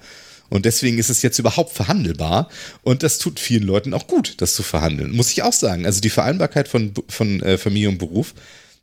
Und 0.49 0.65
deswegen 0.65 0.97
ist 0.97 1.09
es 1.09 1.21
jetzt 1.21 1.39
überhaupt 1.39 1.73
verhandelbar. 1.73 2.49
Und 2.83 3.03
das 3.03 3.17
tut 3.17 3.39
vielen 3.39 3.63
Leuten 3.63 3.93
auch 3.93 4.07
gut, 4.07 4.35
das 4.37 4.53
zu 4.53 4.63
verhandeln. 4.63 5.11
Muss 5.11 5.31
ich 5.31 5.43
auch 5.43 5.53
sagen. 5.53 5.85
Also 5.85 6.01
die 6.01 6.09
Vereinbarkeit 6.09 6.67
von, 6.67 6.93
von 7.09 7.41
äh, 7.41 7.57
Familie 7.57 7.89
und 7.89 7.97
Beruf 7.97 8.33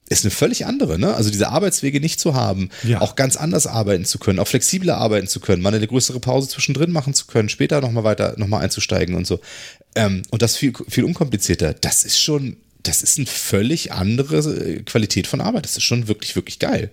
ist 0.08 0.24
eine 0.24 0.30
völlig 0.30 0.66
andere, 0.66 0.98
ne? 0.98 1.14
Also 1.14 1.30
diese 1.30 1.48
Arbeitswege 1.48 2.00
nicht 2.00 2.20
zu 2.20 2.34
haben, 2.34 2.68
ja. 2.82 3.00
auch 3.00 3.16
ganz 3.16 3.36
anders 3.36 3.66
arbeiten 3.66 4.04
zu 4.04 4.18
können, 4.18 4.38
auch 4.38 4.48
flexibler 4.48 4.98
arbeiten 4.98 5.26
zu 5.26 5.40
können, 5.40 5.62
mal 5.62 5.74
eine 5.74 5.86
größere 5.86 6.20
Pause 6.20 6.48
zwischendrin 6.48 6.92
machen 6.92 7.14
zu 7.14 7.26
können, 7.26 7.48
später 7.48 7.80
nochmal 7.80 8.04
weiter, 8.04 8.34
nochmal 8.36 8.62
einzusteigen 8.62 9.14
und 9.14 9.26
so. 9.26 9.40
Ähm, 9.94 10.22
und 10.30 10.42
das 10.42 10.56
viel, 10.56 10.72
viel 10.88 11.04
unkomplizierter. 11.04 11.74
Das 11.74 12.04
ist 12.04 12.20
schon, 12.20 12.56
das 12.82 13.02
ist 13.02 13.18
eine 13.18 13.26
völlig 13.26 13.92
andere 13.92 14.38
äh, 14.38 14.82
Qualität 14.82 15.26
von 15.26 15.40
Arbeit. 15.40 15.64
Das 15.64 15.76
ist 15.76 15.84
schon 15.84 16.08
wirklich, 16.08 16.36
wirklich 16.36 16.58
geil. 16.58 16.90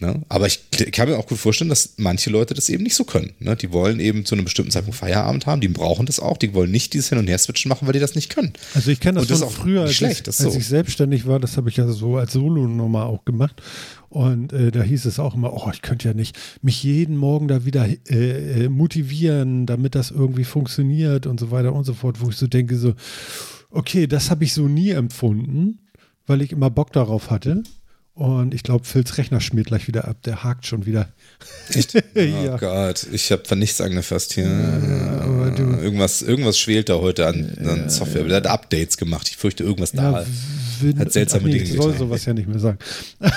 Ne? 0.00 0.22
Aber 0.30 0.46
ich 0.46 0.60
kann 0.92 1.10
mir 1.10 1.18
auch 1.18 1.26
gut 1.26 1.36
vorstellen, 1.36 1.68
dass 1.68 1.94
manche 1.98 2.30
Leute 2.30 2.54
das 2.54 2.70
eben 2.70 2.82
nicht 2.82 2.94
so 2.94 3.04
können. 3.04 3.34
Ne? 3.38 3.54
Die 3.54 3.70
wollen 3.70 4.00
eben 4.00 4.24
zu 4.24 4.34
einem 4.34 4.44
bestimmten 4.44 4.70
Zeitpunkt 4.70 4.98
Feierabend 4.98 5.44
haben, 5.44 5.60
die 5.60 5.68
brauchen 5.68 6.06
das 6.06 6.20
auch, 6.20 6.38
die 6.38 6.54
wollen 6.54 6.70
nicht 6.70 6.94
dieses 6.94 7.10
Hin- 7.10 7.18
und 7.18 7.26
Her-Switchen 7.26 7.68
machen, 7.68 7.86
weil 7.86 7.92
die 7.92 7.98
das 7.98 8.14
nicht 8.14 8.30
können. 8.30 8.54
Also 8.74 8.90
ich 8.90 9.00
kenne 9.00 9.20
das, 9.20 9.28
das 9.28 9.40
von 9.40 9.50
früher, 9.50 9.82
als, 9.82 9.94
schlecht, 9.94 10.22
ich, 10.22 10.28
als 10.28 10.38
so. 10.38 10.56
ich 10.56 10.66
selbstständig 10.66 11.26
war, 11.26 11.38
das 11.38 11.58
habe 11.58 11.68
ich 11.68 11.76
ja 11.76 11.86
so 11.86 12.16
als 12.16 12.32
Solo-Nummer 12.32 13.04
auch 13.04 13.26
gemacht. 13.26 13.60
Und 14.08 14.54
äh, 14.54 14.70
da 14.70 14.82
hieß 14.82 15.04
es 15.04 15.18
auch 15.18 15.34
immer, 15.34 15.52
oh, 15.52 15.70
ich 15.72 15.82
könnte 15.82 16.08
ja 16.08 16.14
nicht 16.14 16.36
mich 16.62 16.82
jeden 16.82 17.16
Morgen 17.16 17.46
da 17.46 17.66
wieder 17.66 17.86
äh, 17.86 18.64
äh 18.64 18.68
motivieren, 18.70 19.66
damit 19.66 19.94
das 19.94 20.10
irgendwie 20.10 20.44
funktioniert 20.44 21.26
und 21.26 21.38
so 21.38 21.50
weiter 21.50 21.74
und 21.74 21.84
so 21.84 21.92
fort, 21.92 22.22
wo 22.22 22.30
ich 22.30 22.36
so 22.36 22.46
denke, 22.46 22.78
so, 22.78 22.94
okay, 23.70 24.06
das 24.06 24.30
habe 24.30 24.44
ich 24.44 24.54
so 24.54 24.66
nie 24.66 24.90
empfunden, 24.90 25.80
weil 26.26 26.40
ich 26.40 26.52
immer 26.52 26.70
Bock 26.70 26.92
darauf 26.92 27.30
hatte. 27.30 27.62
Und 28.20 28.52
ich 28.52 28.62
glaube, 28.64 28.84
Phils 28.84 29.16
Rechner 29.16 29.40
schmiert 29.40 29.68
gleich 29.68 29.88
wieder 29.88 30.06
ab. 30.06 30.18
Der 30.24 30.44
hakt 30.44 30.66
schon 30.66 30.84
wieder. 30.84 31.08
Echt? 31.72 31.94
Oh 32.14 32.20
ja. 32.20 32.58
Gott, 32.58 33.06
ich 33.12 33.32
habe 33.32 33.44
da 33.48 33.54
nichts 33.56 33.80
angefasst 33.80 34.34
hier. 34.34 34.44
Ja, 34.44 35.56
irgendwas, 35.56 36.20
irgendwas 36.20 36.58
schwelt 36.58 36.90
da 36.90 36.96
heute 36.96 37.26
an, 37.26 37.56
an 37.64 37.88
Software. 37.88 38.24
Der 38.24 38.36
hat 38.36 38.46
Updates 38.46 38.98
gemacht. 38.98 39.28
Ich 39.28 39.38
fürchte, 39.38 39.64
irgendwas 39.64 39.92
ja, 39.92 40.12
da 40.12 40.26
Win 40.80 40.98
hat 40.98 41.12
seltsame 41.12 41.44
nee, 41.44 41.52
Dinge 41.52 41.64
Ich 41.64 41.76
soll 41.76 41.96
sowas 41.96 42.26
ja 42.26 42.34
nicht 42.34 42.46
mehr 42.46 42.58
sagen. 42.58 42.78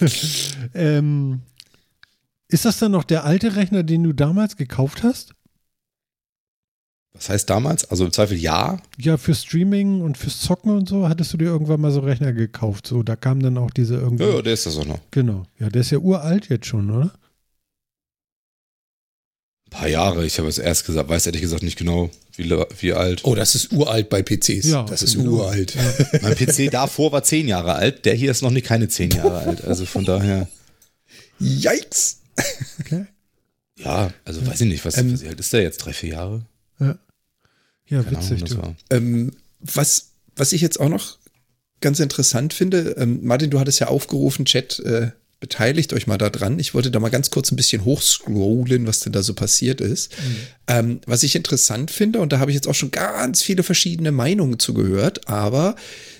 ähm, 0.74 1.40
ist 2.48 2.66
das 2.66 2.78
dann 2.78 2.92
noch 2.92 3.04
der 3.04 3.24
alte 3.24 3.56
Rechner, 3.56 3.84
den 3.84 4.02
du 4.02 4.12
damals 4.12 4.58
gekauft 4.58 5.02
hast? 5.02 5.32
Was 7.20 7.28
heißt 7.28 7.50
damals? 7.50 7.84
Also 7.84 8.06
im 8.06 8.12
Zweifel 8.12 8.38
ja. 8.38 8.80
Ja, 8.96 9.18
für 9.18 9.34
Streaming 9.34 10.00
und 10.00 10.16
fürs 10.16 10.40
Zocken 10.40 10.74
und 10.74 10.88
so 10.88 11.06
hattest 11.06 11.30
du 11.34 11.36
dir 11.36 11.44
irgendwann 11.44 11.78
mal 11.78 11.92
so 11.92 12.00
Rechner 12.00 12.32
gekauft. 12.32 12.86
So, 12.86 13.02
da 13.02 13.14
kam 13.14 13.42
dann 13.42 13.58
auch 13.58 13.70
diese 13.70 13.96
irgendwie. 13.96 14.24
Ja, 14.24 14.36
ja, 14.36 14.42
der 14.42 14.54
ist 14.54 14.64
das 14.64 14.78
auch 14.78 14.86
noch. 14.86 15.00
Genau. 15.10 15.44
Ja, 15.58 15.68
der 15.68 15.82
ist 15.82 15.90
ja 15.90 15.98
uralt 15.98 16.48
jetzt 16.48 16.64
schon, 16.64 16.90
oder? 16.90 17.12
Ein 19.66 19.70
paar 19.70 19.88
Jahre. 19.88 20.24
Ich 20.24 20.38
habe 20.38 20.48
es 20.48 20.56
erst 20.56 20.86
gesagt, 20.86 21.10
weiß 21.10 21.26
ehrlich 21.26 21.42
gesagt 21.42 21.62
nicht 21.62 21.76
genau, 21.76 22.08
wie, 22.36 22.50
wie 22.78 22.92
alt. 22.94 23.20
Oh, 23.24 23.34
das 23.34 23.54
ist 23.54 23.70
uralt 23.70 24.08
bei 24.08 24.22
PCs. 24.22 24.70
Ja, 24.70 24.84
das 24.84 25.02
ist 25.02 25.16
genau. 25.16 25.32
uralt. 25.32 25.74
Ja. 25.74 26.18
mein 26.22 26.34
PC 26.34 26.70
davor 26.70 27.12
war 27.12 27.22
zehn 27.22 27.46
Jahre 27.46 27.74
alt. 27.74 28.06
Der 28.06 28.14
hier 28.14 28.30
ist 28.30 28.40
noch 28.40 28.50
nicht 28.50 28.66
keine 28.66 28.88
zehn 28.88 29.10
Jahre 29.10 29.40
alt. 29.40 29.62
Also 29.66 29.84
von 29.84 30.06
daher. 30.06 30.48
Yikes! 31.38 32.20
Okay. 32.80 33.04
Ja, 33.76 34.10
also 34.24 34.46
weiß 34.46 34.62
ich 34.62 34.68
nicht, 34.68 34.84
was, 34.86 34.96
ähm, 34.96 35.20
wie 35.20 35.28
alt 35.28 35.38
ist 35.38 35.52
der 35.52 35.62
jetzt? 35.62 35.78
Drei, 35.78 35.92
vier 35.92 36.10
Jahre? 36.10 36.46
Ja, 36.78 36.98
ja 37.90 38.10
witzig. 38.10 38.50
Ahnung, 38.52 38.76
ähm, 38.90 39.32
was, 39.60 40.12
was 40.36 40.52
ich 40.52 40.62
jetzt 40.62 40.80
auch 40.80 40.88
noch 40.88 41.18
ganz 41.80 42.00
interessant 42.00 42.54
finde, 42.54 42.96
ähm, 42.98 43.20
Martin, 43.22 43.50
du 43.50 43.60
hattest 43.60 43.80
ja 43.80 43.88
aufgerufen, 43.88 44.44
Chat, 44.44 44.80
äh, 44.80 45.10
beteiligt 45.40 45.94
euch 45.94 46.06
mal 46.06 46.18
da 46.18 46.28
dran. 46.28 46.58
Ich 46.58 46.74
wollte 46.74 46.90
da 46.90 47.00
mal 47.00 47.08
ganz 47.08 47.30
kurz 47.30 47.50
ein 47.50 47.56
bisschen 47.56 47.84
hochscrollen, 47.84 48.86
was 48.86 49.00
denn 49.00 49.12
da 49.12 49.22
so 49.22 49.32
passiert 49.32 49.80
ist. 49.80 50.12
Mhm. 50.12 50.36
Ähm, 50.66 51.00
was 51.06 51.22
ich 51.22 51.34
interessant 51.34 51.90
finde, 51.90 52.20
und 52.20 52.32
da 52.32 52.38
habe 52.38 52.50
ich 52.50 52.54
jetzt 52.54 52.68
auch 52.68 52.74
schon 52.74 52.90
ganz 52.90 53.42
viele 53.42 53.62
verschiedene 53.62 54.12
Meinungen 54.12 54.58
zugehört, 54.58 55.28
aber 55.28 55.76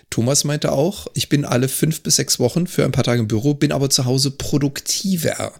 Thomas 0.08 0.44
meinte 0.44 0.72
auch, 0.72 1.06
ich 1.14 1.28
bin 1.28 1.44
alle 1.44 1.68
fünf 1.68 2.02
bis 2.02 2.16
sechs 2.16 2.40
Wochen 2.40 2.66
für 2.66 2.84
ein 2.84 2.92
paar 2.92 3.04
Tage 3.04 3.20
im 3.20 3.28
Büro, 3.28 3.54
bin 3.54 3.72
aber 3.72 3.90
zu 3.90 4.06
Hause 4.06 4.32
produktiver. 4.32 5.52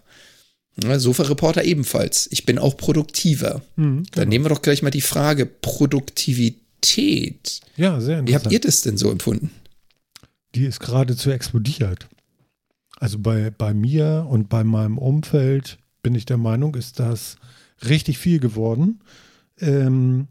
Ja, 0.81 0.99
Sofa-Reporter 0.99 1.63
ebenfalls. 1.63 2.27
Ich 2.31 2.45
bin 2.45 2.59
auch 2.59 2.77
produktiver. 2.77 3.61
Mhm, 3.75 4.03
Dann 4.13 4.29
nehmen 4.29 4.45
wir 4.45 4.49
doch 4.49 4.61
gleich 4.61 4.83
mal 4.83 4.89
die 4.91 5.01
Frage 5.01 5.45
Produktivität. 5.45 7.61
Ja, 7.77 7.99
sehr 7.99 8.19
interessant. 8.19 8.29
Wie 8.29 8.35
habt 8.35 8.51
ihr 8.51 8.59
das 8.59 8.81
denn 8.81 8.97
so 8.97 9.11
empfunden? 9.11 9.51
die 10.55 10.65
ist 10.65 10.81
geradezu 10.81 11.31
explodiert. 11.31 12.09
Also 12.97 13.19
bei, 13.19 13.51
bei 13.51 13.73
mir 13.73 14.27
und 14.29 14.49
bei 14.49 14.65
meinem 14.65 14.97
Umfeld 14.97 15.77
bin 16.03 16.13
ich 16.13 16.25
der 16.25 16.35
Meinung, 16.37 16.75
ist 16.75 16.99
das 16.99 17.37
richtig 17.87 18.17
viel 18.17 18.39
geworden. 18.39 18.99
Ähm, 19.61 20.27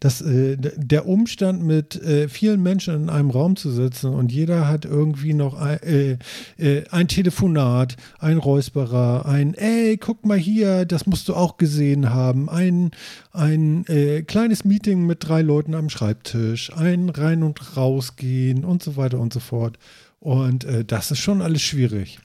das, 0.00 0.22
äh, 0.22 0.56
der 0.58 1.06
Umstand, 1.06 1.62
mit 1.62 1.94
äh, 2.02 2.28
vielen 2.28 2.62
Menschen 2.62 2.94
in 2.94 3.10
einem 3.10 3.30
Raum 3.30 3.56
zu 3.56 3.70
sitzen 3.70 4.08
und 4.08 4.32
jeder 4.32 4.66
hat 4.66 4.86
irgendwie 4.86 5.34
noch 5.34 5.54
ein, 5.54 5.82
äh, 5.82 6.18
äh, 6.56 6.84
ein 6.90 7.06
Telefonat, 7.06 7.96
ein 8.18 8.38
Räusperer, 8.38 9.26
ein 9.26 9.54
Ey, 9.54 9.98
guck 9.98 10.24
mal 10.24 10.38
hier, 10.38 10.86
das 10.86 11.06
musst 11.06 11.28
du 11.28 11.34
auch 11.34 11.58
gesehen 11.58 12.10
haben, 12.10 12.48
ein, 12.48 12.92
ein 13.32 13.86
äh, 13.86 14.22
kleines 14.22 14.64
Meeting 14.64 15.06
mit 15.06 15.28
drei 15.28 15.42
Leuten 15.42 15.74
am 15.74 15.90
Schreibtisch, 15.90 16.72
ein 16.74 17.10
Rein- 17.10 17.42
und 17.42 17.76
Rausgehen 17.76 18.64
und 18.64 18.82
so 18.82 18.96
weiter 18.96 19.20
und 19.20 19.34
so 19.34 19.40
fort. 19.40 19.78
Und 20.18 20.64
äh, 20.64 20.84
das 20.84 21.10
ist 21.10 21.18
schon 21.18 21.42
alles 21.42 21.62
schwierig. 21.62 22.20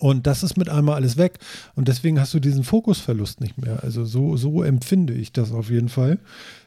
Und 0.00 0.26
das 0.26 0.42
ist 0.42 0.56
mit 0.56 0.68
einmal 0.68 0.96
alles 0.96 1.16
weg. 1.16 1.38
Und 1.74 1.88
deswegen 1.88 2.18
hast 2.18 2.32
du 2.32 2.40
diesen 2.40 2.64
Fokusverlust 2.64 3.40
nicht 3.40 3.58
mehr. 3.58 3.82
Also 3.82 4.04
so, 4.04 4.36
so 4.36 4.62
empfinde 4.62 5.12
ich 5.12 5.32
das 5.32 5.52
auf 5.52 5.70
jeden 5.70 5.90
Fall. 5.90 6.18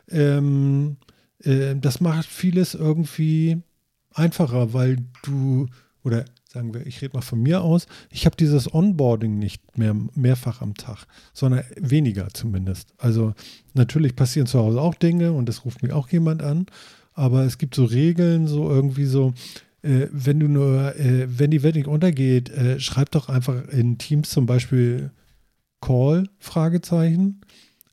Ähm, 0.10 0.98
äh, 1.44 1.76
das 1.76 2.02
macht 2.02 2.26
vieles 2.26 2.74
irgendwie 2.74 3.62
einfacher, 4.14 4.74
weil 4.74 4.98
du, 5.24 5.68
oder 6.04 6.26
sagen 6.56 6.74
wir, 6.74 6.88
ich 6.88 7.02
rede 7.02 7.16
mal 7.16 7.22
von 7.22 7.42
mir 7.42 7.62
aus, 7.62 7.86
ich 8.10 8.26
habe 8.26 8.38
dieses 8.38 8.74
Onboarding 8.74 9.38
nicht 9.38 9.78
mehr 9.78 9.96
mehrfach 10.16 10.62
am 10.62 10.74
Tag, 10.76 11.06
sondern 11.34 11.64
weniger 11.76 12.30
zumindest. 12.34 12.94
Also 12.98 13.34
natürlich 13.74 14.16
passieren 14.16 14.48
zu 14.48 14.60
Hause 14.60 14.82
auch 14.82 14.96
Dinge 14.96 15.34
und 15.34 15.50
es 15.50 15.66
ruft 15.66 15.84
mich 15.84 15.92
auch 15.92 16.08
jemand 16.10 16.42
an, 16.42 16.68
aber 17.14 17.44
es 17.44 17.58
gibt 17.58 17.76
so 17.76 17.84
Regeln, 17.86 18.48
so 18.48 18.70
irgendwie 18.70 19.06
so, 19.06 19.34
äh, 19.82 20.08
wenn 20.12 20.40
du 20.40 20.48
nur, 20.48 20.96
äh, 20.96 21.28
wenn 21.28 21.52
die 21.52 21.62
Welt 21.62 21.76
nicht 21.76 21.88
untergeht, 21.88 22.50
äh, 22.50 22.80
schreib 22.80 23.12
doch 23.12 23.28
einfach 23.28 23.68
in 23.68 23.98
Teams 23.98 24.30
zum 24.30 24.46
Beispiel 24.46 25.12
Call, 25.82 26.30
Fragezeichen. 26.40 27.42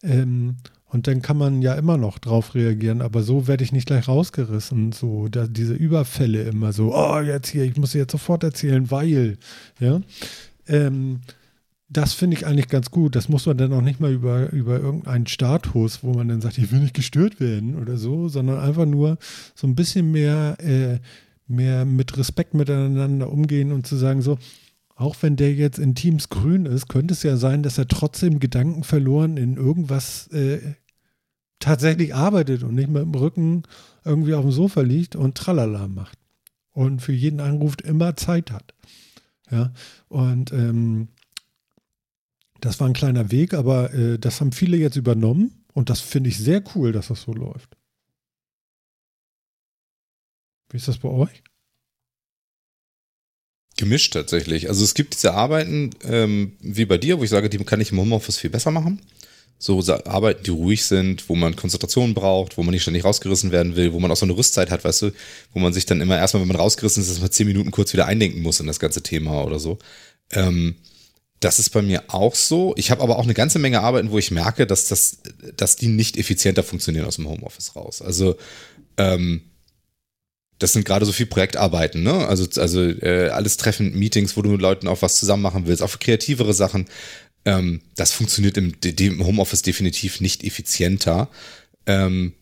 Ähm, 0.02 0.56
und 0.92 1.06
dann 1.06 1.22
kann 1.22 1.38
man 1.38 1.62
ja 1.62 1.72
immer 1.74 1.96
noch 1.96 2.18
drauf 2.18 2.54
reagieren, 2.54 3.00
aber 3.00 3.22
so 3.22 3.48
werde 3.48 3.64
ich 3.64 3.72
nicht 3.72 3.86
gleich 3.86 4.08
rausgerissen. 4.08 4.92
So, 4.92 5.26
da, 5.28 5.46
diese 5.46 5.72
Überfälle 5.72 6.42
immer 6.42 6.74
so, 6.74 6.94
oh, 6.94 7.18
jetzt 7.18 7.48
hier, 7.48 7.64
ich 7.64 7.78
muss 7.78 7.94
jetzt 7.94 8.12
sofort 8.12 8.44
erzählen, 8.44 8.90
weil, 8.90 9.38
ja. 9.80 10.02
Ähm, 10.68 11.20
das 11.88 12.12
finde 12.12 12.36
ich 12.36 12.46
eigentlich 12.46 12.68
ganz 12.68 12.90
gut. 12.90 13.16
Das 13.16 13.30
muss 13.30 13.46
man 13.46 13.56
dann 13.56 13.72
auch 13.72 13.80
nicht 13.80 14.00
mal 14.00 14.12
über, 14.12 14.52
über 14.52 14.80
irgendeinen 14.80 15.26
Status, 15.26 16.02
wo 16.02 16.12
man 16.12 16.28
dann 16.28 16.42
sagt, 16.42 16.58
ich 16.58 16.70
will 16.70 16.80
nicht 16.80 16.94
gestört 16.94 17.40
werden 17.40 17.76
oder 17.76 17.96
so, 17.96 18.28
sondern 18.28 18.60
einfach 18.60 18.86
nur 18.86 19.16
so 19.54 19.66
ein 19.66 19.74
bisschen 19.74 20.10
mehr, 20.12 20.56
äh, 20.60 20.98
mehr 21.46 21.86
mit 21.86 22.18
Respekt 22.18 22.52
miteinander 22.52 23.32
umgehen 23.32 23.72
und 23.72 23.86
zu 23.86 23.96
sagen, 23.96 24.20
so, 24.20 24.38
auch 24.94 25.16
wenn 25.22 25.36
der 25.36 25.54
jetzt 25.54 25.78
in 25.78 25.94
Teams 25.94 26.28
grün 26.28 26.66
ist, 26.66 26.88
könnte 26.88 27.14
es 27.14 27.22
ja 27.22 27.36
sein, 27.38 27.62
dass 27.62 27.78
er 27.78 27.88
trotzdem 27.88 28.40
Gedanken 28.40 28.84
verloren 28.84 29.38
in 29.38 29.56
irgendwas 29.56 30.28
äh, 30.28 30.74
tatsächlich 31.62 32.14
arbeitet 32.14 32.62
und 32.62 32.74
nicht 32.74 32.88
mit 32.88 33.02
dem 33.02 33.14
Rücken 33.14 33.62
irgendwie 34.04 34.34
auf 34.34 34.42
dem 34.42 34.52
Sofa 34.52 34.82
liegt 34.82 35.16
und 35.16 35.36
Tralala 35.36 35.88
macht. 35.88 36.18
Und 36.72 37.00
für 37.00 37.12
jeden 37.12 37.40
Anruf 37.40 37.76
immer 37.84 38.16
Zeit 38.16 38.50
hat. 38.50 38.74
Ja, 39.50 39.72
und 40.08 40.52
ähm, 40.52 41.08
das 42.60 42.80
war 42.80 42.86
ein 42.88 42.94
kleiner 42.94 43.30
Weg, 43.30 43.54
aber 43.54 43.92
äh, 43.92 44.18
das 44.18 44.40
haben 44.40 44.52
viele 44.52 44.76
jetzt 44.76 44.96
übernommen 44.96 45.64
und 45.74 45.90
das 45.90 46.00
finde 46.00 46.30
ich 46.30 46.38
sehr 46.38 46.62
cool, 46.74 46.92
dass 46.92 47.08
das 47.08 47.22
so 47.22 47.32
läuft. 47.32 47.76
Wie 50.70 50.78
ist 50.78 50.88
das 50.88 50.98
bei 50.98 51.08
euch? 51.08 51.42
Gemischt 53.76 54.14
tatsächlich. 54.14 54.68
Also 54.68 54.84
es 54.84 54.94
gibt 54.94 55.14
diese 55.14 55.34
Arbeiten, 55.34 55.90
ähm, 56.04 56.56
wie 56.60 56.86
bei 56.86 56.98
dir, 56.98 57.18
wo 57.18 57.24
ich 57.24 57.30
sage, 57.30 57.50
die 57.50 57.58
kann 57.58 57.80
ich 57.80 57.92
im 57.92 57.98
Homeoffice 57.98 58.38
viel 58.38 58.50
besser 58.50 58.70
machen. 58.70 59.00
So 59.62 59.78
Arbeiten, 60.06 60.42
die 60.42 60.50
ruhig 60.50 60.84
sind, 60.84 61.28
wo 61.28 61.36
man 61.36 61.54
Konzentration 61.54 62.14
braucht, 62.14 62.58
wo 62.58 62.64
man 62.64 62.72
nicht 62.72 62.82
ständig 62.82 63.04
rausgerissen 63.04 63.52
werden 63.52 63.76
will, 63.76 63.92
wo 63.92 64.00
man 64.00 64.10
auch 64.10 64.16
so 64.16 64.26
eine 64.26 64.36
Rüstzeit 64.36 64.72
hat, 64.72 64.82
weißt 64.82 65.02
du, 65.02 65.12
wo 65.54 65.60
man 65.60 65.72
sich 65.72 65.86
dann 65.86 66.00
immer 66.00 66.18
erstmal, 66.18 66.40
wenn 66.40 66.48
man 66.48 66.56
rausgerissen 66.56 67.00
ist, 67.00 67.20
man 67.20 67.30
zehn 67.30 67.46
Minuten 67.46 67.70
kurz 67.70 67.92
wieder 67.92 68.06
eindenken 68.06 68.42
muss 68.42 68.58
in 68.58 68.66
das 68.66 68.80
ganze 68.80 69.04
Thema 69.04 69.44
oder 69.44 69.60
so. 69.60 69.78
Ähm, 70.32 70.74
das 71.38 71.60
ist 71.60 71.70
bei 71.70 71.80
mir 71.80 72.02
auch 72.08 72.34
so. 72.34 72.74
Ich 72.76 72.90
habe 72.90 73.02
aber 73.04 73.20
auch 73.20 73.22
eine 73.22 73.34
ganze 73.34 73.60
Menge 73.60 73.82
Arbeiten, 73.82 74.10
wo 74.10 74.18
ich 74.18 74.32
merke, 74.32 74.66
dass, 74.66 74.86
das, 74.86 75.18
dass 75.56 75.76
die 75.76 75.86
nicht 75.86 76.16
effizienter 76.16 76.64
funktionieren 76.64 77.06
aus 77.06 77.16
dem 77.16 77.28
Homeoffice 77.28 77.76
raus. 77.76 78.02
Also 78.02 78.34
ähm, 78.96 79.42
das 80.58 80.72
sind 80.72 80.84
gerade 80.84 81.04
so 81.04 81.12
viel 81.12 81.26
Projektarbeiten, 81.26 82.02
ne? 82.02 82.26
Also, 82.28 82.46
also 82.60 82.80
äh, 82.80 83.30
alles 83.30 83.56
Treffen, 83.56 83.98
Meetings, 83.98 84.36
wo 84.36 84.42
du 84.42 84.50
mit 84.50 84.60
Leuten 84.60 84.86
auch 84.86 85.02
was 85.02 85.16
zusammen 85.16 85.42
machen 85.42 85.66
willst, 85.66 85.82
auch 85.82 85.90
für 85.90 85.98
kreativere 85.98 86.54
Sachen. 86.54 86.86
Ähm, 87.44 87.80
das 87.96 88.12
funktioniert 88.12 88.56
im, 88.56 88.78
dem 88.80 89.24
Homeoffice 89.24 89.62
definitiv 89.62 90.20
nicht 90.20 90.44
effizienter. 90.44 91.28
Ähm, 91.86 92.32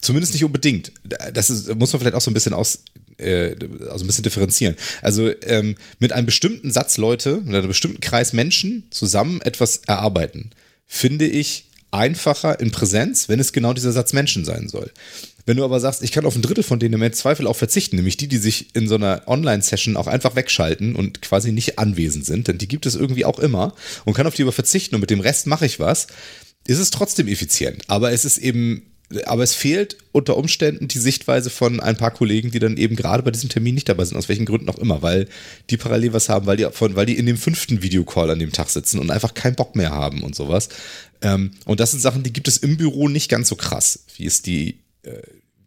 zumindest 0.00 0.34
nicht 0.34 0.44
unbedingt. 0.44 0.92
Das 1.32 1.48
ist, 1.48 1.74
muss 1.76 1.92
man 1.92 2.00
vielleicht 2.00 2.16
auch 2.16 2.20
so 2.20 2.30
ein 2.30 2.34
bisschen 2.34 2.52
aus, 2.52 2.84
äh, 3.18 3.54
also 3.88 4.04
ein 4.04 4.06
bisschen 4.06 4.24
differenzieren. 4.24 4.76
Also 5.00 5.30
ähm, 5.42 5.76
mit 5.98 6.12
einem 6.12 6.26
bestimmten 6.26 6.70
Satz 6.70 6.98
Leute, 6.98 7.40
mit 7.44 7.54
einem 7.54 7.68
bestimmten 7.68 8.00
Kreis 8.00 8.32
Menschen 8.32 8.84
zusammen 8.90 9.40
etwas 9.40 9.78
erarbeiten, 9.86 10.50
finde 10.86 11.26
ich 11.26 11.70
einfacher 11.90 12.58
in 12.58 12.70
Präsenz, 12.70 13.28
wenn 13.28 13.38
es 13.38 13.52
genau 13.52 13.72
dieser 13.74 13.92
Satz 13.92 14.12
Menschen 14.12 14.44
sein 14.44 14.68
soll. 14.68 14.90
Wenn 15.44 15.56
du 15.56 15.64
aber 15.64 15.80
sagst, 15.80 16.02
ich 16.02 16.12
kann 16.12 16.24
auf 16.24 16.36
ein 16.36 16.42
Drittel 16.42 16.62
von 16.62 16.78
denen 16.78 17.00
im 17.00 17.12
Zweifel 17.12 17.46
auch 17.46 17.56
verzichten, 17.56 17.96
nämlich 17.96 18.16
die, 18.16 18.28
die 18.28 18.38
sich 18.38 18.74
in 18.74 18.88
so 18.88 18.94
einer 18.94 19.22
Online-Session 19.26 19.96
auch 19.96 20.06
einfach 20.06 20.36
wegschalten 20.36 20.94
und 20.94 21.20
quasi 21.22 21.52
nicht 21.52 21.78
anwesend 21.78 22.26
sind, 22.26 22.48
denn 22.48 22.58
die 22.58 22.68
gibt 22.68 22.86
es 22.86 22.94
irgendwie 22.94 23.24
auch 23.24 23.38
immer 23.38 23.74
und 24.04 24.14
kann 24.14 24.26
auf 24.26 24.34
die 24.34 24.42
aber 24.42 24.52
verzichten 24.52 24.94
und 24.94 25.00
mit 25.00 25.10
dem 25.10 25.20
Rest 25.20 25.46
mache 25.46 25.66
ich 25.66 25.80
was, 25.80 26.06
ist 26.66 26.78
es 26.78 26.90
trotzdem 26.90 27.26
effizient. 27.26 27.82
Aber 27.88 28.12
es 28.12 28.24
ist 28.24 28.38
eben, 28.38 28.82
aber 29.26 29.42
es 29.42 29.52
fehlt 29.52 29.96
unter 30.12 30.36
Umständen 30.36 30.86
die 30.86 31.00
Sichtweise 31.00 31.50
von 31.50 31.80
ein 31.80 31.96
paar 31.96 32.12
Kollegen, 32.12 32.52
die 32.52 32.60
dann 32.60 32.76
eben 32.76 32.94
gerade 32.94 33.24
bei 33.24 33.32
diesem 33.32 33.48
Termin 33.48 33.74
nicht 33.74 33.88
dabei 33.88 34.04
sind, 34.04 34.16
aus 34.16 34.28
welchen 34.28 34.46
Gründen 34.46 34.68
auch 34.68 34.78
immer, 34.78 35.02
weil 35.02 35.26
die 35.70 35.76
parallel 35.76 36.12
was 36.12 36.28
haben, 36.28 36.46
weil 36.46 36.56
die, 36.56 36.68
von, 36.70 36.94
weil 36.94 37.06
die 37.06 37.18
in 37.18 37.26
dem 37.26 37.36
fünften 37.36 37.82
Videocall 37.82 38.30
an 38.30 38.38
dem 38.38 38.52
Tag 38.52 38.70
sitzen 38.70 39.00
und 39.00 39.10
einfach 39.10 39.34
keinen 39.34 39.56
Bock 39.56 39.74
mehr 39.74 39.90
haben 39.90 40.22
und 40.22 40.36
sowas. 40.36 40.68
Ähm, 41.20 41.50
und 41.64 41.80
das 41.80 41.90
sind 41.90 42.00
Sachen, 42.00 42.22
die 42.22 42.32
gibt 42.32 42.46
es 42.46 42.58
im 42.58 42.76
Büro 42.76 43.08
nicht 43.08 43.28
ganz 43.28 43.48
so 43.48 43.56
krass, 43.56 44.04
wie 44.16 44.26
es 44.26 44.42
die 44.42 44.81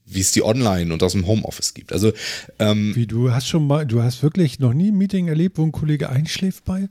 wie 0.05 0.21
es 0.21 0.31
die 0.31 0.43
online 0.43 0.93
und 0.93 1.01
aus 1.03 1.13
dem 1.13 1.25
Homeoffice 1.27 1.73
gibt. 1.73 1.91
Also 1.91 2.13
ähm, 2.59 2.95
Wie, 2.95 3.07
du 3.07 3.31
hast 3.31 3.47
schon 3.47 3.65
mal, 3.65 3.85
du 3.85 4.03
hast 4.03 4.21
wirklich 4.21 4.59
noch 4.59 4.73
nie 4.73 4.91
ein 4.91 4.97
Meeting 4.97 5.27
erlebt, 5.27 5.57
wo 5.57 5.63
ein 5.63 5.71
Kollege 5.71 6.09
einschläft 6.09 6.63
bei? 6.65 6.87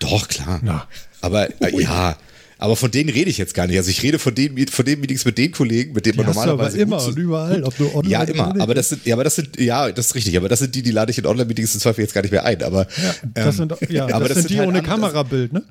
doch 0.00 0.28
klar. 0.28 0.60
Na. 0.62 0.88
Aber 1.20 1.48
äh, 1.62 1.80
ja, 1.80 2.16
aber 2.58 2.76
von 2.76 2.90
denen 2.90 3.08
rede 3.08 3.30
ich 3.30 3.38
jetzt 3.38 3.54
gar 3.54 3.66
nicht. 3.66 3.76
Also 3.76 3.90
ich 3.90 4.02
rede 4.02 4.18
von 4.18 4.34
den 4.34 4.66
von 4.68 4.84
den 4.84 5.00
Meetings 5.00 5.24
mit 5.24 5.38
den 5.38 5.52
Kollegen, 5.52 5.92
mit 5.92 6.04
denen 6.04 6.14
Die 6.14 6.18
man 6.18 6.26
hast 6.26 6.36
du 6.36 6.40
aber 6.40 6.50
normalerweise 6.50 6.78
immer 6.78 7.04
und 7.04 7.18
überall, 7.18 7.64
ob 7.64 7.76
du 7.76 7.90
online 7.94 8.10
ja, 8.10 8.22
immer. 8.24 8.60
Aber 8.60 8.74
das 8.74 8.88
sind, 8.88 9.06
ja, 9.06 9.14
aber 9.14 9.24
das 9.24 9.36
sind, 9.36 9.58
ja, 9.60 9.90
das 9.92 10.06
ist 10.06 10.14
richtig. 10.14 10.36
Aber 10.36 10.48
das 10.48 10.58
sind 10.58 10.74
die, 10.74 10.82
die 10.82 10.90
lade 10.90 11.10
ich 11.10 11.18
in 11.18 11.26
Online-Meetings 11.26 11.74
im 11.74 11.80
Zweifel 11.80 12.02
jetzt 12.02 12.14
gar 12.14 12.22
nicht 12.22 12.32
mehr 12.32 12.44
ein. 12.44 12.62
Aber 12.62 12.86
Das 13.34 13.58
ähm, 13.58 13.68
sind, 13.70 13.90
ja, 13.90 14.04
aber 14.14 14.28
das 14.28 14.28
das 14.28 14.28
sind 14.28 14.48
sind 14.48 14.50
die 14.50 14.58
halt 14.58 14.68
ohne 14.68 14.82
Kamerabild, 14.82 15.52
ne? 15.52 15.64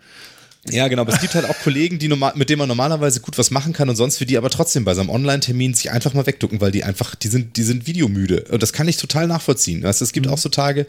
Ja, 0.67 0.89
genau. 0.89 1.03
Aber 1.03 1.13
es 1.13 1.21
gibt 1.21 1.35
halt 1.35 1.49
auch 1.49 1.57
Kollegen, 1.63 1.99
die 1.99 2.09
normal, 2.09 2.33
mit 2.35 2.49
denen 2.49 2.59
man 2.59 2.67
normalerweise 2.67 3.21
gut 3.21 3.37
was 3.37 3.49
machen 3.49 3.71
kann 3.71 3.89
und 3.89 3.95
sonst 3.95 4.17
für 4.17 4.25
die 4.25 4.37
aber 4.37 4.49
trotzdem 4.49 4.83
bei 4.83 4.93
so 4.93 4.99
einem 4.99 5.09
Online-Termin 5.09 5.73
sich 5.73 5.89
einfach 5.89 6.13
mal 6.13 6.25
wegducken, 6.25 6.59
weil 6.59 6.71
die 6.71 6.83
einfach, 6.83 7.15
die 7.15 7.29
sind, 7.29 7.55
die 7.55 7.63
sind 7.63 7.87
videomüde. 7.87 8.43
Und 8.51 8.61
das 8.61 8.73
kann 8.73 8.87
ich 8.89 8.97
total 8.97 9.27
nachvollziehen. 9.27 9.81
Weißt, 9.83 10.01
es 10.01 10.11
gibt 10.11 10.27
auch 10.27 10.37
so 10.37 10.49
Tage, 10.49 10.85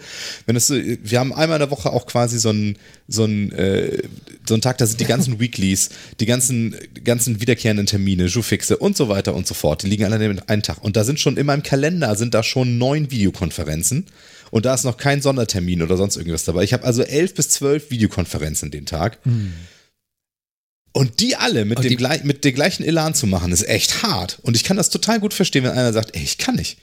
wenn 0.46 0.56
es 0.56 0.66
so, 0.66 0.74
wir 0.74 1.20
haben 1.20 1.32
einmal 1.32 1.56
in 1.56 1.60
der 1.60 1.70
Woche 1.70 1.92
auch 1.92 2.06
quasi 2.06 2.40
so 2.40 2.48
einen, 2.48 2.76
so 3.06 3.22
einen, 3.22 3.52
äh, 3.52 4.02
so 4.44 4.54
einen 4.54 4.60
Tag, 4.60 4.78
da 4.78 4.86
sind 4.86 4.98
die 4.98 5.04
ganzen 5.04 5.38
Weeklies, 5.40 5.90
die 6.18 6.26
ganzen, 6.26 6.74
ganzen 7.04 7.40
wiederkehrenden 7.40 7.86
Termine, 7.86 8.26
Joufixe 8.26 8.76
und 8.76 8.96
so 8.96 9.08
weiter 9.08 9.34
und 9.34 9.46
so 9.46 9.54
fort. 9.54 9.84
Die 9.84 9.88
liegen 9.88 10.04
alle 10.04 10.16
an 10.16 10.40
einem 10.48 10.62
Tag. 10.62 10.82
Und 10.82 10.96
da 10.96 11.04
sind 11.04 11.20
schon 11.20 11.36
in 11.36 11.46
meinem 11.46 11.62
Kalender 11.62 12.16
sind 12.16 12.34
da 12.34 12.42
schon 12.42 12.76
neun 12.78 13.12
Videokonferenzen. 13.12 14.06
Und 14.50 14.64
da 14.66 14.74
ist 14.74 14.84
noch 14.84 14.96
kein 14.96 15.22
Sondertermin 15.22 15.82
oder 15.82 15.96
sonst 15.96 16.16
irgendwas 16.16 16.44
dabei. 16.44 16.64
Ich 16.64 16.72
habe 16.72 16.84
also 16.84 17.02
elf 17.02 17.34
bis 17.34 17.48
zwölf 17.50 17.90
Videokonferenzen 17.90 18.70
den 18.70 18.86
Tag. 18.86 19.18
Und 20.92 21.20
die 21.20 21.36
alle 21.36 21.64
mit, 21.64 21.78
dem 21.84 21.96
die- 21.96 22.24
mit 22.24 22.44
dem 22.44 22.54
gleichen 22.54 22.82
Elan 22.82 23.14
zu 23.14 23.26
machen, 23.26 23.52
ist 23.52 23.66
echt 23.68 24.02
hart. 24.02 24.38
Und 24.42 24.56
ich 24.56 24.64
kann 24.64 24.76
das 24.76 24.90
total 24.90 25.20
gut 25.20 25.34
verstehen, 25.34 25.62
wenn 25.64 25.70
einer 25.72 25.92
sagt, 25.92 26.16
ey, 26.16 26.22
ich 26.22 26.36
kann 26.38 26.56
nicht. 26.56 26.78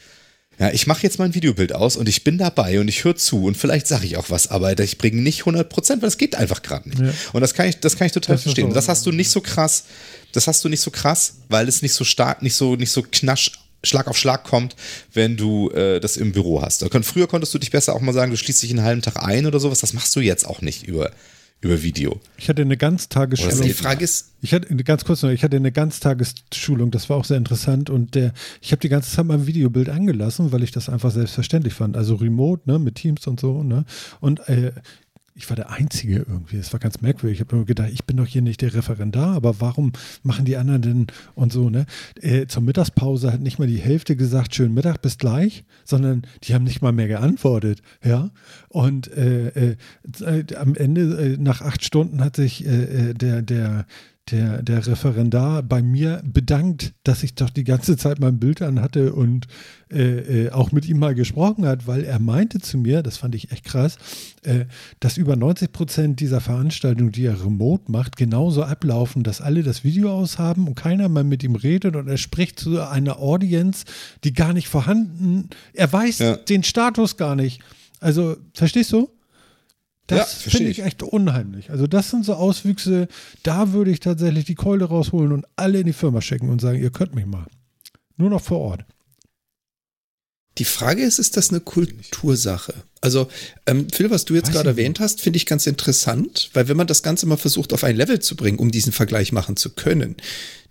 Ja, 0.59 0.71
ich 0.71 0.87
mache 0.87 1.03
jetzt 1.03 1.19
mal 1.19 1.25
ein 1.25 1.35
Videobild 1.35 1.71
aus 1.73 1.97
und 1.97 2.09
ich 2.09 2.23
bin 2.23 2.39
dabei 2.39 2.79
und 2.79 2.87
ich 2.87 3.03
höre 3.03 3.15
zu 3.15 3.43
und 3.45 3.55
vielleicht 3.57 3.85
sage 3.85 4.07
ich 4.07 4.17
auch 4.17 4.31
was, 4.31 4.47
aber 4.47 4.79
ich 4.79 4.97
bringe 4.97 5.21
nicht 5.21 5.41
100 5.41 5.69
Prozent, 5.69 6.01
weil 6.01 6.07
das 6.07 6.17
geht 6.17 6.33
einfach 6.35 6.63
gerade 6.63 6.89
nicht. 6.89 6.99
Ja. 6.99 7.13
Und 7.33 7.41
das 7.41 7.53
kann 7.53 7.67
ich, 7.69 7.79
das 7.79 7.95
kann 7.95 8.07
ich 8.07 8.13
total 8.13 8.37
Das 8.37 8.43
verstehen. 8.43 8.69
so. 8.69 8.73
Das 8.73 8.87
hast 8.87 9.05
du 9.05 9.11
nicht 9.11 9.29
so 9.29 9.39
krass, 9.41 9.83
das 10.31 10.47
hast 10.47 10.63
du 10.65 10.69
nicht 10.69 10.81
so 10.81 10.89
krass, 10.89 11.35
weil 11.49 11.67
es 11.67 11.83
nicht 11.83 11.93
so 11.93 12.03
stark, 12.03 12.41
nicht 12.41 12.55
so, 12.55 12.75
nicht 12.75 12.89
so 12.89 13.03
knasch, 13.03 13.51
Schlag 13.83 14.07
auf 14.07 14.17
Schlag 14.17 14.43
kommt, 14.43 14.75
wenn 15.13 15.37
du 15.37 15.69
äh, 15.71 15.99
das 15.99 16.17
im 16.17 16.31
Büro 16.31 16.61
hast. 16.61 16.85
Früher 17.03 17.27
konntest 17.27 17.53
du 17.53 17.59
dich 17.59 17.71
besser 17.71 17.93
auch 17.93 18.01
mal 18.01 18.13
sagen, 18.13 18.31
du 18.31 18.37
schließt 18.37 18.63
dich 18.63 18.71
einen 18.71 18.83
halben 18.83 19.01
Tag 19.01 19.23
ein 19.23 19.45
oder 19.45 19.59
sowas. 19.59 19.79
Das 19.79 19.93
machst 19.93 20.15
du 20.15 20.19
jetzt 20.19 20.47
auch 20.47 20.61
nicht 20.61 20.87
über, 20.87 21.11
über 21.61 21.81
Video. 21.83 22.19
Ich 22.37 22.49
hatte 22.49 22.61
eine 22.61 22.77
Ganztagesschulung. 22.77 23.61
Die 23.61 23.73
Frage 23.73 24.03
ist, 24.03 24.33
ich 24.41 24.53
hatte 24.53 24.75
ganz 24.77 25.05
kurz 25.05 25.23
noch, 25.23 25.29
ich 25.29 25.43
hatte 25.43 25.57
eine 25.57 25.71
Ganztagesschulung, 25.71 26.91
das 26.91 27.09
war 27.09 27.17
auch 27.17 27.25
sehr 27.25 27.37
interessant 27.37 27.89
und 27.89 28.15
der, 28.15 28.33
ich 28.61 28.71
habe 28.71 28.79
die 28.79 28.89
ganze 28.89 29.11
Zeit 29.11 29.25
mein 29.25 29.47
Videobild 29.47 29.89
angelassen, 29.89 30.51
weil 30.51 30.63
ich 30.63 30.71
das 30.71 30.89
einfach 30.89 31.11
selbstverständlich 31.11 31.73
fand. 31.73 31.97
Also 31.97 32.15
remote, 32.15 32.69
ne, 32.69 32.79
mit 32.79 32.95
Teams 32.95 33.25
und 33.27 33.39
so, 33.39 33.63
ne? 33.63 33.85
Und 34.19 34.47
äh, 34.49 34.71
ich 35.37 35.47
war 35.49 35.55
der 35.55 35.69
Einzige 35.69 36.17
irgendwie. 36.17 36.57
Es 36.57 36.73
war 36.73 36.79
ganz 36.79 36.99
merkwürdig. 37.01 37.37
Ich 37.37 37.45
habe 37.45 37.55
immer 37.55 37.65
gedacht, 37.65 37.89
ich 37.93 38.03
bin 38.05 38.17
doch 38.17 38.25
hier 38.25 38.41
nicht 38.41 38.61
der 38.61 38.73
Referendar, 38.73 39.35
aber 39.35 39.61
warum 39.61 39.91
machen 40.23 40.45
die 40.45 40.57
anderen 40.57 40.81
denn 40.81 41.07
und 41.35 41.53
so, 41.53 41.69
ne? 41.69 41.85
Äh, 42.19 42.47
zur 42.47 42.63
Mittagspause 42.63 43.31
hat 43.31 43.39
nicht 43.39 43.59
mal 43.59 43.67
die 43.67 43.77
Hälfte 43.77 44.15
gesagt, 44.15 44.55
schönen 44.55 44.73
Mittag, 44.73 45.01
bis 45.03 45.19
gleich, 45.19 45.63
sondern 45.85 46.23
die 46.43 46.55
haben 46.55 46.63
nicht 46.63 46.81
mal 46.81 46.91
mehr 46.91 47.07
geantwortet, 47.07 47.83
ja. 48.03 48.31
Und 48.69 49.09
äh, 49.15 49.75
äh, 49.75 50.55
am 50.55 50.73
Ende, 50.73 51.33
äh, 51.33 51.37
nach 51.37 51.61
acht 51.61 51.85
Stunden, 51.85 52.23
hat 52.23 52.35
sich 52.35 52.65
äh, 52.65 53.09
äh, 53.09 53.13
der, 53.13 53.43
der, 53.43 53.85
der, 54.31 54.61
der 54.61 54.85
Referendar 54.85 55.63
bei 55.63 55.81
mir 55.81 56.21
bedankt, 56.25 56.93
dass 57.03 57.23
ich 57.23 57.35
doch 57.35 57.49
die 57.49 57.63
ganze 57.63 57.97
Zeit 57.97 58.19
mein 58.19 58.39
Bild 58.39 58.61
an 58.61 58.81
hatte 58.81 59.13
und 59.13 59.47
äh, 59.91 60.45
äh, 60.45 60.51
auch 60.51 60.71
mit 60.71 60.87
ihm 60.87 60.99
mal 60.99 61.15
gesprochen 61.15 61.65
hat, 61.65 61.87
weil 61.87 62.03
er 62.03 62.19
meinte 62.19 62.59
zu 62.59 62.77
mir, 62.77 63.03
das 63.03 63.17
fand 63.17 63.35
ich 63.35 63.51
echt 63.51 63.63
krass, 63.63 63.97
äh, 64.43 64.65
dass 64.99 65.17
über 65.17 65.35
90 65.35 65.71
Prozent 65.71 66.19
dieser 66.19 66.41
Veranstaltungen, 66.41 67.11
die 67.11 67.25
er 67.25 67.41
remote 67.43 67.91
macht, 67.91 68.17
genauso 68.17 68.63
ablaufen, 68.63 69.23
dass 69.23 69.39
alle 69.41 69.63
das 69.63 69.83
Video 69.83 70.11
aushaben 70.11 70.67
und 70.67 70.75
keiner 70.75 71.07
mal 71.09 71.23
mit 71.23 71.43
ihm 71.43 71.55
redet 71.55 71.95
und 71.95 72.07
er 72.07 72.17
spricht 72.17 72.59
zu 72.59 72.81
einer 72.81 73.19
Audience, 73.19 73.85
die 74.23 74.33
gar 74.33 74.53
nicht 74.53 74.67
vorhanden, 74.67 75.49
er 75.73 75.91
weiß 75.91 76.19
Ja. 76.19 76.35
den 76.37 76.63
Status 76.63 77.17
gar 77.17 77.35
nicht. 77.35 77.61
Also, 77.99 78.37
verstehst 78.53 78.91
du? 78.93 79.09
Ja, 80.09 80.17
Das 80.17 80.33
verstehe 80.33 80.59
finde 80.59 80.71
ich 80.71 80.83
echt 80.83 81.03
unheimlich. 81.03 81.69
Also 81.69 81.85
das 81.87 82.09
sind 82.09 82.23
so 82.25 82.33
Auswüchse, 82.35 83.07
da 83.43 83.73
würde 83.73 83.91
ich 83.91 83.99
tatsächlich 83.99 84.45
die 84.45 84.55
Keule 84.55 84.85
rausholen 84.85 85.31
und 85.31 85.45
alle 85.55 85.79
in 85.79 85.85
die 85.85 85.93
Firma 85.93 86.21
schicken 86.21 86.49
und 86.49 86.61
sagen, 86.61 86.81
ihr 86.81 86.91
könnt 86.91 87.13
mich 87.15 87.25
mal. 87.25 87.45
Nur 88.15 88.29
noch 88.29 88.41
vor 88.41 88.59
Ort. 88.59 88.85
die 90.57 90.65
Frage 90.65 91.03
ist, 91.03 91.19
ist 91.19 91.37
das 91.37 91.49
eine 91.49 91.59
Kultursache? 91.59 92.73
Also, 93.01 93.27
ähm, 93.67 93.87
Phil, 93.91 94.09
was 94.09 94.25
du 94.25 94.33
jetzt 94.33 94.51
gerade 94.51 94.69
erwähnt 94.69 94.99
hast, 94.99 95.21
finde 95.21 95.37
ich 95.37 95.45
ganz 95.45 95.67
interessant, 95.67 96.49
weil 96.53 96.67
wenn 96.67 96.77
man 96.77 96.87
das 96.87 97.03
Ganze 97.03 97.27
mal 97.27 97.37
versucht, 97.37 97.73
auf 97.73 97.83
ein 97.83 97.95
Level 97.95 98.19
zu 98.19 98.35
bringen, 98.35 98.57
um 98.57 98.71
diesen 98.71 98.91
Vergleich 98.91 99.31
machen 99.31 99.55
zu 99.55 99.69
können, 99.69 100.15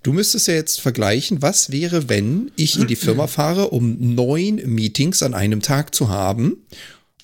du 0.03 0.13
müsstest 0.13 0.49
ja 0.49 0.55
jetzt 0.55 0.81
vergleichen, 0.81 1.41
was 1.41 1.71
wäre, 1.71 2.09
wenn 2.09 2.51
ich 2.57 2.81
in 2.81 2.89
die 2.89 2.97
Firma 2.97 3.29
fahre, 3.29 3.69
um 3.69 4.15
neun 4.17 4.57
Meetings 4.57 5.23
an 5.23 5.35
einem 5.35 5.63
Tag 5.63 5.95
zu 5.95 6.09
haben 6.09 6.57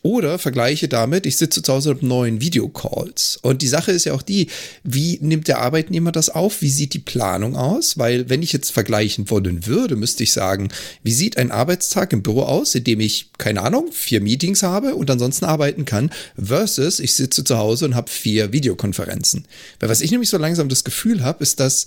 Oder 0.04 0.40
vergleiche 0.40 0.88
damit, 0.88 1.26
ich 1.26 1.36
sitze 1.36 1.62
zu 1.62 1.72
Hause 1.72 1.90
und 1.90 1.96
habe 1.98 2.06
neun 2.06 2.40
Videocalls. 2.40 3.38
Und 3.40 3.62
die 3.62 3.68
Sache 3.68 3.92
ist 3.92 4.04
ja 4.04 4.14
auch 4.14 4.22
die, 4.22 4.48
wie 4.82 5.18
nimmt 5.22 5.46
der 5.46 5.60
Arbeitnehmer 5.60 6.10
das 6.10 6.28
auf? 6.28 6.60
Wie 6.60 6.70
sieht 6.70 6.94
die 6.94 6.98
Planung 6.98 7.54
aus? 7.54 7.98
Weil 7.98 8.28
wenn 8.28 8.42
ich 8.42 8.52
jetzt 8.52 8.72
vergleichen 8.72 9.30
wollen 9.30 9.64
würde, 9.66 9.94
müsste 9.94 10.24
ich 10.24 10.32
sagen, 10.32 10.70
wie 11.04 11.12
sieht 11.12 11.38
ein 11.38 11.52
Arbeitstag 11.52 12.12
im 12.12 12.24
Büro 12.24 12.42
aus, 12.42 12.74
in 12.74 12.82
dem 12.82 12.98
ich, 12.98 13.30
keine 13.38 13.62
Ahnung, 13.62 13.90
vier 13.92 14.20
Meetings 14.20 14.64
habe 14.64 14.96
und 14.96 15.08
ansonsten 15.08 15.44
arbeiten 15.44 15.84
kann, 15.84 16.10
versus 16.36 16.98
ich 16.98 17.14
sitze 17.14 17.44
zu 17.44 17.56
Hause 17.56 17.84
und 17.84 17.94
habe 17.94 18.10
vier 18.10 18.52
Videokonferenzen. 18.52 19.46
Weil 19.78 19.88
was 19.88 20.00
ich 20.00 20.10
nämlich 20.10 20.30
so 20.30 20.36
langsam 20.36 20.68
das 20.68 20.82
Gefühl 20.82 21.22
habe, 21.22 21.44
ist, 21.44 21.60
dass 21.60 21.86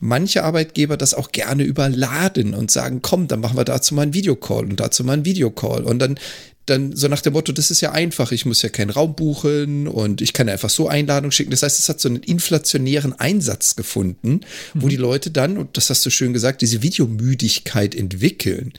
manche 0.00 0.44
Arbeitgeber 0.44 0.98
das 0.98 1.14
auch 1.14 1.32
gerne 1.32 1.62
überladen 1.62 2.52
und 2.52 2.70
sagen, 2.70 3.00
komm, 3.00 3.26
dann 3.26 3.40
machen 3.40 3.56
wir 3.56 3.64
dazu 3.64 3.94
mal 3.94 4.02
einen 4.02 4.14
Videocall 4.14 4.64
und 4.64 4.78
dazu 4.80 5.02
mal 5.02 5.14
einen 5.14 5.24
Videocall. 5.24 5.84
Und 5.84 5.98
dann, 5.98 6.18
dann 6.66 6.96
so 6.96 7.08
nach 7.08 7.20
dem 7.20 7.34
Motto, 7.34 7.52
das 7.52 7.70
ist 7.70 7.80
ja 7.80 7.92
einfach, 7.92 8.32
ich 8.32 8.46
muss 8.46 8.62
ja 8.62 8.68
keinen 8.68 8.90
Raum 8.90 9.14
buchen 9.14 9.86
und 9.86 10.22
ich 10.22 10.32
kann 10.32 10.48
einfach 10.48 10.70
so 10.70 10.88
Einladung 10.88 11.30
schicken. 11.30 11.50
Das 11.50 11.62
heißt, 11.62 11.78
es 11.78 11.88
hat 11.88 12.00
so 12.00 12.08
einen 12.08 12.22
inflationären 12.22 13.12
Einsatz 13.12 13.76
gefunden, 13.76 14.40
wo 14.72 14.88
die 14.88 14.96
Leute 14.96 15.30
dann, 15.30 15.58
und 15.58 15.76
das 15.76 15.90
hast 15.90 16.04
du 16.06 16.10
schön 16.10 16.32
gesagt, 16.32 16.62
diese 16.62 16.82
Videomüdigkeit 16.82 17.94
entwickeln. 17.94 18.72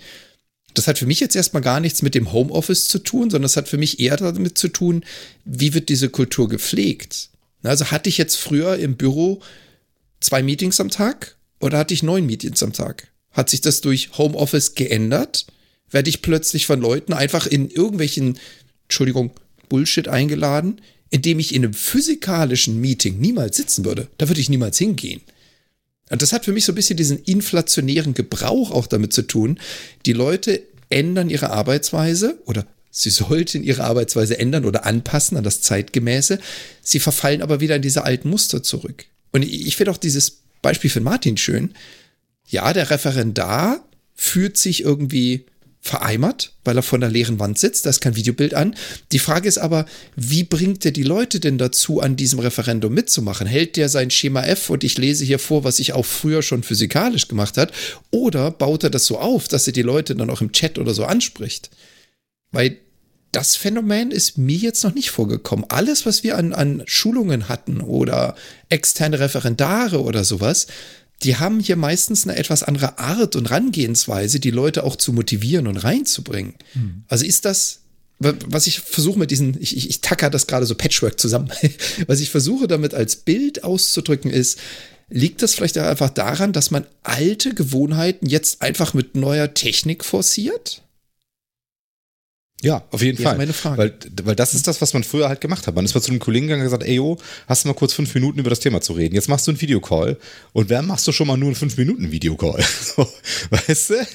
Das 0.74 0.88
hat 0.88 0.98
für 0.98 1.06
mich 1.06 1.20
jetzt 1.20 1.36
erstmal 1.36 1.62
gar 1.62 1.80
nichts 1.80 2.02
mit 2.02 2.16
dem 2.16 2.34
Homeoffice 2.34 2.88
zu 2.88 3.00
tun, 3.00 3.30
sondern 3.30 3.44
das 3.44 3.56
hat 3.56 3.70
für 3.70 3.78
mich 3.78 4.00
eher 4.00 4.18
damit 4.18 4.58
zu 4.58 4.68
tun, 4.68 5.06
wie 5.46 5.74
wird 5.74 5.90
diese 5.90 6.10
Kultur 6.10 6.50
gepflegt. 6.50 7.30
Also 7.64 7.92
hatte 7.92 8.10
ich 8.10 8.18
jetzt 8.18 8.36
früher 8.36 8.78
im 8.78 8.96
Büro 8.98 9.42
zwei 10.20 10.44
Meetings 10.44 10.80
am 10.80 10.90
Tag 10.90 11.36
oder 11.60 11.78
hatte 11.78 11.94
ich 11.94 12.04
neun 12.04 12.26
Meetings 12.26 12.62
am 12.64 12.74
Tag? 12.74 13.12
Hat 13.32 13.50
sich 13.50 13.62
das 13.62 13.82
durch 13.82 14.18
Homeoffice 14.18 14.76
geändert? 14.76 15.46
Werde 15.96 16.10
ich 16.10 16.22
plötzlich 16.22 16.66
von 16.66 16.82
Leuten 16.82 17.14
einfach 17.14 17.48
in 17.48 17.70
irgendwelchen, 17.70 18.38
Entschuldigung, 18.84 19.32
Bullshit 19.70 20.10
eingeladen, 20.10 20.82
indem 21.10 21.40
ich 21.40 21.56
in 21.56 21.64
einem 21.64 21.74
physikalischen 21.74 22.82
Meeting 22.82 23.18
niemals 23.18 23.56
sitzen 23.56 23.86
würde? 23.86 24.10
Da 24.18 24.28
würde 24.28 24.42
ich 24.42 24.50
niemals 24.50 24.78
hingehen. 24.78 25.22
Und 26.10 26.22
das 26.22 26.34
hat 26.34 26.44
für 26.44 26.52
mich 26.52 26.66
so 26.66 26.74
ein 26.74 26.76
bisschen 26.76 26.98
diesen 26.98 27.20
inflationären 27.20 28.14
Gebrauch 28.14 28.72
auch 28.72 28.88
damit 28.88 29.14
zu 29.14 29.22
tun. 29.22 29.58
Die 30.06 30.12
Leute 30.12 30.64
ändern 30.90 31.30
ihre 31.30 31.52
Arbeitsweise 31.52 32.40
oder 32.46 32.68
sie 32.92 33.10
sollten 33.10 33.64
ihre 33.64 33.86
Arbeitsweise 33.86 34.38
ändern 34.38 34.66
oder 34.66 34.86
anpassen 34.86 35.38
an 35.38 35.46
das 35.46 35.62
Zeitgemäße. 35.62 36.40
Sie 36.82 37.00
verfallen 37.00 37.42
aber 37.42 37.62
wieder 37.62 37.78
in 37.78 37.82
diese 37.82 38.04
alten 38.04 38.30
Muster 38.30 38.62
zurück. 38.62 39.06
Und 39.32 39.46
ich 39.46 39.78
finde 39.78 39.92
auch 39.92 39.98
dieses 39.98 40.40
Beispiel 40.62 40.90
von 40.90 41.04
Martin 41.04 41.38
schön. 41.38 41.74
Ja, 42.50 42.74
der 42.74 42.90
Referendar 42.90 43.88
fühlt 44.14 44.58
sich 44.58 44.84
irgendwie 44.84 45.46
vereimert, 45.86 46.52
weil 46.64 46.76
er 46.76 46.82
vor 46.82 46.98
einer 46.98 47.10
leeren 47.10 47.40
Wand 47.40 47.60
sitzt, 47.60 47.86
da 47.86 47.92
ist 47.92 48.02
kein 48.02 48.16
Videobild 48.16 48.56
an. 48.56 48.76
Die 49.12 49.20
Frage 49.20 49.48
ist 49.48 49.60
aber, 49.60 49.86
wie 50.16 50.44
bringt 50.44 50.84
er 50.84 50.92
die 50.92 51.04
Leute 51.04 51.40
denn 51.40 51.60
dazu, 51.60 52.02
an 52.02 52.16
diesem 52.16 52.40
Referendum 52.40 52.92
mitzumachen? 52.92 53.46
Hält 53.46 53.78
der 53.78 53.88
sein 53.88 54.10
Schema 54.10 54.42
F 54.44 54.72
und 54.72 54.84
ich 54.84 54.98
lese 54.98 55.24
hier 55.24 55.38
vor, 55.38 55.64
was 55.64 55.78
ich 55.78 55.94
auch 55.94 56.06
früher 56.06 56.42
schon 56.42 56.64
physikalisch 56.64 57.28
gemacht 57.28 57.56
hat? 57.58 57.72
Oder 58.10 58.50
baut 58.50 58.84
er 58.84 58.90
das 58.90 59.06
so 59.06 59.20
auf, 59.20 59.48
dass 59.48 59.68
er 59.68 59.74
die 59.74 59.84
Leute 59.84 60.16
dann 60.16 60.32
auch 60.32 60.42
im 60.42 60.52
Chat 60.52 60.80
oder 60.80 60.96
so 60.96 61.06
anspricht? 61.06 61.70
Weil 62.52 62.78
das 63.32 63.56
Phänomen 63.56 64.10
ist 64.10 64.40
mir 64.40 64.58
jetzt 64.58 64.84
noch 64.84 64.96
nicht 64.96 65.12
vorgekommen. 65.12 65.66
Alles, 65.70 66.08
was 66.08 66.24
wir 66.24 66.36
an, 66.38 66.54
an 66.54 66.82
Schulungen 66.88 67.48
hatten 67.48 67.82
oder 67.82 68.34
externe 68.70 69.20
Referendare 69.20 70.02
oder 70.02 70.24
sowas, 70.24 70.66
die 71.24 71.38
haben 71.38 71.60
hier 71.60 71.76
meistens 71.76 72.26
eine 72.26 72.38
etwas 72.38 72.64
andere 72.64 73.00
Art 73.00 73.36
und 73.36 73.50
Rangehensweise, 73.50 74.40
die 74.40 74.52
Leute 74.52 74.84
auch 74.84 74.96
zu 74.96 75.14
motivieren 75.14 75.68
und 75.68 75.78
reinzubringen. 75.78 76.56
Also 77.08 77.26
ist 77.26 77.46
das, 77.46 77.82
was 78.20 78.68
ich 78.68 78.80
versuche 78.80 79.20
mit 79.20 79.32
diesen, 79.32 79.60
ich, 79.62 79.76
ich, 79.76 79.90
ich 79.90 80.02
tacker 80.02 80.30
das 80.30 80.48
gerade 80.48 80.66
so 80.66 80.76
Patchwork 80.76 81.20
zusammen, 81.20 81.52
was 82.08 82.20
ich 82.20 82.30
versuche 82.30 82.68
damit 82.68 82.94
als 82.94 83.18
Bild 83.18 83.64
auszudrücken 83.64 84.32
ist, 84.32 84.60
liegt 85.10 85.42
das 85.42 85.54
vielleicht 85.54 85.78
auch 85.78 85.86
einfach 85.86 86.10
daran, 86.10 86.54
dass 86.54 86.72
man 86.72 86.86
alte 87.04 87.54
Gewohnheiten 87.54 88.28
jetzt 88.28 88.62
einfach 88.62 88.94
mit 88.94 89.16
neuer 89.16 89.54
Technik 89.54 90.04
forciert? 90.04 90.85
Ja, 92.66 92.84
auf 92.90 93.04
jeden 93.04 93.22
Fall. 93.22 93.38
meine 93.38 93.54
Frage. 93.54 93.78
Weil, 93.78 93.94
weil 94.24 94.36
das 94.36 94.56
ist 94.56 94.66
das, 94.66 94.82
was 94.82 94.94
man 94.96 95.04
früher 95.04 95.30
halt 95.30 95.40
gemacht 95.40 95.68
hat. 95.68 95.76
Man 95.76 95.86
ist 95.86 95.94
mal 95.94 96.02
zu 96.02 96.10
einem 96.10 96.20
Kollegen 96.20 96.48
gegangen 96.48 96.64
und 96.64 96.66
gesagt, 96.66 96.84
ey, 96.84 96.96
yo, 96.96 97.18
hast 97.48 97.64
du 97.64 97.68
mal 97.68 97.76
kurz 97.76 97.94
fünf 97.94 98.14
Minuten 98.16 98.40
über 98.40 98.50
das 98.50 98.60
Thema 98.60 98.82
zu 98.82 98.94
reden? 98.94 99.14
Jetzt 99.14 99.30
machst 99.30 99.46
du 99.46 99.52
einen 99.52 99.62
Videocall. 99.62 100.18
Und 100.52 100.70
wer 100.70 100.82
machst 100.82 101.08
du 101.08 101.12
schon 101.12 101.28
mal 101.28 101.38
nur 101.38 101.50
einen 101.50 101.56
fünf 101.56 101.78
Minuten 101.78 102.12
Videocall? 102.12 102.64
So, 102.96 103.08
weißt 103.50 103.90
du? 103.90 104.08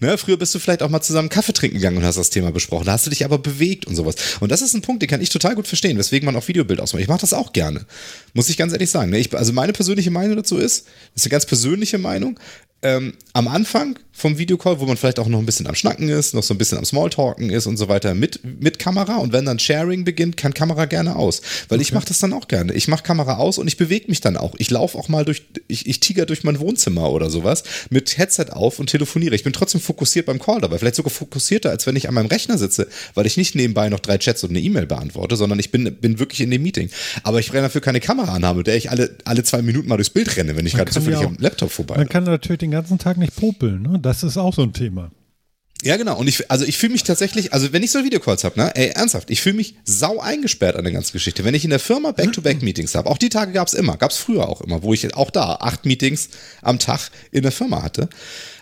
Ne, 0.00 0.18
früher 0.18 0.36
bist 0.36 0.54
du 0.54 0.58
vielleicht 0.58 0.82
auch 0.82 0.88
mal 0.88 1.00
zusammen 1.00 1.28
Kaffee 1.28 1.52
trinken 1.52 1.76
gegangen 1.76 1.98
und 1.98 2.04
hast 2.04 2.16
das 2.16 2.30
Thema 2.30 2.50
besprochen. 2.52 2.86
Da 2.86 2.92
hast 2.92 3.06
du 3.06 3.10
dich 3.10 3.24
aber 3.24 3.38
bewegt 3.38 3.86
und 3.86 3.94
sowas. 3.94 4.16
Und 4.40 4.50
das 4.50 4.60
ist 4.60 4.74
ein 4.74 4.82
Punkt, 4.82 5.02
den 5.02 5.08
kann 5.08 5.20
ich 5.20 5.28
total 5.28 5.54
gut 5.54 5.68
verstehen, 5.68 5.98
weswegen 5.98 6.26
man 6.26 6.34
auch 6.36 6.48
Videobild 6.48 6.80
ausmacht. 6.80 7.02
Ich 7.02 7.08
mache 7.08 7.20
das 7.20 7.32
auch 7.32 7.52
gerne. 7.52 7.86
Muss 8.32 8.48
ich 8.48 8.56
ganz 8.56 8.72
ehrlich 8.72 8.90
sagen. 8.90 9.10
Ne? 9.10 9.18
Ich, 9.18 9.34
also 9.34 9.52
meine 9.52 9.72
persönliche 9.72 10.10
Meinung 10.10 10.36
dazu 10.36 10.56
ist, 10.56 10.86
das 11.14 11.22
ist 11.22 11.26
eine 11.26 11.30
ganz 11.30 11.46
persönliche 11.46 11.98
Meinung, 11.98 12.38
ähm, 12.84 13.14
am 13.32 13.48
Anfang 13.48 13.98
vom 14.16 14.38
Videocall, 14.38 14.78
wo 14.78 14.84
man 14.86 14.96
vielleicht 14.96 15.18
auch 15.18 15.26
noch 15.26 15.40
ein 15.40 15.46
bisschen 15.46 15.66
am 15.66 15.74
Schnacken 15.74 16.08
ist, 16.08 16.34
noch 16.34 16.44
so 16.44 16.54
ein 16.54 16.58
bisschen 16.58 16.78
am 16.78 16.84
Smalltalken 16.84 17.50
ist 17.50 17.66
und 17.66 17.76
so 17.78 17.88
weiter, 17.88 18.14
mit, 18.14 18.38
mit 18.62 18.78
Kamera. 18.78 19.16
Und 19.16 19.32
wenn 19.32 19.44
dann 19.44 19.58
Sharing 19.58 20.04
beginnt, 20.04 20.36
kann 20.36 20.54
Kamera 20.54 20.84
gerne 20.84 21.16
aus. 21.16 21.42
Weil 21.68 21.80
ich 21.80 21.92
mache 21.92 22.04
das 22.06 22.20
dann 22.20 22.32
auch 22.32 22.46
gerne. 22.46 22.72
Ich 22.74 22.86
mache 22.86 23.02
Kamera 23.02 23.38
aus 23.38 23.58
und 23.58 23.66
ich 23.66 23.76
bewege 23.76 24.06
mich 24.08 24.20
dann 24.20 24.36
auch. 24.36 24.54
Ich 24.58 24.70
laufe 24.70 24.96
auch 24.98 25.08
mal 25.08 25.24
durch, 25.24 25.42
ich, 25.66 25.86
ich 25.88 25.98
tiger 25.98 26.26
durch 26.26 26.44
mein 26.44 26.60
Wohnzimmer 26.60 27.10
oder 27.10 27.28
sowas 27.28 27.64
mit 27.90 28.16
Headset 28.16 28.46
auf 28.52 28.78
und 28.78 28.88
telefoniere. 28.88 29.34
Ich 29.34 29.42
bin 29.42 29.52
trotzdem 29.52 29.80
fokussiert 29.80 30.26
beim 30.26 30.38
Call 30.38 30.60
dabei. 30.60 30.78
Vielleicht 30.78 30.94
sogar 30.96 31.10
fokussierter, 31.10 31.70
als 31.70 31.86
wenn 31.88 31.96
ich 31.96 32.06
an 32.06 32.14
meinem 32.14 32.26
Rechner 32.26 32.56
sitze, 32.56 32.86
weil 33.14 33.26
ich 33.26 33.36
nicht 33.36 33.56
nebenbei 33.56 33.88
noch 33.88 33.98
drei 34.00 34.18
Chats 34.18 34.44
und 34.44 34.50
eine 34.50 34.60
E-Mail 34.60 34.86
beantworte, 34.86 35.34
sondern 35.34 35.58
ich 35.58 35.72
bin, 35.72 35.92
bin 35.96 36.20
wirklich 36.20 36.40
in 36.42 36.50
dem 36.52 36.62
Meeting. 36.62 36.88
Aber 37.24 37.40
ich 37.40 37.48
brenne 37.48 37.62
dafür 37.64 37.80
keine 37.80 37.98
Kamera 37.98 38.34
anhabe, 38.34 38.58
mit 38.58 38.66
der 38.68 38.76
ich 38.76 38.90
alle, 38.90 39.16
alle 39.24 39.42
zwei 39.42 39.62
Minuten 39.62 39.88
mal 39.88 39.96
durchs 39.96 40.10
Bild 40.10 40.36
renne, 40.36 40.56
wenn 40.56 40.66
ich 40.66 40.74
gerade 40.74 40.92
zufällig 40.92 41.18
ja 41.18 41.26
auch- 41.26 41.30
am 41.30 41.36
Laptop 41.40 41.72
vorbei 41.72 41.96
Man 41.96 42.08
kann 42.08 42.22
natürlich 42.24 42.60
den 42.60 42.73
ganzen 42.74 42.98
Tag 42.98 43.16
nicht 43.16 43.34
popeln. 43.36 43.82
Ne? 43.82 43.98
Das 43.98 44.22
ist 44.22 44.36
auch 44.36 44.54
so 44.54 44.62
ein 44.62 44.72
Thema. 44.72 45.10
Ja, 45.84 45.98
genau. 45.98 46.16
Und 46.16 46.28
ich, 46.28 46.50
also 46.50 46.64
ich 46.64 46.78
fühle 46.78 46.92
mich 46.92 47.02
tatsächlich, 47.02 47.52
also 47.52 47.74
wenn 47.74 47.82
ich 47.82 47.90
so 47.90 48.02
Videocalls 48.02 48.42
habe, 48.44 48.58
ne, 48.58 48.74
ey, 48.74 48.88
ernsthaft, 48.88 49.30
ich 49.30 49.42
fühle 49.42 49.56
mich 49.56 49.74
sau 49.84 50.18
eingesperrt 50.18 50.76
an 50.76 50.84
der 50.84 50.94
ganzen 50.94 51.12
Geschichte. 51.12 51.44
Wenn 51.44 51.52
ich 51.54 51.64
in 51.64 51.70
der 51.70 51.78
Firma 51.78 52.12
Back-to-Back-Meetings 52.12 52.94
habe, 52.94 53.10
auch 53.10 53.18
die 53.18 53.28
Tage 53.28 53.52
gab 53.52 53.68
es 53.68 53.74
immer, 53.74 53.98
gab 53.98 54.10
es 54.10 54.16
früher 54.16 54.48
auch 54.48 54.62
immer, 54.62 54.82
wo 54.82 54.94
ich 54.94 55.14
auch 55.14 55.30
da 55.30 55.56
acht 55.56 55.84
Meetings 55.84 56.30
am 56.62 56.78
Tag 56.78 57.10
in 57.32 57.42
der 57.42 57.52
Firma 57.52 57.82
hatte. 57.82 58.08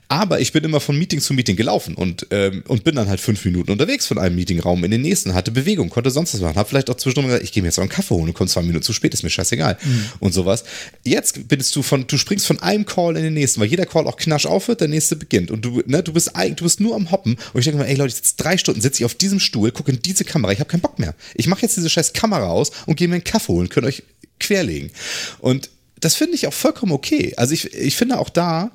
Aber 0.09 0.41
ich 0.41 0.53
bin 0.53 0.63
immer 0.63 0.81
von 0.81 0.99
Meeting 0.99 1.21
zu 1.21 1.33
Meeting 1.33 1.57
gelaufen 1.57 1.95
und, 1.95 2.27
ähm, 2.31 2.63
und 2.69 2.85
bin 2.85 2.95
dann 2.95 3.09
halt 3.09 3.19
fünf 3.21 3.45
Minuten 3.47 3.73
unterwegs 3.73 4.07
von 4.07 4.19
einem 4.19 4.37
Meetingraum 4.37 4.85
in 4.85 4.91
den 4.91 5.01
nächsten, 5.01 5.33
hatte 5.33 5.51
Bewegung, 5.51 5.89
konnte 5.89 6.11
sonst 6.11 6.35
was 6.35 6.43
machen, 6.43 6.57
hab 6.57 6.69
vielleicht 6.69 6.91
auch 6.91 6.97
zwischendurch 6.97 7.29
gesagt, 7.29 7.45
ich 7.45 7.53
gehe 7.53 7.63
mir 7.63 7.69
jetzt 7.69 7.79
auch 7.79 7.83
einen 7.83 7.89
Kaffee 7.89 8.15
holen 8.15 8.29
und 8.29 8.35
komme 8.35 8.51
zwei 8.51 8.61
Minuten 8.61 8.83
zu 8.83 8.93
spät, 8.93 9.15
ist 9.15 9.23
mir 9.23 9.31
scheißegal 9.31 9.79
mhm. 9.83 10.05
und 10.21 10.33
sowas. 10.33 10.65
Jetzt 11.03 11.49
bist 11.49 11.75
du 11.75 11.83
von, 11.83 12.07
du 12.07 12.19
springst 12.19 12.47
von 12.47 12.61
einem 12.61 12.85
Call 12.85 13.17
in 13.17 13.23
den 13.23 13.33
nächsten, 13.33 13.61
weil 13.61 13.69
jeder 13.69 13.87
Call 13.87 14.07
auch 14.07 14.17
knasch 14.17 14.45
aufhört, 14.45 14.83
der 14.83 14.89
nächste 14.89 15.17
beginnt 15.17 15.51
und 15.51 15.65
du, 15.65 15.83
ne, 15.87 16.03
du 16.03 16.13
bist, 16.13 16.33
du 16.35 16.63
bist 16.63 16.81
nur 16.81 16.95
am 16.95 17.11
Hoppen 17.11 17.39
und 17.55 17.61
ich 17.61 17.65
denke 17.65 17.81
mir, 17.81 17.89
ey 17.89 17.97
Leute, 17.97 18.15
jetzt 18.15 18.37
drei 18.37 18.59
Stunden 18.59 18.83
sitze 18.83 19.01
ich 19.01 19.05
auf 19.07 19.15
diesem 19.15 19.41
Stuhl, 19.41 19.73
gucke 19.73 19.93
in 19.93 20.03
diese 20.03 20.25
Kamera, 20.25 20.53
ich 20.53 20.61
habe 20.61 20.69
keinen 20.69 20.83
Bock 20.83 20.99
mehr. 20.99 21.15
Ich 21.35 21.47
mache 21.47 21.63
jetzt 21.63 21.79
diese 21.79 21.89
scheiß 21.89 22.13
Kamera 22.13 22.49
aus 22.49 22.71
und 22.85 22.97
gehe 22.97 23.09
mir 23.09 23.15
einen 23.15 23.25
Kaffee 23.25 23.53
holen, 23.53 23.71
könnt 23.71 23.87
euch 23.87 24.03
querlegen. 24.41 24.91
Und 25.39 25.71
das 26.01 26.17
finde 26.17 26.35
ich 26.35 26.47
auch 26.47 26.53
vollkommen 26.53 26.93
okay. 26.93 27.33
Also 27.37 27.55
ich, 27.55 27.73
ich 27.73 27.97
finde 27.97 28.19
auch 28.19 28.29
da, 28.29 28.73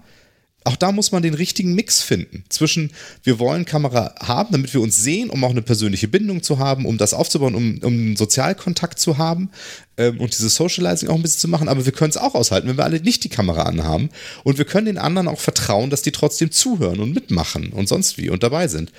auch 0.67 0.75
da 0.75 0.91
muss 0.91 1.11
man 1.11 1.23
den 1.23 1.33
richtigen 1.33 1.73
Mix 1.73 2.01
finden. 2.01 2.43
Zwischen, 2.49 2.91
wir 3.23 3.39
wollen 3.39 3.65
Kamera 3.65 4.13
haben, 4.19 4.51
damit 4.51 4.73
wir 4.73 4.81
uns 4.81 4.97
sehen, 4.97 5.29
um 5.29 5.43
auch 5.43 5.49
eine 5.49 5.61
persönliche 5.61 6.07
Bindung 6.07 6.43
zu 6.43 6.59
haben, 6.59 6.85
um 6.85 6.97
das 6.97 7.13
aufzubauen, 7.13 7.55
um, 7.55 7.79
um 7.81 7.93
einen 7.93 8.15
Sozialkontakt 8.17 8.99
zu 8.99 9.17
haben 9.17 9.49
ähm, 9.97 10.19
und 10.19 10.37
dieses 10.37 10.55
Socializing 10.55 11.09
auch 11.09 11.15
ein 11.15 11.21
bisschen 11.21 11.39
zu 11.39 11.47
machen. 11.47 11.69
Aber 11.69 11.85
wir 11.85 11.93
können 11.93 12.09
es 12.09 12.17
auch 12.17 12.35
aushalten, 12.35 12.67
wenn 12.67 12.77
wir 12.77 12.83
alle 12.83 12.99
nicht 12.99 13.23
die 13.23 13.29
Kamera 13.29 13.63
anhaben. 13.63 14.09
Und 14.43 14.57
wir 14.57 14.65
können 14.65 14.87
den 14.87 14.97
anderen 14.97 15.29
auch 15.29 15.39
vertrauen, 15.39 15.89
dass 15.89 16.01
die 16.01 16.11
trotzdem 16.11 16.51
zuhören 16.51 16.99
und 16.99 17.13
mitmachen 17.13 17.71
und 17.71 17.87
sonst 17.87 18.17
wie 18.17 18.29
und 18.29 18.43
dabei 18.43 18.67
sind. 18.67 18.91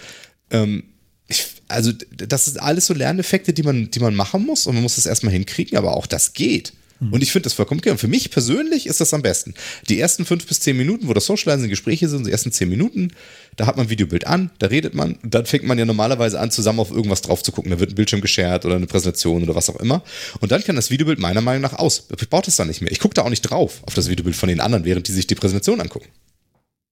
Ähm, 0.50 0.84
ich, 1.26 1.46
also, 1.68 1.92
das 1.92 2.46
sind 2.46 2.58
alles 2.58 2.86
so 2.86 2.94
Lerneffekte, 2.94 3.52
die 3.52 3.62
man, 3.62 3.90
die 3.90 4.00
man 4.00 4.14
machen 4.14 4.46
muss 4.46 4.66
und 4.66 4.74
man 4.74 4.82
muss 4.82 4.96
das 4.96 5.04
erstmal 5.04 5.34
hinkriegen, 5.34 5.76
aber 5.76 5.94
auch 5.94 6.06
das 6.06 6.32
geht. 6.32 6.72
Mhm. 7.00 7.12
Und 7.12 7.22
ich 7.22 7.32
finde 7.32 7.44
das 7.44 7.54
vollkommen 7.54 7.80
okay. 7.80 7.90
Und 7.90 7.98
für 7.98 8.08
mich 8.08 8.30
persönlich 8.30 8.86
ist 8.86 9.00
das 9.00 9.14
am 9.14 9.22
besten. 9.22 9.54
Die 9.88 9.98
ersten 9.98 10.24
fünf 10.24 10.46
bis 10.46 10.60
zehn 10.60 10.76
Minuten, 10.76 11.08
wo 11.08 11.14
das 11.14 11.26
Socializing 11.26 11.70
Gespräche 11.70 12.08
sind, 12.08 12.26
die 12.26 12.32
ersten 12.32 12.52
zehn 12.52 12.68
Minuten, 12.68 13.12
da 13.56 13.66
hat 13.66 13.76
man 13.76 13.90
Videobild 13.90 14.26
an, 14.26 14.50
da 14.58 14.68
redet 14.68 14.94
man, 14.94 15.14
und 15.14 15.34
dann 15.34 15.46
fängt 15.46 15.64
man 15.64 15.78
ja 15.78 15.84
normalerweise 15.84 16.38
an, 16.40 16.50
zusammen 16.50 16.80
auf 16.80 16.90
irgendwas 16.90 17.22
drauf 17.22 17.42
zu 17.42 17.52
gucken. 17.52 17.70
Da 17.70 17.80
wird 17.80 17.92
ein 17.92 17.94
Bildschirm 17.94 18.20
geshared 18.20 18.64
oder 18.64 18.76
eine 18.76 18.86
Präsentation 18.86 19.42
oder 19.42 19.54
was 19.54 19.70
auch 19.70 19.76
immer. 19.76 20.02
Und 20.40 20.52
dann 20.52 20.62
kann 20.62 20.76
das 20.76 20.90
Videobild 20.90 21.18
meiner 21.18 21.40
Meinung 21.40 21.62
nach 21.62 21.74
aus. 21.74 22.08
Ich 22.18 22.28
brauche 22.28 22.46
das 22.46 22.56
dann 22.56 22.68
nicht 22.68 22.80
mehr. 22.80 22.92
Ich 22.92 23.00
gucke 23.00 23.14
da 23.14 23.22
auch 23.22 23.30
nicht 23.30 23.42
drauf 23.42 23.82
auf 23.82 23.94
das 23.94 24.08
Videobild 24.08 24.36
von 24.36 24.48
den 24.48 24.60
anderen, 24.60 24.84
während 24.84 25.08
die 25.08 25.12
sich 25.12 25.26
die 25.26 25.34
Präsentation 25.34 25.80
angucken. 25.80 26.08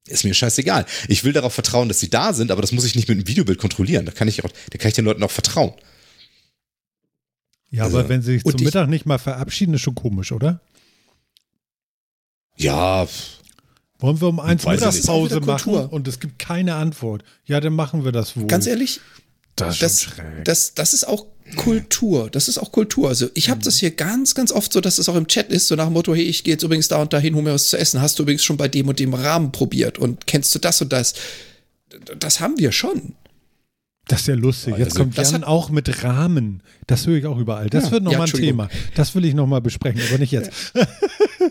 Ist 0.08 0.24
mir 0.24 0.34
scheißegal. 0.34 0.86
Ich 1.08 1.24
will 1.24 1.32
darauf 1.32 1.52
vertrauen, 1.52 1.88
dass 1.88 1.98
sie 1.98 2.10
da 2.10 2.32
sind, 2.32 2.52
aber 2.52 2.62
das 2.62 2.70
muss 2.70 2.84
ich 2.84 2.94
nicht 2.94 3.08
mit 3.08 3.18
einem 3.18 3.26
Videobild 3.26 3.58
kontrollieren. 3.58 4.06
Da 4.06 4.12
kann 4.12 4.28
ich 4.28 4.44
auch, 4.44 4.50
da 4.70 4.78
kann 4.78 4.88
ich 4.88 4.94
den 4.94 5.04
Leuten 5.04 5.22
auch 5.22 5.32
vertrauen. 5.32 5.72
Ja, 7.70 7.84
also, 7.84 7.98
aber 7.98 8.08
wenn 8.08 8.22
sie 8.22 8.34
sich 8.34 8.44
zum 8.44 8.62
Mittag 8.62 8.88
nicht 8.88 9.06
mal 9.06 9.18
verabschieden, 9.18 9.74
ist 9.74 9.82
schon 9.82 9.94
komisch, 9.94 10.32
oder? 10.32 10.60
Ja. 12.56 13.06
Wollen 13.98 14.20
wir 14.20 14.28
um 14.28 14.40
eins 14.40 14.66
Mittagspause 14.66 15.40
machen 15.40 15.74
und 15.74 16.06
es 16.06 16.20
gibt 16.20 16.38
keine 16.38 16.74
Antwort? 16.74 17.24
Ja, 17.44 17.60
dann 17.60 17.74
machen 17.74 18.04
wir 18.04 18.12
das 18.12 18.36
wohl. 18.36 18.46
Ganz 18.46 18.66
ehrlich, 18.66 19.00
das, 19.56 19.78
das, 19.78 20.08
das, 20.44 20.74
das, 20.74 20.92
ist 20.92 21.08
auch 21.08 21.26
Kultur. 21.56 22.28
Das 22.30 22.48
ist 22.48 22.58
auch 22.58 22.72
Kultur. 22.72 23.08
Also 23.08 23.30
ich 23.32 23.48
habe 23.48 23.60
mhm. 23.60 23.64
das 23.64 23.78
hier 23.78 23.90
ganz, 23.90 24.34
ganz 24.34 24.52
oft 24.52 24.70
so, 24.72 24.82
dass 24.82 24.98
es 24.98 25.08
auch 25.08 25.16
im 25.16 25.26
Chat 25.26 25.48
ist, 25.50 25.68
so 25.68 25.76
nach 25.76 25.86
dem 25.86 25.94
Motto, 25.94 26.14
hey, 26.14 26.24
ich 26.24 26.44
gehe 26.44 26.54
jetzt 26.54 26.62
übrigens 26.62 26.88
da 26.88 27.00
und 27.00 27.12
dahin, 27.12 27.34
hol 27.34 27.42
mir 27.42 27.54
was 27.54 27.68
zu 27.68 27.78
essen. 27.78 28.02
Hast 28.02 28.18
du 28.18 28.24
übrigens 28.24 28.44
schon 28.44 28.58
bei 28.58 28.68
dem 28.68 28.88
und 28.88 29.00
dem 29.00 29.14
Rahmen 29.14 29.52
probiert 29.52 29.98
und 29.98 30.26
kennst 30.26 30.54
du 30.54 30.58
das 30.58 30.82
und 30.82 30.92
das? 30.92 31.14
Das 32.18 32.40
haben 32.40 32.58
wir 32.58 32.72
schon. 32.72 33.14
Das 34.08 34.20
ist 34.20 34.28
ja 34.28 34.34
lustig. 34.34 34.74
Jetzt 34.78 34.92
also, 34.92 35.00
kommt 35.00 35.16
Jan 35.16 35.42
auch 35.42 35.70
mit 35.70 36.04
Rahmen. 36.04 36.62
Das 36.86 37.06
höre 37.06 37.16
ich 37.16 37.26
auch 37.26 37.38
überall. 37.38 37.68
Das 37.68 37.86
ja, 37.86 37.90
wird 37.92 38.04
nochmal 38.04 38.28
ja, 38.28 38.34
ein 38.34 38.40
Thema. 38.40 38.68
Das 38.94 39.14
will 39.16 39.24
ich 39.24 39.34
nochmal 39.34 39.60
besprechen, 39.60 40.00
aber 40.08 40.18
nicht 40.18 40.30
jetzt. 40.30 40.52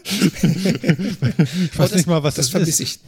ich 0.03 1.77
weiß 1.77 1.89
das, 1.89 1.95
nicht 1.95 2.07
mal, 2.07 2.23
was 2.23 2.35
das, 2.35 2.45
das 2.45 2.51
vermisse 2.51 2.83
ich. 2.83 2.99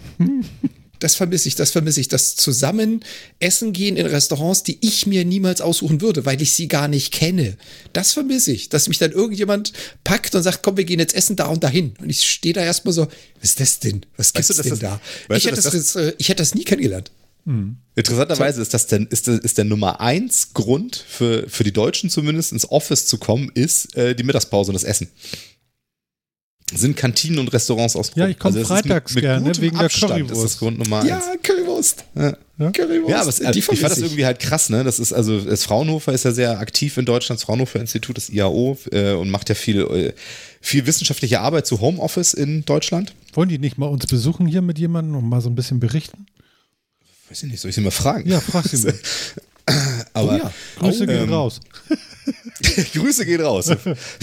Das 0.99 1.15
vermisse 1.15 1.47
ich, 1.47 1.55
das 1.55 1.71
vermisse 1.71 2.01
ich. 2.01 2.09
Das 2.09 2.35
zusammen 2.35 3.05
essen 3.39 3.71
gehen 3.71 3.95
in 3.95 4.05
Restaurants, 4.05 4.63
die 4.63 4.79
ich 4.81 5.05
mir 5.07 5.23
niemals 5.23 5.61
aussuchen 5.61 6.01
würde, 6.01 6.25
weil 6.25 6.41
ich 6.41 6.51
sie 6.51 6.67
gar 6.67 6.89
nicht 6.89 7.13
kenne. 7.13 7.55
Das 7.93 8.11
vermisse 8.13 8.51
ich. 8.51 8.67
Dass 8.67 8.89
mich 8.89 8.97
dann 8.97 9.11
irgendjemand 9.11 9.71
packt 10.03 10.35
und 10.35 10.43
sagt, 10.43 10.61
komm, 10.61 10.75
wir 10.75 10.83
gehen 10.83 10.99
jetzt 10.99 11.15
essen 11.15 11.37
da 11.37 11.45
und 11.45 11.63
dahin. 11.63 11.93
Und 12.01 12.09
ich 12.09 12.25
stehe 12.25 12.53
da 12.53 12.63
erstmal 12.63 12.93
so, 12.93 13.07
was 13.39 13.49
ist 13.51 13.59
das 13.61 13.79
denn? 13.79 14.05
Was 14.17 14.33
gibt's 14.33 14.49
weißt 14.49 14.59
du, 14.59 14.63
denn 14.63 14.71
das, 14.71 14.79
da? 14.79 15.35
Ich 15.35 15.45
hätte 15.45 15.55
das, 15.55 15.71
das, 15.71 15.95
äh, 15.95 16.13
ich 16.17 16.27
hätte 16.27 16.41
das 16.41 16.53
nie 16.53 16.63
kennengelernt. 16.63 17.11
Mhm. 17.47 17.77
Interessanterweise 17.95 18.61
ist 18.61 18.73
das 18.73 18.87
denn, 18.87 19.07
ist, 19.07 19.27
der, 19.27 19.41
ist 19.41 19.57
der 19.57 19.63
Nummer 19.63 20.01
eins 20.01 20.53
Grund 20.53 20.97
für, 21.07 21.47
für 21.47 21.63
die 21.63 21.71
Deutschen 21.71 22.09
zumindest 22.09 22.51
ins 22.51 22.69
Office 22.69 23.05
zu 23.07 23.17
kommen, 23.17 23.49
ist 23.53 23.95
äh, 23.95 24.13
die 24.15 24.23
Mittagspause 24.23 24.71
und 24.71 24.73
das 24.73 24.83
Essen. 24.83 25.07
Sind 26.73 26.97
Kantinen 26.97 27.39
und 27.39 27.53
Restaurants 27.53 27.95
aus 27.95 28.11
Ja, 28.15 28.27
ich 28.27 28.37
komme 28.37 28.57
also 28.57 28.67
freitags 28.67 29.15
mit, 29.15 29.23
mit 29.23 29.31
gerne 29.31 29.57
wegen 29.61 29.77
Abstand 29.77 30.11
der 30.11 30.17
Currywurst. 30.19 30.43
Ist 30.43 30.43
das 30.43 30.59
Grund 30.59 30.77
Nummer 30.79 30.99
eins. 30.99 31.09
Ja, 31.09 31.21
Currywurst. 31.41 32.03
Ja. 32.13 32.37
Ja, 32.59 32.71
Currywurst. 32.71 33.09
ja 33.09 33.21
aber 33.21 33.29
es, 33.29 33.41
also, 33.41 33.57
ich 33.57 33.65
fand 33.65 33.81
das 33.83 33.97
irgendwie 33.99 34.25
halt 34.25 34.39
krass, 34.39 34.69
ne? 34.69 34.83
Das 34.83 34.99
ist 34.99 35.13
also, 35.13 35.39
das 35.39 35.63
Fraunhofer 35.63 36.11
ist 36.11 36.25
ja 36.25 36.33
sehr 36.33 36.59
aktiv 36.59 36.97
in 36.97 37.05
Deutschland, 37.05 37.39
das 37.39 37.45
Fraunhofer 37.45 37.79
Institut, 37.79 38.17
das 38.17 38.29
IAO, 38.29 38.77
äh, 38.91 39.13
und 39.13 39.29
macht 39.29 39.47
ja 39.47 39.55
viel, 39.55 39.79
äh, 39.79 40.13
viel 40.59 40.85
wissenschaftliche 40.85 41.39
Arbeit 41.39 41.65
zu 41.65 41.79
Homeoffice 41.79 42.33
in 42.33 42.65
Deutschland. 42.65 43.13
Wollen 43.31 43.47
die 43.47 43.59
nicht 43.59 43.77
mal 43.77 43.85
uns 43.85 44.05
besuchen 44.05 44.45
hier 44.45 44.61
mit 44.61 44.77
jemandem 44.77 45.15
und 45.15 45.29
mal 45.29 45.39
so 45.39 45.49
ein 45.49 45.55
bisschen 45.55 45.79
berichten? 45.79 46.25
Weiß 47.29 47.43
ich 47.43 47.51
nicht, 47.51 47.59
soll 47.59 47.69
ich 47.69 47.75
sie 47.75 47.81
mal 47.81 47.91
fragen? 47.91 48.29
Ja, 48.29 48.39
frag 48.39 48.65
sie 48.65 48.85
mal. 48.85 48.93
Aber 50.13 50.33
oh 50.33 50.37
ja, 50.37 50.53
Grüße 50.79 51.03
ähm, 51.03 51.09
gehen 51.09 51.29
raus. 51.29 51.59
Grüße 52.93 53.25
gehen 53.25 53.41
raus. 53.41 53.69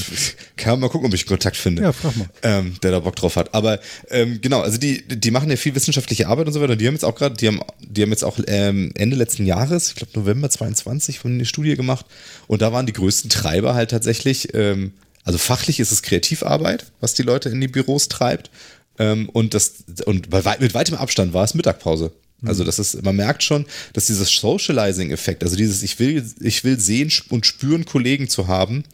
kann 0.56 0.80
mal 0.80 0.88
gucken, 0.88 1.08
ob 1.08 1.14
ich 1.14 1.26
Kontakt 1.26 1.56
finde. 1.56 1.82
Ja, 1.82 1.92
frag 1.92 2.16
mal. 2.16 2.28
Ähm, 2.42 2.76
der 2.82 2.92
da 2.92 3.00
Bock 3.00 3.16
drauf 3.16 3.36
hat. 3.36 3.54
Aber 3.54 3.78
ähm, 4.10 4.40
genau, 4.40 4.60
also 4.60 4.78
die, 4.78 5.06
die 5.06 5.30
machen 5.30 5.50
ja 5.50 5.56
viel 5.56 5.74
wissenschaftliche 5.74 6.28
Arbeit 6.28 6.46
und 6.46 6.52
so 6.52 6.60
weiter. 6.60 6.72
Und 6.72 6.80
die 6.80 6.86
haben 6.86 6.94
jetzt 6.94 7.04
auch 7.04 7.14
gerade, 7.14 7.36
die 7.36 7.46
haben, 7.46 7.60
die 7.80 8.02
haben 8.02 8.10
jetzt 8.10 8.24
auch 8.24 8.38
ähm, 8.46 8.90
Ende 8.94 9.16
letzten 9.16 9.44
Jahres, 9.44 9.88
ich 9.88 9.94
glaube 9.96 10.12
November 10.18 10.48
22, 10.48 11.18
von 11.18 11.32
eine 11.32 11.44
Studie 11.44 11.76
gemacht. 11.76 12.06
Und 12.46 12.62
da 12.62 12.72
waren 12.72 12.86
die 12.86 12.92
größten 12.92 13.30
Treiber 13.30 13.74
halt 13.74 13.90
tatsächlich, 13.90 14.54
ähm, 14.54 14.92
also 15.24 15.38
fachlich 15.38 15.78
ist 15.78 15.92
es 15.92 16.02
Kreativarbeit, 16.02 16.86
was 17.00 17.14
die 17.14 17.22
Leute 17.22 17.50
in 17.50 17.60
die 17.60 17.68
Büros 17.68 18.08
treibt. 18.08 18.50
Ähm, 18.98 19.28
und 19.28 19.54
das, 19.54 19.84
und 20.06 20.30
bei, 20.30 20.42
mit 20.58 20.74
weitem 20.74 20.96
Abstand 20.96 21.34
war 21.34 21.44
es 21.44 21.54
Mittagpause. 21.54 22.12
Also 22.46 22.62
mhm. 22.62 22.66
das 22.66 22.78
ist, 22.78 23.02
man 23.02 23.16
merkt 23.16 23.42
schon, 23.42 23.66
dass 23.92 24.06
dieses 24.06 24.30
Socializing-Effekt, 24.30 25.42
also 25.42 25.56
dieses, 25.56 25.82
ich 25.82 25.98
will, 25.98 26.24
ich 26.40 26.64
will 26.64 26.78
sehen 26.78 27.12
und 27.28 27.46
spüren, 27.46 27.84
Kollegen 27.84 28.28
zu 28.28 28.48
haben, 28.48 28.84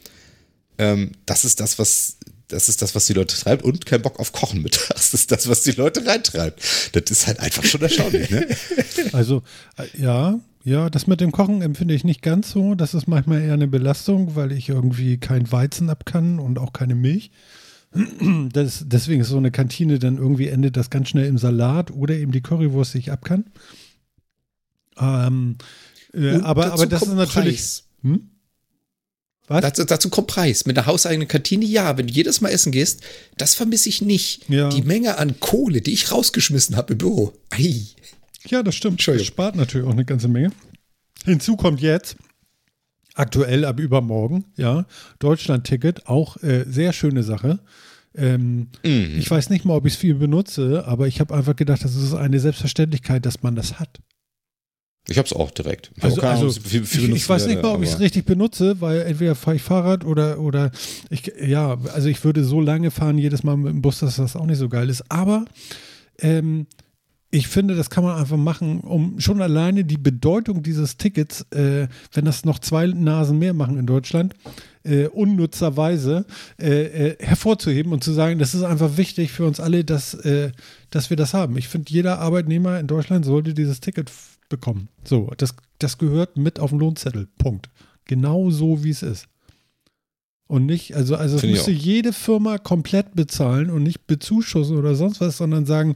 ähm, 0.79 1.13
das 1.27 1.45
ist 1.45 1.61
das, 1.61 1.79
was, 1.79 2.17
das 2.49 2.69
ist 2.69 2.83
das, 2.83 2.95
was 2.95 3.07
die 3.07 3.13
Leute 3.13 3.37
treibt 3.37 3.63
und 3.63 3.87
kein 3.87 4.03
Bock 4.03 4.19
auf 4.19 4.33
Kochen 4.33 4.63
mit. 4.63 4.79
Das 4.91 5.15
ist 5.15 5.33
das, 5.33 5.49
was 5.49 5.63
die 5.63 5.73
Leute 5.73 6.07
reintreibt. 6.07 6.63
Das 6.93 7.11
ist 7.11 7.27
halt 7.27 7.41
einfach 7.41 7.65
schon 7.65 7.83
erstaunlich, 7.83 8.31
ne? 8.31 8.47
Also, 9.13 9.43
äh, 9.77 10.01
ja, 10.01 10.39
ja, 10.63 10.91
das 10.91 11.07
mit 11.07 11.21
dem 11.21 11.33
Kochen 11.33 11.63
empfinde 11.63 11.95
ich 11.95 12.05
nicht 12.05 12.23
ganz 12.23 12.51
so. 12.51 12.75
Das 12.75 12.95
ist 12.95 13.09
manchmal 13.09 13.43
eher 13.43 13.55
eine 13.55 13.67
Belastung, 13.67 14.37
weil 14.37 14.53
ich 14.53 14.69
irgendwie 14.69 15.19
kein 15.19 15.51
Weizen 15.51 15.89
ab 15.89 16.05
kann 16.05 16.39
und 16.39 16.59
auch 16.59 16.73
keine 16.73 16.95
Milch. 16.95 17.31
Das, 18.53 18.85
deswegen 18.87 19.21
ist 19.21 19.29
so 19.29 19.37
eine 19.37 19.51
Kantine 19.51 19.99
dann 19.99 20.17
irgendwie 20.17 20.49
endet 20.49 20.77
das 20.77 20.91
ganz 20.91 21.09
schnell 21.09 21.27
im 21.27 21.39
Salat 21.39 21.91
oder 21.91 22.15
eben 22.15 22.33
die 22.33 22.41
Currywurst, 22.41 22.95
die 22.95 22.99
ich 22.99 23.13
ab 23.13 23.25
kann. 23.25 23.45
Ähm, 24.99 25.57
äh, 26.13 26.37
aber, 26.41 26.73
aber 26.73 26.87
das 26.87 27.03
ist 27.03 27.15
natürlich. 27.15 27.85
Hm? 28.03 28.31
Was? 29.47 29.63
Dazu, 29.63 29.85
dazu, 29.85 30.11
kommt 30.11 30.29
Preis. 30.29 30.65
Mit 30.65 30.79
einer 30.79 30.87
hauseigenen 30.87 31.27
Kantine, 31.27 31.65
ja, 31.65 31.99
wenn 31.99 32.07
du 32.07 32.13
jedes 32.13 32.41
Mal 32.41 32.51
essen 32.51 32.71
gehst, 32.71 33.01
das 33.37 33.57
vermisse 33.57 33.89
ich 33.89 34.01
nicht. 34.01 34.49
Ja. 34.49 34.69
Die 34.69 34.83
Menge 34.83 35.19
an 35.19 35.41
Kohle, 35.41 35.81
die 35.81 35.93
ich 35.93 36.13
rausgeschmissen 36.13 36.77
habe 36.77 36.93
im 36.93 36.99
Büro. 36.99 37.33
Ei. 37.51 37.83
Ja, 38.47 38.63
das 38.63 38.77
stimmt. 38.77 39.05
Das 39.07 39.25
spart 39.25 39.57
natürlich 39.57 39.89
auch 39.89 39.93
eine 39.93 40.05
ganze 40.05 40.29
Menge. 40.29 40.53
Hinzu 41.25 41.57
kommt 41.57 41.81
jetzt, 41.81 42.17
aktuell 43.15 43.65
ab 43.65 43.81
übermorgen, 43.81 44.45
ja, 44.57 44.87
Deutschland-Ticket, 45.19 46.07
auch 46.07 46.37
äh, 46.43 46.65
sehr 46.69 46.93
schöne 46.93 47.23
Sache. 47.23 47.61
Ähm, 48.15 48.69
mhm. 48.85 49.17
Ich 49.19 49.31
weiß 49.31 49.51
nicht 49.51 49.65
mal, 49.65 49.75
ob 49.75 49.87
ich 49.87 49.95
es 49.95 49.99
viel 49.99 50.15
benutze, 50.15 50.85
aber 50.87 51.07
ich 51.07 51.21
habe 51.21 51.35
einfach 51.35 51.57
gedacht, 51.57 51.85
das 51.85 51.95
ist 51.95 52.15
eine 52.15 52.41
Selbstverständlichkeit, 52.41 53.25
dass 53.25 53.43
man 53.43 53.55
das 53.55 53.79
hat. 53.79 54.01
Ich 55.09 55.19
habe 55.19 55.27
es 55.27 55.33
auch 55.33 55.51
direkt. 55.51 55.91
Ich, 55.97 56.05
also, 56.05 56.21
also 56.21 56.51
viel, 56.53 56.85
viel 56.85 57.05
ich, 57.11 57.17
ich, 57.17 57.29
weiß 57.29 57.47
nicht 57.47 57.63
mal, 57.63 57.75
ob 57.75 57.83
ich 57.83 57.91
es 57.91 58.01
richtig 58.01 58.27
benutze, 58.27 58.81
weil 58.81 59.01
entweder 59.03 59.35
fahre 59.35 59.57
ich 59.57 59.63
Fahrrad 59.63 60.05
oder, 60.05 60.39
oder 60.39 60.71
ich, 61.09 61.33
ja, 61.43 61.79
also 61.93 62.09
ich 62.09 62.23
würde 62.23 62.45
so 62.45 62.61
lange 62.61 62.91
fahren 62.91 63.19
jedes 63.19 63.43
Mal 63.43 63.57
mit 63.57 63.73
dem 63.73 63.83
Bus, 63.83 64.01
dass 64.01 64.17
das 64.17 64.37
auch 64.37 64.47
nicht 64.47 64.59
so 64.59 64.69
geil 64.69 64.89
ist. 64.91 65.11
Aber 65.11 65.47
ähm, 66.19 66.67
ich 67.31 67.47
finde, 67.47 67.77
das 67.77 67.91
kann 67.91 68.03
man 68.03 68.19
einfach 68.19 68.37
machen, 68.37 68.81
um 68.81 69.21
schon 69.21 69.41
alleine 69.41 69.85
die 69.85 69.99
Bedeutung 69.99 70.63
dieses 70.63 70.97
Tickets, 70.97 71.43
äh, 71.53 71.87
wenn 72.13 72.25
das 72.25 72.45
noch 72.45 72.59
zwei 72.59 72.87
Nasen 72.87 73.39
mehr 73.39 73.55
machen 73.55 73.79
in 73.79 73.87
Deutschland, 73.87 74.35
äh, 74.83 75.07
unnutzerweise 75.07 76.27
äh, 76.61 77.11
äh 77.11 77.17
hervorzuheben 77.21 77.93
und 77.93 78.03
zu 78.03 78.13
sagen, 78.13 78.39
das 78.39 78.55
ist 78.55 78.63
einfach 78.63 78.97
wichtig 78.97 79.31
für 79.31 79.47
uns 79.47 79.61
alle, 79.61 79.85
dass, 79.85 80.15
äh, 80.15 80.51
dass 80.91 81.11
wir 81.11 81.17
das 81.17 81.33
haben. 81.33 81.57
Ich 81.57 81.69
finde, 81.69 81.93
jeder 81.93 82.19
Arbeitnehmer 82.19 82.81
in 82.81 82.89
Deutschland 82.89 83.25
sollte 83.25 83.55
dieses 83.55 83.81
Ticket 83.81 84.11
bekommen. 84.49 84.89
So, 85.05 85.31
das, 85.37 85.55
das 85.79 85.99
gehört 85.99 86.37
mit 86.37 86.59
auf 86.59 86.71
den 86.71 86.81
Lohnzettel. 86.81 87.29
Punkt. 87.39 87.71
Genau 88.07 88.51
so, 88.51 88.83
wie 88.83 88.91
es 88.91 89.03
ist. 89.03 89.29
Und 90.49 90.67
nicht, 90.67 90.97
also, 90.97 91.15
also 91.15 91.37
es 91.37 91.45
müsste 91.45 91.71
jede 91.71 92.13
Firma 92.13 92.59
komplett 92.59 93.15
bezahlen 93.15 93.71
und 93.71 93.85
nicht 93.85 94.09
bezuschussen 94.09 94.77
oder 94.77 94.97
sonst 94.97 95.21
was, 95.21 95.37
sondern 95.37 95.65
sagen, 95.65 95.95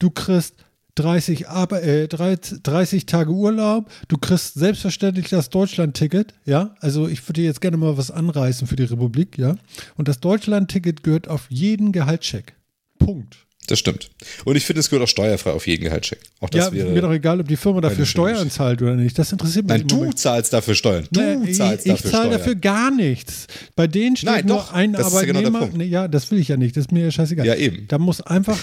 du 0.00 0.10
kriegst 0.10 0.54
30, 0.96 1.48
Arbe 1.48 1.80
äh, 1.80 2.08
30 2.08 3.06
Tage 3.06 3.30
Urlaub, 3.30 3.88
du 4.08 4.18
kriegst 4.18 4.54
selbstverständlich 4.54 5.28
das 5.28 5.48
Deutschland-Ticket, 5.48 6.34
ja. 6.44 6.74
Also 6.80 7.06
ich 7.08 7.26
würde 7.28 7.42
jetzt 7.42 7.60
gerne 7.60 7.76
mal 7.76 7.96
was 7.96 8.10
anreißen 8.10 8.66
für 8.66 8.76
die 8.76 8.82
Republik, 8.82 9.38
ja. 9.38 9.54
Und 9.96 10.08
das 10.08 10.18
Deutschland-Ticket 10.20 11.04
gehört 11.04 11.28
auf 11.28 11.46
jeden 11.48 11.92
Gehaltscheck. 11.92 12.54
Punkt. 12.98 13.36
Das 13.66 13.78
stimmt. 13.78 14.10
Und 14.44 14.56
ich 14.56 14.66
finde, 14.66 14.80
es 14.80 14.90
gehört 14.90 15.04
auch 15.04 15.08
steuerfrei 15.10 15.52
auf 15.52 15.66
jeden 15.68 15.84
Gehaltscheck. 15.84 16.18
Auch 16.40 16.50
das 16.50 16.66
ja, 16.66 16.72
wäre 16.72 16.90
mir 16.90 17.02
doch 17.02 17.12
egal, 17.12 17.40
ob 17.40 17.46
die 17.46 17.56
Firma 17.56 17.80
dafür 17.80 18.04
Steuern 18.04 18.50
zahlt 18.50 18.82
oder 18.82 18.96
nicht. 18.96 19.16
Das 19.16 19.30
interessiert 19.30 19.66
mich 19.66 19.78
Nein, 19.78 19.86
du 19.86 19.96
Moment. 19.96 20.18
zahlst 20.18 20.52
dafür 20.52 20.74
Steuern. 20.74 21.06
Du 21.12 21.20
Nee, 21.20 21.52
zahlst 21.52 21.86
ich, 21.86 21.92
dafür 21.92 22.06
ich 22.06 22.12
zahle 22.12 22.24
Steuern. 22.26 22.38
dafür 22.38 22.54
gar 22.56 22.90
nichts. 22.90 23.46
Bei 23.76 23.86
denen 23.86 24.16
steht 24.16 24.28
Nein, 24.30 24.46
nur 24.46 24.56
doch, 24.56 24.72
ein 24.72 24.92
das 24.92 25.06
ist 25.06 25.12
ja 25.14 25.20
genau 25.20 25.38
der 25.38 25.48
Arbeitnehmer. 25.48 25.58
Punkt. 25.66 25.76
nee, 25.76 25.84
ja, 25.84 26.08
das 26.08 26.30
will 26.32 26.38
ich 26.40 26.48
ja 26.48 26.56
nicht. 26.56 26.76
Das 26.76 26.86
ist 26.86 26.92
mir 26.92 27.04
ja 27.04 27.10
scheißegal. 27.12 27.46
Ja, 27.46 27.54
eben. 27.54 27.86
Da 27.86 27.98
muss 27.98 28.20
einfach, 28.22 28.58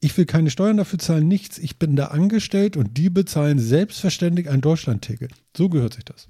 ich 0.00 0.16
will 0.16 0.26
keine 0.26 0.50
Steuern 0.50 0.76
dafür 0.78 0.98
zahlen, 0.98 1.28
nichts. 1.28 1.58
Ich 1.58 1.78
bin 1.78 1.94
da 1.96 2.06
angestellt 2.06 2.76
und 2.76 2.96
die 2.96 3.10
bezahlen 3.10 3.58
selbstverständlich 3.58 4.48
ein 4.48 4.60
Deutschland-Ticket. 4.60 5.32
So 5.56 5.68
gehört 5.68 5.94
sich 5.94 6.04
das. 6.04 6.26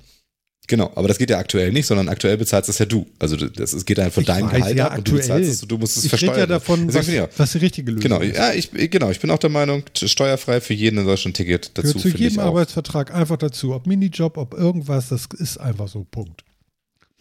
Genau, 0.66 0.92
aber 0.94 1.09
das 1.09 1.18
geht 1.18 1.30
ja 1.30 1.38
aktuell 1.38 1.72
nicht, 1.72 1.86
sondern 1.86 2.09
aktuell 2.09 2.36
bezahlst 2.36 2.68
das 2.68 2.78
ja 2.78 2.86
du. 2.86 3.05
Also 3.18 3.34
das 3.36 3.72
es 3.72 3.84
geht 3.84 3.98
dann 3.98 4.12
von 4.12 4.20
Ich 4.22 4.26
deinem 4.28 4.47
weiß 4.52 4.59
Gehalt 4.59 4.76
ja 4.76 4.86
ab 4.88 4.98
und 4.98 5.09
du 5.09 5.16
aktuell. 5.16 5.38
bezahlst 5.40 5.51
es 5.51 5.62
und 5.62 5.68
du 5.72 5.78
musst 5.78 5.97
es 5.97 6.05
ich 6.05 6.10
versteuern. 6.10 6.32
rede 6.34 6.40
ja 6.42 6.47
davon, 6.47 6.94
was, 6.94 7.09
ich 7.09 7.20
was 7.36 7.52
die 7.52 7.59
richtige 7.59 7.90
Lösung 7.90 8.02
Genau, 8.02 8.20
ist. 8.20 8.36
ja, 8.36 8.52
ich, 8.52 8.70
genau, 8.90 9.10
ich 9.10 9.18
bin 9.18 9.30
auch 9.30 9.38
der 9.38 9.51
Meinung, 9.51 9.82
steuerfrei 9.97 10.60
für 10.60 10.74
jeden 10.74 10.98
in 10.98 11.06
Deutschland 11.06 11.36
Ticket 11.36 11.72
dazu. 11.74 11.88
Gehört 11.94 12.02
zu 12.02 12.09
ich 12.09 12.14
jedem. 12.18 12.38
Arbeitsvertrag 12.38 13.12
einfach 13.12 13.36
dazu. 13.38 13.74
Ob 13.74 13.88
Minijob, 13.88 14.36
ob 14.36 14.55
irgendwas, 14.55 15.09
das 15.09 15.26
ist 15.38 15.59
einfach 15.59 15.88
so. 15.88 16.05
Punkt. 16.05 16.44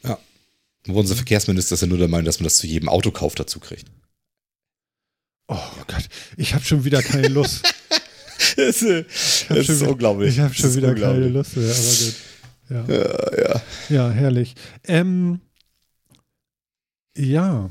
Ja. 0.03 0.19
Wo 0.85 0.99
unser 0.99 1.15
Verkehrsminister 1.15 1.73
ist 1.73 1.81
ja 1.81 1.87
nur 1.87 1.97
der 1.97 2.07
Meinung, 2.07 2.25
dass 2.25 2.39
man 2.39 2.43
das 2.45 2.57
zu 2.57 2.67
jedem 2.67 2.87
Autokauf 2.89 3.33
dazu 3.33 3.59
kriegt. 3.59 3.85
Oh 5.51 5.57
Gott, 5.87 6.07
ich 6.37 6.53
habe 6.53 6.63
schon 6.63 6.83
wieder 6.85 7.01
keine 7.01 7.27
Lust. 7.27 7.63
Das, 8.55 8.81
hab 8.81 9.55
das 9.57 9.69
ist 9.69 9.81
wieder- 9.81 9.91
unglaublich. 9.91 10.29
Ich 10.35 10.39
habe 10.39 10.53
schon 10.53 10.69
ist 10.69 10.77
wieder 10.77 10.95
keine. 10.95 11.27
Lust 11.27 11.55
mehr, 11.57 11.69
aber 11.69 11.83
gut. 11.83 12.15
Ja. 12.69 12.85
Ja, 12.87 13.37
ja. 13.53 13.61
Ja, 13.89 14.09
herrlich. 14.11 14.55
Ähm, 14.85 15.41
ja. 17.17 17.69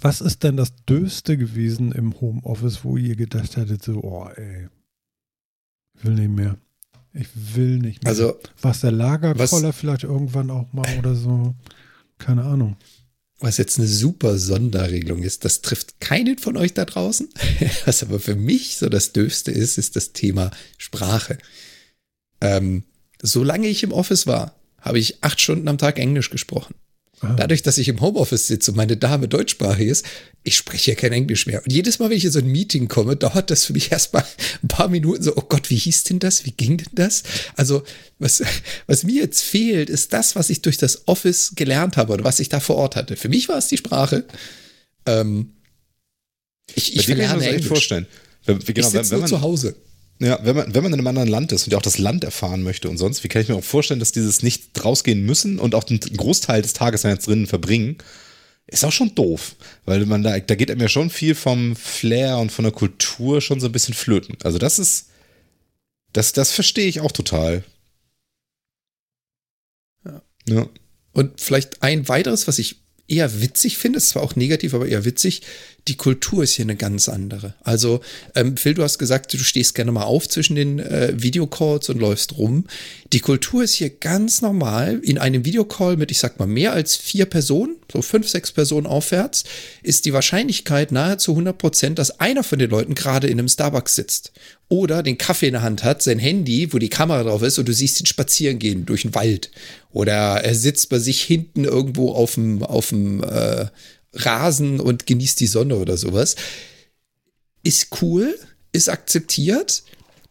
Was 0.00 0.20
ist 0.20 0.42
denn 0.42 0.56
das 0.56 0.74
Döste 0.88 1.36
gewesen 1.36 1.92
im 1.92 2.18
Homeoffice, 2.20 2.84
wo 2.84 2.96
ihr 2.96 3.16
gedacht 3.16 3.56
hättet, 3.56 3.82
so, 3.82 4.02
oh 4.02 4.28
ey, 4.34 4.68
ich 5.98 6.04
will 6.04 6.14
nicht 6.14 6.30
mehr. 6.30 6.56
Ich 7.12 7.28
will 7.34 7.78
nicht 7.78 8.02
mehr. 8.02 8.10
Also, 8.10 8.38
War 8.62 8.70
es 8.72 8.80
der 8.80 8.92
Lagerkoller 8.92 9.68
was- 9.68 9.76
vielleicht 9.76 10.04
irgendwann 10.04 10.50
auch 10.50 10.72
mal 10.72 10.86
oder 10.98 11.14
so? 11.14 11.54
Keine 12.18 12.44
Ahnung. 12.44 12.76
Was 13.42 13.56
jetzt 13.56 13.78
eine 13.78 13.88
super 13.88 14.38
Sonderregelung 14.38 15.22
ist, 15.22 15.44
das 15.44 15.62
trifft 15.62 16.00
keinen 16.00 16.38
von 16.38 16.56
euch 16.56 16.74
da 16.74 16.84
draußen. 16.84 17.28
Was 17.84 18.02
aber 18.02 18.20
für 18.20 18.36
mich 18.36 18.76
so 18.76 18.88
das 18.88 19.12
Döfste 19.12 19.50
ist, 19.50 19.78
ist 19.78 19.96
das 19.96 20.12
Thema 20.12 20.50
Sprache. 20.78 21.38
Ähm, 22.40 22.84
solange 23.20 23.68
ich 23.68 23.82
im 23.82 23.92
Office 23.92 24.26
war, 24.26 24.54
habe 24.80 24.98
ich 24.98 25.22
acht 25.22 25.40
Stunden 25.40 25.68
am 25.68 25.78
Tag 25.78 25.98
Englisch 25.98 26.30
gesprochen. 26.30 26.74
Ah. 27.22 27.34
Dadurch, 27.34 27.62
dass 27.62 27.78
ich 27.78 27.88
im 27.88 28.00
Homeoffice 28.00 28.48
sitze 28.48 28.72
und 28.72 28.76
meine 28.76 28.96
Dame 28.96 29.28
deutschsprachig 29.28 29.86
ist, 29.86 30.04
ich 30.42 30.56
spreche 30.56 30.90
ja 30.90 30.94
kein 30.96 31.12
Englisch 31.12 31.46
mehr. 31.46 31.62
Und 31.62 31.72
jedes 31.72 32.00
Mal, 32.00 32.10
wenn 32.10 32.16
ich 32.16 32.24
in 32.24 32.32
so 32.32 32.40
ein 32.40 32.46
Meeting 32.46 32.88
komme, 32.88 33.14
dauert 33.14 33.50
das 33.50 33.64
für 33.64 33.72
mich 33.72 33.92
erstmal 33.92 34.24
ein 34.62 34.68
paar 34.68 34.88
Minuten 34.88 35.22
so, 35.22 35.36
oh 35.36 35.44
Gott, 35.48 35.70
wie 35.70 35.76
hieß 35.76 36.04
denn 36.04 36.18
das? 36.18 36.44
Wie 36.44 36.50
ging 36.50 36.78
denn 36.78 36.90
das? 36.94 37.22
Also, 37.56 37.84
was, 38.18 38.42
was 38.88 39.04
mir 39.04 39.22
jetzt 39.22 39.42
fehlt, 39.42 39.88
ist 39.88 40.12
das, 40.12 40.34
was 40.34 40.50
ich 40.50 40.62
durch 40.62 40.78
das 40.78 41.06
Office 41.06 41.52
gelernt 41.54 41.96
habe 41.96 42.12
oder 42.12 42.24
was 42.24 42.40
ich 42.40 42.48
da 42.48 42.58
vor 42.58 42.76
Ort 42.76 42.96
hatte. 42.96 43.16
Für 43.16 43.28
mich 43.28 43.48
war 43.48 43.58
es 43.58 43.68
die 43.68 43.78
Sprache. 43.78 44.24
Ähm, 45.06 45.52
ich 46.74 46.96
ich 46.96 47.06
kann 47.06 47.18
ich 47.18 47.22
mir 47.22 47.28
das 47.28 47.42
echt 47.42 47.52
Englisch. 47.52 47.68
vorstellen. 47.68 48.06
Wenn, 48.44 48.58
ich 48.58 48.66
genau, 48.66 48.92
wenn, 48.92 49.04
sitze 49.04 49.16
nur 49.16 49.26
zu 49.26 49.34
man, 49.34 49.42
Hause. 49.42 49.76
Ja, 50.18 50.38
wenn, 50.42 50.56
man, 50.56 50.74
wenn 50.74 50.82
man 50.82 50.92
in 50.92 50.98
einem 50.98 51.06
anderen 51.06 51.28
Land 51.28 51.52
ist 51.52 51.64
und 51.64 51.72
ja 51.72 51.78
auch 51.78 51.82
das 51.82 51.98
Land 51.98 52.24
erfahren 52.24 52.62
möchte 52.62 52.88
und 52.88 52.96
sonst, 52.96 53.24
wie 53.24 53.28
kann 53.28 53.42
ich 53.42 53.48
mir 53.48 53.56
auch 53.56 53.64
vorstellen, 53.64 54.00
dass 54.00 54.12
dieses 54.12 54.42
nicht 54.42 54.84
rausgehen 54.84 55.24
müssen 55.24 55.58
und 55.58 55.74
auch 55.74 55.84
den 55.84 55.98
Großteil 55.98 56.62
des 56.62 56.74
Tages 56.74 57.02
dann 57.02 57.12
jetzt 57.12 57.26
drinnen 57.26 57.46
verbringen, 57.46 57.98
ist 58.66 58.84
auch 58.84 58.92
schon 58.92 59.14
doof. 59.14 59.56
Weil 59.84 60.06
man 60.06 60.22
da, 60.22 60.38
da 60.38 60.54
geht 60.54 60.70
einem 60.70 60.80
ja 60.80 60.88
schon 60.88 61.10
viel 61.10 61.34
vom 61.34 61.74
Flair 61.76 62.38
und 62.38 62.52
von 62.52 62.64
der 62.64 62.72
Kultur 62.72 63.40
schon 63.40 63.60
so 63.60 63.66
ein 63.66 63.72
bisschen 63.72 63.94
flöten. 63.94 64.36
Also 64.42 64.58
das 64.58 64.78
ist, 64.78 65.08
das, 66.12 66.32
das 66.32 66.52
verstehe 66.52 66.88
ich 66.88 67.00
auch 67.00 67.12
total. 67.12 67.64
Ja. 70.04 70.22
Ja. 70.48 70.68
Und 71.12 71.40
vielleicht 71.40 71.82
ein 71.82 72.08
weiteres, 72.08 72.46
was 72.48 72.58
ich 72.58 72.81
eher 73.12 73.42
witzig 73.42 73.76
finde, 73.76 73.98
ist 73.98 74.08
zwar 74.08 74.22
auch 74.22 74.36
negativ, 74.36 74.72
aber 74.72 74.88
eher 74.88 75.04
witzig, 75.04 75.42
die 75.88 75.96
Kultur 75.96 76.44
ist 76.44 76.54
hier 76.54 76.64
eine 76.64 76.76
ganz 76.76 77.08
andere. 77.08 77.54
Also, 77.62 78.00
ähm, 78.34 78.56
Phil, 78.56 78.74
du 78.74 78.82
hast 78.82 78.98
gesagt, 78.98 79.32
du 79.34 79.38
stehst 79.38 79.74
gerne 79.74 79.90
mal 79.90 80.04
auf 80.04 80.28
zwischen 80.28 80.54
den 80.54 80.78
äh, 80.78 81.12
Videocalls 81.16 81.88
und 81.88 81.98
läufst 81.98 82.38
rum. 82.38 82.66
Die 83.12 83.20
Kultur 83.20 83.64
ist 83.64 83.74
hier 83.74 83.90
ganz 83.90 84.42
normal. 84.42 85.00
In 85.02 85.18
einem 85.18 85.44
Videocall 85.44 85.96
mit, 85.96 86.10
ich 86.10 86.20
sag 86.20 86.38
mal, 86.38 86.46
mehr 86.46 86.72
als 86.72 86.96
vier 86.96 87.26
Personen, 87.26 87.76
so 87.92 88.00
fünf, 88.00 88.28
sechs 88.28 88.52
Personen 88.52 88.86
aufwärts, 88.86 89.44
ist 89.82 90.04
die 90.04 90.12
Wahrscheinlichkeit 90.12 90.92
nahezu 90.92 91.32
100 91.32 91.58
Prozent, 91.58 91.98
dass 91.98 92.20
einer 92.20 92.44
von 92.44 92.60
den 92.60 92.70
Leuten 92.70 92.94
gerade 92.94 93.26
in 93.26 93.38
einem 93.38 93.48
Starbucks 93.48 93.96
sitzt 93.96 94.32
oder 94.72 95.02
den 95.02 95.18
Kaffee 95.18 95.48
in 95.48 95.52
der 95.52 95.60
Hand 95.60 95.84
hat, 95.84 96.02
sein 96.02 96.18
Handy, 96.18 96.72
wo 96.72 96.78
die 96.78 96.88
Kamera 96.88 97.24
drauf 97.24 97.42
ist 97.42 97.58
und 97.58 97.68
du 97.68 97.74
siehst 97.74 98.00
ihn 98.00 98.06
spazieren 98.06 98.58
gehen 98.58 98.86
durch 98.86 99.02
den 99.02 99.14
Wald. 99.14 99.50
Oder 99.90 100.42
er 100.42 100.54
sitzt 100.54 100.88
bei 100.88 100.98
sich 100.98 101.20
hinten 101.20 101.64
irgendwo 101.64 102.12
auf 102.12 102.36
dem, 102.36 102.62
auf 102.62 102.88
dem 102.88 103.22
äh, 103.22 103.66
Rasen 104.14 104.80
und 104.80 105.06
genießt 105.06 105.38
die 105.40 105.46
Sonne 105.46 105.76
oder 105.76 105.98
sowas. 105.98 106.36
Ist 107.62 107.88
cool, 108.00 108.34
ist 108.72 108.88
akzeptiert, 108.88 109.82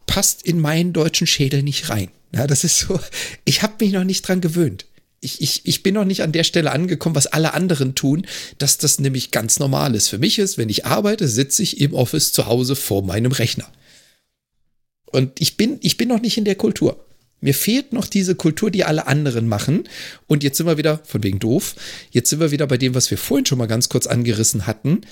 passt 0.06 0.42
in 0.42 0.58
meinen 0.58 0.92
deutschen 0.92 1.28
Schädel 1.28 1.62
nicht 1.62 1.88
rein. 1.88 2.08
Ja, 2.34 2.48
das 2.48 2.64
ist 2.64 2.80
so, 2.80 2.98
ich 3.44 3.62
habe 3.62 3.74
mich 3.78 3.92
noch 3.92 4.02
nicht 4.02 4.26
dran 4.26 4.40
gewöhnt. 4.40 4.86
Ich, 5.20 5.40
ich, 5.40 5.60
ich 5.66 5.84
bin 5.84 5.94
noch 5.94 6.04
nicht 6.04 6.24
an 6.24 6.32
der 6.32 6.42
Stelle 6.42 6.72
angekommen, 6.72 7.14
was 7.14 7.28
alle 7.28 7.54
anderen 7.54 7.94
tun, 7.94 8.26
dass 8.58 8.76
das 8.76 8.98
nämlich 8.98 9.30
ganz 9.30 9.60
normal 9.60 9.94
ist. 9.94 10.08
Für 10.08 10.18
mich 10.18 10.40
ist, 10.40 10.58
wenn 10.58 10.68
ich 10.68 10.84
arbeite, 10.84 11.28
sitze 11.28 11.62
ich 11.62 11.80
im 11.80 11.94
Office 11.94 12.32
zu 12.32 12.46
Hause 12.46 12.74
vor 12.74 13.04
meinem 13.04 13.30
Rechner. 13.30 13.70
Und 15.12 15.40
ich 15.40 15.56
bin, 15.56 15.78
ich 15.82 15.96
bin 15.96 16.08
noch 16.08 16.20
nicht 16.20 16.38
in 16.38 16.44
der 16.44 16.54
Kultur. 16.54 17.04
Mir 17.40 17.54
fehlt 17.54 17.92
noch 17.92 18.06
diese 18.06 18.34
Kultur, 18.34 18.70
die 18.70 18.84
alle 18.84 19.06
anderen 19.06 19.48
machen. 19.48 19.88
Und 20.26 20.44
jetzt 20.44 20.56
sind 20.56 20.66
wir 20.66 20.78
wieder, 20.78 21.00
von 21.04 21.22
wegen 21.22 21.40
doof, 21.40 21.74
jetzt 22.10 22.30
sind 22.30 22.40
wir 22.40 22.52
wieder 22.52 22.66
bei 22.66 22.78
dem, 22.78 22.94
was 22.94 23.10
wir 23.10 23.18
vorhin 23.18 23.46
schon 23.46 23.58
mal 23.58 23.66
ganz 23.66 23.88
kurz 23.88 24.06
angerissen 24.06 24.66
hatten. 24.66 25.02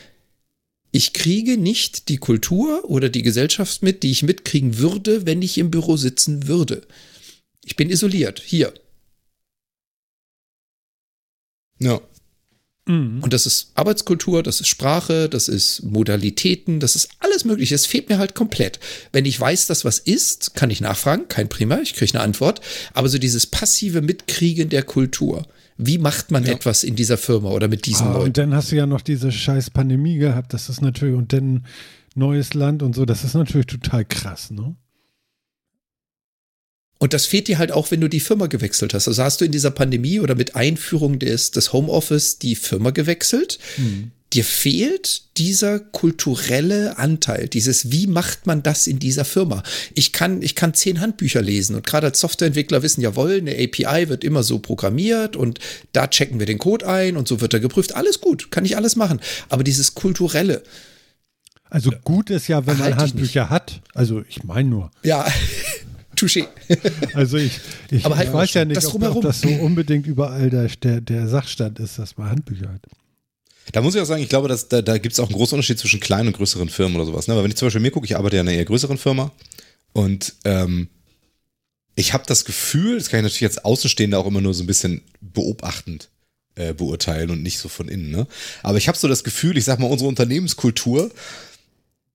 Ich 0.93 1.13
kriege 1.13 1.57
nicht 1.57 2.09
die 2.09 2.19
Kultur 2.19 2.89
oder 2.89 3.09
die 3.09 3.23
Gesellschaft 3.23 3.83
mit, 3.83 4.03
die 4.03 4.11
ich 4.11 4.23
mitkriegen 4.23 4.79
würde, 4.79 5.27
wenn 5.27 5.43
ich 5.43 5.59
im 5.59 5.71
Büro 5.71 5.97
sitzen 5.97 6.47
würde. 6.47 6.87
Ich 7.65 7.77
bin 7.77 7.91
isoliert, 7.91 8.41
hier. 8.45 8.73
Ja. 11.79 12.01
Mhm. 12.91 13.23
Und 13.23 13.33
das 13.33 13.47
ist 13.47 13.71
Arbeitskultur, 13.75 14.43
das 14.43 14.61
ist 14.61 14.69
Sprache, 14.69 15.29
das 15.29 15.49
ist 15.49 15.83
Modalitäten, 15.85 16.81
das 16.81 16.97
ist 16.97 17.09
alles 17.21 17.45
mögliche. 17.45 17.75
Es 17.75 17.87
fehlt 17.87 18.09
mir 18.09 18.19
halt 18.19 18.35
komplett. 18.35 18.81
Wenn 19.13 19.25
ich 19.25 19.39
weiß, 19.41 19.67
dass 19.69 19.85
was 19.85 19.99
ist, 19.99 20.55
kann 20.55 20.71
ich 20.71 20.81
nachfragen, 20.81 21.29
kein 21.29 21.49
Prima, 21.49 21.79
ich 21.81 21.95
kriege 21.95 22.13
eine 22.15 22.23
Antwort. 22.25 22.61
Aber 22.95 23.09
so 23.09 23.19
dieses 23.19 23.47
passive 23.47 24.03
Mitkriegen 24.03 24.69
der 24.69 24.83
Kultur. 24.83 25.47
Wie 25.79 25.99
macht 25.99 26.31
man 26.31 26.45
Ja. 26.45 26.53
etwas 26.53 26.85
in 26.85 26.97
dieser 26.97 27.17
Firma 27.17 27.51
oder 27.51 27.69
mit 27.69 27.87
diesen 27.87 28.09
Ah, 28.09 28.13
Leuten? 28.15 28.25
und 28.27 28.39
dann 28.39 28.55
hast 28.55 28.71
du 28.73 28.77
ja 28.77 28.87
noch 28.87 29.01
diese 29.01 29.33
scheiß 29.33 29.71
Pandemie 29.71 30.17
gehabt. 30.19 30.53
Das 30.53 30.69
ist 30.69 30.83
natürlich, 30.83 31.15
und 31.15 31.33
dann 31.33 31.65
neues 32.15 32.53
Land 32.55 32.83
und 32.83 32.95
so, 32.95 33.05
das 33.07 33.25
ist 33.25 33.35
natürlich 33.35 33.67
total 33.67 34.05
krass, 34.05 34.51
ne? 34.51 34.75
Und 37.03 37.15
das 37.15 37.25
fehlt 37.25 37.49
dir 37.49 37.59
halt 37.59 37.73
auch, 37.73 37.91
wenn 37.91 38.01
du 38.03 38.09
die 38.09 38.21
Firma 38.21 38.47
gewechselt 38.47 38.93
hast. 38.93 39.09
Also 39.09 39.23
hast 39.25 39.41
du 39.41 39.47
in 39.47 39.53
dieser 39.53 39.71
Pandemie 39.71 40.21
oder 40.21 40.35
mit 40.35 40.55
Einführung 40.55 41.19
des, 41.19 41.51
des 41.51 41.73
Homeoffice 41.73 42.39
die 42.39 42.55
Firma 42.55 42.91
gewechselt. 42.91 43.59
Dir 44.35 44.45
fehlt 44.45 45.23
dieser 45.39 45.81
kulturelle 45.81 46.99
Anteil, 46.99 47.49
dieses, 47.49 47.91
wie 47.91 48.07
macht 48.07 48.47
man 48.47 48.63
das 48.63 48.87
in 48.87 48.99
dieser 49.01 49.25
Firma? 49.25 49.63
Ich 49.95 50.13
kann, 50.13 50.43
ich 50.43 50.55
kann 50.55 50.75
zehn 50.75 51.01
Handbücher 51.01 51.43
lesen 51.43 51.75
und 51.75 51.85
gerade 51.87 52.09
als 52.09 52.21
Softwareentwickler 52.21 52.83
wissen, 52.83 53.01
jawohl, 53.01 53.39
eine 53.39 53.53
API 53.55 54.09
wird 54.09 54.23
immer 54.23 54.43
so 54.45 54.59
programmiert 54.61 55.35
und 55.37 55.59
da 55.93 56.07
checken 56.07 56.39
wir 56.39 56.47
den 56.47 56.59
Code 56.59 56.87
ein 56.87 57.17
und 57.17 57.27
so 57.27 57.41
wird 57.41 57.55
er 57.55 57.61
geprüft. 57.61 57.97
Alles 57.97 58.21
gut, 58.21 58.51
kann 58.53 58.65
ich 58.67 58.77
alles 58.77 58.95
machen. 58.95 59.21
Aber 59.49 59.65
dieses 59.65 59.95
kulturelle, 59.95 60.63
Also 61.71 61.91
gut 62.05 62.31
ist 62.31 62.47
ja, 62.47 62.67
wenn 62.67 62.79
man 62.79 62.97
Handbücher 62.97 63.49
hat. 63.51 63.81
Also 63.95 64.23
ich 64.29 64.45
meine 64.45 64.69
nur. 64.69 64.91
ja, 65.03 65.27
touché. 66.21 66.47
Also 67.15 67.37
ich, 67.37 67.61
ich, 67.91 68.05
Aber 68.05 68.17
halt 68.17 68.29
ich 68.29 68.35
weiß 68.35 68.55
ja 68.55 68.65
nicht, 68.65 68.77
das 68.77 68.95
ob, 68.95 69.03
ob 69.03 69.23
das 69.23 69.41
so 69.41 69.49
unbedingt 69.49 70.07
überall 70.07 70.51
der, 70.51 70.69
der, 70.69 71.01
der 71.01 71.29
Sachstand 71.29 71.79
ist, 71.79 71.99
dass 71.99 72.17
man 72.17 72.31
Handbücher 72.31 72.69
hat. 72.73 72.83
Da 73.73 73.83
muss 73.83 73.95
ich 73.95 74.01
auch 74.01 74.07
sagen, 74.07 74.23
ich 74.23 74.29
glaube, 74.29 74.49
dass 74.49 74.69
da, 74.69 74.83
da 74.83 74.99
gibt 74.99 75.13
es 75.13 75.21
auch 75.21 75.29
einen 75.29 75.37
großen 75.37 75.57
Unterschied 75.57 75.79
zwischen 75.79 76.01
kleinen 76.01 76.29
und 76.29 76.37
größeren 76.37 76.69
Firmen 76.69 76.97
oder 76.97 77.07
sowas. 77.07 77.29
Ne? 77.29 77.37
Weil 77.37 77.45
wenn 77.45 77.51
ich 77.51 77.57
zum 77.57 77.67
Beispiel 77.67 77.83
mir 77.83 77.91
gucke, 77.91 78.07
ich 78.07 78.17
arbeite 78.17 78.37
ja 78.37 78.43
in 78.43 78.49
einer 78.49 78.57
eher 78.57 78.65
größeren 78.65 78.99
Firma 78.99 79.33
und 79.93 80.35
ähm, 80.45 80.89
ich 81.95 82.13
habe 82.13 82.25
das 82.27 82.45
Gefühl, 82.45 82.99
das 82.99 83.11
kann 83.11 83.21
ich 83.21 83.25
natürlich 83.25 83.45
als 83.45 83.65
Außenstehender 83.65 84.19
auch 84.19 84.27
immer 84.27 84.41
nur 84.41 84.55
so 84.55 84.63
ein 84.63 84.67
bisschen 84.67 85.03
beobachtend 85.21 86.09
äh, 86.55 86.73
beurteilen 86.75 87.31
und 87.31 87.43
nicht 87.43 87.59
so 87.59 87.69
von 87.69 87.89
innen. 87.89 88.11
Ne? 88.11 88.27
Aber 88.63 88.79
ich 88.79 88.89
habe 88.89 88.99
so 88.99 89.09
das 89.09 89.25
Gefühl, 89.25 89.57
ich 89.57 89.65
sag 89.65 89.79
mal, 89.79 89.91
unsere 89.91 90.09
Unternehmenskultur 90.09 91.11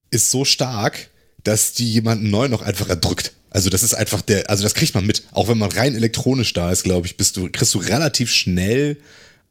ist 0.09 0.31
so 0.31 0.45
stark, 0.45 1.09
dass 1.43 1.73
die 1.73 1.91
jemanden 1.91 2.29
neu 2.29 2.47
noch 2.47 2.61
einfach 2.61 2.89
erdrückt. 2.89 3.33
Also 3.55 3.69
das 3.69 3.83
ist 3.83 3.93
einfach 3.93 4.21
der, 4.21 4.49
also 4.49 4.63
das 4.63 4.73
kriegt 4.73 4.95
man 4.95 5.05
mit. 5.05 5.23
Auch 5.31 5.47
wenn 5.47 5.57
man 5.57 5.71
rein 5.71 5.95
elektronisch 5.95 6.51
da 6.51 6.73
ist, 6.73 6.83
glaube 6.83 7.07
ich, 7.07 7.15
bist 7.15 7.37
du, 7.37 7.49
kriegst 7.49 7.73
du 7.73 7.77
relativ 7.77 8.29
schnell 8.29 8.97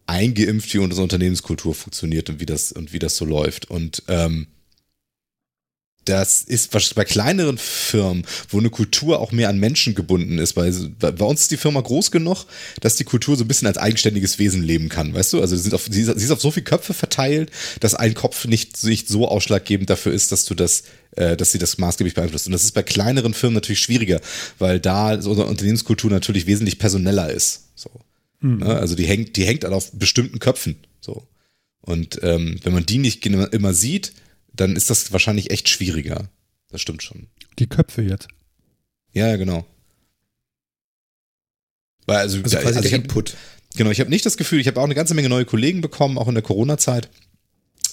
eingeimpft, 0.06 0.74
wie 0.74 0.78
unsere 0.78 1.02
Unternehmenskultur 1.02 1.74
funktioniert 1.74 2.28
und 2.28 2.38
wie 2.38 2.44
das 2.44 2.70
und 2.70 2.92
wie 2.92 2.98
das 2.98 3.16
so 3.16 3.24
läuft. 3.24 3.70
Und 3.70 4.02
ähm, 4.08 4.48
das 6.04 6.42
ist 6.42 6.70
bei 6.94 7.04
kleineren 7.04 7.56
Firmen, 7.56 8.26
wo 8.50 8.58
eine 8.58 8.70
Kultur 8.70 9.20
auch 9.20 9.32
mehr 9.32 9.48
an 9.48 9.58
Menschen 9.58 9.94
gebunden 9.94 10.38
ist, 10.38 10.54
weil 10.56 10.70
bei 10.98 11.24
uns 11.24 11.42
ist 11.42 11.50
die 11.50 11.56
Firma 11.56 11.80
groß 11.80 12.10
genug, 12.10 12.44
dass 12.80 12.96
die 12.96 13.04
Kultur 13.04 13.36
so 13.36 13.44
ein 13.44 13.48
bisschen 13.48 13.68
als 13.68 13.78
eigenständiges 13.78 14.38
Wesen 14.38 14.62
leben 14.62 14.90
kann, 14.90 15.14
weißt 15.14 15.32
du? 15.32 15.40
Also 15.40 15.56
sie, 15.56 15.72
auf, 15.72 15.86
sie 15.90 16.02
ist 16.02 16.30
auf 16.30 16.42
so 16.42 16.50
viele 16.50 16.64
Köpfe 16.64 16.92
verteilt, 16.92 17.50
dass 17.80 17.94
ein 17.94 18.12
Kopf 18.12 18.44
nicht, 18.44 18.84
nicht 18.84 19.08
so 19.08 19.28
ausschlaggebend 19.28 19.88
dafür 19.88 20.12
ist, 20.12 20.30
dass 20.30 20.44
du 20.44 20.54
das, 20.54 20.82
äh, 21.16 21.36
dass 21.36 21.52
sie 21.52 21.58
das 21.58 21.78
maßgeblich 21.78 22.14
beeinflusst. 22.14 22.46
Und 22.46 22.52
das 22.52 22.64
ist 22.64 22.72
bei 22.72 22.82
kleineren 22.82 23.34
Firmen 23.34 23.54
natürlich 23.54 23.80
schwieriger, 23.80 24.20
weil 24.58 24.80
da 24.80 25.20
so 25.20 25.30
unsere 25.30 25.48
Unternehmenskultur 25.48 26.10
natürlich 26.10 26.46
wesentlich 26.46 26.78
personeller 26.78 27.30
ist. 27.30 27.68
So. 27.74 27.90
Mhm. 28.40 28.62
Also 28.62 28.94
die 28.94 29.06
hängt, 29.06 29.36
die 29.36 29.44
hängt 29.44 29.64
auf 29.64 29.92
bestimmten 29.92 30.38
Köpfen. 30.38 30.76
So. 31.00 31.26
Und 31.80 32.20
ähm, 32.22 32.58
wenn 32.62 32.72
man 32.72 32.86
die 32.86 32.98
nicht 32.98 33.24
immer 33.26 33.74
sieht, 33.74 34.12
dann 34.52 34.76
ist 34.76 34.90
das 34.90 35.12
wahrscheinlich 35.12 35.50
echt 35.50 35.68
schwieriger. 35.68 36.28
Das 36.70 36.80
stimmt 36.80 37.02
schon. 37.02 37.26
Die 37.58 37.66
Köpfe 37.66 38.02
jetzt. 38.02 38.28
Ja, 39.12 39.28
ja, 39.28 39.36
genau. 39.36 39.66
Weil 42.06 42.18
also, 42.18 42.38
also 42.38 42.56
quasi 42.56 42.78
also 42.78 42.80
der 42.80 42.92
Input. 42.92 43.36
Genau, 43.76 43.90
ich 43.90 44.00
habe 44.00 44.10
nicht 44.10 44.26
das 44.26 44.36
Gefühl, 44.36 44.60
ich 44.60 44.66
habe 44.66 44.80
auch 44.80 44.84
eine 44.84 44.94
ganze 44.94 45.14
Menge 45.14 45.28
neue 45.28 45.44
Kollegen 45.44 45.80
bekommen, 45.80 46.18
auch 46.18 46.28
in 46.28 46.34
der 46.34 46.42
Corona-Zeit. 46.42 47.08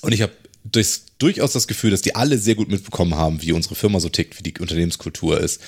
Und 0.01 0.13
ich 0.13 0.21
habe 0.21 0.33
durchaus 0.63 1.53
das 1.53 1.67
Gefühl, 1.67 1.91
dass 1.91 2.01
die 2.01 2.15
alle 2.15 2.37
sehr 2.37 2.55
gut 2.55 2.69
mitbekommen 2.69 3.15
haben, 3.15 3.41
wie 3.41 3.51
unsere 3.51 3.75
Firma 3.75 3.99
so 3.99 4.09
tickt, 4.09 4.37
wie 4.37 4.43
die 4.43 4.59
Unternehmenskultur 4.59 5.39
ist. 5.39 5.61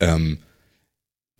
Ähm, 0.00 0.38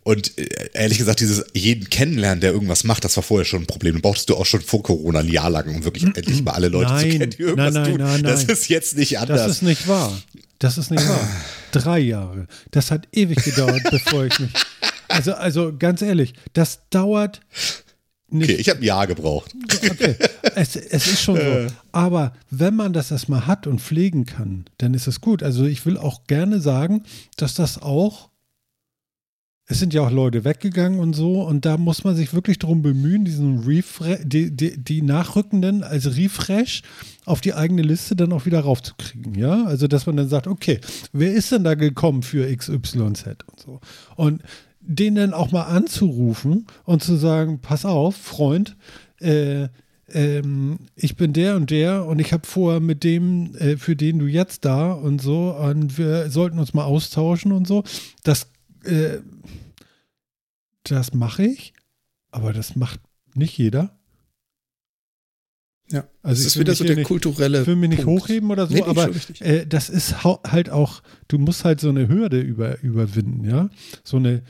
und 0.04 0.36
äh, 0.38 0.70
ehrlich 0.72 0.98
gesagt, 0.98 1.20
dieses 1.20 1.44
jeden 1.54 1.88
kennenlernen, 1.88 2.40
der 2.40 2.52
irgendwas 2.52 2.84
macht, 2.84 3.04
das 3.04 3.16
war 3.16 3.22
vorher 3.22 3.44
schon 3.44 3.62
ein 3.62 3.66
Problem. 3.66 4.00
Brauchst 4.00 4.28
du 4.28 4.36
auch 4.36 4.46
schon 4.46 4.60
vor 4.60 4.82
Corona 4.82 5.20
ein 5.20 5.28
Jahr 5.28 5.50
lang, 5.50 5.68
um 5.74 5.84
wirklich 5.84 6.04
endlich 6.04 6.42
mal 6.42 6.52
alle 6.52 6.68
Leute 6.68 6.90
nein, 6.90 7.10
zu 7.10 7.18
kennen, 7.18 7.30
die 7.30 7.42
irgendwas 7.42 7.74
nein, 7.74 7.82
nein, 7.82 7.92
tun. 7.92 8.06
Nein, 8.06 8.22
das 8.24 8.44
ist 8.44 8.68
jetzt 8.68 8.96
nicht 8.96 9.18
anders. 9.18 9.42
Das 9.42 9.52
ist 9.52 9.62
nicht 9.62 9.86
wahr. 9.86 10.20
Das 10.58 10.78
ist 10.78 10.90
nicht 10.90 11.08
wahr. 11.08 11.28
Drei 11.72 12.00
Jahre. 12.00 12.46
Das 12.70 12.90
hat 12.90 13.08
ewig 13.12 13.42
gedauert, 13.44 13.82
bevor 13.90 14.26
ich 14.26 14.38
mich. 14.38 14.52
Also, 15.08 15.34
also 15.34 15.76
ganz 15.78 16.00
ehrlich, 16.00 16.32
das 16.54 16.88
dauert 16.88 17.42
nicht. 18.32 18.50
Okay, 18.50 18.60
ich 18.60 18.68
habe 18.68 18.80
ein 18.80 18.84
Jahr 18.84 19.06
gebraucht. 19.06 19.54
Okay, 19.64 20.16
es, 20.54 20.76
es 20.76 21.06
ist 21.06 21.22
schon 21.22 21.36
so. 21.36 21.74
Aber 21.92 22.32
wenn 22.50 22.74
man 22.74 22.92
das 22.92 23.10
erstmal 23.10 23.46
hat 23.46 23.66
und 23.66 23.80
pflegen 23.80 24.24
kann, 24.26 24.64
dann 24.78 24.94
ist 24.94 25.06
es 25.06 25.20
gut. 25.20 25.42
Also 25.42 25.64
ich 25.64 25.84
will 25.86 25.98
auch 25.98 26.24
gerne 26.26 26.60
sagen, 26.60 27.04
dass 27.36 27.54
das 27.54 27.80
auch 27.80 28.30
es 29.72 29.78
sind 29.78 29.94
ja 29.94 30.02
auch 30.02 30.10
Leute 30.10 30.44
weggegangen 30.44 31.00
und 31.00 31.14
so, 31.14 31.42
und 31.42 31.64
da 31.64 31.78
muss 31.78 32.04
man 32.04 32.16
sich 32.16 32.34
wirklich 32.34 32.58
darum 32.58 32.82
bemühen, 32.82 33.24
diesen 33.24 33.60
Refresh, 33.60 34.20
die, 34.24 34.54
die, 34.54 34.76
die, 34.76 35.02
Nachrückenden 35.02 35.82
als 35.82 36.16
Refresh 36.16 36.82
auf 37.24 37.40
die 37.40 37.54
eigene 37.54 37.82
Liste 37.82 38.16
dann 38.16 38.32
auch 38.32 38.44
wieder 38.44 38.60
raufzukriegen, 38.60 39.34
ja? 39.34 39.64
Also, 39.64 39.86
dass 39.86 40.06
man 40.06 40.16
dann 40.16 40.28
sagt, 40.28 40.46
okay, 40.46 40.80
wer 41.12 41.32
ist 41.32 41.52
denn 41.52 41.64
da 41.64 41.74
gekommen 41.74 42.22
für 42.22 42.54
XYZ 42.54 42.94
und 42.96 43.60
so? 43.64 43.80
Und 44.16 44.42
den 44.82 45.14
dann 45.14 45.34
auch 45.34 45.52
mal 45.52 45.64
anzurufen 45.64 46.66
und 46.84 47.02
zu 47.02 47.16
sagen, 47.16 47.60
pass 47.60 47.84
auf, 47.84 48.16
Freund, 48.16 48.76
äh, 49.20 49.68
ähm, 50.08 50.78
ich 50.94 51.16
bin 51.16 51.32
der 51.32 51.56
und 51.56 51.70
der 51.70 52.04
und 52.04 52.18
ich 52.18 52.32
habe 52.32 52.46
vor 52.46 52.80
mit 52.80 53.04
dem, 53.04 53.54
äh, 53.54 53.76
für 53.76 53.96
den 53.96 54.18
du 54.18 54.26
jetzt 54.26 54.64
da 54.64 54.92
und 54.92 55.22
so, 55.22 55.54
und 55.56 55.96
wir 55.96 56.30
sollten 56.30 56.58
uns 56.58 56.74
mal 56.74 56.84
austauschen 56.84 57.52
und 57.52 57.66
so. 57.66 57.84
Das 58.24 58.48
äh, 58.84 59.18
das 60.84 61.14
mache 61.14 61.44
ich, 61.44 61.72
aber 62.30 62.52
das 62.52 62.76
macht 62.76 63.00
nicht 63.34 63.56
jeder. 63.56 63.96
Ja, 65.90 66.08
also 66.22 66.42
das 66.42 66.46
ist 66.54 66.58
wieder 66.58 66.74
so 66.74 66.84
der 66.84 67.02
kulturelle. 67.02 67.60
Ich 67.60 67.66
will 67.66 67.76
mich 67.76 67.90
nicht 67.90 68.04
Punkt. 68.04 68.22
hochheben 68.22 68.50
oder 68.50 68.66
so, 68.66 68.74
nee, 68.74 68.82
aber 68.82 69.10
äh, 69.40 69.66
das 69.66 69.90
ist 69.90 70.24
halt 70.24 70.70
auch, 70.70 71.02
du 71.28 71.38
musst 71.38 71.64
halt 71.64 71.80
so 71.80 71.90
eine 71.90 72.08
Hürde 72.08 72.40
über, 72.40 72.80
überwinden, 72.82 73.44
ja. 73.44 73.68
So 74.02 74.16
eine. 74.16 74.42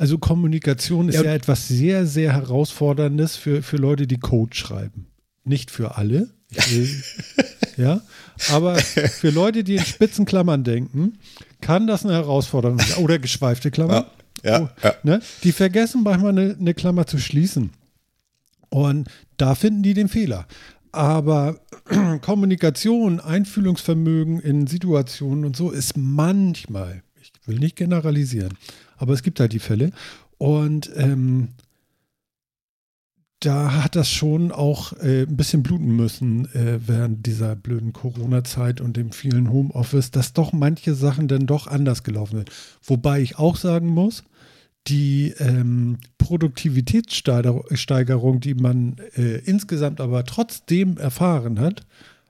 Also 0.00 0.16
Kommunikation 0.16 1.10
ist 1.10 1.16
ja, 1.16 1.24
ja 1.24 1.34
etwas 1.34 1.68
sehr, 1.68 2.06
sehr 2.06 2.32
Herausforderndes 2.32 3.36
für, 3.36 3.62
für 3.62 3.76
Leute, 3.76 4.06
die 4.06 4.16
Code 4.16 4.56
schreiben. 4.56 5.08
Nicht 5.44 5.70
für 5.70 5.98
alle. 5.98 6.30
Will, 6.70 6.88
ja, 7.76 8.00
aber 8.48 8.76
für 8.76 9.28
Leute, 9.28 9.62
die 9.62 9.76
in 9.76 9.84
Spitzenklammern 9.84 10.64
denken, 10.64 11.18
kann 11.60 11.86
das 11.86 12.06
eine 12.06 12.14
Herausforderung 12.14 12.78
sein. 12.78 13.04
Oder 13.04 13.18
geschweifte 13.18 13.70
Klammern. 13.70 14.06
Ja, 14.42 14.50
ja, 14.50 14.62
oh, 14.62 14.68
ja. 14.82 14.94
Ne? 15.02 15.20
Die 15.44 15.52
vergessen 15.52 16.02
manchmal 16.02 16.30
eine, 16.30 16.56
eine 16.58 16.72
Klammer 16.72 17.06
zu 17.06 17.18
schließen. 17.18 17.68
Und 18.70 19.06
da 19.36 19.54
finden 19.54 19.82
die 19.82 19.92
den 19.92 20.08
Fehler. 20.08 20.46
Aber 20.92 21.60
Kommunikation, 22.22 23.20
Einfühlungsvermögen 23.20 24.40
in 24.40 24.66
Situationen 24.66 25.44
und 25.44 25.56
so 25.56 25.70
ist 25.70 25.98
manchmal, 25.98 27.02
ich 27.20 27.32
will 27.44 27.58
nicht 27.58 27.76
generalisieren, 27.76 28.56
aber 29.00 29.14
es 29.14 29.22
gibt 29.22 29.40
halt 29.40 29.52
die 29.52 29.58
Fälle. 29.58 29.90
Und 30.38 30.90
ähm, 30.94 31.48
da 33.40 33.82
hat 33.82 33.96
das 33.96 34.08
schon 34.10 34.52
auch 34.52 34.92
äh, 34.98 35.22
ein 35.22 35.36
bisschen 35.36 35.62
bluten 35.62 35.96
müssen 35.96 36.44
äh, 36.54 36.78
während 36.86 37.26
dieser 37.26 37.56
blöden 37.56 37.94
Corona-Zeit 37.94 38.82
und 38.82 38.98
dem 38.98 39.12
vielen 39.12 39.50
Homeoffice, 39.50 40.10
dass 40.10 40.34
doch 40.34 40.52
manche 40.52 40.94
Sachen 40.94 41.26
dann 41.26 41.46
doch 41.46 41.66
anders 41.66 42.02
gelaufen 42.02 42.36
sind. 42.36 42.50
Wobei 42.84 43.22
ich 43.22 43.38
auch 43.38 43.56
sagen 43.56 43.88
muss, 43.88 44.24
die 44.86 45.34
ähm, 45.38 45.96
Produktivitätssteigerung, 46.18 48.40
die 48.40 48.54
man 48.54 48.96
äh, 49.16 49.38
insgesamt 49.38 50.02
aber 50.02 50.24
trotzdem 50.24 50.98
erfahren 50.98 51.60
hat, 51.60 51.86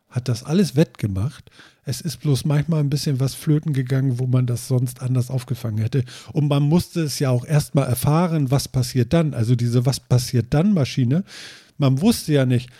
hat 0.08 0.28
das 0.28 0.44
alles 0.44 0.76
wettgemacht. 0.76 1.50
Es 1.90 2.00
ist 2.00 2.18
bloß 2.18 2.44
manchmal 2.44 2.80
ein 2.80 2.88
bisschen 2.88 3.18
was 3.18 3.34
flöten 3.34 3.72
gegangen, 3.72 4.20
wo 4.20 4.28
man 4.28 4.46
das 4.46 4.68
sonst 4.68 5.02
anders 5.02 5.28
aufgefangen 5.28 5.78
hätte. 5.78 6.04
Und 6.32 6.48
man 6.48 6.62
musste 6.62 7.00
es 7.02 7.18
ja 7.18 7.30
auch 7.30 7.44
erstmal 7.44 7.88
erfahren, 7.88 8.52
was 8.52 8.68
passiert 8.68 9.12
dann. 9.12 9.34
Also 9.34 9.56
diese 9.56 9.84
Was 9.86 9.98
passiert 9.98 10.54
dann 10.54 10.72
Maschine. 10.72 11.24
Man 11.78 12.00
wusste 12.00 12.32
ja 12.32 12.46
nicht, 12.46 12.70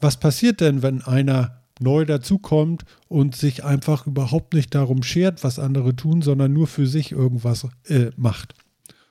was 0.00 0.18
passiert 0.18 0.60
denn, 0.60 0.82
wenn 0.82 1.00
einer 1.02 1.62
neu 1.78 2.04
dazukommt 2.04 2.84
und 3.06 3.36
sich 3.36 3.62
einfach 3.62 4.06
überhaupt 4.06 4.52
nicht 4.54 4.74
darum 4.74 5.04
schert, 5.04 5.44
was 5.44 5.60
andere 5.60 5.94
tun, 5.94 6.20
sondern 6.22 6.52
nur 6.52 6.66
für 6.66 6.88
sich 6.88 7.12
irgendwas 7.12 7.68
äh, 7.84 8.10
macht 8.16 8.54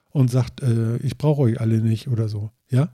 und 0.09 0.29
sagt, 0.29 0.63
äh, 0.63 0.97
ich 0.97 1.17
brauche 1.17 1.43
euch 1.43 1.61
alle 1.61 1.79
nicht 1.79 2.09
oder 2.09 2.27
so. 2.27 2.51
Ja. 2.69 2.89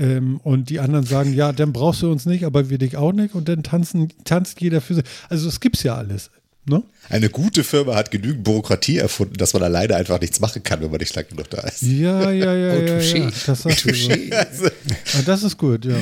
Ähm, 0.00 0.40
und 0.42 0.70
die 0.70 0.80
anderen 0.80 1.04
sagen, 1.04 1.34
ja, 1.34 1.52
dann 1.52 1.74
brauchst 1.74 2.00
du 2.00 2.10
uns 2.10 2.24
nicht, 2.24 2.44
aber 2.44 2.70
wir 2.70 2.78
dich 2.78 2.96
auch 2.96 3.12
nicht. 3.12 3.34
Und 3.34 3.48
dann 3.48 3.62
tanzen, 3.62 4.08
tanzt 4.24 4.60
jeder 4.60 4.80
für 4.80 4.94
sich. 4.94 5.04
Also 5.28 5.46
es 5.46 5.60
gibt's 5.60 5.82
ja 5.82 5.94
alles. 5.94 6.30
Ne? 6.64 6.82
Eine 7.10 7.28
gute 7.28 7.64
Firma 7.64 7.94
hat 7.94 8.10
genügend 8.10 8.44
Bürokratie 8.44 8.96
erfunden, 8.96 9.34
dass 9.34 9.52
man 9.52 9.62
alleine 9.62 9.96
einfach 9.96 10.20
nichts 10.20 10.40
machen 10.40 10.62
kann, 10.62 10.80
wenn 10.80 10.90
man 10.90 11.00
nicht 11.00 11.14
lang 11.14 11.26
genug 11.28 11.50
da 11.50 11.60
ist. 11.60 11.82
Ja, 11.82 12.30
ja, 12.30 12.54
ja. 12.54 12.74
oh, 12.74 12.82
ja, 12.82 12.98
ja. 12.98 13.30
Das, 13.46 13.62
sagst 13.62 13.84
du 13.84 13.94
so. 13.94 14.10
also. 14.10 14.66
ah, 15.14 15.22
das 15.26 15.42
ist 15.42 15.58
gut, 15.58 15.84
ja. 15.84 15.96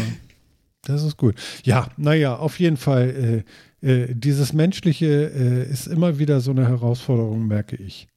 Das 0.82 1.02
ist 1.02 1.16
gut. 1.16 1.34
Ja, 1.64 1.88
naja, 1.96 2.36
auf 2.36 2.60
jeden 2.60 2.76
Fall. 2.76 3.44
Äh, 3.82 3.86
äh, 3.86 4.14
dieses 4.14 4.52
Menschliche 4.52 5.06
äh, 5.06 5.70
ist 5.70 5.86
immer 5.86 6.18
wieder 6.18 6.40
so 6.40 6.50
eine 6.50 6.66
Herausforderung, 6.66 7.46
merke 7.46 7.76
ich. 7.76 8.08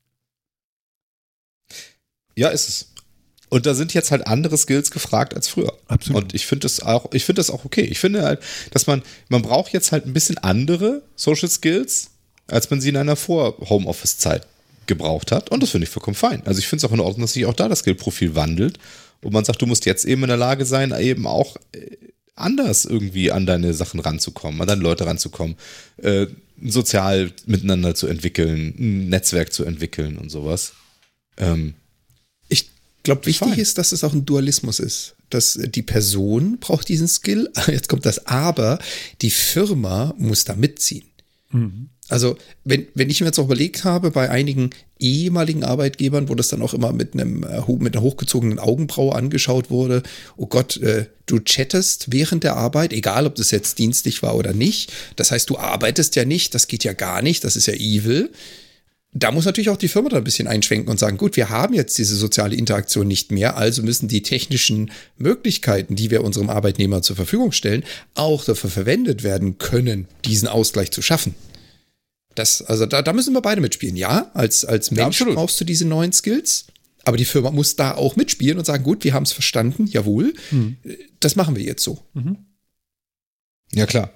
Ja, 2.35 2.49
ist 2.49 2.67
es. 2.69 2.93
Und 3.51 3.65
da 3.65 3.73
sind 3.73 3.93
jetzt 3.93 4.11
halt 4.11 4.27
andere 4.27 4.57
Skills 4.57 4.91
gefragt 4.91 5.35
als 5.35 5.49
früher. 5.49 5.73
Absolut. 5.89 6.23
Und 6.23 6.33
ich 6.33 6.45
finde 6.45 6.61
das 6.61 6.79
auch, 6.79 7.11
ich 7.11 7.25
finde 7.25 7.41
das 7.41 7.49
auch 7.49 7.65
okay. 7.65 7.81
Ich 7.81 7.99
finde 7.99 8.21
halt, 8.21 8.39
dass 8.71 8.87
man, 8.87 9.01
man 9.27 9.41
braucht 9.41 9.73
jetzt 9.73 9.91
halt 9.91 10.05
ein 10.05 10.13
bisschen 10.13 10.37
andere 10.37 11.03
Social 11.17 11.49
Skills, 11.49 12.11
als 12.47 12.69
man 12.69 12.79
sie 12.79 12.87
in 12.87 12.95
einer 12.95 13.17
Vor-Homeoffice-Zeit 13.17 14.47
gebraucht 14.87 15.33
hat. 15.33 15.51
Und 15.51 15.61
das 15.61 15.71
finde 15.71 15.83
ich 15.83 15.91
vollkommen 15.91 16.15
fein. 16.15 16.41
Also 16.45 16.59
ich 16.59 16.67
finde 16.67 16.85
es 16.85 16.89
auch 16.89 16.93
in 16.93 17.01
Ordnung, 17.01 17.23
dass 17.23 17.33
sich 17.33 17.45
auch 17.45 17.53
da 17.53 17.67
das 17.67 17.79
Skillprofil 17.79 18.35
wandelt. 18.35 18.79
Und 19.21 19.33
man 19.33 19.43
sagt, 19.43 19.61
du 19.61 19.65
musst 19.65 19.85
jetzt 19.85 20.05
eben 20.05 20.23
in 20.23 20.29
der 20.29 20.37
Lage 20.37 20.65
sein, 20.65 20.95
eben 20.97 21.27
auch 21.27 21.57
äh, 21.73 21.97
anders 22.35 22.85
irgendwie 22.85 23.33
an 23.33 23.45
deine 23.45 23.73
Sachen 23.73 23.99
ranzukommen, 23.99 24.61
an 24.61 24.67
deine 24.67 24.81
Leute 24.81 25.05
ranzukommen, 25.05 25.57
äh, 25.97 26.27
sozial 26.63 27.33
miteinander 27.47 27.95
zu 27.95 28.07
entwickeln, 28.07 28.75
ein 28.79 29.09
Netzwerk 29.09 29.51
zu 29.51 29.65
entwickeln 29.65 30.17
und 30.17 30.29
sowas. 30.29 30.71
Ähm, 31.35 31.73
glaube, 33.03 33.25
wichtig 33.25 33.49
Fein. 33.49 33.59
ist, 33.59 33.77
dass 33.77 33.91
es 33.91 34.03
auch 34.03 34.13
ein 34.13 34.25
Dualismus 34.25 34.79
ist. 34.79 35.15
Dass 35.29 35.57
die 35.61 35.81
Person 35.81 36.57
braucht 36.59 36.89
diesen 36.89 37.07
Skill, 37.07 37.49
jetzt 37.67 37.89
kommt 37.89 38.05
das 38.05 38.27
Aber, 38.27 38.79
die 39.21 39.31
Firma 39.31 40.13
muss 40.17 40.43
da 40.43 40.55
mitziehen. 40.55 41.05
Mhm. 41.51 41.89
Also, 42.11 42.37
wenn, 42.65 42.87
wenn 42.93 43.09
ich 43.09 43.21
mir 43.21 43.27
jetzt 43.27 43.39
auch 43.39 43.45
überlegt 43.45 43.85
habe, 43.85 44.11
bei 44.11 44.29
einigen 44.29 44.71
ehemaligen 44.99 45.63
Arbeitgebern, 45.63 46.27
wo 46.27 46.35
das 46.35 46.49
dann 46.49 46.61
auch 46.61 46.73
immer 46.73 46.91
mit 46.91 47.13
einem 47.13 47.43
äh, 47.43 47.61
mit 47.79 47.95
einer 47.95 48.03
hochgezogenen 48.03 48.59
Augenbraue 48.59 49.15
angeschaut 49.15 49.69
wurde, 49.69 50.03
oh 50.35 50.45
Gott, 50.45 50.75
äh, 50.77 51.05
du 51.25 51.39
chattest 51.39 52.11
während 52.11 52.43
der 52.43 52.57
Arbeit, 52.57 52.91
egal 52.91 53.25
ob 53.25 53.35
das 53.35 53.51
jetzt 53.51 53.79
dienstlich 53.79 54.21
war 54.23 54.35
oder 54.35 54.51
nicht. 54.51 54.91
Das 55.15 55.31
heißt, 55.31 55.49
du 55.49 55.57
arbeitest 55.57 56.17
ja 56.17 56.25
nicht, 56.25 56.53
das 56.53 56.67
geht 56.67 56.83
ja 56.83 56.91
gar 56.91 57.21
nicht, 57.21 57.45
das 57.45 57.55
ist 57.55 57.67
ja 57.67 57.73
evil. 57.75 58.29
Da 59.13 59.31
muss 59.31 59.43
natürlich 59.45 59.69
auch 59.69 59.77
die 59.77 59.89
Firma 59.89 60.07
da 60.07 60.17
ein 60.17 60.23
bisschen 60.23 60.47
einschwenken 60.47 60.89
und 60.89 60.97
sagen, 60.97 61.17
gut, 61.17 61.35
wir 61.35 61.49
haben 61.49 61.73
jetzt 61.73 61.97
diese 61.97 62.15
soziale 62.15 62.55
Interaktion 62.55 63.07
nicht 63.07 63.31
mehr, 63.31 63.57
also 63.57 63.83
müssen 63.83 64.07
die 64.07 64.21
technischen 64.21 64.91
Möglichkeiten, 65.17 65.95
die 65.95 66.11
wir 66.11 66.23
unserem 66.23 66.49
Arbeitnehmer 66.49 67.01
zur 67.01 67.17
Verfügung 67.17 67.51
stellen, 67.51 67.83
auch 68.13 68.45
dafür 68.45 68.69
verwendet 68.69 69.23
werden 69.23 69.57
können, 69.57 70.07
diesen 70.23 70.47
Ausgleich 70.47 70.91
zu 70.91 71.01
schaffen. 71.01 71.35
Das, 72.35 72.61
also 72.61 72.85
da, 72.85 73.01
da 73.01 73.11
müssen 73.11 73.33
wir 73.33 73.41
beide 73.41 73.59
mitspielen. 73.59 73.97
Ja, 73.97 74.31
als, 74.33 74.63
als 74.63 74.91
Mensch 74.91 75.17
absolut. 75.17 75.35
brauchst 75.35 75.59
du 75.59 75.65
diese 75.65 75.85
neuen 75.85 76.13
Skills. 76.13 76.67
Aber 77.03 77.17
die 77.17 77.25
Firma 77.25 77.51
muss 77.51 77.75
da 77.75 77.95
auch 77.95 78.15
mitspielen 78.15 78.59
und 78.59 78.65
sagen, 78.65 78.83
gut, 78.83 79.03
wir 79.03 79.13
haben 79.13 79.23
es 79.23 79.31
verstanden, 79.31 79.87
jawohl, 79.87 80.35
das 81.19 81.35
machen 81.35 81.55
wir 81.55 81.63
jetzt 81.63 81.83
so. 81.83 81.99
Ja, 83.73 83.85
klar. 83.87 84.11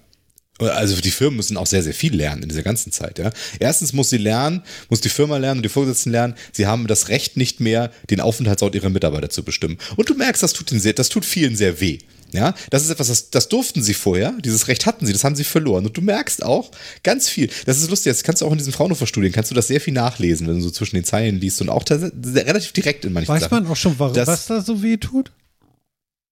Also 0.58 1.02
die 1.02 1.12
Firmen 1.12 1.36
müssen 1.38 1.58
auch 1.58 1.68
sehr, 1.68 1.84
sehr 1.84 1.94
viel 1.94 2.16
lernen 2.16 2.44
in 2.44 2.50
dieser 2.50 2.64
ganzen 2.64 2.92
Zeit. 2.92 3.20
Ja. 3.20 3.32
Erstens 3.60 3.92
muss 3.92 4.10
sie 4.10 4.18
lernen, 4.18 4.62
muss 4.90 5.02
die 5.02 5.10
Firma 5.10 5.38
lernen 5.38 5.60
und 5.60 5.64
die 5.64 5.70
Vorgesetzten 5.70 6.12
lernen, 6.12 6.36
sie 6.54 6.66
haben 6.66 6.88
das 6.88 7.10
Recht 7.10 7.36
nicht 7.36 7.60
mehr, 7.60 7.92
den 8.10 8.22
Aufenthaltsort 8.22 8.74
ihrer 8.74 8.90
Mitarbeiter 8.90 9.30
zu 9.30 9.44
bestimmen. 9.44 9.78
Und 9.98 10.10
du 10.10 10.14
merkst, 10.16 10.42
das 10.42 10.54
tut, 10.54 10.72
ihnen 10.72 10.80
sehr, 10.80 10.94
das 10.94 11.10
tut 11.10 11.26
vielen 11.26 11.56
sehr 11.58 11.82
weh. 11.82 12.00
Ja, 12.32 12.54
das 12.70 12.84
ist 12.84 12.90
etwas, 12.90 13.08
das, 13.08 13.30
das 13.30 13.50
durften 13.50 13.82
sie 13.84 13.94
vorher, 13.94 14.34
dieses 14.44 14.68
Recht 14.68 14.86
hatten 14.86 15.06
sie, 15.06 15.14
das 15.14 15.24
haben 15.24 15.36
sie 15.36 15.44
verloren. 15.46 15.86
Und 15.86 15.96
du 15.96 16.02
merkst 16.02 16.44
auch 16.44 16.72
ganz 17.04 17.30
viel. 17.30 17.50
Das 17.66 17.78
ist 17.78 17.90
lustig, 17.90 18.12
das 18.12 18.24
kannst 18.24 18.42
du 18.42 18.46
auch 18.46 18.52
in 18.52 18.58
diesen 18.58 18.74
Fraunhofer-Studien, 18.74 19.32
kannst 19.32 19.52
du 19.52 19.56
das 19.56 19.68
sehr 19.68 19.80
viel 19.80 19.94
nachlesen, 19.94 20.48
wenn 20.48 20.56
du 20.56 20.62
so 20.62 20.70
zwischen 20.72 20.96
den 20.96 21.06
Zeilen 21.06 21.40
liest 21.40 21.62
und 21.62 21.70
auch 21.70 21.84
relativ 21.90 22.72
direkt 22.74 23.06
in 23.06 23.14
manchen 23.14 23.30
Weiß 23.30 23.44
Sachen. 23.44 23.64
man 23.64 23.68
auch 23.72 23.76
schon, 23.76 23.96
warum, 24.00 24.14
Das- 24.16 24.28
was 24.28 24.46
da 24.48 24.62
so 24.62 24.82
weh 24.82 24.98
tut? 24.98 25.32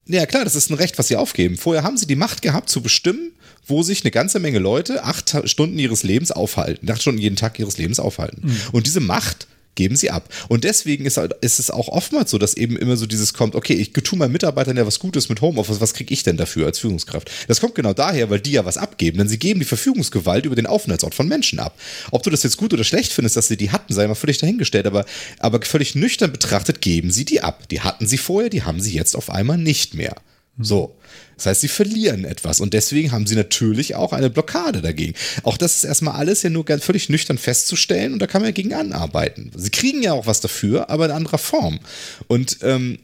Ja, 0.06 0.26
klar, 0.26 0.44
das 0.44 0.56
ist 0.56 0.70
ein 0.70 0.76
Recht, 0.76 0.98
was 1.00 1.08
sie 1.08 1.16
aufgeben. 1.16 1.58
Vorher 1.58 1.84
haben 1.84 1.98
sie 1.98 2.08
die 2.08 2.16
Macht 2.16 2.42
gehabt, 2.42 2.70
zu 2.70 2.82
bestimmen, 2.82 3.32
wo 3.66 3.84
sich 3.84 4.04
eine 4.04 4.12
ganze 4.12 4.40
Menge 4.40 4.60
Leute 4.60 5.04
acht 5.04 5.50
Stunden 5.50 5.80
ihres 5.80 6.04
Lebens 6.04 6.32
aufhalten, 6.32 6.90
acht 6.92 7.02
Stunden 7.02 7.22
jeden 7.22 7.38
Tag 7.38 7.58
ihres 7.60 7.78
Lebens 7.78 8.00
aufhalten. 8.00 8.54
Und 8.74 8.86
diese 8.86 9.00
Macht 9.00 9.48
geben 9.76 9.96
sie 9.96 10.12
ab. 10.12 10.30
Und 10.50 10.64
deswegen 10.64 11.06
ist, 11.06 11.18
halt- 11.18 11.34
ist 11.42 11.60
es 11.60 11.72
auch 11.72 11.88
oftmals 11.88 12.32
so, 12.32 12.38
dass 12.38 12.56
eben 12.56 12.78
immer 12.78 12.98
so 12.98 13.06
dieses 13.06 13.34
kommt, 13.34 13.56
okay, 13.56 13.74
ich 13.74 13.92
tue 13.94 14.18
meinen 14.18 14.32
Mitarbeitern 14.32 14.78
ja 14.78 14.86
was 14.86 15.00
Gutes 15.00 15.30
mit 15.30 15.42
Homeoffice, 15.42 15.82
was 15.82 15.94
kriege 15.94 16.14
ich 16.14 16.24
denn 16.24 16.38
dafür 16.38 16.66
als 16.66 16.80
Führungskraft? 16.80 17.30
Das 17.48 17.62
kommt 17.62 17.76
genau 17.76 17.94
daher, 17.94 18.30
weil 18.30 18.40
die 18.40 18.52
ja 18.52 18.66
was 18.66 18.78
abgeben, 18.78 19.18
denn 19.18 19.28
sie 19.28 19.40
geben 19.40 19.60
die 19.60 19.66
Verfügungsgewalt 19.66 20.46
über 20.46 20.56
den 20.56 20.66
Aufenthaltsort 20.68 21.16
von 21.16 21.28
Menschen 21.28 21.60
ab. 21.60 21.78
Ob 22.12 22.24
du 22.24 22.30
das 22.30 22.44
jetzt 22.44 22.58
gut 22.58 22.74
oder 22.74 22.84
schlecht 22.84 23.14
findest, 23.14 23.36
dass 23.36 23.48
sie 23.48 23.58
die 23.58 23.72
hatten, 23.72 23.94
sei 23.94 24.08
mal 24.08 24.16
völlig 24.16 24.38
dahingestellt, 24.38 24.86
aber, 24.88 25.06
aber 25.40 25.62
völlig 25.62 25.96
nüchtern 25.96 26.32
betrachtet 26.32 26.82
geben 26.82 27.12
sie 27.12 27.26
die 27.26 27.42
ab. 27.42 27.68
Die 27.70 27.82
hatten 27.82 28.08
sie 28.08 28.18
vorher, 28.18 28.50
die 28.50 28.64
haben 28.64 28.80
sie 28.82 28.94
jetzt 28.94 29.16
auf 29.16 29.30
einmal 29.30 29.58
nicht 29.58 29.94
mehr. 29.94 30.16
So. 30.60 30.96
Das 31.36 31.48
heißt, 31.48 31.62
sie 31.62 31.68
verlieren 31.68 32.26
etwas 32.26 32.62
und 32.62 32.74
deswegen 32.74 33.12
haben 33.12 33.26
sie 33.26 33.36
natürlich 33.36 33.96
auch 33.96 34.14
eine 34.14 34.30
Blockade 34.30 34.82
dagegen. 34.82 35.16
Auch 35.42 35.58
das 35.58 35.78
ist 35.78 35.84
erstmal 35.84 36.16
alles 36.16 36.44
ja 36.44 36.50
nur 36.50 36.64
ganz 36.64 36.84
völlig 36.84 37.10
nüchtern 37.10 37.38
festzustellen 37.38 38.14
und 38.14 38.20
da 38.20 38.28
kann 38.28 38.42
man 38.42 38.50
ja 38.50 38.54
gegen 38.54 38.74
anarbeiten. 38.74 39.52
Sie 39.56 39.72
kriegen 39.72 40.04
ja 40.04 40.14
auch 40.14 40.28
was 40.28 40.42
dafür, 40.42 40.90
aber 40.90 41.06
in 41.06 41.12
anderer 41.12 41.40
Form. 41.40 41.80
Und 42.28 42.60
ähm, 42.62 43.00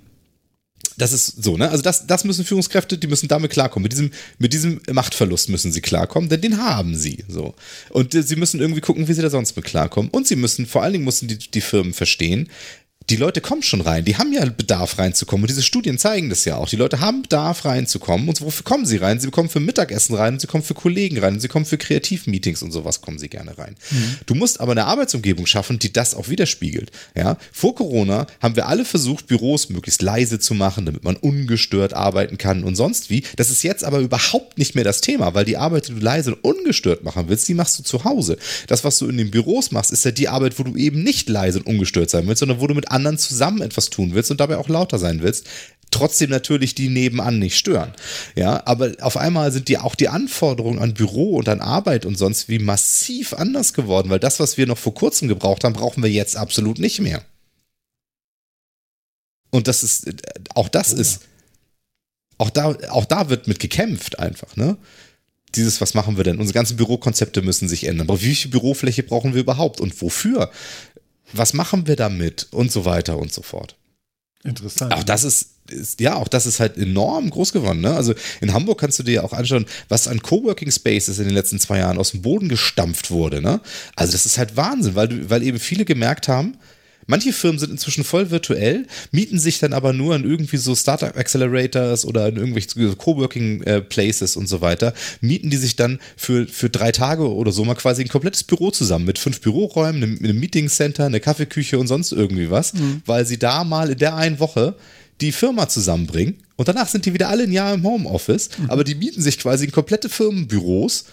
das 0.98 1.14
ist 1.14 1.44
so, 1.44 1.58
ne? 1.58 1.70
Also 1.70 1.82
das, 1.82 2.08
das 2.08 2.24
müssen 2.24 2.46
Führungskräfte, 2.46 2.98
die 2.98 3.08
müssen 3.08 3.28
damit 3.28 3.52
klarkommen. 3.52 3.84
Mit 3.84 3.94
diesem, 3.94 4.12
mit 4.38 4.54
diesem 4.54 4.82
Machtverlust 4.92 5.50
müssen 5.50 5.72
sie 5.72 5.82
klarkommen, 5.82 6.30
denn 6.30 6.42
den 6.42 6.58
haben 6.58 6.96
sie. 6.96 7.24
So. 7.28 7.56
Und 7.90 8.14
äh, 8.14 8.22
sie 8.22 8.36
müssen 8.36 8.60
irgendwie 8.60 8.82
gucken, 8.82 9.08
wie 9.08 9.14
sie 9.14 9.22
da 9.22 9.30
sonst 9.30 9.56
mit 9.56 9.66
klarkommen. 9.66 10.12
Und 10.12 10.28
sie 10.28 10.36
müssen, 10.36 10.66
vor 10.66 10.84
allen 10.84 10.94
Dingen 10.94 11.06
müssen 11.06 11.28
die, 11.28 11.38
die 11.38 11.62
Firmen 11.62 11.94
verstehen, 11.94 12.50
die 13.10 13.15
Leute 13.15 13.41
kommen 13.41 13.64
schon 13.64 13.81
rein, 13.81 14.06
die 14.06 14.18
haben 14.18 14.31
ja 14.31 14.45
Bedarf 14.45 14.99
reinzukommen. 14.99 15.44
Und 15.44 15.49
diese 15.49 15.64
Studien 15.64 15.98
zeigen 15.98 16.30
das 16.30 16.45
ja 16.45 16.57
auch. 16.57 16.69
Die 16.69 16.76
Leute 16.76 16.99
haben 16.99 17.23
Bedarf 17.23 17.65
reinzukommen. 17.65 18.30
Und 18.30 18.41
wofür 18.41 18.64
kommen 18.64 18.86
sie 18.86 18.98
rein? 18.98 19.19
Sie 19.19 19.30
kommen 19.31 19.49
für 19.49 19.60
Mittagessen 19.60 20.15
rein, 20.15 20.34
und 20.34 20.40
sie 20.41 20.48
kommen 20.48 20.64
für 20.64 20.73
Kollegen 20.76 21.18
rein, 21.18 21.34
und 21.34 21.40
sie 21.40 21.48
kommen 21.48 21.65
für 21.65 21.77
Kreativmeetings 21.77 22.61
und 22.61 22.72
sowas 22.72 23.02
kommen 23.02 23.18
sie 23.18 23.30
gerne 23.30 23.57
rein. 23.57 23.76
Du 24.26 24.36
musst 24.36 24.60
aber 24.60 24.73
eine 24.73 24.86
Arbeitsumgebung 24.86 25.45
schaffen, 25.45 25.80
die 25.80 25.91
das 25.91 26.14
auch 26.14 26.30
widerspiegelt. 26.30 26.91
Ja? 27.15 27.38
Vor 27.52 27.76
Corona 27.76 28.27
haben 28.41 28.56
wir 28.56 28.68
alle 28.68 28.86
versucht, 28.86 29.27
Büros 29.27 29.69
möglichst 29.69 30.02
leise 30.02 30.40
zu 30.40 30.53
machen, 30.53 30.86
damit 30.86 31.03
man 31.03 31.15
ungestört 31.15 31.94
arbeiten 31.94 32.38
kann 32.38 32.64
und 32.64 32.76
sonst 32.76 33.10
wie. 33.10 33.23
Das 33.36 33.49
ist 33.49 33.64
jetzt 33.64 33.84
aber 33.84 33.99
überhaupt 33.99 34.57
nicht 34.57 34.76
mehr 34.76 34.84
das 34.84 35.02
Thema, 35.02 35.34
weil 35.34 35.45
die 35.45 35.57
Arbeit, 35.57 35.88
die 35.88 35.94
du 35.94 35.99
leise 35.99 36.36
und 36.36 36.44
ungestört 36.44 37.03
machen 37.03 37.26
willst, 37.27 37.48
die 37.48 37.53
machst 37.53 37.80
du 37.80 37.84
zu 37.84 38.03
Hause. 38.03 38.38
Das, 38.68 38.84
was 38.84 38.98
du 38.98 39.07
in 39.07 39.18
den 39.18 39.31
Büros 39.31 39.72
machst, 39.72 39.91
ist 39.91 40.06
ja 40.06 40.11
die 40.11 40.30
Arbeit, 40.30 40.60
wo 40.60 40.64
du 40.64 40.76
eben 40.76 41.03
nicht 41.03 41.30
leise 41.30 41.60
und 41.60 41.68
ungestört 41.68 42.10
sein 42.10 42.27
willst, 42.27 42.40
sondern 42.40 42.60
wo 42.60 42.68
du 42.68 42.76
mit 42.76 42.91
anderen 42.91 42.99
zusammen 43.18 43.62
etwas 43.62 43.90
tun 43.90 44.14
willst 44.14 44.32
und 44.32 44.40
dabei 44.40 44.58
auch 44.58 44.70
lauter 44.70 45.00
sein 45.00 45.22
willst. 45.22 45.48
Trotzdem 45.92 46.30
natürlich 46.30 46.76
die 46.76 46.90
nebenan 46.90 47.40
nicht 47.40 47.58
stören. 47.58 47.94
Ja, 48.36 48.66
aber 48.68 48.92
auf 49.02 49.18
einmal 49.18 49.52
sind 49.52 49.70
die 49.70 49.80
auch 49.80 49.96
die 49.96 50.10
Anforderungen 50.10 50.80
an 50.80 50.94
Büro 50.94 51.38
und 51.38 51.50
an 51.50 51.62
Arbeit 51.62 52.06
und 52.06 52.18
sonst 52.18 52.48
wie 52.48 52.60
massiv 52.60 53.34
anders 53.34 53.74
geworden, 53.74 54.10
weil 54.10 54.20
das, 54.20 54.40
was 54.40 54.58
wir 54.58 54.68
noch 54.68 54.78
vor 54.78 54.94
kurzem 54.94 55.28
gebraucht 55.28 55.64
haben, 55.64 55.74
brauchen 55.74 56.04
wir 56.04 56.12
jetzt 56.12 56.38
absolut 56.38 56.78
nicht 56.78 57.00
mehr. 57.00 57.24
Und 59.50 59.68
das 59.68 59.82
ist, 59.82 60.08
auch 60.54 60.70
das 60.70 60.94
ist, 60.94 61.22
auch 62.38 62.52
da, 62.52 62.76
auch 62.90 63.06
da 63.06 63.30
wird 63.30 63.48
mit 63.48 63.60
gekämpft 63.60 64.20
einfach, 64.20 64.56
ne? 64.56 64.78
Dieses, 65.56 65.82
was 65.82 65.96
machen 65.96 66.16
wir 66.16 66.24
denn? 66.24 66.38
Unsere 66.38 66.54
ganzen 66.54 66.78
Bürokonzepte 66.78 67.42
müssen 67.42 67.68
sich 67.68 67.86
ändern. 67.86 68.08
Aber 68.08 68.22
wie 68.22 68.36
viel 68.36 68.52
Bürofläche 68.52 69.02
brauchen 69.02 69.34
wir 69.34 69.42
überhaupt 69.42 69.82
und 69.82 70.00
wofür? 70.00 70.52
Was 71.34 71.54
machen 71.54 71.88
wir 71.88 71.96
damit? 71.96 72.48
Und 72.52 72.72
so 72.72 72.86
weiter 72.86 73.18
und 73.18 73.32
so 73.34 73.42
fort. 73.42 73.76
Interessant. 74.44 74.94
Auch 74.94 75.04
das 75.04 75.24
ist, 75.24 75.50
ist, 75.70 76.00
ja, 76.00 76.16
auch 76.16 76.28
das 76.28 76.46
ist 76.46 76.60
halt 76.60 76.78
enorm 76.78 77.30
groß 77.30 77.52
geworden. 77.52 77.82
Ne? 77.82 77.94
Also 77.94 78.14
in 78.40 78.54
Hamburg 78.54 78.80
kannst 78.80 78.98
du 79.00 79.04
dir 79.04 79.16
ja 79.16 79.24
auch 79.24 79.34
anschauen, 79.34 79.66
was 79.90 80.08
an 80.08 80.22
Coworking 80.22 80.72
Spaces 80.72 81.20
in 81.20 81.26
den 81.26 81.34
letzten 81.34 81.60
zwei 81.60 81.80
Jahren 81.80 81.98
aus 81.98 82.12
dem 82.12 82.22
Boden 82.22 82.48
gestampft 82.48 83.12
wurde. 83.12 83.42
Ne? 83.42 83.60
Also 83.96 84.14
das 84.14 84.26
ist 84.26 84.38
halt 84.38 84.56
Wahnsinn, 84.56 84.96
weil, 84.96 85.30
weil 85.30 85.44
eben 85.44 85.60
viele 85.60 85.84
gemerkt 85.84 86.28
haben, 86.30 86.58
Manche 87.10 87.34
Firmen 87.34 87.57
sind 87.57 87.72
inzwischen 87.72 88.03
voll 88.03 88.30
virtuell, 88.30 88.86
mieten 89.11 89.40
sich 89.40 89.57
dann 89.57 89.73
aber 89.73 89.94
nur 89.94 90.14
an 90.14 90.23
irgendwie 90.23 90.57
so 90.57 90.76
Startup 90.76 91.18
Accelerators 91.18 92.06
oder 92.06 92.27
in 92.27 92.38
irgendwelche 92.38 92.95
Coworking 92.95 93.64
äh, 93.64 93.81
Places 93.81 94.38
und 94.38 94.48
so 94.48 94.61
weiter, 94.61 94.94
mieten 95.19 95.49
die 95.49 95.57
sich 95.57 95.76
dann 95.76 95.98
für, 96.15 96.45
für 96.45 96.69
drei 96.69 96.91
Tage 96.91 97.27
oder 97.27 97.52
so 97.52 97.65
mal 97.65 97.73
quasi 97.73 98.03
ein 98.03 98.10
komplettes 98.10 98.44
Büro 98.44 98.69
zusammen 98.69 99.06
mit 99.06 99.18
fünf 99.18 99.41
Büroräumen, 99.41 100.03
einem, 100.03 100.19
einem 100.19 100.40
Meeting 100.40 100.69
Center, 100.69 101.07
eine 101.07 101.19
Kaffeeküche 101.19 101.80
und 101.80 101.88
sonst 101.88 102.11
irgendwie 102.11 102.52
was, 102.52 102.73
weil 103.07 103.26
sie 103.26 103.40
da 103.40 103.64
mal 103.64 103.90
in 103.90 103.98
der 103.98 104.15
einen 104.15 104.40
Woche 104.40 104.76
die 105.19 105.31
Firma 105.31 105.68
zusammenbringen 105.68 106.36
und 106.57 106.68
danach 106.68 106.90
sind 106.90 107.07
die 107.07 107.14
wieder 107.15 107.30
alle 107.30 107.44
ein 107.44 107.52
Jahr 107.52 107.73
im 107.73 107.84
Homeoffice, 107.84 108.49
aber 108.68 108.84
die 108.84 108.94
mieten 108.94 109.23
sich 109.23 109.40
quasi 109.40 109.65
in 109.65 109.72
komplette 109.72 110.10
Firmenbüros 110.10 111.06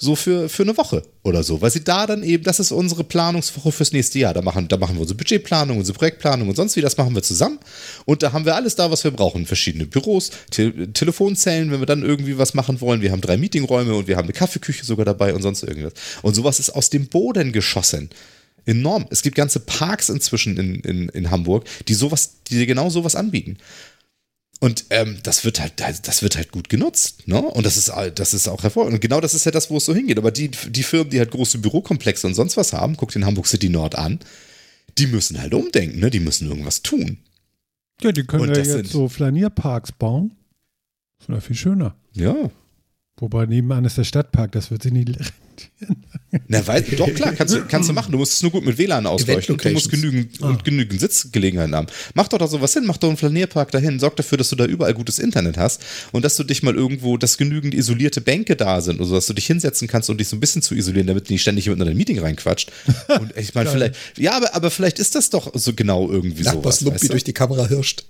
so 0.00 0.14
für, 0.14 0.48
für 0.48 0.62
eine 0.62 0.76
Woche 0.76 1.02
oder 1.24 1.42
so, 1.42 1.60
weil 1.60 1.72
sie 1.72 1.82
da 1.82 2.06
dann 2.06 2.22
eben, 2.22 2.44
das 2.44 2.60
ist 2.60 2.70
unsere 2.70 3.02
Planungswoche 3.02 3.72
fürs 3.72 3.92
nächste 3.92 4.20
Jahr. 4.20 4.32
Da 4.32 4.42
machen, 4.42 4.68
da 4.68 4.76
machen 4.76 4.94
wir 4.94 5.00
unsere 5.00 5.16
Budgetplanung, 5.16 5.76
unsere 5.76 5.98
Projektplanung 5.98 6.48
und 6.48 6.54
sonst 6.54 6.76
wie, 6.76 6.80
das 6.80 6.96
machen 6.96 7.16
wir 7.16 7.22
zusammen. 7.24 7.58
Und 8.04 8.22
da 8.22 8.32
haben 8.32 8.44
wir 8.44 8.54
alles 8.54 8.76
da, 8.76 8.92
was 8.92 9.02
wir 9.02 9.10
brauchen. 9.10 9.44
Verschiedene 9.44 9.86
Büros, 9.86 10.30
Te 10.50 10.92
Telefonzellen, 10.92 11.72
wenn 11.72 11.80
wir 11.80 11.86
dann 11.86 12.02
irgendwie 12.02 12.38
was 12.38 12.54
machen 12.54 12.80
wollen. 12.80 13.00
Wir 13.00 13.10
haben 13.10 13.20
drei 13.20 13.36
Meetingräume 13.36 13.92
und 13.94 14.06
wir 14.06 14.16
haben 14.16 14.26
eine 14.26 14.32
Kaffeeküche 14.32 14.84
sogar 14.84 15.04
dabei 15.04 15.34
und 15.34 15.42
sonst 15.42 15.64
irgendwas. 15.64 15.94
Und 16.22 16.34
sowas 16.34 16.60
ist 16.60 16.70
aus 16.70 16.90
dem 16.90 17.08
Boden 17.08 17.50
geschossen. 17.50 18.08
Enorm. 18.66 19.06
Es 19.10 19.22
gibt 19.22 19.34
ganze 19.34 19.60
Parks 19.60 20.10
inzwischen 20.10 20.56
in, 20.58 20.74
in, 20.80 21.08
in 21.08 21.30
Hamburg, 21.30 21.64
die 21.88 21.94
sowas, 21.94 22.34
die 22.48 22.66
genau 22.66 22.88
sowas 22.88 23.16
anbieten. 23.16 23.56
Und 24.60 24.86
ähm, 24.90 25.18
das 25.22 25.44
wird 25.44 25.60
halt, 25.60 25.74
das 25.78 26.22
wird 26.22 26.36
halt 26.36 26.50
gut 26.50 26.68
genutzt, 26.68 27.28
ne? 27.28 27.40
Und 27.40 27.64
das 27.64 27.76
ist, 27.76 27.92
das 28.16 28.34
ist 28.34 28.48
auch 28.48 28.64
hervorragend. 28.64 28.94
Und 28.94 29.00
genau 29.00 29.20
das 29.20 29.34
ist 29.34 29.44
ja 29.44 29.52
das, 29.52 29.70
wo 29.70 29.76
es 29.76 29.84
so 29.84 29.94
hingeht. 29.94 30.18
Aber 30.18 30.32
die, 30.32 30.50
die 30.50 30.82
Firmen, 30.82 31.10
die 31.10 31.18
halt 31.20 31.30
große 31.30 31.58
Bürokomplexe 31.58 32.26
und 32.26 32.34
sonst 32.34 32.56
was 32.56 32.72
haben, 32.72 32.96
guckt 32.96 33.14
den 33.14 33.24
Hamburg 33.24 33.46
City 33.46 33.68
Nord 33.68 33.94
an, 33.96 34.18
die 34.98 35.06
müssen 35.06 35.40
halt 35.40 35.54
umdenken, 35.54 36.00
ne? 36.00 36.10
Die 36.10 36.18
müssen 36.18 36.48
irgendwas 36.48 36.82
tun. 36.82 37.18
ja, 38.02 38.10
die 38.10 38.24
können 38.24 38.48
und 38.48 38.56
ja 38.56 38.62
jetzt 38.62 38.90
so 38.90 39.08
Flanierparks 39.08 39.92
bauen. 39.92 40.32
Das 41.20 41.28
wäre 41.28 41.40
viel 41.40 41.56
schöner. 41.56 41.94
Ja. 42.14 42.50
Wobei 43.20 43.46
nebenan 43.46 43.84
ist 43.84 43.98
der 43.98 44.04
Stadtpark, 44.04 44.52
das 44.52 44.70
wird 44.70 44.82
sich 44.82 44.92
nicht 44.92 45.08
rentieren. 45.08 46.04
Na, 46.46 46.64
weil, 46.66 46.82
doch 46.82 47.12
klar, 47.14 47.32
kannst 47.32 47.54
du, 47.54 47.64
kannst 47.64 47.88
du 47.88 47.92
machen. 47.92 48.12
Du 48.12 48.18
musst 48.18 48.34
es 48.34 48.42
nur 48.42 48.52
gut 48.52 48.64
mit 48.64 48.78
WLAN 48.78 49.06
ausleuchten 49.06 49.54
und 49.54 49.64
du 49.64 49.70
musst 49.70 49.90
genügend, 49.90 50.40
und 50.40 50.64
genügend 50.64 51.00
Sitzgelegenheiten 51.00 51.74
haben. 51.74 51.86
Mach 52.14 52.28
doch 52.28 52.38
da 52.38 52.46
sowas 52.46 52.74
hin, 52.74 52.84
mach 52.86 52.96
doch 52.98 53.08
einen 53.08 53.16
Flanierpark 53.16 53.70
dahin, 53.70 53.98
sorg 53.98 54.14
dafür, 54.16 54.38
dass 54.38 54.50
du 54.50 54.56
da 54.56 54.66
überall 54.66 54.94
gutes 54.94 55.18
Internet 55.18 55.56
hast 55.56 55.82
und 56.12 56.24
dass 56.24 56.36
du 56.36 56.44
dich 56.44 56.62
mal 56.62 56.74
irgendwo, 56.74 57.16
dass 57.16 57.38
genügend 57.38 57.74
isolierte 57.74 58.20
Bänke 58.20 58.56
da 58.56 58.80
sind, 58.80 59.00
also 59.00 59.14
dass 59.14 59.26
du 59.26 59.32
dich 59.32 59.46
hinsetzen 59.46 59.88
kannst 59.88 60.10
und 60.10 60.18
dich 60.18 60.28
so 60.28 60.36
ein 60.36 60.40
bisschen 60.40 60.62
zu 60.62 60.74
isolieren, 60.74 61.06
damit 61.06 61.28
du 61.28 61.32
nicht 61.32 61.42
ständig 61.42 61.64
jemand 61.64 61.82
in 61.82 61.88
dein 61.88 61.96
Meeting 61.96 62.18
reinquatscht. 62.20 62.70
Und 63.20 63.36
ich 63.36 63.54
meine, 63.54 63.70
vielleicht, 63.72 63.96
ja, 64.16 64.36
aber, 64.36 64.54
aber 64.54 64.70
vielleicht 64.70 64.98
ist 64.98 65.14
das 65.14 65.30
doch 65.30 65.50
so 65.54 65.72
genau 65.72 66.10
irgendwie 66.10 66.42
Nachbars 66.42 66.62
sowas. 66.62 66.80
Lumpi 66.82 66.94
weißt 66.94 67.04
du? 67.04 67.08
durch 67.08 67.24
die 67.24 67.32
Kamera 67.32 67.66
hirscht. 67.66 68.04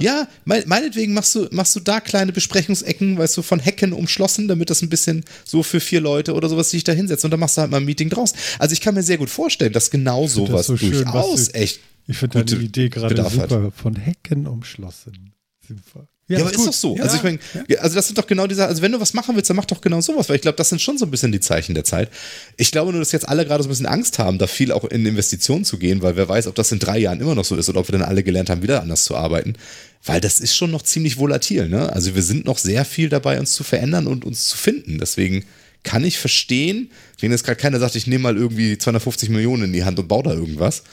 Ja, 0.00 0.28
mein, 0.44 0.62
meinetwegen 0.66 1.12
machst 1.12 1.34
du, 1.34 1.46
machst 1.50 1.76
du 1.76 1.80
da 1.80 2.00
kleine 2.00 2.32
Besprechungsecken, 2.32 3.18
weißt 3.18 3.36
du, 3.36 3.42
von 3.42 3.58
Hecken 3.60 3.92
umschlossen, 3.92 4.48
damit 4.48 4.70
das 4.70 4.80
ein 4.82 4.88
bisschen 4.88 5.24
so 5.44 5.62
für 5.62 5.78
vier 5.80 6.00
Leute 6.00 6.32
oder 6.34 6.48
sowas 6.48 6.70
sich 6.70 6.84
da 6.84 6.92
hinsetzt 6.92 7.24
und 7.24 7.30
dann 7.32 7.40
machst 7.40 7.56
du 7.56 7.60
halt 7.62 7.70
mal 7.70 7.78
ein 7.78 7.84
Meeting 7.84 8.08
draußen. 8.08 8.38
Also 8.58 8.72
ich 8.72 8.80
kann 8.80 8.94
mir 8.94 9.02
sehr 9.02 9.18
gut 9.18 9.28
vorstellen, 9.30 9.72
dass 9.72 9.90
genau 9.90 10.26
sowas 10.26 10.66
so 10.66 10.76
schön, 10.76 10.90
durchaus 10.92 11.32
was 11.40 11.48
du- 11.52 11.54
echt. 11.58 11.80
Ich 12.06 12.16
finde 12.18 12.44
deine 12.44 12.62
Idee 12.62 12.88
gerade 12.88 13.14
Bedarf 13.14 13.36
hat. 13.38 13.50
super. 13.50 13.72
Von 13.72 13.96
Hecken 13.96 14.46
umschlossen. 14.46 15.32
Super. 15.66 16.06
Ja, 16.26 16.38
aber 16.38 16.50
ist 16.50 16.56
gut. 16.56 16.68
doch 16.68 16.72
so. 16.72 16.96
Ja, 16.96 17.02
also 17.02 17.16
ich 17.16 17.22
meine, 17.22 17.38
also 17.80 17.96
das 17.96 18.06
sind 18.06 18.16
doch 18.16 18.26
genau 18.26 18.46
diese, 18.46 18.66
also 18.66 18.80
wenn 18.80 18.92
du 18.92 19.00
was 19.00 19.12
machen 19.12 19.36
willst, 19.36 19.50
dann 19.50 19.56
mach 19.56 19.66
doch 19.66 19.82
genau 19.82 20.00
sowas, 20.00 20.28
weil 20.28 20.36
ich 20.36 20.42
glaube, 20.42 20.56
das 20.56 20.70
sind 20.70 20.80
schon 20.80 20.96
so 20.96 21.04
ein 21.04 21.10
bisschen 21.10 21.32
die 21.32 21.40
Zeichen 21.40 21.74
der 21.74 21.84
Zeit. 21.84 22.08
Ich 22.56 22.70
glaube 22.70 22.92
nur, 22.92 23.00
dass 23.00 23.12
jetzt 23.12 23.28
alle 23.28 23.44
gerade 23.44 23.62
so 23.62 23.68
ein 23.68 23.70
bisschen 23.70 23.86
Angst 23.86 24.18
haben, 24.18 24.38
da 24.38 24.46
viel 24.46 24.72
auch 24.72 24.84
in 24.84 25.04
Investitionen 25.04 25.66
zu 25.66 25.76
gehen, 25.78 26.00
weil 26.00 26.16
wer 26.16 26.26
weiß, 26.26 26.46
ob 26.46 26.54
das 26.54 26.72
in 26.72 26.78
drei 26.78 26.98
Jahren 26.98 27.20
immer 27.20 27.34
noch 27.34 27.44
so 27.44 27.56
ist 27.56 27.68
oder 27.68 27.80
ob 27.80 27.88
wir 27.88 27.98
dann 27.98 28.08
alle 28.08 28.22
gelernt 28.22 28.48
haben, 28.48 28.62
wieder 28.62 28.80
anders 28.80 29.04
zu 29.04 29.16
arbeiten. 29.16 29.54
Weil 30.02 30.22
das 30.22 30.40
ist 30.40 30.56
schon 30.56 30.70
noch 30.70 30.82
ziemlich 30.82 31.18
volatil, 31.18 31.68
ne? 31.68 31.92
Also 31.92 32.14
wir 32.14 32.22
sind 32.22 32.46
noch 32.46 32.58
sehr 32.58 32.86
viel 32.86 33.10
dabei, 33.10 33.38
uns 33.38 33.52
zu 33.52 33.64
verändern 33.64 34.06
und 34.06 34.24
uns 34.24 34.46
zu 34.46 34.56
finden. 34.56 34.98
Deswegen 34.98 35.44
kann 35.82 36.04
ich 36.04 36.18
verstehen, 36.18 36.90
wenn 37.20 37.30
jetzt 37.30 37.44
gerade 37.44 37.60
keiner 37.60 37.78
sagt, 37.78 37.96
ich 37.96 38.06
nehme 38.06 38.22
mal 38.22 38.36
irgendwie 38.36 38.78
250 38.78 39.28
Millionen 39.28 39.64
in 39.64 39.72
die 39.74 39.84
Hand 39.84 39.98
und 39.98 40.08
baue 40.08 40.22
da 40.22 40.32
irgendwas, 40.32 40.84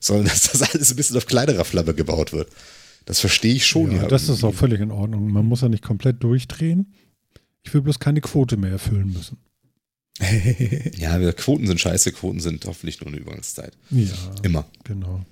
sondern 0.00 0.26
dass 0.28 0.50
das 0.50 0.62
alles 0.62 0.90
ein 0.90 0.96
bisschen 0.96 1.16
auf 1.18 1.26
kleinerer 1.26 1.66
Flamme 1.66 1.92
gebaut 1.92 2.32
wird. 2.32 2.48
Das 3.08 3.20
verstehe 3.20 3.54
ich 3.54 3.64
schon. 3.66 3.90
ja, 3.90 4.06
das 4.06 4.28
ist 4.28 4.44
auch 4.44 4.52
völlig 4.54 4.80
in 4.80 4.90
Ordnung. 4.90 5.32
Man 5.32 5.46
muss 5.46 5.62
ja 5.62 5.70
nicht 5.70 5.82
komplett 5.82 6.22
durchdrehen. 6.22 6.92
Ich 7.62 7.72
will 7.72 7.80
bloß 7.80 7.98
keine 8.00 8.20
Quote 8.20 8.58
mehr 8.58 8.70
erfüllen 8.70 9.12
müssen. 9.14 9.38
Ja, 10.98 11.18
wir- 11.20 11.32
Quoten 11.32 11.66
sind 11.66 11.80
scheiße, 11.80 12.12
Quoten 12.12 12.40
sind 12.40 12.64
hoffentlich 12.66 13.00
nur 13.00 13.08
eine 13.08 13.16
Übergangszeit. 13.16 13.72
Ja, 13.90 14.12
Immer. 14.42 14.66
genau. 14.84 15.24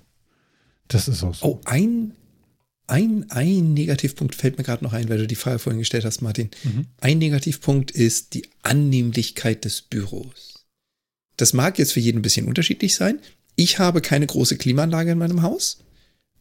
Das 0.87 1.07
ist 1.07 1.23
auch 1.23 1.35
so. 1.35 1.45
Oh, 1.45 1.61
ein, 1.65 2.13
ein, 2.87 3.25
ein 3.29 3.73
Negativpunkt 3.75 4.33
fällt 4.33 4.57
mir 4.57 4.63
gerade 4.63 4.83
noch 4.83 4.93
ein, 4.93 5.07
weil 5.09 5.17
du 5.19 5.27
die 5.27 5.35
Frage 5.35 5.59
vorhin 5.59 5.79
gestellt 5.79 6.05
hast, 6.05 6.21
Martin. 6.21 6.49
Ein 6.99 7.17
Negativpunkt 7.19 7.91
ist 7.91 8.33
die 8.33 8.47
Annehmlichkeit 8.63 9.65
des 9.65 9.81
Büros. 9.83 10.65
Das 11.35 11.53
mag 11.53 11.77
jetzt 11.77 11.91
für 11.93 11.99
jeden 11.99 12.19
ein 12.19 12.23
bisschen 12.23 12.47
unterschiedlich 12.47 12.95
sein. 12.95 13.19
Ich 13.55 13.77
habe 13.79 14.01
keine 14.01 14.25
große 14.25 14.57
Klimaanlage 14.57 15.11
in 15.11 15.17
meinem 15.19 15.41
Haus. 15.43 15.83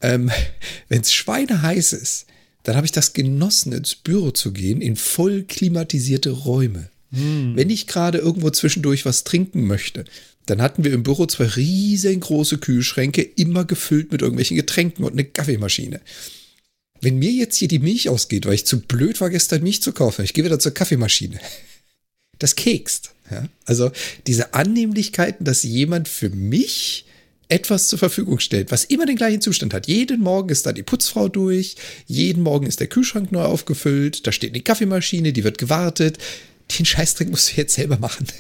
Ähm, 0.01 0.31
Wenn 0.89 1.01
es 1.01 1.13
schweineheiß 1.13 1.93
ist, 1.93 2.27
dann 2.63 2.77
habe 2.77 2.87
ich 2.87 2.93
das 2.93 3.13
genossen, 3.13 3.73
ins 3.73 3.95
Büro 3.95 4.33
zu 4.33 4.53
gehen, 4.53 4.81
in 4.81 4.97
voll 4.97 5.45
klimatisierte 5.45 6.31
Räume. 6.31 6.91
Wenn 7.11 7.71
ich 7.71 7.87
gerade 7.87 8.19
irgendwo 8.19 8.51
zwischendurch 8.51 9.07
was 9.07 9.23
trinken 9.23 9.67
möchte, 9.67 10.05
dann 10.47 10.61
hatten 10.61 10.85
wir 10.85 10.93
im 10.93 11.03
Büro 11.03 11.27
zwei 11.27 11.45
riesengroße 11.45 12.59
Kühlschränke, 12.59 13.23
immer 13.23 13.65
gefüllt 13.65 14.13
mit 14.13 14.23
irgendwelchen 14.23 14.57
Getränken 14.57 15.05
und 15.05 15.13
eine 15.13 15.25
Kaffeemaschine. 15.25 16.01
Wenn 17.01 17.19
mir 17.19 17.31
jetzt 17.31 17.57
hier 17.57 17.69
die 17.69 17.79
Milch 17.79 18.09
ausgeht, 18.09 18.47
weil 18.47 18.55
ich 18.55 18.67
zu 18.67 18.81
blöd 18.81 19.21
war, 19.21 19.31
gestern 19.31 19.63
Milch 19.63 19.83
zu 19.83 19.93
kaufen, 19.93 20.25
ich 20.25 20.35
gehe 20.35 20.45
wieder 20.45 20.59
zur 20.59 20.75
Kaffeemaschine. 20.75 21.39
Das 22.39 22.55
kekst. 22.55 23.15
Ja? 23.31 23.49
Also 23.65 23.93
diese 24.27 24.53
Annehmlichkeiten, 24.53 25.47
dass 25.47 25.63
jemand 25.63 26.07
für 26.07 26.29
mich 26.29 27.07
etwas 27.49 27.89
zur 27.89 27.99
Verfügung 27.99 28.39
stellt, 28.39 28.71
was 28.73 28.85
immer 28.85 29.07
den 29.07 29.17
gleichen 29.17 29.41
Zustand 29.41 29.73
hat. 29.75 29.87
Jeden 29.87 30.21
Morgen 30.21 30.49
ist 30.49 30.67
da 30.67 30.73
die 30.73 30.83
Putzfrau 30.83 31.29
durch, 31.29 31.77
jeden 32.07 32.43
Morgen 32.43 32.67
ist 32.67 32.81
der 32.81 32.89
Kühlschrank 32.89 33.33
neu 33.33 33.43
aufgefüllt, 33.43 34.27
da 34.27 34.33
steht 34.33 34.53
eine 34.53 34.63
Kaffeemaschine, 34.63 35.33
die 35.33 35.45
wird 35.45 35.59
gewartet. 35.59 36.19
Den 36.79 36.85
Scheißdreck 36.85 37.31
musst 37.31 37.53
du 37.53 37.61
jetzt 37.61 37.75
selber 37.75 37.99
machen. 37.99 38.27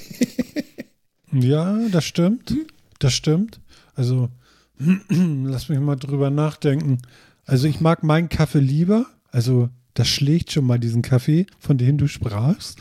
Ja, 1.32 1.88
das 1.90 2.04
stimmt. 2.04 2.50
Hm? 2.50 2.66
Das 2.98 3.12
stimmt. 3.12 3.60
Also, 3.94 4.30
lass 5.08 5.68
mich 5.68 5.78
mal 5.78 5.96
drüber 5.96 6.30
nachdenken. 6.30 6.98
Also, 7.44 7.66
ich 7.68 7.80
mag 7.80 8.02
meinen 8.02 8.28
Kaffee 8.28 8.60
lieber. 8.60 9.06
Also, 9.30 9.68
das 9.94 10.08
schlägt 10.08 10.52
schon 10.52 10.66
mal 10.66 10.78
diesen 10.78 11.02
Kaffee, 11.02 11.46
von 11.58 11.78
dem 11.78 11.98
du 11.98 12.06
sprachst. 12.06 12.78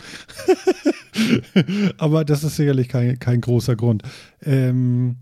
aber 1.97 2.25
das 2.25 2.43
ist 2.43 2.57
sicherlich 2.57 2.89
kein, 2.89 3.19
kein 3.19 3.41
großer 3.41 3.75
Grund. 3.75 4.03
Ähm, 4.41 5.17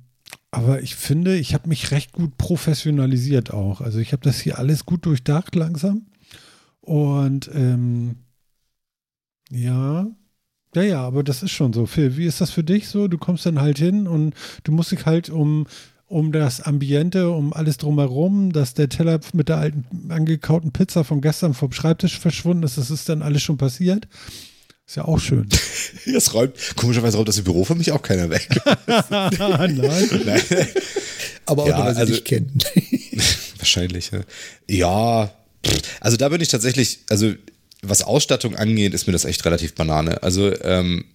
aber 0.54 0.84
ich 0.84 0.96
finde, 0.96 1.36
ich 1.36 1.54
habe 1.56 1.68
mich 1.68 1.92
recht 1.92 2.14
gut 2.14 2.38
professionalisiert 2.38 3.52
auch. 3.52 3.82
Also, 3.82 4.00
ich 4.00 4.14
habe 4.14 4.24
das 4.24 4.40
hier 4.40 4.60
alles 4.60 4.86
gut 4.86 5.06
durchdacht 5.06 5.56
langsam. 5.56 6.06
Und 6.82 7.50
ähm, 7.54 8.18
ja, 9.50 10.08
ja, 10.76 10.82
ja, 10.82 11.02
aber 11.02 11.24
das 11.24 11.42
ist 11.44 11.52
schon 11.52 11.74
so. 11.74 11.86
Phil, 11.88 12.18
wie 12.18 12.26
ist 12.26 12.40
das 12.40 12.52
für 12.52 12.64
dich 12.64 12.88
so? 12.88 13.08
Du 13.08 13.18
kommst 13.18 13.46
dann 13.46 13.62
halt 13.62 13.80
hin 13.80 14.08
und 14.08 14.36
du 14.64 14.72
musst 14.72 14.92
dich 14.92 15.06
halt 15.06 15.30
um, 15.30 15.66
um 16.06 16.32
das 16.32 16.62
Ambiente, 16.62 17.32
um 17.32 17.52
alles 17.54 17.78
drumherum, 17.78 18.54
dass 18.54 18.76
der 18.76 18.90
Teller 18.90 19.20
mit 19.34 19.50
der 19.50 19.58
alten 19.58 20.12
angekauten 20.12 20.72
Pizza 20.72 21.04
von 21.04 21.22
gestern 21.22 21.56
vom 21.56 21.72
Schreibtisch 21.72 22.20
verschwunden 22.20 22.64
ist, 22.64 22.78
das 22.78 22.92
ist 22.92 23.10
dann 23.10 23.24
alles 23.24 23.42
schon 23.42 23.58
passiert. 23.58 24.08
Ist 24.88 24.96
ja 24.98 25.06
auch 25.06 25.20
schön. 25.20 25.48
Das 26.06 26.34
räumt, 26.34 26.56
komischerweise 26.76 27.16
räumt 27.18 27.30
das 27.30 27.38
im 27.38 27.44
Büro 27.46 27.64
für 27.64 27.76
mich 27.76 27.92
auch 27.92 28.02
keiner 28.02 28.30
weg. 28.30 28.48
Nein. 29.10 29.76
Nein. 30.26 30.42
Aber 31.46 31.64
auch 31.64 31.68
Ja, 31.68 31.78
nur, 31.78 31.86
weil 31.86 31.94
sie 31.96 32.00
also- 32.02 32.14
dich 32.14 32.24
kennen. 32.26 32.58
Wahrscheinlich, 33.58 34.12
ja. 34.12 34.22
Ja, 34.68 35.34
also 36.02 36.18
da 36.18 36.28
bin 36.30 36.42
ich 36.42 36.50
tatsächlich, 36.50 37.00
also 37.10 37.34
was 37.82 38.02
Ausstattung 38.02 38.56
angeht, 38.58 38.94
ist 38.94 39.08
mir 39.08 39.14
das 39.14 39.24
echt 39.26 39.46
relativ 39.46 39.76
Banane. 39.76 40.22
Also 40.24 40.52
ähm, 40.62 41.06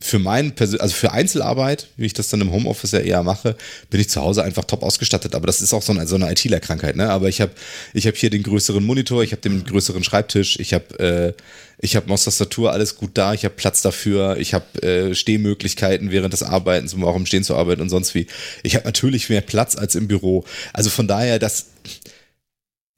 für 0.00 0.18
meinen 0.18 0.54
Persön 0.54 0.80
also 0.80 0.94
für 0.94 1.12
Einzelarbeit, 1.12 1.88
wie 1.96 2.06
ich 2.06 2.12
das 2.12 2.28
dann 2.28 2.40
im 2.40 2.52
Homeoffice 2.52 2.92
ja 2.92 2.98
eher 2.98 3.22
mache, 3.22 3.56
bin 3.88 4.00
ich 4.00 4.10
zu 4.10 4.20
Hause 4.20 4.42
einfach 4.42 4.64
top 4.64 4.82
ausgestattet. 4.82 5.34
Aber 5.34 5.46
das 5.46 5.62
ist 5.62 5.72
auch 5.72 5.82
so 5.82 5.92
eine, 5.92 6.06
so 6.06 6.16
eine 6.16 6.30
ITler-Krankheit. 6.30 6.96
Ne? 6.96 7.08
Aber 7.08 7.28
ich 7.28 7.40
habe 7.40 7.52
ich 7.94 8.06
hab 8.06 8.16
hier 8.16 8.28
den 8.28 8.42
größeren 8.42 8.84
Monitor, 8.84 9.22
ich 9.22 9.32
habe 9.32 9.40
den 9.40 9.64
größeren 9.64 10.04
Schreibtisch, 10.04 10.58
ich 10.60 10.74
habe 10.74 10.98
äh, 10.98 11.42
ich 11.78 11.96
habe 11.96 12.08
Maustastatur, 12.08 12.72
alles 12.72 12.96
gut 12.96 13.12
da, 13.14 13.34
ich 13.34 13.44
habe 13.44 13.54
Platz 13.54 13.82
dafür, 13.82 14.36
ich 14.38 14.54
habe 14.54 14.82
äh, 14.82 15.14
Stehmöglichkeiten 15.14 16.10
während 16.10 16.32
des 16.32 16.42
Arbeitens, 16.42 16.94
um 16.94 17.04
auch 17.04 17.16
im 17.16 17.26
Stehen 17.26 17.44
zu 17.44 17.56
arbeiten 17.56 17.82
und 17.82 17.88
sonst 17.88 18.14
wie. 18.14 18.26
Ich 18.62 18.76
habe 18.76 18.84
natürlich 18.84 19.28
mehr 19.28 19.40
Platz 19.40 19.76
als 19.76 19.94
im 19.94 20.08
Büro. 20.08 20.44
Also 20.72 20.90
von 20.90 21.08
daher, 21.08 21.38
das 21.38 21.66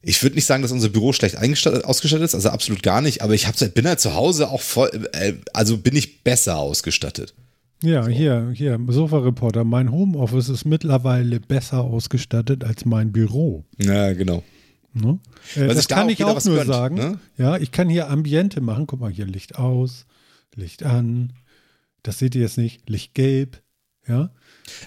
ich 0.03 0.23
würde 0.23 0.37
nicht 0.37 0.47
sagen, 0.47 0.63
dass 0.63 0.73
unser 0.73 0.89
Büro 0.89 1.13
schlecht 1.13 1.37
ausgestattet 1.37 2.25
ist, 2.25 2.35
also 2.35 2.51
absolut 2.51 2.83
gar 2.83 3.01
nicht, 3.01 3.23
aber 3.23 3.35
ich 3.35 3.47
hab, 3.47 3.57
bin 3.75 3.87
halt 3.87 4.01
zu 4.01 4.15
Hause 4.15 4.51
auch 4.51 4.61
voll, 4.61 5.09
äh, 5.13 5.35
also 5.53 5.79
bin 5.79 5.97
ich 5.97 6.23
besser 6.23 6.59
ausgestattet. 6.59 7.35
Ja, 7.83 8.07
hier, 8.07 8.51
hier, 8.55 8.81
Sofa-Reporter. 8.89 9.65
Mein 9.65 9.93
Homeoffice 9.93 10.49
ist 10.49 10.65
mittlerweile 10.65 11.41
besser 11.41 11.83
ausgestattet 11.83 12.65
als 12.65 12.87
mein 12.87 13.13
Büro. 13.13 13.65
Ja, 13.79 14.13
genau. 14.15 14.43
Ne? 14.95 15.19
Äh, 15.55 15.67
das 15.67 15.87
kann 15.87 16.07
auch 16.07 16.11
ich 16.11 16.25
auch 16.25 16.43
nur 16.45 16.57
gönnt, 16.57 16.69
sagen. 16.69 16.95
ne? 16.95 17.21
Ja, 17.37 17.59
ich 17.59 17.73
kann 17.73 17.91
hier 17.91 18.09
Ambiente 18.09 18.63
machen. 18.63 18.87
Guck 18.87 19.01
mal 19.01 19.11
hier, 19.11 19.27
Licht 19.27 19.57
aus, 19.57 20.07
Licht 20.55 20.85
an. 20.85 21.35
Das 22.03 22.19
seht 22.19 22.35
ihr 22.35 22.41
jetzt 22.41 22.57
nicht. 22.57 22.89
Licht 22.89 23.13
gelb. 23.13 23.61
Ja. 24.09 24.31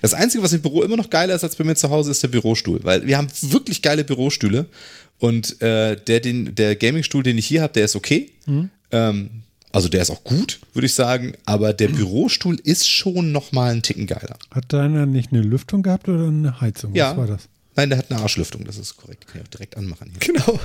Das 0.02 0.14
Einzige, 0.14 0.44
was 0.44 0.54
im 0.54 0.62
Büro 0.62 0.84
immer 0.84 0.98
noch 0.98 1.10
geiler 1.10 1.36
ist 1.36 1.44
als 1.44 1.56
bei 1.56 1.64
mir 1.64 1.76
zu 1.76 1.90
Hause, 1.90 2.12
ist 2.12 2.22
der 2.24 2.28
Bürostuhl, 2.30 2.80
weil 2.84 3.06
wir 3.08 3.18
haben 3.18 3.28
wirklich 3.42 3.82
geile 3.82 4.04
Bürostühle 4.04 4.66
und 5.20 5.62
äh, 5.62 5.96
der, 5.96 6.20
den, 6.20 6.56
der 6.56 6.76
Gamingstuhl, 6.76 7.24
den 7.24 7.38
ich 7.38 7.46
hier 7.48 7.62
habe, 7.62 7.74
der 7.74 7.86
ist 7.86 7.96
okay. 7.96 8.32
Ähm, 8.92 9.30
also 9.72 9.88
der 9.88 10.02
ist 10.02 10.10
auch 10.10 10.24
gut, 10.24 10.60
würde 10.74 10.86
ich 10.88 10.94
sagen, 10.96 11.34
aber 11.46 11.74
der 11.74 11.90
Bürostuhl 11.90 12.60
ist 12.64 12.90
schon 12.90 13.32
noch 13.32 13.52
mal 13.52 13.72
einen 13.72 13.82
Ticken 13.84 14.08
geiler. 14.08 14.38
Hat 14.52 14.72
deiner 14.74 15.06
nicht 15.06 15.32
eine 15.32 15.42
Lüftung 15.42 15.84
gehabt 15.84 16.10
oder 16.10 16.28
eine 16.28 16.60
Heizung? 16.60 16.96
Ja. 16.96 17.12
Was 17.12 17.18
war 17.18 17.28
das? 17.28 17.50
Nein, 17.76 17.90
der 17.90 18.00
hat 18.00 18.12
eine 18.12 18.20
Arschlüftung, 18.20 18.66
das 18.66 18.78
ist 18.78 18.98
korrekt. 18.98 19.28
Kann 19.28 19.42
ich 19.42 19.48
auch 19.48 19.52
direkt 19.52 19.78
anmachen 19.78 20.12
hier. 20.12 20.34
genau. 20.34 20.60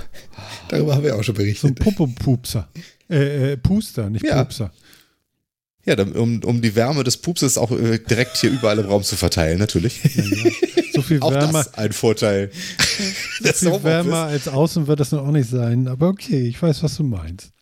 Darüber 0.68 0.96
haben 0.96 1.04
wir 1.04 1.14
auch 1.14 1.22
schon 1.22 1.36
So 1.36 1.42
ein 1.42 1.44
berichtet. 1.44 1.78
Popo-Pupser. 1.78 2.68
Äh, 3.10 3.52
äh, 3.52 3.56
Puster, 3.58 4.08
nicht 4.10 4.24
Ja. 4.24 4.42
Pupser. 4.42 4.72
Ja, 5.86 6.02
um, 6.02 6.42
um 6.42 6.62
die 6.62 6.74
Wärme 6.74 7.04
des 7.04 7.18
Pupses 7.18 7.58
auch 7.58 7.70
äh, 7.70 7.98
direkt 7.98 8.38
hier 8.38 8.50
überall 8.50 8.78
im 8.78 8.86
Raum 8.86 9.02
zu 9.02 9.16
verteilen, 9.16 9.58
natürlich. 9.58 10.00
So 10.92 11.02
viel 11.02 11.20
Auch 11.22 11.30
wärmer, 11.30 11.64
das 11.64 11.74
ein 11.74 11.92
Vorteil. 11.92 12.50
Das 13.42 13.58
viel 13.58 13.82
wärmer 13.82 14.24
als 14.24 14.48
außen 14.48 14.86
wird 14.86 15.00
das 15.00 15.12
noch 15.12 15.26
auch 15.26 15.32
nicht 15.32 15.50
sein. 15.50 15.88
Aber 15.88 16.08
okay, 16.08 16.46
ich 16.46 16.62
weiß, 16.62 16.82
was 16.82 16.96
du 16.96 17.02
meinst. 17.02 17.52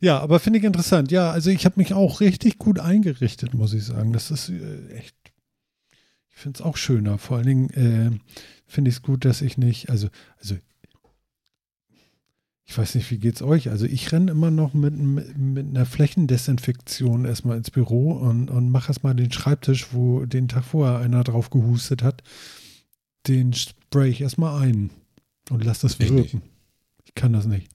Ja, 0.00 0.18
aber 0.20 0.40
finde 0.40 0.60
ich 0.60 0.64
interessant. 0.64 1.10
Ja, 1.10 1.30
also 1.30 1.50
ich 1.50 1.64
habe 1.64 1.78
mich 1.78 1.92
auch 1.92 2.20
richtig 2.20 2.58
gut 2.58 2.78
eingerichtet, 2.80 3.54
muss 3.54 3.74
ich 3.74 3.84
sagen. 3.84 4.12
Das 4.12 4.30
ist 4.30 4.48
äh, 4.48 4.94
echt. 4.96 5.14
Ich 6.30 6.40
finde 6.40 6.58
es 6.58 6.64
auch 6.64 6.76
schöner. 6.76 7.18
Vor 7.18 7.36
allen 7.36 7.46
Dingen 7.46 7.70
äh, 7.70 8.10
finde 8.66 8.88
ich 8.88 8.96
es 8.96 9.02
gut, 9.02 9.24
dass 9.24 9.42
ich 9.42 9.58
nicht, 9.58 9.90
also, 9.90 10.08
also 10.38 10.56
ich 12.72 12.78
weiß 12.78 12.94
nicht, 12.94 13.10
wie 13.10 13.18
geht's 13.18 13.42
euch? 13.42 13.68
Also 13.68 13.84
ich 13.84 14.12
renne 14.12 14.30
immer 14.30 14.50
noch 14.50 14.72
mit, 14.72 14.96
mit, 14.96 15.36
mit 15.36 15.66
einer 15.66 15.84
Flächendesinfektion 15.84 17.26
erstmal 17.26 17.58
ins 17.58 17.70
Büro 17.70 18.12
und, 18.12 18.50
und 18.50 18.70
mache 18.70 18.88
erstmal 18.88 19.14
den 19.14 19.30
Schreibtisch, 19.30 19.88
wo 19.92 20.24
den 20.24 20.48
Tag 20.48 20.64
vorher 20.64 20.98
einer 20.98 21.22
drauf 21.22 21.50
gehustet 21.50 22.02
hat, 22.02 22.22
den 23.28 23.52
spray 23.52 24.08
ich 24.08 24.22
erstmal 24.22 24.62
ein 24.62 24.88
und 25.50 25.62
lass 25.62 25.80
das 25.80 26.00
Ich 26.00 26.08
wirken. 26.08 26.40
Ich 27.04 27.14
kann 27.14 27.34
das 27.34 27.44
nicht. 27.44 27.68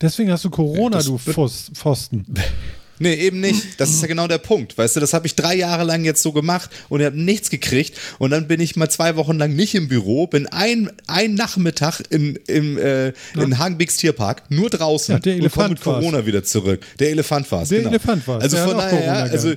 Deswegen 0.00 0.32
hast 0.32 0.46
du 0.46 0.50
Corona, 0.50 0.96
Das 0.96 1.04
du 1.04 1.18
Pfosten. 1.18 2.24
Nee, 2.98 3.14
eben 3.14 3.40
nicht. 3.40 3.80
Das 3.80 3.90
ist 3.90 4.00
ja 4.00 4.06
genau 4.06 4.28
der 4.28 4.38
Punkt. 4.38 4.76
Weißt 4.78 4.96
du, 4.96 5.00
das 5.00 5.12
habe 5.12 5.26
ich 5.26 5.34
drei 5.34 5.54
Jahre 5.54 5.84
lang 5.84 6.04
jetzt 6.04 6.22
so 6.22 6.32
gemacht 6.32 6.70
und 6.88 7.00
ich 7.00 7.06
habe 7.06 7.20
nichts 7.20 7.50
gekriegt. 7.50 7.98
Und 8.18 8.30
dann 8.30 8.46
bin 8.46 8.60
ich 8.60 8.76
mal 8.76 8.88
zwei 8.88 9.16
Wochen 9.16 9.38
lang 9.38 9.56
nicht 9.56 9.74
im 9.74 9.88
Büro, 9.88 10.26
bin 10.26 10.46
ein, 10.46 10.90
ein 11.06 11.34
Nachmittag 11.34 12.00
in, 12.10 12.38
im, 12.46 12.78
äh, 12.78 13.08
in 13.34 13.58
Hagenbecks 13.58 13.96
Tierpark, 13.96 14.50
nur 14.50 14.70
draußen 14.70 15.14
Ja, 15.14 15.18
der 15.18 15.34
und 15.34 15.40
Elefant 15.40 15.54
komme 15.54 15.68
mit 15.70 15.86
war's. 15.86 16.00
Corona 16.00 16.26
wieder 16.26 16.44
zurück. 16.44 16.86
Der 16.98 17.10
Elefant 17.10 17.50
war 17.50 17.62
es. 17.62 17.70
Der 17.70 17.78
genau. 17.78 17.90
Elefant 17.90 18.28
war's. 18.28 18.42
Also 18.44 18.56
Der 18.56 18.68
von 18.68 18.76
daher, 18.76 19.00
ja, 19.00 19.12
Corona 19.14 19.32
also, 19.32 19.54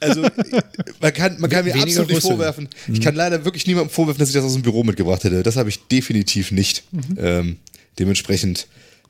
also 0.00 0.22
man 1.00 1.12
kann, 1.12 1.40
man 1.40 1.50
kann 1.50 1.64
mir 1.64 1.74
Weniger 1.74 2.00
absolut 2.00 2.10
nicht 2.10 2.22
vorwerfen. 2.22 2.68
Ich 2.92 3.00
kann 3.00 3.14
leider 3.14 3.44
wirklich 3.44 3.66
niemandem 3.66 3.90
vorwerfen, 3.90 4.18
dass 4.18 4.28
ich 4.30 4.34
das 4.34 4.44
aus 4.44 4.54
dem 4.54 4.62
Büro 4.62 4.82
mitgebracht 4.82 5.22
hätte. 5.24 5.42
Das 5.42 5.56
habe 5.56 5.68
ich 5.68 5.86
definitiv 5.88 6.50
nicht. 6.50 6.84
Ähm, 7.16 7.58
dementsprechend, 7.98 8.66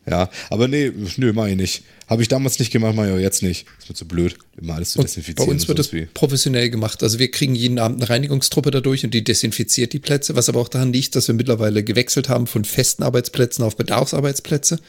ja. 0.06 0.28
Aber 0.50 0.68
nee, 0.68 0.92
nö, 1.16 1.32
mach 1.32 1.46
ich 1.46 1.56
nicht. 1.56 1.82
Habe 2.09 2.22
ich 2.22 2.28
damals 2.28 2.59
nicht 2.59 2.70
gemacht, 2.70 2.98
auch 2.98 3.18
jetzt 3.18 3.43
nicht. 3.43 3.66
Ist 3.78 3.90
mir 3.90 3.94
zu 3.94 4.09
blöd, 4.09 4.36
immer 4.56 4.74
alles 4.74 4.93
zu 4.93 4.98
Und 4.98 5.05
desinfizieren. 5.09 5.47
bei 5.47 5.52
uns 5.52 5.68
wird 5.68 5.78
das 5.78 5.90
professionell 6.14 6.70
gemacht. 6.70 7.02
Also 7.02 7.18
wir 7.18 7.30
kriegen 7.30 7.55
jeden 7.55 7.78
Abend 7.78 8.01
eine 8.01 8.09
Reinigungstruppe 8.09 8.70
dadurch 8.70 9.05
und 9.05 9.12
die 9.12 9.22
desinfiziert 9.22 9.93
die 9.93 9.98
Plätze, 9.98 10.35
was 10.35 10.48
aber 10.48 10.60
auch 10.60 10.68
daran 10.68 10.93
liegt, 10.93 11.14
dass 11.16 11.28
wir 11.28 11.35
mittlerweile 11.35 11.85
gewechselt 11.85 12.30
haben 12.30 12.47
von 12.47 12.64
festen 12.64 13.02
Arbeitsplätzen 13.02 13.62
auf 13.62 13.76
Bedarfsarbeitsplätze, 13.76 14.80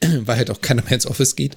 weil 0.20 0.36
halt 0.36 0.50
auch 0.50 0.60
keiner 0.60 0.82
mehr 0.82 0.92
ins 0.92 1.06
Office 1.06 1.36
geht. 1.36 1.56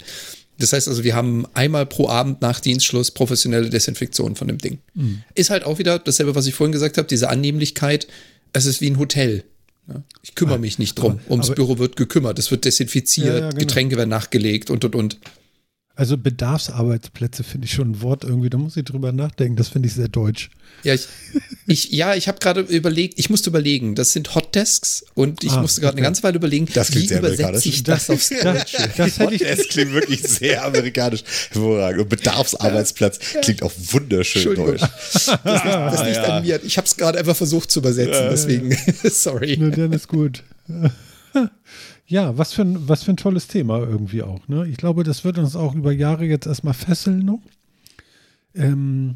Das 0.60 0.72
heißt 0.72 0.88
also, 0.88 1.04
wir 1.04 1.16
haben 1.16 1.46
einmal 1.56 1.86
pro 1.86 2.08
Abend 2.08 2.42
nach 2.42 2.62
Dienstschluss 2.62 3.12
professionelle 3.12 3.70
Desinfektion 3.70 4.36
von 4.36 4.48
dem 4.48 4.60
Ding. 4.60 4.80
Mhm. 4.94 5.24
Ist 5.36 5.50
halt 5.50 5.66
auch 5.66 5.78
wieder 5.78 6.00
dasselbe, 6.00 6.36
was 6.36 6.48
ich 6.48 6.54
vorhin 6.54 6.72
gesagt 6.72 6.98
habe, 6.98 7.08
diese 7.08 7.30
Annehmlichkeit. 7.30 8.08
Es 8.54 8.66
ist 8.66 8.80
wie 8.80 8.90
ein 8.90 9.00
Hotel. 9.00 9.44
Ja, 9.88 10.04
Ich 10.22 10.36
kümmere 10.36 10.60
mich 10.60 10.80
nicht 10.80 10.96
drum. 10.96 11.20
Ums 11.30 11.48
aber- 11.48 11.56
Büro 11.56 11.78
wird 11.80 11.96
gekümmert. 11.96 12.38
Es 12.40 12.52
wird 12.52 12.66
desinfiziert, 12.66 13.28
Ja, 13.28 13.34
ja, 13.40 13.50
genau. 13.50 13.60
Getränke 13.60 13.98
werden 13.98 14.10
nachgelegt 14.10 14.70
und 14.70 14.86
und 14.86 14.96
und. 14.96 15.18
Also 16.02 16.18
Bedarfsarbeitsplätze 16.18 17.44
finde 17.44 17.66
ich 17.66 17.74
schon 17.74 17.92
ein 17.92 18.02
Wort 18.02 18.24
irgendwie, 18.24 18.50
da 18.50 18.58
muss 18.58 18.76
ich 18.76 18.84
drüber 18.86 19.12
nachdenken. 19.12 19.56
Das 19.56 19.68
finde 19.68 19.88
ich 19.88 19.94
sehr 19.94 20.08
deutsch. 20.08 20.50
Ja, 20.84 20.96
ich, 20.96 21.08
ich, 21.68 21.92
ja, 21.92 22.16
ich 22.16 22.28
habe 22.28 22.40
gerade 22.40 22.62
überlegt, 22.62 23.20
ich 23.20 23.30
musste 23.30 23.52
überlegen, 23.52 23.94
das 23.94 24.12
sind 24.12 24.34
Hotdesks 24.34 25.06
und 25.14 25.44
ich 25.44 25.52
Ah, 25.52 25.62
musste 25.62 25.80
gerade 25.80 25.92
okay. 25.94 26.00
eine 26.00 26.08
ganze 26.08 26.24
Weile 26.24 26.38
überlegen, 26.38 26.66
Das 26.74 26.88
klingt 26.90 27.04
wie 27.04 27.08
sehr 27.10 27.20
übersetze 27.20 27.44
amerikanisch. 27.44 27.66
ich 27.68 27.84
das 27.84 28.10
aufs 28.10 28.30
Das, 28.42 28.42
Deutsche? 28.72 28.90
das 28.98 29.20
ich, 29.32 29.46
Es 29.46 29.68
klingt 29.70 29.94
wirklich 29.94 30.24
sehr 30.24 30.66
amerikanisch. 30.66 31.24
Hervorragend. 31.52 32.02
Und 32.02 32.10
Bedarfsarbeitsplatz 32.10 33.20
klingt 33.44 33.62
auch 33.62 33.72
wunderschön 33.92 34.56
deutsch. 34.56 34.82
Das, 34.82 35.26
das 35.26 35.36
liegt 36.04 36.16
ja. 36.16 36.24
an 36.38 36.44
mir. 36.44 36.60
Ich 36.66 36.78
habe 36.78 36.88
es 36.88 36.98
gerade 36.98 37.20
einfach 37.20 37.36
versucht 37.36 37.70
zu 37.70 37.78
übersetzen, 37.78 38.26
deswegen, 38.32 38.76
sorry. 39.04 39.56
ne, 39.56 39.70
dann 39.70 39.94
ist 39.94 40.08
gut. 40.08 40.42
Ja, 42.12 42.38
was 42.38 42.52
für, 42.54 42.64
ein, 42.64 42.90
was 42.90 43.04
für 43.04 43.12
ein 43.14 43.18
tolles 43.18 43.48
Thema 43.48 43.80
irgendwie 43.80 44.22
auch. 44.22 44.46
Ne? 44.50 44.68
Ich 44.68 44.76
glaube, 44.78 45.04
das 45.04 45.24
wird 45.24 45.38
uns 45.38 45.56
auch 45.56 45.74
über 45.76 45.92
Jahre 45.94 46.26
jetzt 46.26 46.46
erstmal 46.46 46.74
fesseln 46.74 47.20
noch. 47.26 47.40
Ähm, 48.54 49.16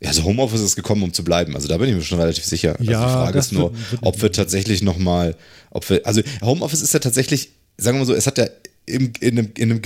Ja, 0.00 0.08
also 0.08 0.24
Homeoffice 0.24 0.62
ist 0.62 0.76
gekommen, 0.76 1.02
um 1.02 1.12
zu 1.12 1.22
bleiben. 1.22 1.54
Also 1.54 1.68
da 1.68 1.76
bin 1.76 1.88
ich 1.90 1.94
mir 1.94 2.00
schon 2.02 2.18
relativ 2.20 2.44
sicher. 2.44 2.78
Also 2.78 2.90
Ja, 2.90 3.04
die 3.04 3.12
Frage 3.12 3.38
ist 3.38 3.52
nur, 3.52 3.72
wird- 3.72 3.92
wird- 3.92 4.02
ob 4.04 4.22
wir 4.22 4.32
tatsächlich 4.32 4.82
nochmal, 4.82 5.36
ob 5.70 5.88
wir, 5.90 6.06
also 6.06 6.22
Homeoffice 6.40 6.80
ist 6.82 6.94
ja 6.94 7.00
tatsächlich, 7.00 7.50
sagen 7.76 7.96
wir 7.96 8.00
mal 8.00 8.06
so, 8.06 8.14
es 8.14 8.26
hat 8.26 8.38
ja 8.38 8.46
im, 8.86 9.12
in, 9.20 9.38
einem, 9.38 9.50
in 9.56 9.70
einem 9.70 9.82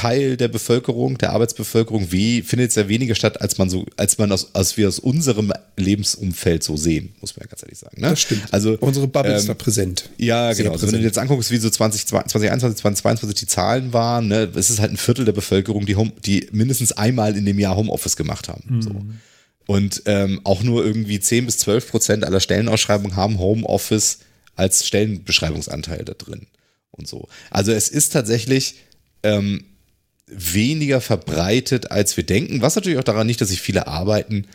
Gesamtteil 0.00 0.36
der 0.36 0.48
Bevölkerung, 0.48 1.18
der 1.18 1.32
Arbeitsbevölkerung, 1.32 2.10
wie 2.10 2.42
findet 2.42 2.70
es 2.70 2.76
ja 2.76 2.88
weniger 2.88 3.14
statt, 3.14 3.40
als 3.40 3.58
man 3.58 3.68
so, 3.68 3.84
als 3.96 4.18
man 4.18 4.32
aus, 4.32 4.54
als 4.54 4.76
wir 4.76 4.88
aus 4.88 4.98
unserem 4.98 5.52
Lebensumfeld 5.76 6.62
so 6.62 6.76
sehen, 6.76 7.14
muss 7.20 7.36
man 7.36 7.44
ja 7.44 7.50
ganz 7.50 7.62
ehrlich 7.62 7.78
sagen. 7.78 8.00
Ne? 8.00 8.10
Das 8.10 8.20
stimmt. 8.20 8.42
Also 8.50 8.76
Unsere 8.80 9.06
Bubble 9.08 9.34
ist 9.34 9.42
ähm, 9.42 9.48
da 9.48 9.54
präsent. 9.54 10.10
Ja, 10.16 10.54
Sehr 10.54 10.64
genau. 10.64 10.74
Also 10.74 10.82
wenn 10.82 10.92
du 10.92 10.98
präsent. 10.98 11.02
dir 11.02 11.06
jetzt 11.06 11.18
anguckst, 11.18 11.50
wie 11.50 11.56
so 11.58 11.70
20, 11.70 12.06
2021, 12.06 12.80
2022 12.80 13.40
die 13.40 13.46
Zahlen 13.46 13.92
waren, 13.92 14.28
ne, 14.28 14.48
es 14.54 14.70
ist 14.70 14.80
halt 14.80 14.92
ein 14.92 14.96
Viertel 14.96 15.24
der 15.24 15.32
Bevölkerung, 15.32 15.86
die, 15.86 15.96
Home, 15.96 16.12
die 16.24 16.48
mindestens 16.52 16.92
einmal 16.92 17.36
in 17.36 17.44
dem 17.44 17.58
Jahr 17.58 17.76
Homeoffice 17.76 18.16
gemacht 18.16 18.48
haben. 18.48 18.80
So. 18.82 19.04
Und 19.66 20.02
ähm, 20.06 20.40
auch 20.44 20.62
nur 20.62 20.84
irgendwie 20.84 21.20
10 21.20 21.46
bis 21.46 21.58
12 21.58 21.90
Prozent 21.90 22.24
aller 22.24 22.40
Stellenausschreibungen 22.40 23.16
haben 23.16 23.38
Homeoffice 23.38 24.20
als 24.56 24.86
Stellenbeschreibungsanteil 24.86 26.04
da 26.04 26.14
drin 26.14 26.46
und 26.90 27.06
so. 27.06 27.28
Also 27.50 27.72
es 27.72 27.88
ist 27.88 28.12
tatsächlich 28.12 28.76
ähm, 29.22 29.64
weniger 30.30 31.00
verbreitet, 31.00 31.90
als 31.90 32.16
wir 32.16 32.24
denken, 32.24 32.62
was 32.62 32.76
natürlich 32.76 32.98
auch 32.98 33.04
daran 33.04 33.26
liegt, 33.26 33.40
dass 33.40 33.48
sich 33.48 33.60
viele 33.60 33.86
Arbeiten 33.86 34.46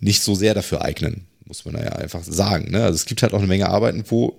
nicht 0.00 0.22
so 0.22 0.34
sehr 0.34 0.54
dafür 0.54 0.82
eignen, 0.82 1.26
muss 1.44 1.64
man 1.64 1.74
ja 1.74 1.92
einfach 1.92 2.22
sagen. 2.22 2.70
Ne? 2.70 2.84
Also 2.84 2.96
es 2.96 3.06
gibt 3.06 3.22
halt 3.22 3.32
auch 3.32 3.38
eine 3.38 3.46
Menge 3.46 3.68
Arbeiten, 3.68 4.04
wo, 4.08 4.38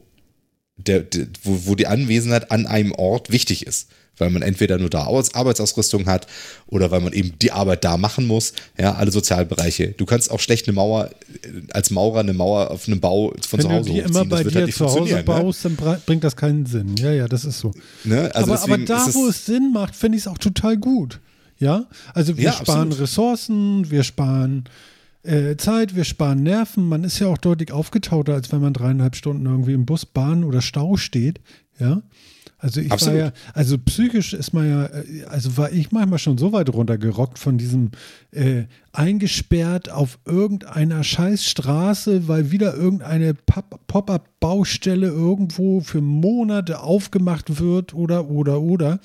der, 0.78 1.02
der, 1.02 1.28
wo, 1.44 1.66
wo 1.66 1.76
die 1.76 1.88
Anwesenheit 1.88 2.52
an 2.52 2.66
einem 2.66 2.92
Ort 2.94 3.32
wichtig 3.32 3.66
ist. 3.66 3.90
Weil 4.20 4.30
man 4.30 4.42
entweder 4.44 4.78
nur 4.78 4.90
da 4.92 5.04
Arbeits 5.04 5.34
Arbeitsausrüstung 5.34 6.06
hat 6.06 6.28
oder 6.68 6.92
weil 6.92 7.02
man 7.02 7.14
eben 7.14 7.34
die 7.42 7.52
Arbeit 7.52 7.84
da 7.84 7.98
machen 7.98 8.28
muss. 8.28 8.54
Ja, 8.78 8.94
alle 8.96 9.12
Sozialbereiche. 9.12 9.90
Du 9.98 10.06
kannst 10.06 10.30
auch 10.30 10.40
schlecht 10.40 10.68
eine 10.68 10.76
Mauer, 10.76 11.10
äh, 11.42 11.48
als 11.72 11.90
Maurer 11.90 12.20
eine 12.20 12.34
Mauer 12.34 12.70
auf 12.70 12.88
einem 12.88 13.00
Bau 13.00 13.34
von 13.48 13.60
wenn 13.60 13.62
zu 13.62 13.68
du 13.68 13.74
Hause 13.74 13.90
die 13.90 13.96
hochziehen. 14.04 14.10
immer 14.16 14.26
bei 14.26 14.44
dir 14.44 14.62
halt 14.62 14.74
zu 14.76 14.86
Hause 14.86 15.16
ne? 15.16 15.24
baust, 15.24 15.66
dann 15.66 15.76
bra- 15.76 16.00
bringt 16.06 16.24
das 16.24 16.36
keinen 16.36 16.66
Sinn. 16.66 16.96
Ja, 16.98 17.12
ja, 17.12 17.28
das 17.28 17.46
ist 17.46 17.60
so. 17.60 17.72
Ne? 18.04 18.30
Also 18.36 18.54
aber, 18.54 18.62
aber 18.64 18.78
da, 18.80 19.08
wo 19.14 19.28
es 19.28 19.46
Sinn 19.46 19.72
macht, 19.74 19.96
finde 19.96 20.18
ich 20.18 20.24
es 20.24 20.28
auch 20.28 20.38
total 20.38 20.78
gut. 20.78 21.20
Ja, 21.58 21.86
also 22.14 22.38
wir 22.38 22.44
Ja, 22.46 22.54
sparen 22.54 22.88
absolut. 22.90 23.00
Ressourcen, 23.02 23.92
wir 23.92 24.04
sparen 24.04 24.64
äh, 25.24 25.56
Zeit, 25.58 25.96
wir 25.96 26.04
sparen 26.06 26.44
Nerven. 26.44 26.88
Man 26.88 27.04
ist 27.04 27.20
ja 27.20 27.28
auch 27.28 27.38
deutlich 27.38 27.72
aufgetauter, 27.72 28.34
als 28.34 28.52
wenn 28.52 28.62
man 28.62 28.74
dreieinhalb 28.74 29.16
Stunden 29.16 29.46
irgendwie 29.46 29.74
im 29.74 29.86
Bus, 29.86 30.06
Bahn 30.06 30.44
oder 30.44 30.62
Stau 30.62 30.96
steht. 30.98 31.40
Ja. 31.80 32.02
Also 32.62 32.82
ich 32.82 32.92
Absolut. 32.92 33.18
war 33.18 33.26
ja, 33.28 33.32
also 33.54 33.78
psychisch 33.78 34.34
ist 34.34 34.54
man 34.54 34.70
ja, 34.70 34.86
äh, 34.88 35.24
also 35.30 35.56
war 35.56 35.72
ich 35.72 35.92
manchmal 35.92 36.20
schon 36.20 36.38
so 36.38 36.52
weit 36.52 36.70
runtergerockt 36.70 37.40
von 37.40 37.58
diesem 37.58 37.92
äh, 38.32 38.66
eingesperrt 38.92 39.90
auf 39.90 40.20
irgendeiner 40.26 41.04
Scheißstraße, 41.04 42.28
weil 42.28 42.52
wieder 42.52 42.76
irgendeine 42.76 43.34
Pop- 43.34 43.80
Pop-up-Baustelle 43.88 45.08
irgendwo 45.08 45.80
für 45.80 46.02
Monate 46.02 46.82
aufgemacht 46.82 47.62
wird 47.62 47.94
oder 47.94 48.30
oder 48.30 48.60
oder 48.62 49.00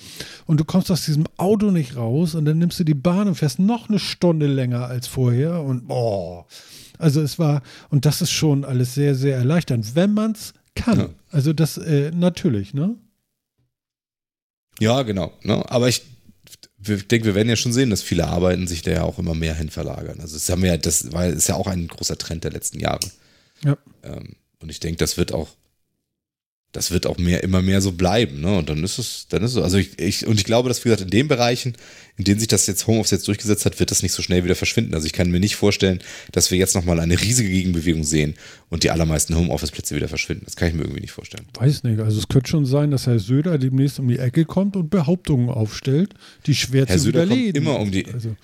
und 0.46 0.58
du 0.58 0.64
kommst 0.64 0.90
aus 0.90 1.04
diesem 1.04 1.24
Auto 1.36 1.70
nicht 1.70 1.96
raus 1.96 2.34
und 2.34 2.46
dann 2.46 2.58
nimmst 2.58 2.80
du 2.80 2.84
die 2.84 2.94
Bahn 2.94 3.28
und 3.28 3.36
fährst 3.36 3.60
noch 3.60 3.88
eine 3.88 4.00
Stunde 4.00 4.46
länger 4.46 4.86
als 4.86 5.06
vorher 5.06 5.62
und 5.62 5.86
boah. 5.86 6.44
Also 6.98 7.20
es 7.20 7.38
war, 7.38 7.62
und 7.90 8.04
das 8.04 8.20
ist 8.20 8.30
schon 8.30 8.64
alles 8.64 8.94
sehr, 8.94 9.14
sehr 9.14 9.36
erleichternd, 9.36 9.94
wenn 9.94 10.14
man 10.14 10.32
es 10.32 10.54
kann. 10.74 10.98
Ja. 10.98 11.08
Also 11.30 11.52
das 11.52 11.76
äh, 11.78 12.10
natürlich, 12.12 12.74
ne? 12.74 12.96
Ja, 14.80 15.02
genau. 15.02 15.32
Ne? 15.42 15.62
Aber 15.70 15.88
ich 15.88 16.02
denke, 16.78 17.24
wir 17.24 17.34
werden 17.34 17.48
ja 17.48 17.56
schon 17.56 17.72
sehen, 17.72 17.90
dass 17.90 18.02
viele 18.02 18.26
Arbeiten 18.26 18.66
sich 18.66 18.82
da 18.82 18.90
ja 18.90 19.02
auch 19.02 19.18
immer 19.18 19.34
mehr 19.34 19.54
hin 19.54 19.70
verlagern. 19.70 20.20
Also 20.20 20.34
das 20.34 20.48
haben 20.48 20.62
wir 20.62 20.70
ja, 20.70 20.76
das 20.76 21.12
war, 21.12 21.26
ist 21.26 21.48
ja 21.48 21.54
auch 21.54 21.66
ein 21.66 21.88
großer 21.88 22.18
Trend 22.18 22.44
der 22.44 22.52
letzten 22.52 22.80
Jahre. 22.80 23.08
Ja. 23.64 23.76
Ähm, 24.02 24.36
und 24.60 24.70
ich 24.70 24.80
denke, 24.80 24.98
das 24.98 25.16
wird 25.16 25.32
auch, 25.32 25.48
das 26.74 26.90
wird 26.90 27.06
auch 27.06 27.16
mehr, 27.18 27.42
immer 27.42 27.62
mehr 27.62 27.80
so 27.80 27.92
bleiben, 27.92 28.40
ne? 28.42 28.58
Und 28.58 28.68
dann 28.68 28.82
ist 28.84 28.98
es, 28.98 29.26
dann 29.30 29.42
ist 29.42 29.50
es 29.50 29.54
so. 29.54 29.62
Also 29.62 29.78
ich, 29.78 29.98
ich, 29.98 30.26
und 30.26 30.38
ich 30.38 30.44
glaube, 30.44 30.68
dass, 30.68 30.80
wie 30.84 30.88
gesagt, 30.90 31.02
in 31.02 31.08
den 31.10 31.28
Bereichen, 31.28 31.74
in 32.16 32.24
denen 32.24 32.38
sich 32.40 32.48
das 32.48 32.66
jetzt 32.66 32.86
Homeoffice 32.86 33.12
jetzt 33.12 33.28
durchgesetzt 33.28 33.64
hat, 33.64 33.78
wird 33.80 33.90
das 33.92 34.02
nicht 34.02 34.12
so 34.12 34.22
schnell 34.22 34.44
wieder 34.44 34.56
verschwinden. 34.56 34.92
Also 34.92 35.06
ich 35.06 35.12
kann 35.12 35.30
mir 35.30 35.40
nicht 35.40 35.56
vorstellen, 35.56 36.00
dass 36.32 36.50
wir 36.50 36.58
jetzt 36.58 36.74
nochmal 36.74 36.98
eine 37.00 37.18
riesige 37.20 37.48
Gegenbewegung 37.48 38.04
sehen 38.04 38.34
und 38.70 38.82
die 38.82 38.90
allermeisten 38.90 39.34
Homeoffice-Plätze 39.36 39.94
wieder 39.96 40.08
verschwinden. 40.08 40.42
Das 40.46 40.56
kann 40.56 40.68
ich 40.68 40.74
mir 40.74 40.82
irgendwie 40.82 41.00
nicht 41.00 41.12
vorstellen. 41.12 41.46
Weiß 41.54 41.84
nicht. 41.84 42.00
Also 42.00 42.18
es 42.18 42.28
könnte 42.28 42.50
schon 42.50 42.66
sein, 42.66 42.90
dass 42.90 43.06
Herr 43.06 43.18
Söder 43.20 43.56
demnächst 43.56 43.98
um 44.00 44.08
die 44.08 44.18
Ecke 44.18 44.44
kommt 44.44 44.76
und 44.76 44.90
Behauptungen 44.90 45.48
aufstellt, 45.50 46.10
die 46.46 46.54
schwer 46.56 46.86
Herr 46.86 46.96
zu 46.98 47.04
Söder 47.04 47.20
kommt 47.20 47.32
widerlegen. 47.38 47.62
immer 47.62 47.78
um 47.80 47.90
die- 47.90 48.06
Also, 48.12 48.36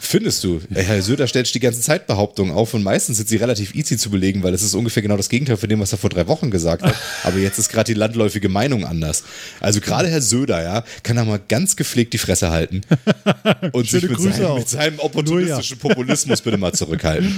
Findest 0.00 0.44
du? 0.44 0.60
Herr 0.72 1.02
Söder 1.02 1.26
stellt 1.26 1.52
die 1.54 1.60
ganze 1.60 1.80
Zeit 1.80 2.06
Behauptungen 2.06 2.52
auf 2.52 2.72
und 2.74 2.82
meistens 2.82 3.16
sind 3.18 3.28
sie 3.28 3.36
relativ 3.36 3.74
easy 3.74 3.96
zu 3.96 4.10
belegen, 4.10 4.42
weil 4.42 4.54
es 4.54 4.62
ist 4.62 4.74
ungefähr 4.74 5.02
genau 5.02 5.16
das 5.16 5.28
Gegenteil 5.28 5.56
von 5.56 5.68
dem, 5.68 5.80
was 5.80 5.92
er 5.92 5.98
vor 5.98 6.10
drei 6.10 6.26
Wochen 6.28 6.50
gesagt 6.50 6.82
hat. 6.82 6.94
Aber 7.24 7.38
jetzt 7.38 7.58
ist 7.58 7.68
gerade 7.68 7.92
die 7.92 7.98
landläufige 7.98 8.48
Meinung 8.48 8.84
anders. 8.84 9.24
Also 9.60 9.80
gerade 9.80 10.08
Herr 10.08 10.22
Söder, 10.22 10.62
ja, 10.62 10.84
kann 11.02 11.16
da 11.16 11.24
mal 11.24 11.40
ganz 11.48 11.76
gepflegt 11.76 12.12
die 12.12 12.18
Fresse 12.18 12.50
halten 12.50 12.82
und 13.72 13.88
sich 13.88 14.08
mit 14.08 14.20
seinem, 14.20 14.54
mit 14.58 14.68
seinem 14.68 14.98
opportunistischen 15.00 15.78
Populismus 15.80 16.40
bitte 16.42 16.56
mal 16.58 16.72
zurückhalten. 16.72 17.34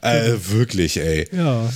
äh, 0.00 0.32
wirklich, 0.48 0.96
ey. 0.98 1.28
ja. 1.32 1.68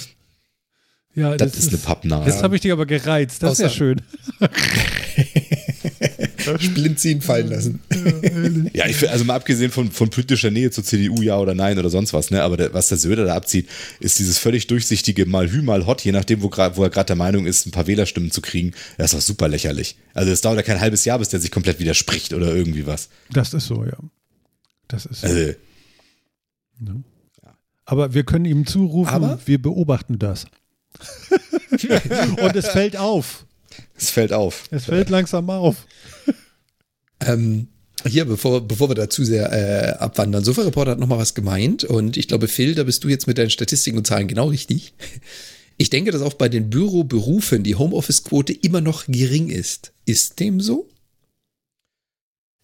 Ja, 1.14 1.36
Das, 1.36 1.54
ist 1.56 1.68
eine 1.68 1.76
Pappnase. 1.76 2.30
Jetzt 2.30 2.42
habe 2.42 2.54
ich 2.56 2.62
dich 2.62 2.72
aber 2.72 2.86
gereizt. 2.86 3.42
Das 3.42 3.52
ist 3.52 3.58
ja 3.58 3.66
Außer- 3.66 3.70
schön. 3.70 4.00
Splintziehen 6.60 7.20
fallen 7.22 7.48
lassen. 7.48 7.80
Ja, 8.74 8.86
ich 8.86 9.08
also 9.10 9.24
mal 9.24 9.34
abgesehen 9.34 9.70
von, 9.70 9.90
von 9.90 10.08
politischer 10.10 10.50
Nähe 10.50 10.70
zur 10.70 10.82
CDU, 10.84 11.20
ja 11.22 11.38
oder 11.38 11.54
nein 11.54 11.78
oder 11.78 11.90
sonst 11.90 12.12
was, 12.12 12.30
ne? 12.30 12.42
Aber 12.42 12.56
der, 12.56 12.72
was 12.72 12.88
der 12.88 12.98
Söder 12.98 13.24
da 13.26 13.34
abzieht, 13.34 13.68
ist 14.00 14.18
dieses 14.18 14.38
völlig 14.38 14.66
durchsichtige 14.66 15.26
mal 15.26 15.50
Hü, 15.50 15.62
mal 15.62 15.86
Hot, 15.86 16.02
je 16.02 16.12
nachdem, 16.12 16.42
wo, 16.42 16.50
wo 16.50 16.82
er 16.84 16.90
gerade 16.90 17.06
der 17.06 17.16
Meinung 17.16 17.46
ist, 17.46 17.66
ein 17.66 17.70
paar 17.70 17.86
Wählerstimmen 17.86 18.30
zu 18.30 18.40
kriegen. 18.40 18.72
Das 18.96 19.12
ist 19.12 19.14
doch 19.14 19.20
super 19.20 19.48
lächerlich. 19.48 19.96
Also 20.14 20.30
es 20.32 20.40
dauert 20.40 20.56
ja 20.56 20.62
kein 20.62 20.80
halbes 20.80 21.04
Jahr, 21.04 21.18
bis 21.18 21.28
der 21.28 21.40
sich 21.40 21.50
komplett 21.50 21.78
widerspricht 21.80 22.32
oder 22.32 22.54
irgendwie 22.54 22.86
was. 22.86 23.08
Das 23.30 23.52
ist 23.54 23.66
so, 23.66 23.84
ja. 23.84 23.96
Das 24.88 25.06
ist 25.06 25.20
so. 25.20 25.26
Also, 25.26 25.54
Aber 27.84 28.14
wir 28.14 28.24
können 28.24 28.44
ihm 28.44 28.66
zurufen, 28.66 29.10
Aber- 29.10 29.38
wir 29.44 29.60
beobachten 29.60 30.18
das. 30.18 30.46
und 31.70 32.56
es 32.56 32.68
fällt 32.68 32.96
auf. 32.96 33.46
es 33.96 34.10
fällt 34.10 34.32
auf. 34.32 34.64
Es 34.70 34.84
fällt 34.84 35.08
langsam 35.10 35.48
auf. 35.50 35.86
Ähm, 37.26 37.68
Hier, 38.04 38.24
bevor, 38.24 38.66
bevor 38.66 38.90
wir 38.90 38.94
da 38.94 39.08
zu 39.08 39.24
sehr 39.24 39.52
äh, 39.52 39.92
abwandern, 39.98 40.42
Sofa-Reporter 40.44 40.92
hat 40.92 40.98
nochmal 40.98 41.18
was 41.18 41.34
gemeint 41.34 41.84
und 41.84 42.16
ich 42.16 42.26
glaube, 42.26 42.48
Phil, 42.48 42.74
da 42.74 42.82
bist 42.84 43.04
du 43.04 43.08
jetzt 43.08 43.26
mit 43.26 43.38
deinen 43.38 43.50
Statistiken 43.50 43.98
und 43.98 44.06
Zahlen 44.06 44.28
genau 44.28 44.48
richtig. 44.48 44.94
Ich 45.78 45.90
denke, 45.90 46.10
dass 46.10 46.22
auch 46.22 46.34
bei 46.34 46.48
den 46.48 46.70
Büroberufen 46.70 47.62
die 47.62 47.74
Homeoffice-Quote 47.74 48.52
immer 48.52 48.80
noch 48.80 49.06
gering 49.06 49.48
ist. 49.48 49.92
Ist 50.04 50.38
dem 50.38 50.60
so? 50.60 50.88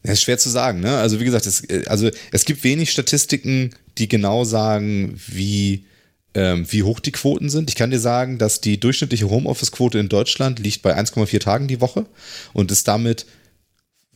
Das 0.03 0.15
ist 0.15 0.23
schwer 0.23 0.39
zu 0.39 0.51
sagen, 0.51 0.81
ne? 0.81 0.99
Also 0.99 1.19
wie 1.19 1.25
gesagt, 1.25 1.47
es, 1.47 1.65
äh, 1.65 1.85
also 1.87 2.11
es 2.33 2.45
gibt 2.45 2.63
wenig 2.65 2.91
Statistiken, 2.91 3.71
die 3.99 4.09
genau 4.09 4.45
sagen, 4.45 5.21
wie, 5.27 5.85
ähm, 6.35 6.67
wie 6.71 6.85
hoch 6.85 7.01
die 7.01 7.13
Quoten 7.13 7.49
sind. 7.51 7.71
Ich 7.71 7.77
kann 7.77 7.91
dir 7.91 7.99
sagen, 7.99 8.39
dass 8.39 8.61
die 8.61 8.79
durchschnittliche 8.79 9.29
Homeoffice-Quote 9.29 9.99
in 9.99 10.09
Deutschland 10.09 10.59
liegt 10.61 10.83
bei 10.83 10.97
1,4 10.97 11.41
Tagen 11.41 11.67
die 11.67 11.81
Woche 11.81 12.07
und 12.53 12.71
ist 12.71 12.87
damit 12.87 13.27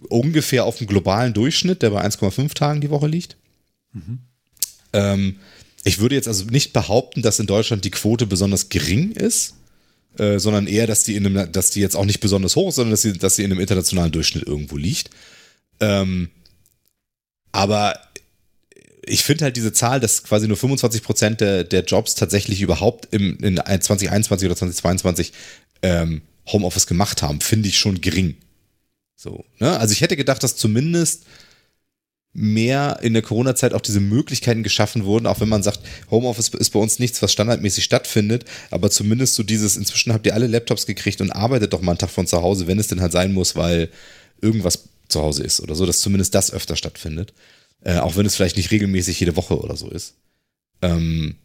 ungefähr 0.08 0.64
auf 0.64 0.78
dem 0.78 0.86
globalen 0.86 1.34
Durchschnitt, 1.34 1.82
der 1.82 1.90
bei 1.90 2.04
1,5 2.04 2.54
Tagen 2.54 2.80
die 2.80 2.90
Woche 2.90 3.06
liegt. 3.06 3.36
Mhm. 3.92 4.18
Ähm, 4.92 5.36
ich 5.84 5.98
würde 5.98 6.14
jetzt 6.14 6.28
also 6.28 6.44
nicht 6.44 6.72
behaupten, 6.72 7.22
dass 7.22 7.40
in 7.40 7.46
Deutschland 7.46 7.84
die 7.84 7.90
Quote 7.90 8.26
besonders 8.26 8.68
gering 8.68 9.12
ist, 9.12 9.54
äh, 10.18 10.38
sondern 10.38 10.66
eher, 10.66 10.86
dass 10.86 11.04
die, 11.04 11.16
in 11.16 11.26
einem, 11.26 11.50
dass 11.52 11.70
die 11.70 11.80
jetzt 11.80 11.96
auch 11.96 12.04
nicht 12.04 12.20
besonders 12.20 12.56
hoch 12.56 12.68
ist, 12.68 12.76
sondern 12.76 12.92
dass 12.92 13.02
sie, 13.02 13.14
dass 13.14 13.36
sie 13.36 13.44
in 13.44 13.50
einem 13.50 13.60
internationalen 13.60 14.12
Durchschnitt 14.12 14.46
irgendwo 14.46 14.76
liegt. 14.76 15.10
Ähm, 15.80 16.30
aber 17.50 17.98
ich 19.04 19.24
finde 19.24 19.44
halt 19.44 19.56
diese 19.56 19.72
Zahl, 19.72 20.00
dass 20.00 20.22
quasi 20.22 20.46
nur 20.46 20.56
25 20.56 21.02
Prozent 21.02 21.40
der, 21.40 21.64
der 21.64 21.84
Jobs 21.84 22.14
tatsächlich 22.14 22.60
überhaupt 22.60 23.08
im, 23.12 23.36
in 23.38 23.56
2021 23.56 24.46
oder 24.46 24.56
2022 24.56 25.32
ähm, 25.82 26.22
Homeoffice 26.46 26.86
gemacht 26.86 27.22
haben, 27.22 27.40
finde 27.40 27.68
ich 27.68 27.78
schon 27.78 28.00
gering. 28.00 28.36
So, 29.22 29.44
ne? 29.60 29.78
Also 29.78 29.92
ich 29.92 30.00
hätte 30.00 30.16
gedacht, 30.16 30.42
dass 30.42 30.56
zumindest 30.56 31.26
mehr 32.32 32.98
in 33.02 33.12
der 33.12 33.22
Corona-Zeit 33.22 33.72
auch 33.72 33.80
diese 33.80 34.00
Möglichkeiten 34.00 34.64
geschaffen 34.64 35.04
wurden, 35.04 35.26
auch 35.26 35.38
wenn 35.38 35.48
man 35.48 35.62
sagt, 35.62 35.80
Homeoffice 36.10 36.48
ist 36.48 36.70
bei 36.70 36.80
uns 36.80 36.98
nichts, 36.98 37.22
was 37.22 37.30
standardmäßig 37.30 37.84
stattfindet, 37.84 38.46
aber 38.70 38.90
zumindest 38.90 39.34
so 39.34 39.44
dieses, 39.44 39.76
inzwischen 39.76 40.12
habt 40.12 40.26
ihr 40.26 40.34
alle 40.34 40.48
Laptops 40.48 40.86
gekriegt 40.86 41.20
und 41.20 41.30
arbeitet 41.30 41.72
doch 41.72 41.82
mal 41.82 41.92
einen 41.92 41.98
Tag 41.98 42.10
von 42.10 42.26
zu 42.26 42.42
Hause, 42.42 42.66
wenn 42.66 42.80
es 42.80 42.88
denn 42.88 43.00
halt 43.00 43.12
sein 43.12 43.32
muss, 43.32 43.54
weil 43.54 43.90
irgendwas 44.40 44.88
zu 45.08 45.20
Hause 45.20 45.44
ist 45.44 45.60
oder 45.60 45.76
so, 45.76 45.86
dass 45.86 46.00
zumindest 46.00 46.34
das 46.34 46.52
öfter 46.52 46.74
stattfindet. 46.74 47.32
Äh, 47.84 47.98
auch 47.98 48.16
wenn 48.16 48.26
es 48.26 48.34
vielleicht 48.34 48.56
nicht 48.56 48.72
regelmäßig 48.72 49.20
jede 49.20 49.36
Woche 49.36 49.60
oder 49.60 49.76
so 49.76 49.88
ist. 49.88 50.14
Ähm, 50.80 51.36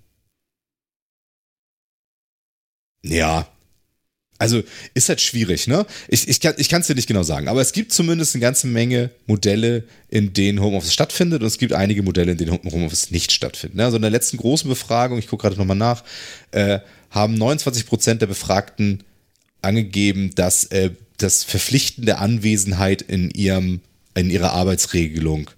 ja, 3.03 3.47
also 4.39 4.63
ist 4.93 5.09
halt 5.09 5.21
schwierig, 5.21 5.67
ne? 5.67 5.85
Ich, 6.07 6.27
ich 6.27 6.39
kann 6.39 6.81
es 6.81 6.87
dir 6.87 6.95
nicht 6.95 7.07
genau 7.07 7.23
sagen, 7.23 7.47
aber 7.47 7.61
es 7.61 7.71
gibt 7.71 7.91
zumindest 7.91 8.35
eine 8.35 8.41
ganze 8.41 8.67
Menge 8.67 9.09
Modelle, 9.25 9.83
in 10.09 10.33
denen 10.33 10.61
Homeoffice 10.61 10.93
stattfindet 10.93 11.41
und 11.41 11.47
es 11.47 11.57
gibt 11.57 11.73
einige 11.73 12.03
Modelle, 12.03 12.33
in 12.33 12.37
denen 12.37 12.59
Homeoffice 12.63 13.11
nicht 13.11 13.31
stattfindet. 13.31 13.77
Ne? 13.77 13.85
Also 13.85 13.97
in 13.97 14.01
der 14.01 14.11
letzten 14.11 14.37
großen 14.37 14.69
Befragung, 14.69 15.17
ich 15.17 15.27
gucke 15.27 15.43
gerade 15.43 15.57
nochmal 15.57 15.77
nach, 15.77 16.03
äh, 16.51 16.79
haben 17.09 17.35
29 17.35 17.85
Prozent 17.85 18.21
der 18.21 18.27
Befragten 18.27 19.03
angegeben, 19.61 20.31
dass 20.35 20.65
äh, 20.65 20.91
das 21.17 21.43
verpflichtende 21.43 22.19
Anwesenheit 22.19 23.01
in 23.01 23.31
ihrem 23.31 23.81
in 24.17 24.29
ihrer 24.29 24.53
Arbeitsregelung 24.53 25.49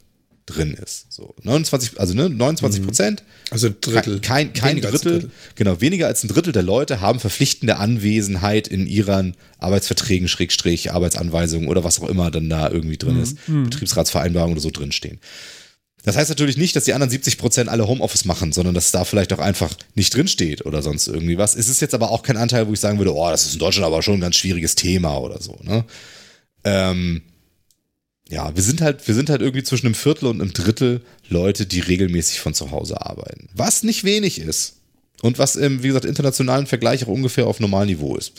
drin 0.49 0.73
ist. 0.73 1.11
So 1.11 1.35
29, 1.43 1.99
also 1.99 2.13
ne, 2.13 2.29
29 2.29 2.83
Prozent. 2.83 3.23
Also 3.51 3.67
ein 3.67 3.75
Drittel. 3.79 4.19
Kein, 4.19 4.53
kein, 4.53 4.81
kein 4.81 4.81
Drittel, 4.81 5.19
Drittel, 5.19 5.31
genau, 5.55 5.81
weniger 5.81 6.07
als 6.07 6.23
ein 6.23 6.27
Drittel 6.27 6.53
der 6.53 6.63
Leute 6.63 7.01
haben 7.01 7.19
verpflichtende 7.19 7.77
Anwesenheit 7.77 8.67
in 8.67 8.87
ihren 8.87 9.35
Arbeitsverträgen, 9.59 10.27
Schrägstrich, 10.27 10.91
Arbeitsanweisungen 10.91 11.67
oder 11.67 11.83
was 11.83 12.01
auch 12.01 12.09
immer 12.09 12.31
dann 12.31 12.49
da 12.49 12.69
irgendwie 12.69 12.97
drin 12.97 13.15
mhm. 13.15 13.23
ist. 13.23 13.47
Mhm. 13.47 13.65
Betriebsratsvereinbarungen 13.65 14.53
oder 14.53 14.61
so 14.61 14.71
drinstehen. 14.71 15.19
Das 16.03 16.15
heißt 16.15 16.29
natürlich 16.29 16.57
nicht, 16.57 16.75
dass 16.75 16.85
die 16.85 16.93
anderen 16.93 17.09
70 17.09 17.37
Prozent 17.37 17.69
alle 17.69 17.87
Homeoffice 17.87 18.25
machen, 18.25 18.53
sondern 18.53 18.73
dass 18.73 18.91
da 18.91 19.03
vielleicht 19.03 19.33
auch 19.33 19.39
einfach 19.39 19.73
nicht 19.95 20.15
drinsteht 20.15 20.65
oder 20.65 20.81
sonst 20.81 21.07
irgendwie 21.07 21.37
was. 21.37 21.55
Es 21.55 21.67
ist 21.67 21.81
jetzt 21.81 21.93
aber 21.93 22.11
auch 22.11 22.23
kein 22.23 22.37
Anteil, 22.37 22.67
wo 22.67 22.73
ich 22.73 22.79
sagen 22.79 22.97
würde, 22.97 23.13
oh, 23.13 23.29
das 23.29 23.45
ist 23.45 23.53
in 23.53 23.59
Deutschland 23.59 23.85
aber 23.85 24.01
schon 24.01 24.15
ein 24.15 24.21
ganz 24.21 24.37
schwieriges 24.37 24.75
Thema 24.75 25.17
oder 25.17 25.41
so. 25.41 25.59
Ne? 25.61 25.83
Ähm, 26.63 27.21
ja, 28.29 28.55
wir 28.55 28.63
sind 28.63 28.81
halt, 28.81 29.07
wir 29.07 29.15
sind 29.15 29.29
halt 29.29 29.41
irgendwie 29.41 29.63
zwischen 29.63 29.87
einem 29.87 29.95
Viertel 29.95 30.27
und 30.27 30.39
einem 30.39 30.53
Drittel 30.53 31.01
Leute, 31.27 31.65
die 31.65 31.79
regelmäßig 31.79 32.39
von 32.39 32.53
zu 32.53 32.71
Hause 32.71 33.01
arbeiten. 33.01 33.49
Was 33.53 33.83
nicht 33.83 34.03
wenig 34.03 34.39
ist. 34.39 34.75
Und 35.21 35.39
was 35.39 35.55
im, 35.55 35.83
wie 35.83 35.87
gesagt, 35.87 36.05
internationalen 36.05 36.67
Vergleich 36.67 37.03
auch 37.03 37.09
ungefähr 37.09 37.47
auf 37.47 37.59
Normalniveau 37.59 38.15
ist. 38.15 38.33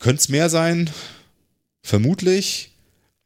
Könnte 0.00 0.20
es 0.20 0.28
mehr 0.28 0.48
sein? 0.48 0.90
Vermutlich. 1.82 2.70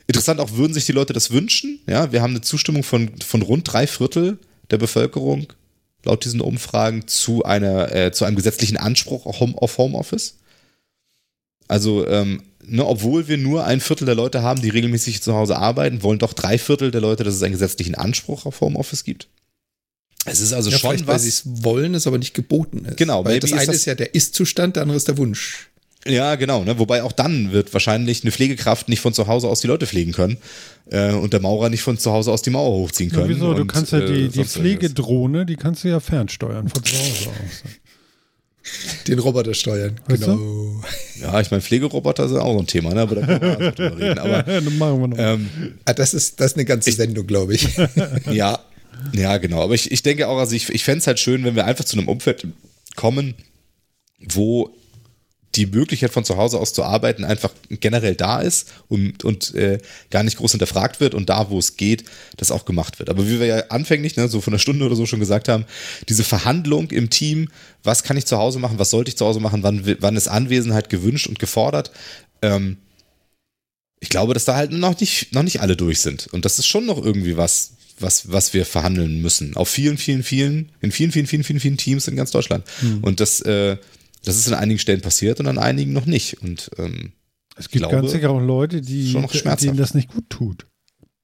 Interessant 0.07 0.41
auch, 0.41 0.53
würden 0.53 0.75
sich 0.75 0.85
die 0.85 0.93
Leute 0.93 1.13
das 1.13 1.31
wünschen? 1.31 1.81
Ja, 1.87 2.13
wir 2.13 2.21
haben 2.21 2.33
eine 2.33 2.43
Zustimmung 2.43 2.83
von, 2.83 3.19
von 3.21 3.41
rund 3.41 3.73
drei 3.73 3.87
Viertel 3.87 4.39
der 4.71 4.79
Bevölkerung 4.79 5.47
laut 6.05 6.25
diesen 6.25 6.41
Umfragen 6.41 7.07
zu 7.07 7.45
einer, 7.45 7.95
äh, 7.95 8.13
zu 8.13 8.25
einem 8.25 8.37
gesetzlichen 8.37 8.77
Anspruch 8.77 9.25
auf 9.25 9.79
Homeoffice. 9.79 10.37
Also 11.67 12.07
ähm, 12.07 12.43
ne, 12.67 12.87
obwohl 12.87 13.29
wir 13.29 13.39
nur 13.39 13.65
ein 13.65 13.81
Viertel 13.81 14.07
der 14.07 14.15
Leute 14.15 14.43
haben, 14.43 14.63
die 14.63 14.69
regelmäßig 14.71 15.23
zu 15.23 15.35
Hause 15.35 15.57
arbeiten, 15.57 16.03
wollen 16.03 16.19
doch 16.19 16.33
drei 16.33 16.59
Viertel 16.59 16.91
der 16.91 17.01
Leute, 17.01 17.25
dass 17.25 17.35
es 17.35 17.43
einen 17.43 17.53
gesetzlichen 17.53 17.95
Anspruch 17.95 18.47
auf 18.47 18.61
Homeoffice 18.61 19.05
gibt. 19.05 19.29
Es 20.27 20.41
ist 20.41 20.53
also 20.53 20.71
ja, 20.71 20.79
schon 20.79 21.01
was. 21.01 21.07
Weil 21.07 21.19
sie 21.19 21.29
es 21.29 21.43
wollen, 21.45 21.95
es 21.95 22.07
aber 22.07 22.19
nicht 22.19 22.35
geboten 22.35 22.85
ist. 22.87 22.97
Genau, 22.97 23.25
weil 23.25 23.41
das 23.41 23.53
eine 23.53 23.63
ist, 23.63 23.69
das 23.69 23.77
ist 23.77 23.85
ja 23.85 23.95
der 23.95 24.15
Ist-Zustand, 24.15 24.77
der 24.77 24.83
andere 24.83 24.97
ist 24.97 25.09
der 25.09 25.19
Wunsch. 25.19 25.69
Ja, 26.07 26.35
genau. 26.35 26.65
Ne? 26.65 26.79
Wobei 26.79 27.03
auch 27.03 27.13
dann 27.13 27.53
wird 27.53 27.73
wahrscheinlich 27.73 28.23
eine 28.23 28.33
Pflegekraft 28.33 28.89
nicht 28.89 29.01
von 29.01 29.15
zu 29.15 29.27
Hause 29.27 29.49
aus 29.49 29.61
die 29.61 29.67
Leute 29.67 29.87
pflegen 29.87 30.13
können 30.13 30.37
äh, 30.91 31.13
und 31.13 31.33
der 31.33 31.41
Maurer 31.41 31.71
nicht 31.71 31.83
von 31.83 31.97
zu 31.97 32.13
Hause 32.13 32.31
aus 32.31 32.43
die 32.43 32.51
Mauer 32.51 32.73
hochziehen 32.73 33.11
können. 33.11 33.31
Ja, 33.31 33.37
wieso? 33.37 33.55
Du 33.55 33.65
kannst 33.65 33.93
ja 33.93 34.01
die, 34.01 34.25
äh, 34.25 34.29
die 34.29 34.45
Pflegedrohne, 34.45 35.47
die 35.47 35.57
kannst 35.57 35.85
du 35.85 35.89
ja 35.89 36.01
fernsteuern 36.01 36.69
von 36.69 36.85
zu 36.85 36.95
Hause 36.95 37.31
aus. 37.31 37.65
Den 39.07 39.19
Roboter 39.19 39.55
steuern. 39.55 40.01
Weißt 40.07 40.23
genau. 40.23 40.37
Du? 40.37 40.83
Ja, 41.21 41.41
ich 41.41 41.51
meine, 41.51 41.61
Pflegeroboter 41.61 42.29
sind 42.29 42.39
auch 42.39 42.55
so 42.55 42.61
ein 42.61 42.67
Thema, 42.67 42.95
ne? 42.95 43.03
aber 43.03 43.17
da 43.17 43.27
können 43.27 43.41
wir 43.41 43.69
auch 43.69 43.75
drüber 43.75 43.99
reden. 43.99 44.19
Aber, 44.19 44.43
Dann 44.47 44.79
machen 44.79 45.01
wir 45.01 45.09
noch. 45.09 45.19
Ähm, 45.19 45.51
ah, 45.85 45.93
das, 45.93 46.15
ist, 46.15 46.41
das 46.41 46.53
ist 46.53 46.57
eine 46.57 46.65
ganze 46.65 46.91
ich, 46.91 46.97
Sendung, 46.97 47.27
glaube 47.27 47.55
ich. 47.55 47.69
ja, 48.31 48.59
ja, 49.13 49.37
genau. 49.39 49.63
Aber 49.63 49.75
ich, 49.75 49.91
ich 49.91 50.03
denke 50.03 50.29
auch, 50.29 50.39
also 50.39 50.55
ich, 50.55 50.71
ich 50.71 50.85
fände 50.85 51.01
es 51.01 51.07
halt 51.07 51.19
schön, 51.19 51.45
wenn 51.45 51.57
wir 51.57 51.67
einfach 51.67 51.85
zu 51.85 51.99
einem 51.99 52.09
Umfeld 52.09 52.47
kommen, 52.97 53.35
wo 54.19 54.75
die 55.57 55.67
Möglichkeit 55.67 56.13
von 56.13 56.25
zu 56.25 56.37
Hause 56.37 56.59
aus 56.59 56.73
zu 56.73 56.83
arbeiten 56.83 57.25
einfach 57.25 57.53
generell 57.69 58.15
da 58.15 58.41
ist 58.41 58.73
und, 58.89 59.25
und 59.25 59.55
äh, 59.55 59.79
gar 60.11 60.23
nicht 60.23 60.37
groß 60.37 60.53
hinterfragt 60.53 61.01
wird 61.01 61.15
und 61.15 61.29
da, 61.29 61.51
wo 61.51 61.59
es 61.59 61.77
geht, 61.77 62.05
das 62.37 62.51
auch 62.51 62.65
gemacht 62.65 62.99
wird. 62.99 63.09
Aber 63.09 63.29
wie 63.29 63.39
wir 63.39 63.47
ja 63.47 63.59
anfänglich, 63.69 64.17
ne, 64.17 64.29
so 64.29 64.41
von 64.41 64.53
einer 64.53 64.59
Stunde 64.59 64.85
oder 64.85 64.97
so 64.97 65.07
schon 65.07 65.21
gesagt 65.21 65.49
haben, 65.49 65.65
diese 66.09 66.25
Verhandlung 66.25 66.91
im 66.91 67.11
Team, 67.11 67.49
was 67.83 68.03
kann 68.03 68.17
ich 68.17 68.27
zu 68.27 68.39
Hause 68.39 68.59
machen, 68.59 68.79
was 68.79 68.91
sollte 68.91 69.11
ich 69.11 69.17
zu 69.17 69.27
Hause 69.27 69.41
machen, 69.41 69.63
wann, 69.63 69.97
wann 70.01 70.17
ist 70.17 70.29
Anwesenheit 70.29 70.89
gewünscht 70.89 71.27
und 71.27 71.39
gefordert, 71.39 71.91
ähm, 72.43 72.79
ich 74.01 74.11
glaube, 74.11 74.35
dass 74.35 74.45
da 74.45 74.55
halt 74.55 74.71
noch 74.71 75.01
nicht, 75.01 75.33
noch 75.33 75.43
nicht 75.43 75.61
alle 75.61 75.77
durch 75.77 76.01
sind. 76.01 76.27
Und 76.33 76.45
das 76.45 76.59
ist 76.59 76.67
schon 76.67 76.85
noch 76.85 77.03
irgendwie 77.03 77.39
was, 77.39 77.73
was, 77.99 78.31
was 78.31 78.53
wir 78.53 78.67
verhandeln 78.67 79.23
müssen. 79.23 79.57
Auf 79.57 79.69
vielen, 79.69 79.97
vielen, 79.97 80.23
vielen, 80.23 80.73
in 80.81 80.93
vielen, 80.93 81.13
vielen, 81.13 81.27
vielen, 81.27 81.45
vielen, 81.45 81.61
vielen 81.61 81.77
Teams 81.79 82.09
in 82.09 82.17
ganz 82.17 82.31
Deutschland. 82.31 82.65
Hm. 82.81 83.03
Und 83.03 83.21
das, 83.21 83.41
äh, 83.41 83.79
das 84.25 84.37
ist 84.37 84.49
an 84.49 84.59
einigen 84.59 84.79
Stellen 84.79 85.01
passiert 85.01 85.41
und 85.41 85.47
an 85.47 85.59
einigen 85.59 85.93
noch 85.93 86.07
nicht. 86.07 86.43
Und 86.43 86.71
ähm, 86.79 87.13
es 87.57 87.69
gibt 87.69 87.83
glaube, 87.83 87.97
ganz 87.97 88.13
sicher 88.13 88.31
auch 88.31 88.41
Leute, 88.41 88.81
die, 88.81 89.13
denen 89.13 89.77
das 89.77 89.95
nicht 89.95 90.09
gut 90.09 90.29
tut, 90.29 90.67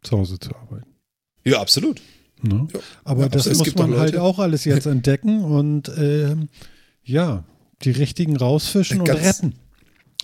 zu 0.02 0.18
Hause 0.18 0.38
zu 0.38 0.54
arbeiten. 0.54 0.90
Ja, 1.44 1.60
absolut. 1.60 2.00
Ne? 2.42 2.68
Ja. 2.72 2.80
Aber 3.04 3.22
ja, 3.22 3.28
das 3.28 3.52
muss 3.54 3.74
man 3.74 3.98
halt 3.98 4.16
auch 4.16 4.38
alles 4.38 4.64
jetzt 4.64 4.86
entdecken 4.86 5.44
und 5.44 5.90
ähm, 5.96 6.48
ja, 7.02 7.44
die 7.82 7.90
richtigen 7.90 8.36
rausfischen 8.36 9.00
und 9.00 9.10
retten. 9.10 9.54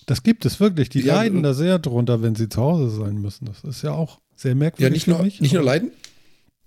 Das 0.07 0.23
gibt 0.23 0.45
es 0.45 0.61
wirklich. 0.61 0.89
Die 0.89 1.01
ja, 1.01 1.17
leiden 1.17 1.43
da 1.43 1.53
sehr 1.53 1.79
drunter, 1.79 2.23
wenn 2.23 2.37
sie 2.37 2.49
zu 2.49 2.61
Hause 2.61 2.97
sein 2.97 3.21
müssen. 3.21 3.47
Das 3.47 3.65
ist 3.65 3.83
ja 3.83 3.93
auch 3.93 4.21
sehr 4.37 4.55
merkwürdig. 4.55 4.85
Ja, 4.85 4.91
nicht, 4.91 5.07
nur, 5.09 5.23
mich, 5.25 5.41
nicht 5.41 5.53
nur 5.53 5.63
leiden. 5.63 5.91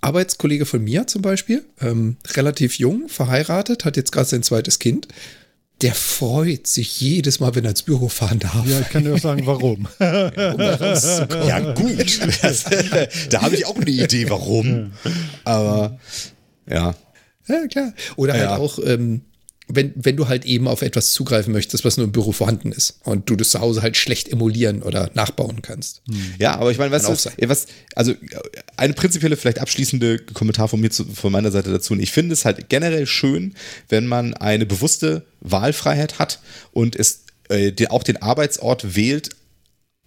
Arbeitskollege 0.01 0.65
von 0.65 0.83
mir 0.83 1.07
zum 1.07 1.21
Beispiel, 1.21 1.65
ähm, 1.81 2.17
relativ 2.31 2.79
jung, 2.79 3.09
verheiratet, 3.09 3.85
hat 3.85 3.97
jetzt 3.97 4.11
gerade 4.11 4.27
sein 4.27 4.43
zweites 4.43 4.79
Kind 4.79 5.07
der 5.81 5.93
freut 5.93 6.67
sich 6.67 6.99
jedes 6.99 7.39
Mal, 7.39 7.55
wenn 7.55 7.63
er 7.63 7.71
ins 7.71 7.83
Büro 7.83 8.09
fahren 8.09 8.39
darf. 8.39 8.65
Ja, 8.65 8.81
ich 8.81 8.89
kann 8.89 9.05
dir 9.05 9.13
auch 9.13 9.19
sagen, 9.19 9.45
warum. 9.45 9.87
um 9.99 11.47
ja, 11.47 11.73
gut. 11.73 12.19
da 13.29 13.41
habe 13.41 13.55
ich 13.55 13.65
auch 13.65 13.77
eine 13.77 13.89
Idee, 13.89 14.29
warum. 14.29 14.91
Aber 15.45 15.99
ja. 16.69 16.95
Ja, 17.47 17.67
klar. 17.67 17.93
Oder 18.15 18.33
halt 18.33 18.43
ja. 18.43 18.57
auch, 18.57 18.79
ähm, 18.85 19.21
wenn, 19.71 19.93
wenn 19.95 20.17
du 20.17 20.27
halt 20.27 20.45
eben 20.45 20.67
auf 20.67 20.81
etwas 20.81 21.13
zugreifen 21.13 21.53
möchtest, 21.53 21.85
was 21.85 21.97
nur 21.97 22.05
im 22.05 22.11
Büro 22.11 22.31
vorhanden 22.31 22.71
ist 22.71 22.99
und 23.03 23.29
du 23.29 23.35
das 23.35 23.49
zu 23.49 23.61
Hause 23.61 23.81
halt 23.81 23.97
schlecht 23.97 24.27
emulieren 24.27 24.81
oder 24.81 25.11
nachbauen 25.13 25.61
kannst. 25.61 26.01
Ja, 26.39 26.55
aber 26.55 26.71
ich 26.71 26.79
meine, 26.79 26.91
was, 26.91 27.07
ist, 27.07 27.31
was, 27.47 27.67
also 27.95 28.13
eine 28.75 28.93
prinzipielle, 28.93 29.37
vielleicht 29.37 29.59
abschließende 29.59 30.19
Kommentar 30.33 30.67
von 30.67 30.81
mir 30.81 30.89
zu, 30.89 31.05
von 31.05 31.31
meiner 31.31 31.51
Seite 31.51 31.71
dazu. 31.71 31.93
Und 31.93 31.99
ich 31.99 32.11
finde 32.11 32.33
es 32.33 32.45
halt 32.45 32.69
generell 32.69 33.05
schön, 33.05 33.53
wenn 33.87 34.07
man 34.07 34.33
eine 34.33 34.65
bewusste 34.65 35.23
Wahlfreiheit 35.41 36.19
hat 36.19 36.39
und 36.71 36.95
es 36.95 37.23
äh, 37.49 37.73
auch 37.89 38.03
den 38.03 38.21
Arbeitsort 38.21 38.95
wählt 38.95 39.29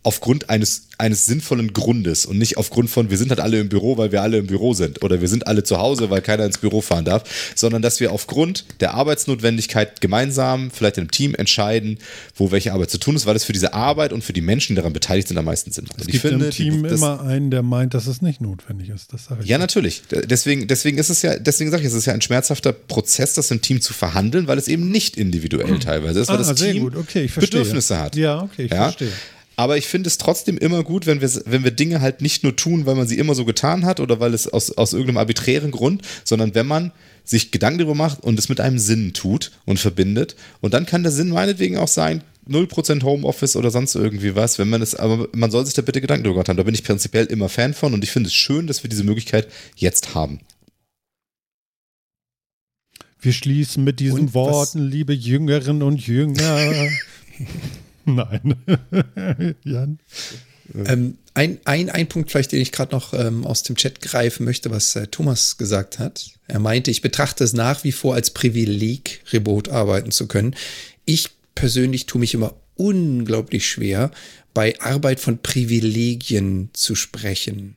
aufgrund 0.05 0.51
eines, 0.51 0.89
eines 0.99 1.27
sinnvollen 1.27 1.73
Grundes 1.73 2.27
und 2.27 2.37
nicht 2.37 2.57
aufgrund 2.57 2.91
von, 2.91 3.09
wir 3.11 3.19
sind 3.19 3.31
halt 3.31 3.39
alle 3.39 3.61
im 3.61 3.69
Büro, 3.69 3.97
weil 3.99 4.11
wir 4.11 4.21
alle 4.23 4.39
im 4.39 4.49
Büro 4.49 4.75
sind 4.75 5.03
oder 5.05 5.21
wir 5.21 5.29
sind 5.29 5.47
alle 5.47 5.63
zu 5.63 5.79
Hause, 5.79 6.11
weil 6.11 6.23
keiner 6.23 6.45
ins 6.45 6.59
Büro 6.59 6.81
fahren 6.81 7.05
darf, 7.05 7.23
sondern 7.55 7.83
dass 7.83 8.01
wir 8.01 8.11
aufgrund 8.11 8.65
der 8.81 8.95
Arbeitsnotwendigkeit 8.95 10.01
gemeinsam, 10.01 10.71
vielleicht 10.73 10.99
im 10.99 11.11
Team 11.11 11.35
entscheiden, 11.37 11.99
wo 12.35 12.51
welche 12.51 12.73
Arbeit 12.73 12.91
zu 12.91 12.99
tun 12.99 13.15
ist, 13.15 13.27
weil 13.27 13.37
es 13.37 13.45
für 13.45 13.53
diese 13.53 13.75
Arbeit 13.75 14.13
und 14.13 14.25
für 14.25 14.33
die 14.33 14.41
Menschen, 14.41 14.73
die 14.75 14.77
daran 14.77 14.93
beteiligt 14.93 15.29
sind, 15.29 15.39
am 15.39 15.45
meisten 15.45 15.71
Sinn 15.71 15.85
macht. 15.89 16.01
Es 16.01 16.07
gibt 16.09 16.25
im 16.25 16.51
Team 16.51 16.83
das, 16.83 16.93
immer 16.95 17.23
einen, 17.23 17.51
der 17.53 17.63
meint, 17.63 17.95
dass 17.95 18.09
es 18.09 18.23
nicht 18.23 18.41
notwendig 18.41 18.89
ist. 18.89 19.13
Das 19.13 19.27
sage 19.27 19.43
ich. 19.45 19.49
ja, 19.49 19.59
natürlich. 19.59 20.03
Deswegen, 20.11 20.67
deswegen 20.67 20.99
ist 20.99 21.11
es 21.11 21.23
ja, 21.23 21.39
deswegen 21.39 21.71
sage 21.71 21.83
ich, 21.83 21.89
es 21.89 21.95
ist 21.95 22.07
ja 22.07 22.13
ein 22.13 22.21
schmerzhafter 22.23 22.73
Prozess, 22.73 23.35
das 23.35 23.51
im 23.53 23.61
Team 23.63 23.81
zu 23.81 23.93
verhandeln, 23.93 24.49
weil 24.49 24.59
es 24.59 24.67
eben 24.67 24.91
nicht 24.91 25.17
individuell 25.17 25.79
teilweise 25.81 26.21
ist, 26.21 26.29
weil 26.29 26.37
Ah, 26.37 26.39
das 26.43 26.55
Team 26.57 26.81
gut. 26.81 26.97
Okay. 26.97 27.31
Bedürfnisse 27.35 27.99
hat. 28.01 28.17
Ja, 28.17 28.43
okay, 28.43 28.65
ich 28.65 28.73
Ja? 28.73 28.85
verstehe. 28.85 29.13
Aber 29.57 29.77
ich 29.77 29.87
finde 29.87 30.09
es 30.09 30.19
trotzdem 30.19 30.57
immer 30.59 30.83
gut, 30.83 31.07
wenn 31.07 31.21
wir, 31.21 31.31
wenn 31.47 31.63
wir 31.65 31.71
Dinge 31.73 32.01
halt 32.01 32.21
nicht 32.23 32.43
nur 32.43 32.57
tun, 32.57 32.87
weil 32.87 32.95
man 32.95 33.07
sie 33.07 33.19
immer 33.19 33.35
so 33.35 33.45
getan 33.45 33.85
hat 33.85 34.01
oder 34.01 34.19
weil 34.19 34.33
es 34.35 34.49
aus, 34.49 34.71
aus 34.73 34.93
irgendeinem 34.93 35.19
arbiträren 35.19 35.71
Grund, 35.71 36.03
sondern 36.25 36.55
wenn 36.55 36.67
man 36.67 36.93
sich 37.25 37.51
Gedanken 37.51 37.79
darüber 37.81 37.95
macht 37.95 38.23
und 38.23 38.39
es 38.39 38.49
mit 38.49 38.61
einem 38.61 38.79
Sinn 38.79 39.13
tut 39.13 39.53
und 39.67 39.79
verbindet. 39.79 40.37
Und 40.61 40.75
dann 40.75 40.87
kann 40.87 41.03
der 41.03 41.13
Sinn 41.13 41.29
meinetwegen 41.29 41.77
auch 41.77 41.89
sein, 41.89 42.25
0% 42.49 43.05
Homeoffice 43.05 43.55
oder 43.55 43.71
sonst 43.71 43.95
irgendwie 43.95 44.35
was, 44.35 44.59
wenn 44.59 44.69
man 44.69 44.83
es, 44.83 44.95
aber 44.97 45.29
man 45.33 45.51
soll 45.53 45.65
sich 45.65 45.75
da 45.75 45.83
bitte 45.83 46.01
Gedanken 46.01 46.25
darüber 46.25 46.39
gemacht 46.39 46.49
haben. 46.49 46.57
Da 46.57 46.65
bin 46.65 46.75
ich 46.75 46.83
prinzipiell 46.83 47.27
immer 47.27 47.49
Fan 47.49 47.73
von 47.75 47.95
und 47.95 48.03
ich 48.03 48.11
finde 48.11 48.29
es 48.29 48.35
schön, 48.35 48.67
dass 48.67 48.83
wir 48.83 48.91
diese 48.91 49.05
Möglichkeit 49.05 49.47
jetzt 49.77 50.15
haben. 50.17 50.41
Wir 53.21 53.33
schließen 53.33 53.85
mit 53.85 54.01
diesen 54.01 54.19
Und 54.19 54.35
was- 54.35 54.53
Worten, 54.53 54.81
liebe 54.89 55.13
Jüngerinnen 55.13 55.83
und 55.83 56.05
Jünger. 56.05 56.89
Nein. 58.07 58.57
Jan? 59.65 59.99
Ähm, 60.75 61.19
ein, 61.35 61.59
ein, 61.65 61.91
ein 61.91 62.09
Punkt 62.09 62.31
vielleicht, 62.31 62.53
den 62.53 62.61
ich 62.61 62.73
gerade 62.73 62.95
noch 62.95 63.15
ähm, 63.15 63.47
aus 63.47 63.63
dem 63.63 63.77
Chat 63.77 64.01
greifen 64.01 64.45
möchte, 64.45 64.71
was 64.71 64.97
äh, 64.97 65.07
Thomas 65.07 65.57
gesagt 65.57 65.99
hat. 65.99 66.31
Er 66.49 66.61
meinte, 66.61 66.91
ich 66.91 67.03
betrachte 67.03 67.45
es 67.45 67.53
nach 67.53 67.85
wie 67.85 67.93
vor 67.93 68.15
als 68.15 68.31
Privileg, 68.31 69.23
remote 69.33 69.73
arbeiten 69.73 70.11
zu 70.11 70.29
können. 70.29 70.55
Ich 71.05 71.31
persönlich 71.55 72.07
tue 72.07 72.21
mich 72.21 72.35
immer 72.35 72.55
unglaublich 72.77 73.69
schwer, 73.69 74.11
bei 74.55 74.79
Arbeit 74.81 75.21
von 75.21 75.39
Privilegien 75.39 76.71
zu 76.73 76.95
sprechen. 76.95 77.77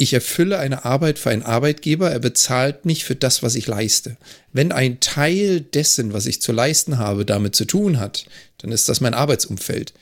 Ich 0.00 0.12
erfülle 0.12 0.58
eine 0.58 0.84
Arbeit 0.84 1.18
für 1.18 1.30
einen 1.30 1.42
Arbeitgeber, 1.42 2.08
er 2.08 2.20
bezahlt 2.20 2.84
mich 2.84 3.04
für 3.04 3.16
das, 3.16 3.42
was 3.42 3.56
ich 3.56 3.66
leiste. 3.66 4.16
Wenn 4.52 4.70
ein 4.70 5.00
Teil 5.00 5.60
dessen, 5.60 6.12
was 6.12 6.26
ich 6.26 6.40
zu 6.40 6.52
leisten 6.52 6.98
habe, 6.98 7.26
damit 7.26 7.56
zu 7.56 7.64
tun 7.64 7.98
hat, 7.98 8.24
dann 8.58 8.70
ist 8.70 8.88
das 8.88 9.00
mein 9.00 9.12
Arbeitsumfeld. 9.12 9.92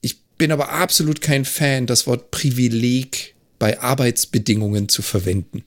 Ich 0.00 0.20
bin 0.36 0.50
aber 0.50 0.70
absolut 0.70 1.20
kein 1.20 1.44
Fan, 1.44 1.86
das 1.86 2.08
Wort 2.08 2.32
Privileg 2.32 3.36
bei 3.60 3.80
Arbeitsbedingungen 3.80 4.88
zu 4.88 5.00
verwenden. 5.00 5.64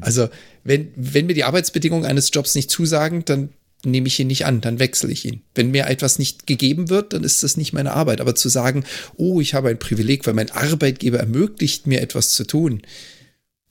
Also, 0.00 0.28
wenn, 0.62 0.92
wenn 0.94 1.26
mir 1.26 1.34
die 1.34 1.44
Arbeitsbedingungen 1.44 2.04
eines 2.04 2.30
Jobs 2.32 2.54
nicht 2.54 2.70
zusagen, 2.70 3.24
dann 3.24 3.48
nehme 3.84 4.08
ich 4.08 4.18
ihn 4.18 4.26
nicht 4.26 4.44
an, 4.46 4.60
dann 4.60 4.78
wechsle 4.78 5.10
ich 5.10 5.24
ihn. 5.24 5.42
Wenn 5.54 5.70
mir 5.70 5.86
etwas 5.86 6.18
nicht 6.18 6.46
gegeben 6.46 6.88
wird, 6.88 7.12
dann 7.12 7.24
ist 7.24 7.42
das 7.42 7.56
nicht 7.56 7.72
meine 7.72 7.92
Arbeit. 7.92 8.20
Aber 8.20 8.34
zu 8.34 8.48
sagen, 8.48 8.84
oh, 9.16 9.40
ich 9.40 9.54
habe 9.54 9.68
ein 9.68 9.78
Privileg, 9.78 10.26
weil 10.26 10.34
mein 10.34 10.50
Arbeitgeber 10.50 11.18
ermöglicht 11.18 11.86
mir 11.86 12.00
etwas 12.00 12.30
zu 12.30 12.44
tun, 12.44 12.82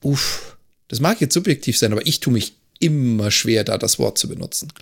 uff, 0.02 0.56
das 0.88 1.00
mag 1.00 1.20
jetzt 1.20 1.34
subjektiv 1.34 1.76
sein, 1.76 1.92
aber 1.92 2.06
ich 2.06 2.20
tue 2.20 2.32
mich 2.32 2.54
immer 2.80 3.30
schwer, 3.30 3.64
da 3.64 3.76
das 3.76 3.98
Wort 3.98 4.18
zu 4.18 4.28
benutzen. 4.28 4.72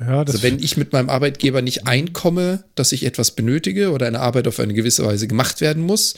Ja, 0.00 0.20
Also 0.20 0.42
wenn 0.42 0.62
ich 0.62 0.76
mit 0.76 0.92
meinem 0.92 1.10
Arbeitgeber 1.10 1.60
nicht 1.60 1.86
einkomme, 1.86 2.64
dass 2.74 2.92
ich 2.92 3.04
etwas 3.04 3.32
benötige 3.32 3.90
oder 3.90 4.06
eine 4.06 4.20
Arbeit 4.20 4.48
auf 4.48 4.58
eine 4.58 4.74
gewisse 4.74 5.04
Weise 5.04 5.28
gemacht 5.28 5.60
werden 5.60 5.82
muss, 5.82 6.14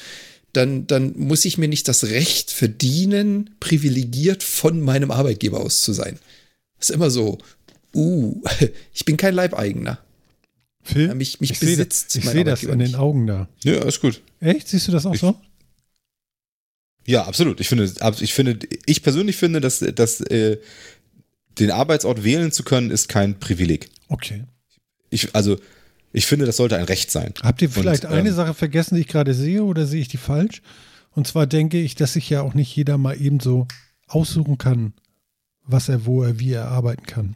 dann, 0.52 0.86
dann 0.86 1.14
muss 1.16 1.44
ich 1.44 1.58
mir 1.58 1.66
nicht 1.66 1.88
das 1.88 2.04
Recht 2.04 2.52
verdienen, 2.52 3.50
privilegiert 3.58 4.44
von 4.44 4.80
meinem 4.80 5.10
Arbeitgeber 5.10 5.60
aus 5.60 5.82
zu 5.82 5.92
sein. 5.92 6.18
Das 6.78 6.90
ist 6.90 6.94
immer 6.94 7.10
so, 7.10 7.38
uh, 7.94 8.42
ich 8.92 9.04
bin 9.04 9.16
kein 9.16 9.34
Leibeigener. 9.34 9.98
Phil, 10.82 11.06
Ja, 11.08 11.14
mich- 11.14 11.40
mich 11.40 11.52
ich 11.52 11.58
sehe 11.58 11.70
das, 11.70 11.78
besitzt 11.78 12.16
ich 12.16 12.24
mein 12.24 12.34
sehe 12.34 12.44
das 12.44 12.62
in 12.62 12.78
den. 12.78 12.94
Augen 12.94 13.26
da. 13.26 13.48
Ja, 13.62 13.82
ist 13.84 14.00
gut. 14.00 14.20
Echt? 14.40 14.68
Siehst 14.68 14.86
du 14.88 14.92
das 14.92 15.06
auch 15.06 15.14
Ich- 15.14 15.20
so? 15.20 15.34
Ja, 17.06 17.24
absolut. 17.24 17.60
Ich 17.60 17.68
finde, 17.68 17.90
ich 18.20 18.32
finde, 18.34 18.58
ich 18.86 19.02
persönlich 19.02 19.36
finde, 19.36 19.60
dass, 19.60 19.80
dass 19.80 20.20
äh, 20.22 20.58
den 21.58 21.70
Arbeitsort 21.70 22.24
wählen 22.24 22.50
zu 22.50 22.62
können, 22.64 22.90
ist 22.90 23.08
kein 23.08 23.38
Privileg. 23.38 23.90
Okay. 24.08 24.44
Ich, 25.10 25.34
also, 25.34 25.58
ich 26.12 26.26
finde, 26.26 26.46
das 26.46 26.56
sollte 26.56 26.76
ein 26.76 26.84
Recht 26.84 27.10
sein. 27.10 27.34
Habt 27.42 27.60
ihr 27.62 27.68
vielleicht 27.70 28.04
Und, 28.06 28.12
eine 28.12 28.30
ähm, 28.30 28.34
Sache 28.34 28.54
vergessen, 28.54 28.94
die 28.94 29.02
ich 29.02 29.08
gerade 29.08 29.34
sehe, 29.34 29.62
oder 29.64 29.86
sehe 29.86 30.00
ich 30.00 30.08
die 30.08 30.16
falsch? 30.16 30.62
Und 31.12 31.26
zwar 31.26 31.46
denke 31.46 31.78
ich, 31.80 31.94
dass 31.94 32.14
sich 32.14 32.28
ja 32.30 32.40
auch 32.42 32.54
nicht 32.54 32.74
jeder 32.74 32.96
mal 32.98 33.20
eben 33.20 33.38
so 33.38 33.68
aussuchen 34.08 34.58
kann, 34.58 34.94
was 35.62 35.88
er, 35.88 36.06
wo 36.06 36.22
er, 36.24 36.40
wie 36.40 36.52
er 36.52 36.68
arbeiten 36.68 37.04
kann. 37.06 37.34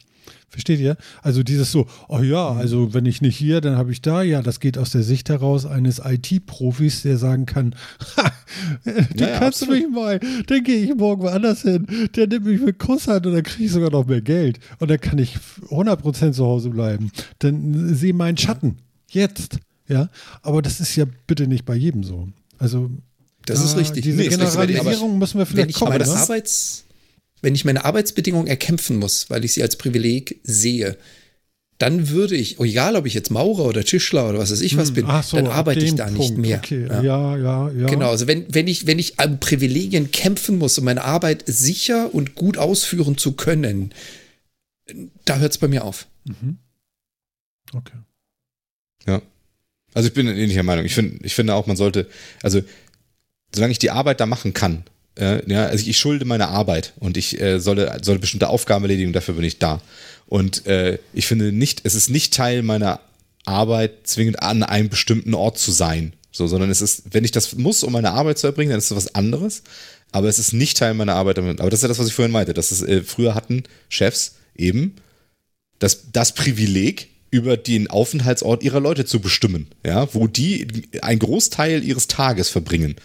Versteht 0.49 0.81
ihr? 0.81 0.97
Also 1.23 1.43
dieses 1.43 1.71
so, 1.73 1.87
oh 2.09 2.21
ja, 2.21 2.53
Mhm. 2.53 2.59
also 2.59 2.95
wenn 2.95 3.07
ich 3.07 3.21
nicht 3.21 3.37
hier, 3.37 3.61
dann 3.61 3.77
habe 3.77 3.93
ich 3.93 4.01
da. 4.03 4.23
Ja, 4.23 4.43
das 4.43 4.61
geht 4.61 4.79
aus 4.79 4.91
der 4.91 5.03
Sicht 5.03 5.29
heraus 5.29 5.67
eines 5.67 6.01
IT-Profis, 6.05 7.03
der 7.03 7.19
sagen 7.19 7.47
kann, 7.47 7.75
ha, 8.17 8.33
den 8.85 9.07
Ja, 9.19 9.29
ja, 9.29 9.39
kannst 9.39 9.61
du 9.63 9.67
absolut. 9.67 9.83
mich 9.85 9.91
mal, 9.95 10.21
dann 10.47 10.65
gehe 10.65 10.85
ich 10.85 10.95
morgen 10.95 11.23
woanders 11.23 11.63
hin. 11.63 11.87
Der 12.17 12.27
nimmt 12.27 12.47
mich 12.47 12.61
mit 12.61 12.79
Kusshand 12.79 13.27
und 13.27 13.35
dann 13.35 13.43
kriege 13.43 13.65
ich 13.65 13.73
sogar 13.73 13.91
noch 13.91 14.07
mehr 14.07 14.21
Geld. 14.23 14.59
Und 14.79 14.91
dann 14.91 15.01
kann 15.01 15.19
ich 15.19 15.37
100% 15.71 16.33
zu 16.33 16.45
Hause 16.45 16.71
bleiben. 16.71 17.11
Dann 17.41 17.95
sehe 17.95 18.15
meinen 18.15 18.37
Schatten. 18.39 18.79
Jetzt. 19.11 19.59
Ja, 19.87 20.09
aber 20.43 20.61
das 20.63 20.81
ist 20.81 20.97
ja 20.97 21.05
bitte 21.27 21.47
nicht 21.47 21.65
bei 21.65 21.75
jedem 21.75 22.03
so. 22.05 22.29
Also 22.59 22.91
Das 23.47 23.65
ist 23.65 23.73
da- 23.75 23.79
richtig. 23.79 24.03
Diese 24.03 24.17
Nee, 24.19 24.25
ist 24.27 24.33
richtig, 24.39 24.49
aber- 24.55 24.67
Generalisierung 24.67 25.19
müssen 25.19 25.39
wir 25.39 25.47
vielleicht 25.47 25.71
ich, 25.71 25.77
kommen. 25.77 25.93
meine 25.93 26.05
ne? 26.05 26.11
Arbeits, 26.11 26.85
wenn 27.43 27.55
ich 27.55 27.65
meine 27.65 27.85
Arbeitsbedingungen 27.85 28.47
erkämpfen 28.47 28.97
muss, 28.97 29.31
weil 29.31 29.45
ich 29.45 29.53
sie 29.53 29.63
als 29.63 29.77
Privileg 29.77 30.41
sehe, 30.43 30.97
dann 31.79 32.09
würde 32.09 32.35
ich, 32.35 32.59
egal 32.59 32.97
ob 32.97 33.07
ich 33.07 33.15
jetzt 33.15 33.31
Maurer 33.31 33.65
oder 33.67 33.85
Tischler 33.85 34.29
oder 34.29 34.39
was 34.41 34.51
weiß 34.51 34.63
ich 34.63 34.77
was 34.77 34.93
bin, 34.93 35.05
Hm, 35.05 35.11
Ach 35.13 35.23
so, 35.23 35.37
dann 35.37 35.47
arbeite 35.47 35.79
ich 35.85 35.95
da 35.95 36.07
nicht 36.11 36.17
Punkt. 36.19 36.39
mehr. 36.39 36.59
Okay, 36.59 36.87
Ja. 36.89 37.03
ja, 37.03 37.37
ja, 37.37 37.71
ja. 37.71 37.87
Genau, 37.87 38.11
also 38.11 38.27
wenn, 38.27 38.53
wenn 38.53 38.67
ich, 38.67 38.87
wenn 38.89 38.99
ich 38.99 39.21
an 39.21 39.39
Privilegien 39.39 40.11
kämpfen 40.11 40.59
muss, 40.59 40.77
um 40.79 40.85
meine 40.85 41.05
Arbeit 41.05 41.45
sicher 41.47 42.13
und 42.13 42.35
gut 42.35 42.59
ausführen 42.59 43.17
zu 43.17 43.33
können, 43.33 43.93
da 45.25 45.39
hört 45.39 45.53
es 45.53 45.59
bei 45.59 45.69
mir 45.69 45.85
auf. 45.85 46.09
Okay. 47.73 47.97
Ja. 49.07 49.23
Also 49.95 50.09
ich 50.09 50.15
bin 50.15 50.27
ähnlicher 50.27 50.63
Meinung. 50.65 50.85
Ich 50.85 50.95
finde, 50.95 51.25
ich 51.25 51.35
finde 51.35 51.55
auch, 51.55 51.67
man 51.67 51.77
sollte, 51.77 52.09
also 52.43 52.61
solange 53.55 53.71
ich 53.73 53.79
die 53.79 53.91
Arbeit 53.91 54.21
da 54.21 54.27
machen 54.27 54.53
kann, 54.53 54.83
äh, 55.19 55.43
ja, 55.51 55.67
also 55.67 55.87
ich 55.87 55.99
schulde 55.99 56.25
meine 56.25 56.49
Arbeit 56.49 56.93
und 56.99 57.17
ich 57.17 57.41
äh, 57.41 57.61
solle, 57.61 57.99
solle 58.03 58.19
bestimmte 58.19 58.49
Aufgaben 58.49 58.85
erledigen, 58.85 59.13
dafür 59.13 59.35
bin 59.35 59.45
ich 59.45 59.59
da. 59.59 59.81
Und 60.27 60.67
äh, 60.67 60.99
ich 61.13 61.27
finde 61.27 61.53
nicht, 61.53 61.81
es 61.85 61.95
ist 61.95 62.11
nicht 62.11 62.35
Teil 62.35 62.63
meiner 62.63 63.01
Arbeit, 63.45 64.07
zwingend 64.07 64.43
an 64.43 64.63
einem 64.63 64.89
bestimmten 64.89 65.35
Ort 65.35 65.59
zu 65.59 65.73
sein. 65.73 66.13
So, 66.31 66.47
sondern 66.47 66.71
es 66.71 66.81
ist, 66.81 67.03
wenn 67.11 67.25
ich 67.25 67.31
das 67.31 67.57
muss, 67.57 67.83
um 67.83 67.93
meine 67.93 68.13
Arbeit 68.13 68.39
zu 68.39 68.47
erbringen, 68.47 68.71
dann 68.71 68.79
ist 68.79 68.91
das 68.91 68.97
was 68.97 69.15
anderes. 69.15 69.63
Aber 70.13 70.29
es 70.29 70.39
ist 70.39 70.53
nicht 70.53 70.77
Teil 70.77 70.95
meiner 70.95 71.15
Arbeit. 71.15 71.39
Aber 71.39 71.71
das 71.71 71.79
ist 71.79 71.83
ja 71.83 71.89
das, 71.89 71.99
was 71.99 72.09
ich 72.09 72.15
vorhin 72.15 72.33
meinte. 72.33 72.55
Dass 72.55 72.71
es, 72.71 72.83
äh, 72.83 73.03
früher 73.03 73.35
hatten 73.35 73.65
Chefs 73.89 74.37
eben 74.55 74.97
das, 75.79 76.13
das 76.13 76.35
Privileg, 76.35 77.09
über 77.31 77.59
den 77.59 77.91
Aufenthaltsort 77.91 78.63
ihrer 78.63 78.81
Leute 78.81 79.05
zu 79.05 79.21
bestimmen, 79.21 79.67
ja, 79.85 80.09
wo 80.15 80.27
die 80.27 80.67
einen 81.03 81.19
Großteil 81.19 81.85
ihres 81.85 82.07
Tages 82.07 82.49
verbringen. 82.49 82.97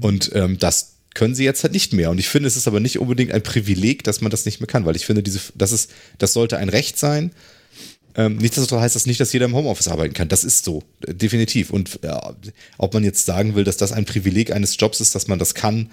Und 0.00 0.32
ähm, 0.34 0.58
das 0.58 0.91
können 1.14 1.34
sie 1.34 1.44
jetzt 1.44 1.62
halt 1.62 1.72
nicht 1.72 1.92
mehr. 1.92 2.10
Und 2.10 2.18
ich 2.18 2.28
finde, 2.28 2.46
es 2.46 2.56
ist 2.56 2.68
aber 2.68 2.80
nicht 2.80 2.98
unbedingt 2.98 3.32
ein 3.32 3.42
Privileg, 3.42 4.04
dass 4.04 4.20
man 4.20 4.30
das 4.30 4.44
nicht 4.44 4.60
mehr 4.60 4.66
kann, 4.66 4.84
weil 4.86 4.96
ich 4.96 5.06
finde, 5.06 5.22
diese, 5.22 5.40
das 5.54 5.72
ist, 5.72 5.90
das 6.18 6.32
sollte 6.32 6.58
ein 6.58 6.68
Recht 6.68 6.98
sein. 6.98 7.32
Ähm, 8.14 8.36
nichtsdestotrotz 8.36 8.82
heißt 8.82 8.96
das 8.96 9.06
nicht, 9.06 9.20
dass 9.20 9.32
jeder 9.32 9.46
im 9.46 9.54
Homeoffice 9.54 9.88
arbeiten 9.88 10.14
kann. 10.14 10.28
Das 10.28 10.44
ist 10.44 10.64
so, 10.64 10.82
äh, 11.06 11.14
definitiv. 11.14 11.70
Und 11.70 12.00
ja, 12.02 12.34
ob 12.78 12.94
man 12.94 13.04
jetzt 13.04 13.24
sagen 13.24 13.54
will, 13.54 13.64
dass 13.64 13.78
das 13.78 13.92
ein 13.92 14.04
Privileg 14.04 14.52
eines 14.52 14.76
Jobs 14.78 15.00
ist, 15.00 15.14
dass 15.14 15.28
man 15.28 15.38
das 15.38 15.54
kann, 15.54 15.90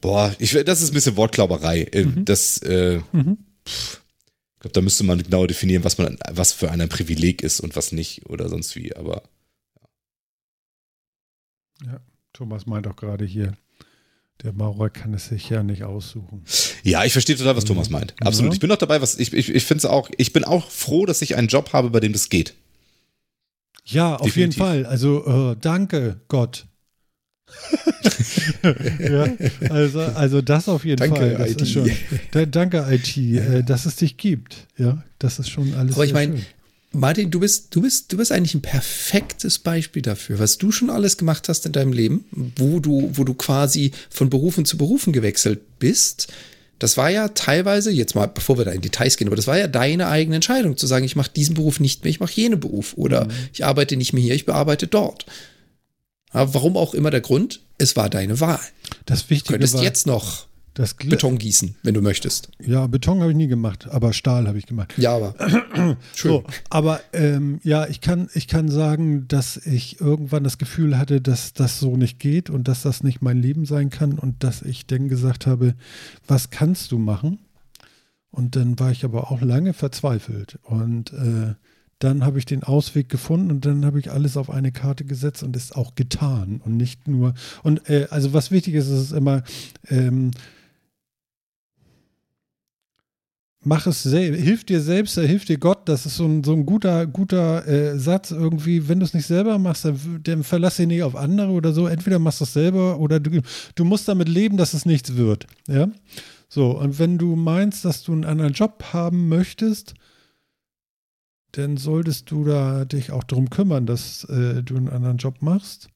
boah, 0.00 0.34
ich, 0.38 0.52
das 0.64 0.80
ist 0.80 0.90
ein 0.90 0.94
bisschen 0.94 1.16
Wortklauberei. 1.16 1.82
Äh, 1.92 2.06
Das, 2.24 2.58
äh, 2.58 3.00
pff, 3.66 4.00
ich 4.54 4.60
glaube, 4.60 4.74
da 4.74 4.80
müsste 4.80 5.02
man 5.02 5.20
genau 5.20 5.44
definieren, 5.46 5.82
was 5.82 5.98
man, 5.98 6.18
was 6.30 6.52
für 6.52 6.70
ein 6.70 6.88
Privileg 6.88 7.42
ist 7.42 7.58
und 7.58 7.74
was 7.74 7.90
nicht 7.90 8.26
oder 8.26 8.48
sonst 8.48 8.76
wie. 8.76 8.94
Aber 8.94 9.22
Ja, 11.84 12.00
Thomas 12.32 12.66
meint 12.66 12.86
auch 12.86 12.94
gerade 12.94 13.24
hier, 13.24 13.56
der 14.42 14.52
Maurer 14.52 14.90
kann 14.90 15.14
es 15.14 15.26
sich 15.26 15.48
ja 15.50 15.62
nicht 15.62 15.84
aussuchen. 15.84 16.42
ja, 16.82 17.04
ich 17.04 17.12
verstehe 17.12 17.36
total, 17.36 17.56
was 17.56 17.64
Thomas 17.64 17.90
meint. 17.90 18.14
Absolut. 18.20 18.54
Ich 18.54 18.60
bin 18.60 18.68
doch 18.70 18.76
dabei, 18.76 19.00
was 19.00 19.18
ich, 19.18 19.32
ich, 19.32 19.54
ich 19.54 19.64
finde 19.64 19.78
es 19.78 19.84
auch, 19.84 20.10
ich 20.16 20.32
bin 20.32 20.44
auch 20.44 20.70
froh, 20.70 21.06
dass 21.06 21.22
ich 21.22 21.36
einen 21.36 21.48
Job 21.48 21.72
habe, 21.72 21.90
bei 21.90 22.00
dem 22.00 22.12
das 22.12 22.28
geht. 22.28 22.54
Ja, 23.84 24.16
auf 24.16 24.36
jeden. 24.36 24.52
Fall. 24.52 24.86
Also 24.86 25.52
äh, 25.52 25.56
danke 25.60 26.20
Gott. 26.28 26.66
ja, 28.98 29.26
also, 29.68 30.00
also 30.00 30.40
das 30.40 30.68
auf 30.68 30.84
jeden 30.84 30.98
Danke, 30.98 31.16
Fall. 31.16 31.34
Das 31.34 31.50
IT. 31.50 31.62
Ist 31.62 31.72
schon, 31.72 31.90
da, 32.30 32.46
danke 32.46 32.86
IT, 32.88 33.16
äh, 33.16 33.62
dass 33.62 33.84
es 33.84 33.96
dich 33.96 34.16
gibt. 34.16 34.68
Ja, 34.78 35.02
das 35.18 35.38
ist 35.38 35.50
schon 35.50 35.74
alles. 35.74 35.94
Aber 35.94 36.04
ich 36.04 36.14
meine, 36.14 36.38
schön. 36.38 36.46
Martin, 36.92 37.30
du 37.30 37.40
bist, 37.40 37.74
du 37.74 37.80
bist, 37.80 38.12
du 38.12 38.18
bist 38.18 38.32
eigentlich 38.32 38.54
ein 38.54 38.62
perfektes 38.62 39.58
Beispiel 39.58 40.02
dafür, 40.02 40.38
was 40.38 40.58
du 40.58 40.70
schon 40.70 40.90
alles 40.90 41.16
gemacht 41.16 41.48
hast 41.48 41.64
in 41.64 41.72
deinem 41.72 41.92
Leben, 41.92 42.24
wo 42.56 42.80
du, 42.80 43.10
wo 43.14 43.24
du 43.24 43.34
quasi 43.34 43.92
von 44.10 44.28
Berufen 44.28 44.64
zu 44.64 44.76
Berufen 44.76 45.12
gewechselt 45.12 45.60
bist. 45.78 46.28
Das 46.78 46.96
war 46.96 47.10
ja 47.10 47.28
teilweise, 47.28 47.90
jetzt 47.90 48.14
mal, 48.14 48.26
bevor 48.26 48.58
wir 48.58 48.64
da 48.64 48.72
in 48.72 48.80
Details 48.80 49.16
gehen, 49.16 49.28
aber 49.28 49.36
das 49.36 49.46
war 49.46 49.56
ja 49.56 49.68
deine 49.68 50.08
eigene 50.08 50.36
Entscheidung, 50.36 50.76
zu 50.76 50.86
sagen, 50.86 51.04
ich 51.04 51.16
mache 51.16 51.30
diesen 51.34 51.54
Beruf 51.54 51.80
nicht 51.80 52.04
mehr, 52.04 52.10
ich 52.10 52.20
mache 52.20 52.32
jenen 52.34 52.60
Beruf 52.60 52.94
oder 52.96 53.24
mhm. 53.24 53.30
ich 53.52 53.64
arbeite 53.64 53.96
nicht 53.96 54.12
mehr 54.12 54.22
hier, 54.22 54.34
ich 54.34 54.46
bearbeite 54.46 54.86
dort. 54.86 55.24
Aber 56.30 56.54
warum 56.54 56.76
auch 56.76 56.92
immer 56.92 57.10
der 57.10 57.20
Grund, 57.20 57.60
es 57.78 57.96
war 57.96 58.10
deine 58.10 58.40
Wahl. 58.40 58.60
Das 59.06 59.30
Wichtige 59.30 59.54
du 59.54 59.54
könntest 59.54 59.74
war, 59.74 59.82
jetzt 59.82 60.06
noch 60.06 60.46
das 60.74 60.94
Beton 60.94 61.38
gießen, 61.38 61.76
wenn 61.82 61.92
du 61.92 62.00
möchtest. 62.00 62.50
Ja, 62.58 62.86
Beton 62.86 63.20
habe 63.20 63.30
ich 63.30 63.36
nie 63.36 63.46
gemacht, 63.46 63.88
aber 63.90 64.12
Stahl 64.12 64.48
habe 64.48 64.58
ich 64.58 64.66
gemacht. 64.66 64.94
Ja, 64.96 65.14
aber. 65.14 65.34
Schön. 66.14 66.30
So, 66.30 66.44
aber 66.70 67.00
ähm, 67.12 67.60
ja, 67.62 67.86
ich 67.86 68.00
kann, 68.00 68.28
ich 68.34 68.48
kann 68.48 68.68
sagen, 68.68 69.28
dass 69.28 69.58
ich 69.58 70.00
irgendwann 70.00 70.44
das 70.44 70.56
Gefühl 70.56 70.98
hatte, 70.98 71.20
dass 71.20 71.52
das 71.52 71.78
so 71.78 71.96
nicht 71.96 72.18
geht 72.18 72.48
und 72.48 72.68
dass 72.68 72.82
das 72.82 73.02
nicht 73.02 73.20
mein 73.20 73.36
Leben 73.36 73.66
sein 73.66 73.90
kann 73.90 74.18
und 74.18 74.42
dass 74.44 74.62
ich 74.62 74.86
dann 74.86 75.08
gesagt 75.08 75.46
habe, 75.46 75.74
was 76.26 76.50
kannst 76.50 76.90
du 76.92 76.98
machen? 76.98 77.38
Und 78.30 78.56
dann 78.56 78.78
war 78.78 78.90
ich 78.90 79.04
aber 79.04 79.30
auch 79.30 79.42
lange 79.42 79.74
verzweifelt 79.74 80.58
und 80.62 81.12
äh, 81.12 81.54
dann 82.02 82.24
habe 82.24 82.38
ich 82.38 82.46
den 82.46 82.64
Ausweg 82.64 83.08
gefunden 83.08 83.50
und 83.50 83.64
dann 83.64 83.84
habe 83.84 84.00
ich 84.00 84.10
alles 84.10 84.36
auf 84.36 84.50
eine 84.50 84.72
Karte 84.72 85.04
gesetzt 85.04 85.42
und 85.44 85.54
es 85.54 85.70
auch 85.70 85.94
getan 85.94 86.60
und 86.64 86.76
nicht 86.76 87.06
nur. 87.06 87.34
Und 87.62 87.88
äh, 87.88 88.08
also 88.10 88.32
was 88.32 88.50
wichtig 88.50 88.74
ist, 88.74 88.88
ist 88.88 89.12
immer, 89.12 89.44
ähm, 89.88 90.32
mach 93.64 93.86
es 93.86 94.02
selbst, 94.02 94.40
hilf 94.40 94.64
dir 94.64 94.80
selbst, 94.80 95.16
da 95.16 95.22
hilft 95.22 95.48
dir 95.48 95.58
Gott. 95.58 95.88
Das 95.88 96.06
ist 96.06 96.16
so 96.16 96.24
ein, 96.24 96.42
so 96.44 96.52
ein 96.52 96.66
guter, 96.66 97.06
guter 97.06 97.66
äh, 97.66 97.98
Satz 97.98 98.30
irgendwie. 98.30 98.88
Wenn 98.88 99.00
du 99.00 99.04
es 99.04 99.14
nicht 99.14 99.26
selber 99.26 99.58
machst, 99.58 99.84
dann, 99.84 100.20
dann 100.22 100.44
verlass 100.44 100.76
dich 100.76 100.86
nicht 100.86 101.02
auf 101.02 101.16
andere 101.16 101.52
oder 101.52 101.72
so. 101.72 101.86
Entweder 101.86 102.18
machst 102.18 102.40
du 102.40 102.44
es 102.44 102.52
selber 102.52 102.98
oder 102.98 103.20
du, 103.20 103.40
du 103.74 103.84
musst 103.84 104.08
damit 104.08 104.28
leben, 104.28 104.56
dass 104.56 104.74
es 104.74 104.86
nichts 104.86 105.16
wird. 105.16 105.46
Ja. 105.68 105.88
So, 106.48 106.78
und 106.78 106.98
wenn 106.98 107.18
du 107.18 107.36
meinst, 107.36 107.84
dass 107.84 108.02
du 108.02 108.12
einen 108.12 108.24
anderen 108.24 108.52
Job 108.52 108.84
haben 108.92 109.28
möchtest, 109.28 109.94
dann 111.52 111.76
solltest 111.76 112.30
du 112.30 112.44
da 112.44 112.84
dich 112.84 113.10
auch 113.10 113.24
darum 113.24 113.50
kümmern, 113.50 113.86
dass 113.86 114.24
äh, 114.24 114.62
du 114.62 114.76
einen 114.76 114.88
anderen 114.88 115.18
Job 115.18 115.40
machst. 115.40 115.88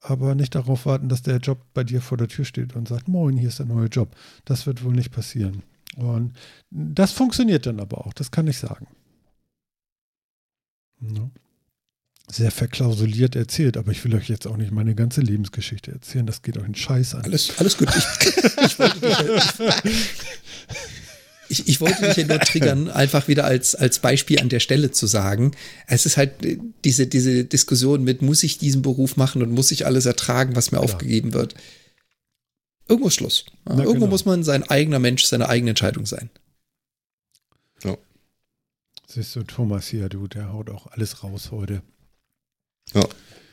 Aber 0.00 0.34
nicht 0.34 0.54
darauf 0.54 0.86
warten, 0.86 1.08
dass 1.08 1.22
der 1.22 1.38
Job 1.38 1.58
bei 1.74 1.82
dir 1.82 2.00
vor 2.00 2.16
der 2.16 2.28
Tür 2.28 2.44
steht 2.44 2.76
und 2.76 2.86
sagt, 2.86 3.08
moin, 3.08 3.36
hier 3.36 3.48
ist 3.48 3.58
der 3.58 3.66
neue 3.66 3.88
Job. 3.88 4.14
Das 4.44 4.66
wird 4.66 4.84
wohl 4.84 4.92
nicht 4.92 5.10
passieren. 5.10 5.62
Und 5.96 6.34
das 6.70 7.12
funktioniert 7.12 7.66
dann 7.66 7.80
aber 7.80 8.06
auch, 8.06 8.12
das 8.12 8.30
kann 8.30 8.46
ich 8.46 8.58
sagen. 8.58 8.86
Ja. 11.00 11.30
Sehr 12.28 12.50
verklausuliert 12.50 13.36
erzählt, 13.36 13.76
aber 13.76 13.92
ich 13.92 14.04
will 14.04 14.14
euch 14.14 14.28
jetzt 14.28 14.46
auch 14.46 14.56
nicht 14.56 14.72
meine 14.72 14.94
ganze 14.94 15.20
Lebensgeschichte 15.20 15.92
erzählen. 15.92 16.26
Das 16.26 16.42
geht 16.42 16.56
euch 16.58 16.64
einen 16.64 16.74
Scheiß 16.74 17.14
an. 17.14 17.22
Alles, 17.22 17.58
alles 17.58 17.78
gut. 17.78 17.88
Ich, 17.96 18.04
ich, 18.64 18.78
wollte 18.78 18.96
ich, 21.48 21.68
ich, 21.68 21.80
wollte 21.80 22.02
dich 22.04 22.16
ja 22.16 22.26
nur 22.26 22.40
triggern, 22.40 22.90
einfach 22.90 23.28
wieder 23.28 23.44
als, 23.44 23.76
als 23.76 24.00
Beispiel 24.00 24.40
an 24.40 24.48
der 24.48 24.58
Stelle 24.58 24.90
zu 24.90 25.06
sagen. 25.06 25.52
Es 25.86 26.04
ist 26.04 26.16
halt 26.16 26.32
diese, 26.84 27.06
diese 27.06 27.44
Diskussion 27.44 28.02
mit, 28.02 28.22
muss 28.22 28.42
ich 28.42 28.58
diesen 28.58 28.82
Beruf 28.82 29.16
machen 29.16 29.42
und 29.42 29.52
muss 29.52 29.70
ich 29.70 29.86
alles 29.86 30.04
ertragen, 30.04 30.56
was 30.56 30.72
mir 30.72 30.78
ja. 30.78 30.84
aufgegeben 30.84 31.32
wird 31.32 31.54
irgendwo 32.88 33.08
ist 33.08 33.14
Schluss. 33.14 33.44
Ja, 33.68 33.74
irgendwo 33.76 33.92
genau. 33.92 34.06
muss 34.08 34.24
man 34.24 34.44
sein 34.44 34.62
eigener 34.64 34.98
Mensch, 34.98 35.24
seine 35.24 35.48
eigene 35.48 35.70
Entscheidung 35.70 36.06
sein. 36.06 36.30
Ja. 37.82 37.96
Siehst 39.06 39.36
du, 39.36 39.42
Thomas 39.42 39.88
hier, 39.88 40.08
du, 40.08 40.26
der 40.28 40.52
haut 40.52 40.70
auch 40.70 40.86
alles 40.88 41.22
raus 41.22 41.50
heute. 41.50 41.82
Ja. 42.94 43.04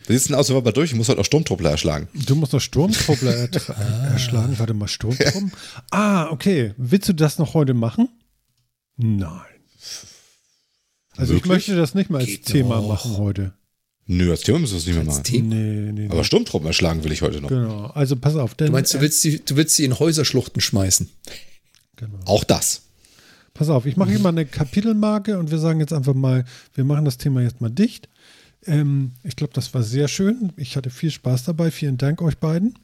Wie 0.05 0.17
sieht 0.17 0.29
denn 0.29 0.35
aus, 0.35 0.49
wenn 0.49 0.65
wir 0.65 0.71
durch? 0.71 0.91
Ich 0.91 0.97
muss 0.97 1.09
halt 1.09 1.19
auch 1.19 1.25
Sturmtruppler 1.25 1.71
erschlagen. 1.71 2.09
Du 2.13 2.35
musst 2.35 2.53
noch 2.53 2.59
Sturmtruppler 2.59 3.33
er 3.35 3.49
ah. 3.69 4.07
erschlagen. 4.11 4.59
Warte 4.59 4.73
mal, 4.73 4.87
Sturmtruppen? 4.87 5.53
ah, 5.91 6.29
okay. 6.29 6.73
Willst 6.77 7.07
du 7.07 7.13
das 7.13 7.37
noch 7.37 7.53
heute 7.53 7.73
machen? 7.73 8.09
Nein. 8.97 9.41
Also 11.15 11.33
Wirklich? 11.33 11.41
ich 11.41 11.45
möchte 11.45 11.75
das 11.75 11.95
nicht 11.95 12.09
mal 12.09 12.19
als 12.19 12.27
Geht 12.27 12.45
Thema 12.45 12.77
noch. 12.77 12.87
machen 12.87 13.17
heute. 13.17 13.53
Nö, 14.05 14.31
als 14.31 14.41
Thema 14.41 14.59
müssen 14.59 14.73
wir 14.73 14.79
es 14.79 14.85
nicht 14.85 14.95
mehr 14.95 15.05
machen. 15.05 15.23
Nee, 15.31 15.91
nee, 15.93 16.09
Aber 16.09 16.23
Sturmtruppen 16.23 16.67
erschlagen 16.67 17.03
will 17.03 17.11
ich 17.11 17.21
heute 17.21 17.39
noch. 17.39 17.49
Genau, 17.49 17.85
also 17.87 18.15
pass 18.17 18.35
auf. 18.35 18.53
Denn, 18.55 18.67
du 18.67 18.73
meinst, 18.73 18.93
du 18.93 18.99
willst, 18.99 19.23
die, 19.23 19.43
du 19.43 19.55
willst 19.55 19.75
sie 19.75 19.85
in 19.85 19.97
Häuserschluchten 19.97 20.61
schmeißen? 20.61 21.09
Genau. 21.95 22.19
Auch 22.25 22.43
das. 22.43 22.81
Pass 23.53 23.69
auf, 23.69 23.85
ich 23.85 23.97
mache 23.97 24.09
hier 24.09 24.19
mal 24.19 24.29
eine 24.29 24.45
Kapitelmarke 24.45 25.37
und 25.37 25.51
wir 25.51 25.59
sagen 25.59 25.79
jetzt 25.79 25.93
einfach 25.93 26.15
mal, 26.15 26.43
wir 26.73 26.83
machen 26.83 27.05
das 27.05 27.17
Thema 27.17 27.41
jetzt 27.41 27.61
mal 27.61 27.69
dicht. 27.69 28.09
Ähm, 28.65 29.11
ich 29.23 29.35
glaube, 29.35 29.53
das 29.53 29.73
war 29.73 29.83
sehr 29.83 30.07
schön. 30.07 30.51
Ich 30.57 30.75
hatte 30.75 30.89
viel 30.89 31.11
Spaß 31.11 31.45
dabei. 31.45 31.71
Vielen 31.71 31.97
Dank 31.97 32.21
euch 32.21 32.37
beiden. 32.37 32.75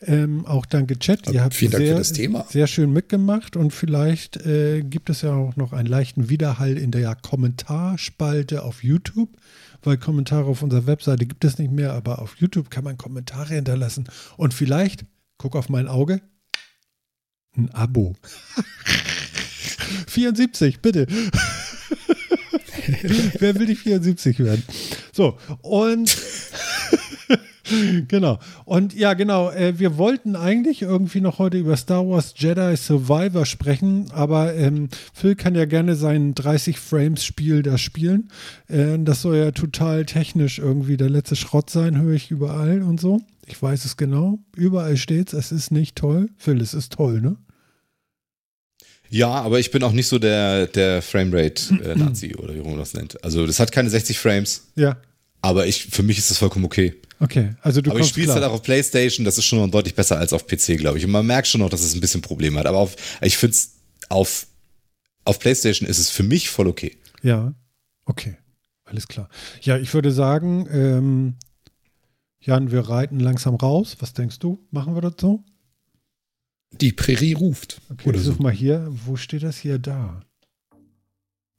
Ähm, 0.00 0.46
auch 0.46 0.64
danke 0.64 0.98
Chat. 0.98 1.28
Ihr 1.30 1.42
habt 1.42 1.54
Vielen 1.54 1.72
Dank 1.72 1.84
sehr, 1.84 1.94
für 1.94 1.98
das 1.98 2.12
Thema. 2.12 2.46
sehr 2.48 2.66
schön 2.68 2.92
mitgemacht 2.92 3.56
und 3.56 3.72
vielleicht 3.72 4.36
äh, 4.46 4.82
gibt 4.82 5.10
es 5.10 5.22
ja 5.22 5.34
auch 5.34 5.56
noch 5.56 5.72
einen 5.72 5.88
leichten 5.88 6.30
Widerhall 6.30 6.78
in 6.78 6.92
der 6.92 7.16
Kommentarspalte 7.16 8.62
auf 8.62 8.84
YouTube 8.84 9.30
weil 9.82 9.96
Kommentare 9.96 10.46
auf 10.46 10.62
unserer 10.62 10.86
Webseite 10.86 11.26
gibt 11.26 11.44
es 11.44 11.58
nicht 11.58 11.72
mehr, 11.72 11.92
aber 11.92 12.20
auf 12.20 12.36
YouTube 12.36 12.70
kann 12.70 12.84
man 12.84 12.96
Kommentare 12.98 13.54
hinterlassen. 13.54 14.08
Und 14.36 14.54
vielleicht, 14.54 15.04
guck 15.36 15.56
auf 15.56 15.68
mein 15.68 15.88
Auge, 15.88 16.20
ein 17.56 17.70
Abo. 17.70 18.14
74, 20.08 20.80
bitte. 20.80 21.06
Wer 23.38 23.54
will 23.54 23.66
die 23.66 23.76
74 23.76 24.38
werden? 24.40 24.62
So, 25.12 25.38
und 25.62 26.16
genau. 28.08 28.38
Und 28.64 28.94
ja, 28.94 29.14
genau. 29.14 29.50
Äh, 29.50 29.78
wir 29.78 29.96
wollten 29.96 30.36
eigentlich 30.36 30.82
irgendwie 30.82 31.20
noch 31.20 31.38
heute 31.38 31.58
über 31.58 31.76
Star 31.76 32.08
Wars 32.08 32.34
Jedi 32.36 32.76
Survivor 32.76 33.46
sprechen, 33.46 34.10
aber 34.12 34.54
ähm, 34.54 34.88
Phil 35.12 35.34
kann 35.34 35.54
ja 35.54 35.64
gerne 35.64 35.96
sein 35.96 36.34
30 36.34 36.78
Frames 36.78 37.24
Spiel 37.24 37.62
da 37.62 37.78
spielen. 37.78 38.28
Äh, 38.68 38.98
das 39.00 39.22
soll 39.22 39.36
ja 39.36 39.50
total 39.50 40.04
technisch 40.06 40.58
irgendwie 40.58 40.96
der 40.96 41.10
letzte 41.10 41.36
Schrott 41.36 41.70
sein, 41.70 42.00
höre 42.00 42.14
ich 42.14 42.30
überall 42.30 42.82
und 42.82 43.00
so. 43.00 43.20
Ich 43.46 43.60
weiß 43.60 43.84
es 43.84 43.96
genau. 43.96 44.38
Überall 44.54 44.96
steht's. 44.96 45.32
Es 45.32 45.52
ist 45.52 45.70
nicht 45.70 45.96
toll. 45.96 46.28
Phil, 46.36 46.60
es 46.60 46.74
ist 46.74 46.92
toll, 46.92 47.20
ne? 47.20 47.36
Ja, 49.10 49.30
aber 49.30 49.58
ich 49.58 49.70
bin 49.70 49.82
auch 49.82 49.92
nicht 49.92 50.06
so 50.06 50.18
der, 50.18 50.66
der 50.66 51.00
Framerate-Nazi 51.00 52.26
äh, 52.26 52.36
oder 52.42 52.54
wie 52.54 52.60
man 52.60 52.76
das 52.76 52.92
nennt. 52.94 53.22
Also 53.24 53.46
das 53.46 53.58
hat 53.58 53.72
keine 53.72 53.88
60 53.88 54.18
Frames. 54.18 54.68
Ja. 54.74 54.98
Aber 55.40 55.66
ich, 55.66 55.86
für 55.86 56.02
mich 56.02 56.18
ist 56.18 56.30
das 56.30 56.38
vollkommen 56.38 56.64
okay. 56.64 56.94
Okay, 57.20 57.56
also 57.62 57.80
du 57.80 57.90
Aber 57.90 58.00
ich 58.00 58.06
spiele 58.06 58.28
es 58.28 58.34
halt 58.34 58.44
auch 58.44 58.52
auf 58.52 58.62
PlayStation, 58.62 59.24
das 59.24 59.38
ist 59.38 59.44
schon 59.44 59.58
noch 59.58 59.68
deutlich 59.68 59.94
besser 59.94 60.18
als 60.18 60.32
auf 60.32 60.46
PC, 60.46 60.78
glaube 60.78 60.98
ich. 60.98 61.04
Und 61.04 61.10
man 61.10 61.26
merkt 61.26 61.48
schon 61.48 61.60
noch, 61.60 61.70
dass 61.70 61.82
es 61.82 61.94
ein 61.94 62.00
bisschen 62.00 62.22
Probleme 62.22 62.58
hat. 62.60 62.66
Aber 62.66 62.78
auf, 62.78 62.96
ich 63.20 63.36
finde 63.36 63.54
es 63.54 63.72
auf, 64.08 64.46
auf 65.24 65.38
PlayStation 65.38 65.88
ist 65.88 65.98
es 65.98 66.10
für 66.10 66.22
mich 66.22 66.48
voll 66.48 66.68
okay. 66.68 66.96
Ja, 67.22 67.54
okay. 68.04 68.36
Alles 68.84 69.08
klar. 69.08 69.28
Ja, 69.60 69.76
ich 69.76 69.92
würde 69.92 70.12
sagen, 70.12 70.66
ähm, 70.70 71.34
Jan, 72.40 72.70
wir 72.70 72.88
reiten 72.88 73.20
langsam 73.20 73.56
raus. 73.56 73.96
Was 74.00 74.14
denkst 74.14 74.38
du? 74.38 74.64
Machen 74.70 74.94
wir 74.94 75.02
das 75.02 75.14
so? 75.20 75.44
Die 76.72 76.92
Prärie 76.92 77.34
ruft. 77.34 77.80
Okay, 77.90 78.10
ich 78.14 78.22
such 78.22 78.36
so. 78.36 78.42
mal 78.42 78.52
hier. 78.52 78.86
Wo 78.90 79.16
steht 79.16 79.42
das 79.42 79.58
hier 79.58 79.78
da? 79.78 80.22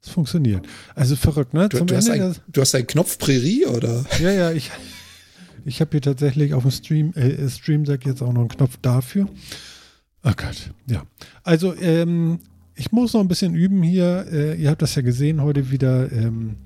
Es 0.02 0.08
funktioniert. 0.08 0.66
Also 0.94 1.14
verrückt, 1.14 1.52
ne? 1.52 1.68
Du, 1.68 1.84
du, 1.84 1.94
hast 1.94 2.08
ein, 2.08 2.34
du, 2.48 2.60
hast 2.60 2.74
einen 2.74 2.86
Knopf 2.86 3.18
Prärie, 3.18 3.66
oder? 3.66 4.06
Ja, 4.18 4.30
ja, 4.30 4.50
ich, 4.50 4.70
ich 5.64 5.80
habe 5.80 5.92
hier 5.92 6.02
tatsächlich 6.02 6.54
auf 6.54 6.62
dem 6.62 6.70
Stream, 6.70 7.12
äh, 7.14 7.48
Stream 7.48 7.84
Deck 7.84 8.06
jetzt 8.06 8.22
auch 8.22 8.32
noch 8.32 8.40
einen 8.40 8.48
Knopf 8.48 8.76
dafür. 8.82 9.26
Oh 10.24 10.32
Gott, 10.36 10.72
ja. 10.86 11.02
Also, 11.42 11.74
ähm, 11.76 12.40
ich 12.74 12.92
muss 12.92 13.12
noch 13.12 13.20
ein 13.20 13.28
bisschen 13.28 13.54
üben 13.54 13.82
hier. 13.82 14.26
Äh, 14.30 14.54
ihr 14.60 14.70
habt 14.70 14.82
das 14.82 14.94
ja 14.94 15.02
gesehen 15.02 15.42
heute 15.42 15.70
wieder. 15.70 16.10
Ähm, 16.12 16.56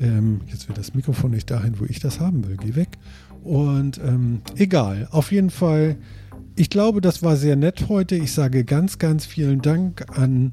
ähm, 0.00 0.40
jetzt 0.48 0.68
wird 0.68 0.78
das 0.78 0.94
Mikrofon 0.94 1.30
nicht 1.30 1.50
dahin, 1.50 1.78
wo 1.78 1.84
ich 1.84 2.00
das 2.00 2.20
haben 2.20 2.46
will. 2.48 2.56
Geh 2.56 2.74
weg. 2.74 2.98
Und 3.42 3.98
ähm, 3.98 4.42
egal. 4.56 5.08
Auf 5.10 5.32
jeden 5.32 5.50
Fall. 5.50 5.96
Ich 6.54 6.68
glaube, 6.68 7.00
das 7.00 7.22
war 7.22 7.36
sehr 7.36 7.56
nett 7.56 7.88
heute. 7.88 8.16
Ich 8.16 8.32
sage 8.32 8.64
ganz, 8.64 8.98
ganz 8.98 9.24
vielen 9.24 9.62
Dank 9.62 10.04
an 10.18 10.52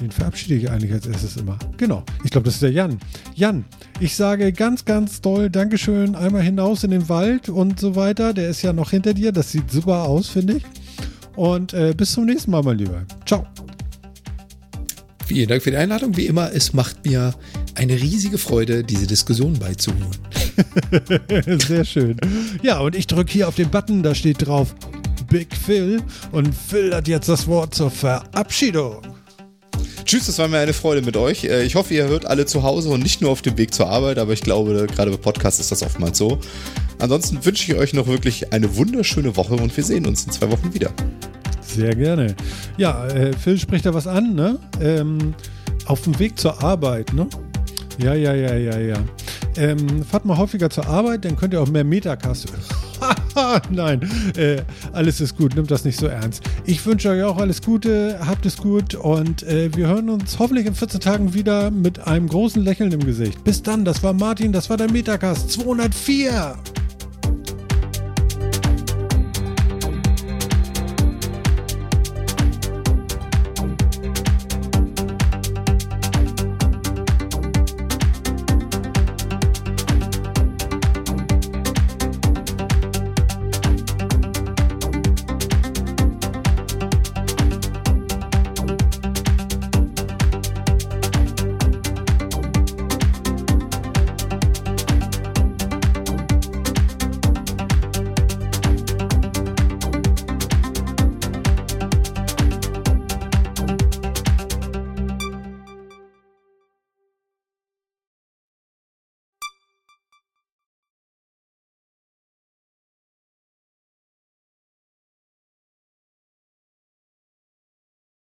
den 0.00 0.10
verabschiede 0.10 0.54
ich 0.54 0.70
eigentlich 0.70 0.92
als 0.92 1.06
erstes 1.06 1.36
immer. 1.36 1.58
Genau. 1.76 2.02
Ich 2.24 2.30
glaube, 2.30 2.46
das 2.46 2.54
ist 2.54 2.62
der 2.62 2.72
Jan. 2.72 2.98
Jan, 3.34 3.64
ich 4.00 4.16
sage 4.16 4.52
ganz, 4.52 4.84
ganz 4.84 5.20
toll 5.20 5.50
Dankeschön. 5.50 6.14
Einmal 6.14 6.42
hinaus 6.42 6.84
in 6.84 6.90
den 6.90 7.08
Wald 7.08 7.48
und 7.48 7.78
so 7.78 7.96
weiter. 7.96 8.32
Der 8.32 8.48
ist 8.48 8.62
ja 8.62 8.72
noch 8.72 8.90
hinter 8.90 9.14
dir. 9.14 9.32
Das 9.32 9.52
sieht 9.52 9.70
super 9.70 10.04
aus, 10.04 10.28
finde 10.28 10.54
ich. 10.54 10.64
Und 11.36 11.74
äh, 11.74 11.94
bis 11.96 12.12
zum 12.12 12.24
nächsten 12.24 12.50
Mal, 12.50 12.62
mein 12.62 12.78
Lieber. 12.78 13.04
Ciao. 13.26 13.46
Vielen 15.26 15.48
Dank 15.48 15.62
für 15.62 15.70
die 15.70 15.76
Einladung. 15.76 16.16
Wie 16.16 16.26
immer, 16.26 16.52
es 16.52 16.72
macht 16.72 17.06
mir 17.06 17.34
eine 17.76 17.94
riesige 17.94 18.38
Freude, 18.38 18.82
diese 18.82 19.06
Diskussion 19.06 19.58
beizuwohnen. 19.58 20.18
Sehr 21.66 21.84
schön. 21.84 22.16
Ja, 22.62 22.80
und 22.80 22.96
ich 22.96 23.06
drücke 23.06 23.32
hier 23.32 23.48
auf 23.48 23.54
den 23.54 23.70
Button, 23.70 24.02
da 24.02 24.14
steht 24.14 24.46
drauf 24.46 24.74
Big 25.28 25.54
Phil. 25.54 26.02
Und 26.32 26.52
Phil 26.52 26.92
hat 26.94 27.06
jetzt 27.06 27.28
das 27.28 27.46
Wort 27.46 27.74
zur 27.74 27.90
Verabschiedung. 27.90 29.02
Tschüss, 30.10 30.26
es 30.26 30.40
war 30.40 30.48
mir 30.48 30.58
eine 30.58 30.72
Freude 30.72 31.02
mit 31.02 31.16
euch. 31.16 31.44
Äh, 31.44 31.62
ich 31.62 31.76
hoffe, 31.76 31.94
ihr 31.94 32.08
hört 32.08 32.26
alle 32.26 32.44
zu 32.44 32.64
Hause 32.64 32.88
und 32.88 33.00
nicht 33.00 33.20
nur 33.20 33.30
auf 33.30 33.42
dem 33.42 33.56
Weg 33.56 33.72
zur 33.72 33.88
Arbeit, 33.88 34.18
aber 34.18 34.32
ich 34.32 34.40
glaube, 34.40 34.88
gerade 34.92 35.12
bei 35.12 35.16
Podcasts 35.16 35.60
ist 35.60 35.70
das 35.70 35.84
oftmals 35.84 36.18
so. 36.18 36.40
Ansonsten 36.98 37.44
wünsche 37.44 37.70
ich 37.70 37.78
euch 37.78 37.94
noch 37.94 38.08
wirklich 38.08 38.52
eine 38.52 38.74
wunderschöne 38.74 39.36
Woche 39.36 39.54
und 39.54 39.76
wir 39.76 39.84
sehen 39.84 40.06
uns 40.06 40.24
in 40.24 40.32
zwei 40.32 40.50
Wochen 40.50 40.74
wieder. 40.74 40.90
Sehr 41.60 41.94
gerne. 41.94 42.34
Ja, 42.76 43.06
äh, 43.06 43.32
Phil 43.34 43.56
spricht 43.56 43.86
da 43.86 43.94
was 43.94 44.08
an, 44.08 44.34
ne? 44.34 44.58
Ähm, 44.80 45.32
auf 45.86 46.02
dem 46.02 46.18
Weg 46.18 46.40
zur 46.40 46.60
Arbeit, 46.60 47.12
ne? 47.12 47.28
Ja, 48.02 48.14
ja, 48.14 48.34
ja, 48.34 48.56
ja, 48.56 48.80
ja. 48.80 48.96
Ähm, 49.56 50.04
fahrt 50.04 50.24
mal 50.24 50.36
häufiger 50.36 50.70
zur 50.70 50.88
Arbeit, 50.88 51.24
dann 51.24 51.36
könnt 51.36 51.54
ihr 51.54 51.62
auch 51.62 51.68
mehr 51.68 51.84
Metacast 51.84 52.46
Nein, 53.70 54.08
äh, 54.36 54.62
alles 54.92 55.20
ist 55.20 55.36
gut, 55.36 55.54
nimmt 55.54 55.70
das 55.70 55.84
nicht 55.84 55.98
so 55.98 56.06
ernst. 56.06 56.42
Ich 56.64 56.84
wünsche 56.84 57.10
euch 57.10 57.22
auch 57.22 57.38
alles 57.38 57.62
Gute, 57.62 58.18
habt 58.24 58.46
es 58.46 58.56
gut 58.56 58.94
und 58.94 59.42
äh, 59.44 59.70
wir 59.74 59.88
hören 59.88 60.10
uns 60.10 60.38
hoffentlich 60.38 60.66
in 60.66 60.74
14 60.74 61.00
Tagen 61.00 61.34
wieder 61.34 61.70
mit 61.70 62.06
einem 62.06 62.28
großen 62.28 62.62
Lächeln 62.62 62.92
im 62.92 63.04
Gesicht. 63.04 63.42
Bis 63.44 63.62
dann, 63.62 63.84
das 63.84 64.02
war 64.02 64.12
Martin, 64.12 64.52
das 64.52 64.70
war 64.70 64.76
der 64.76 64.90
Metacast 64.90 65.50
204. 65.50 66.56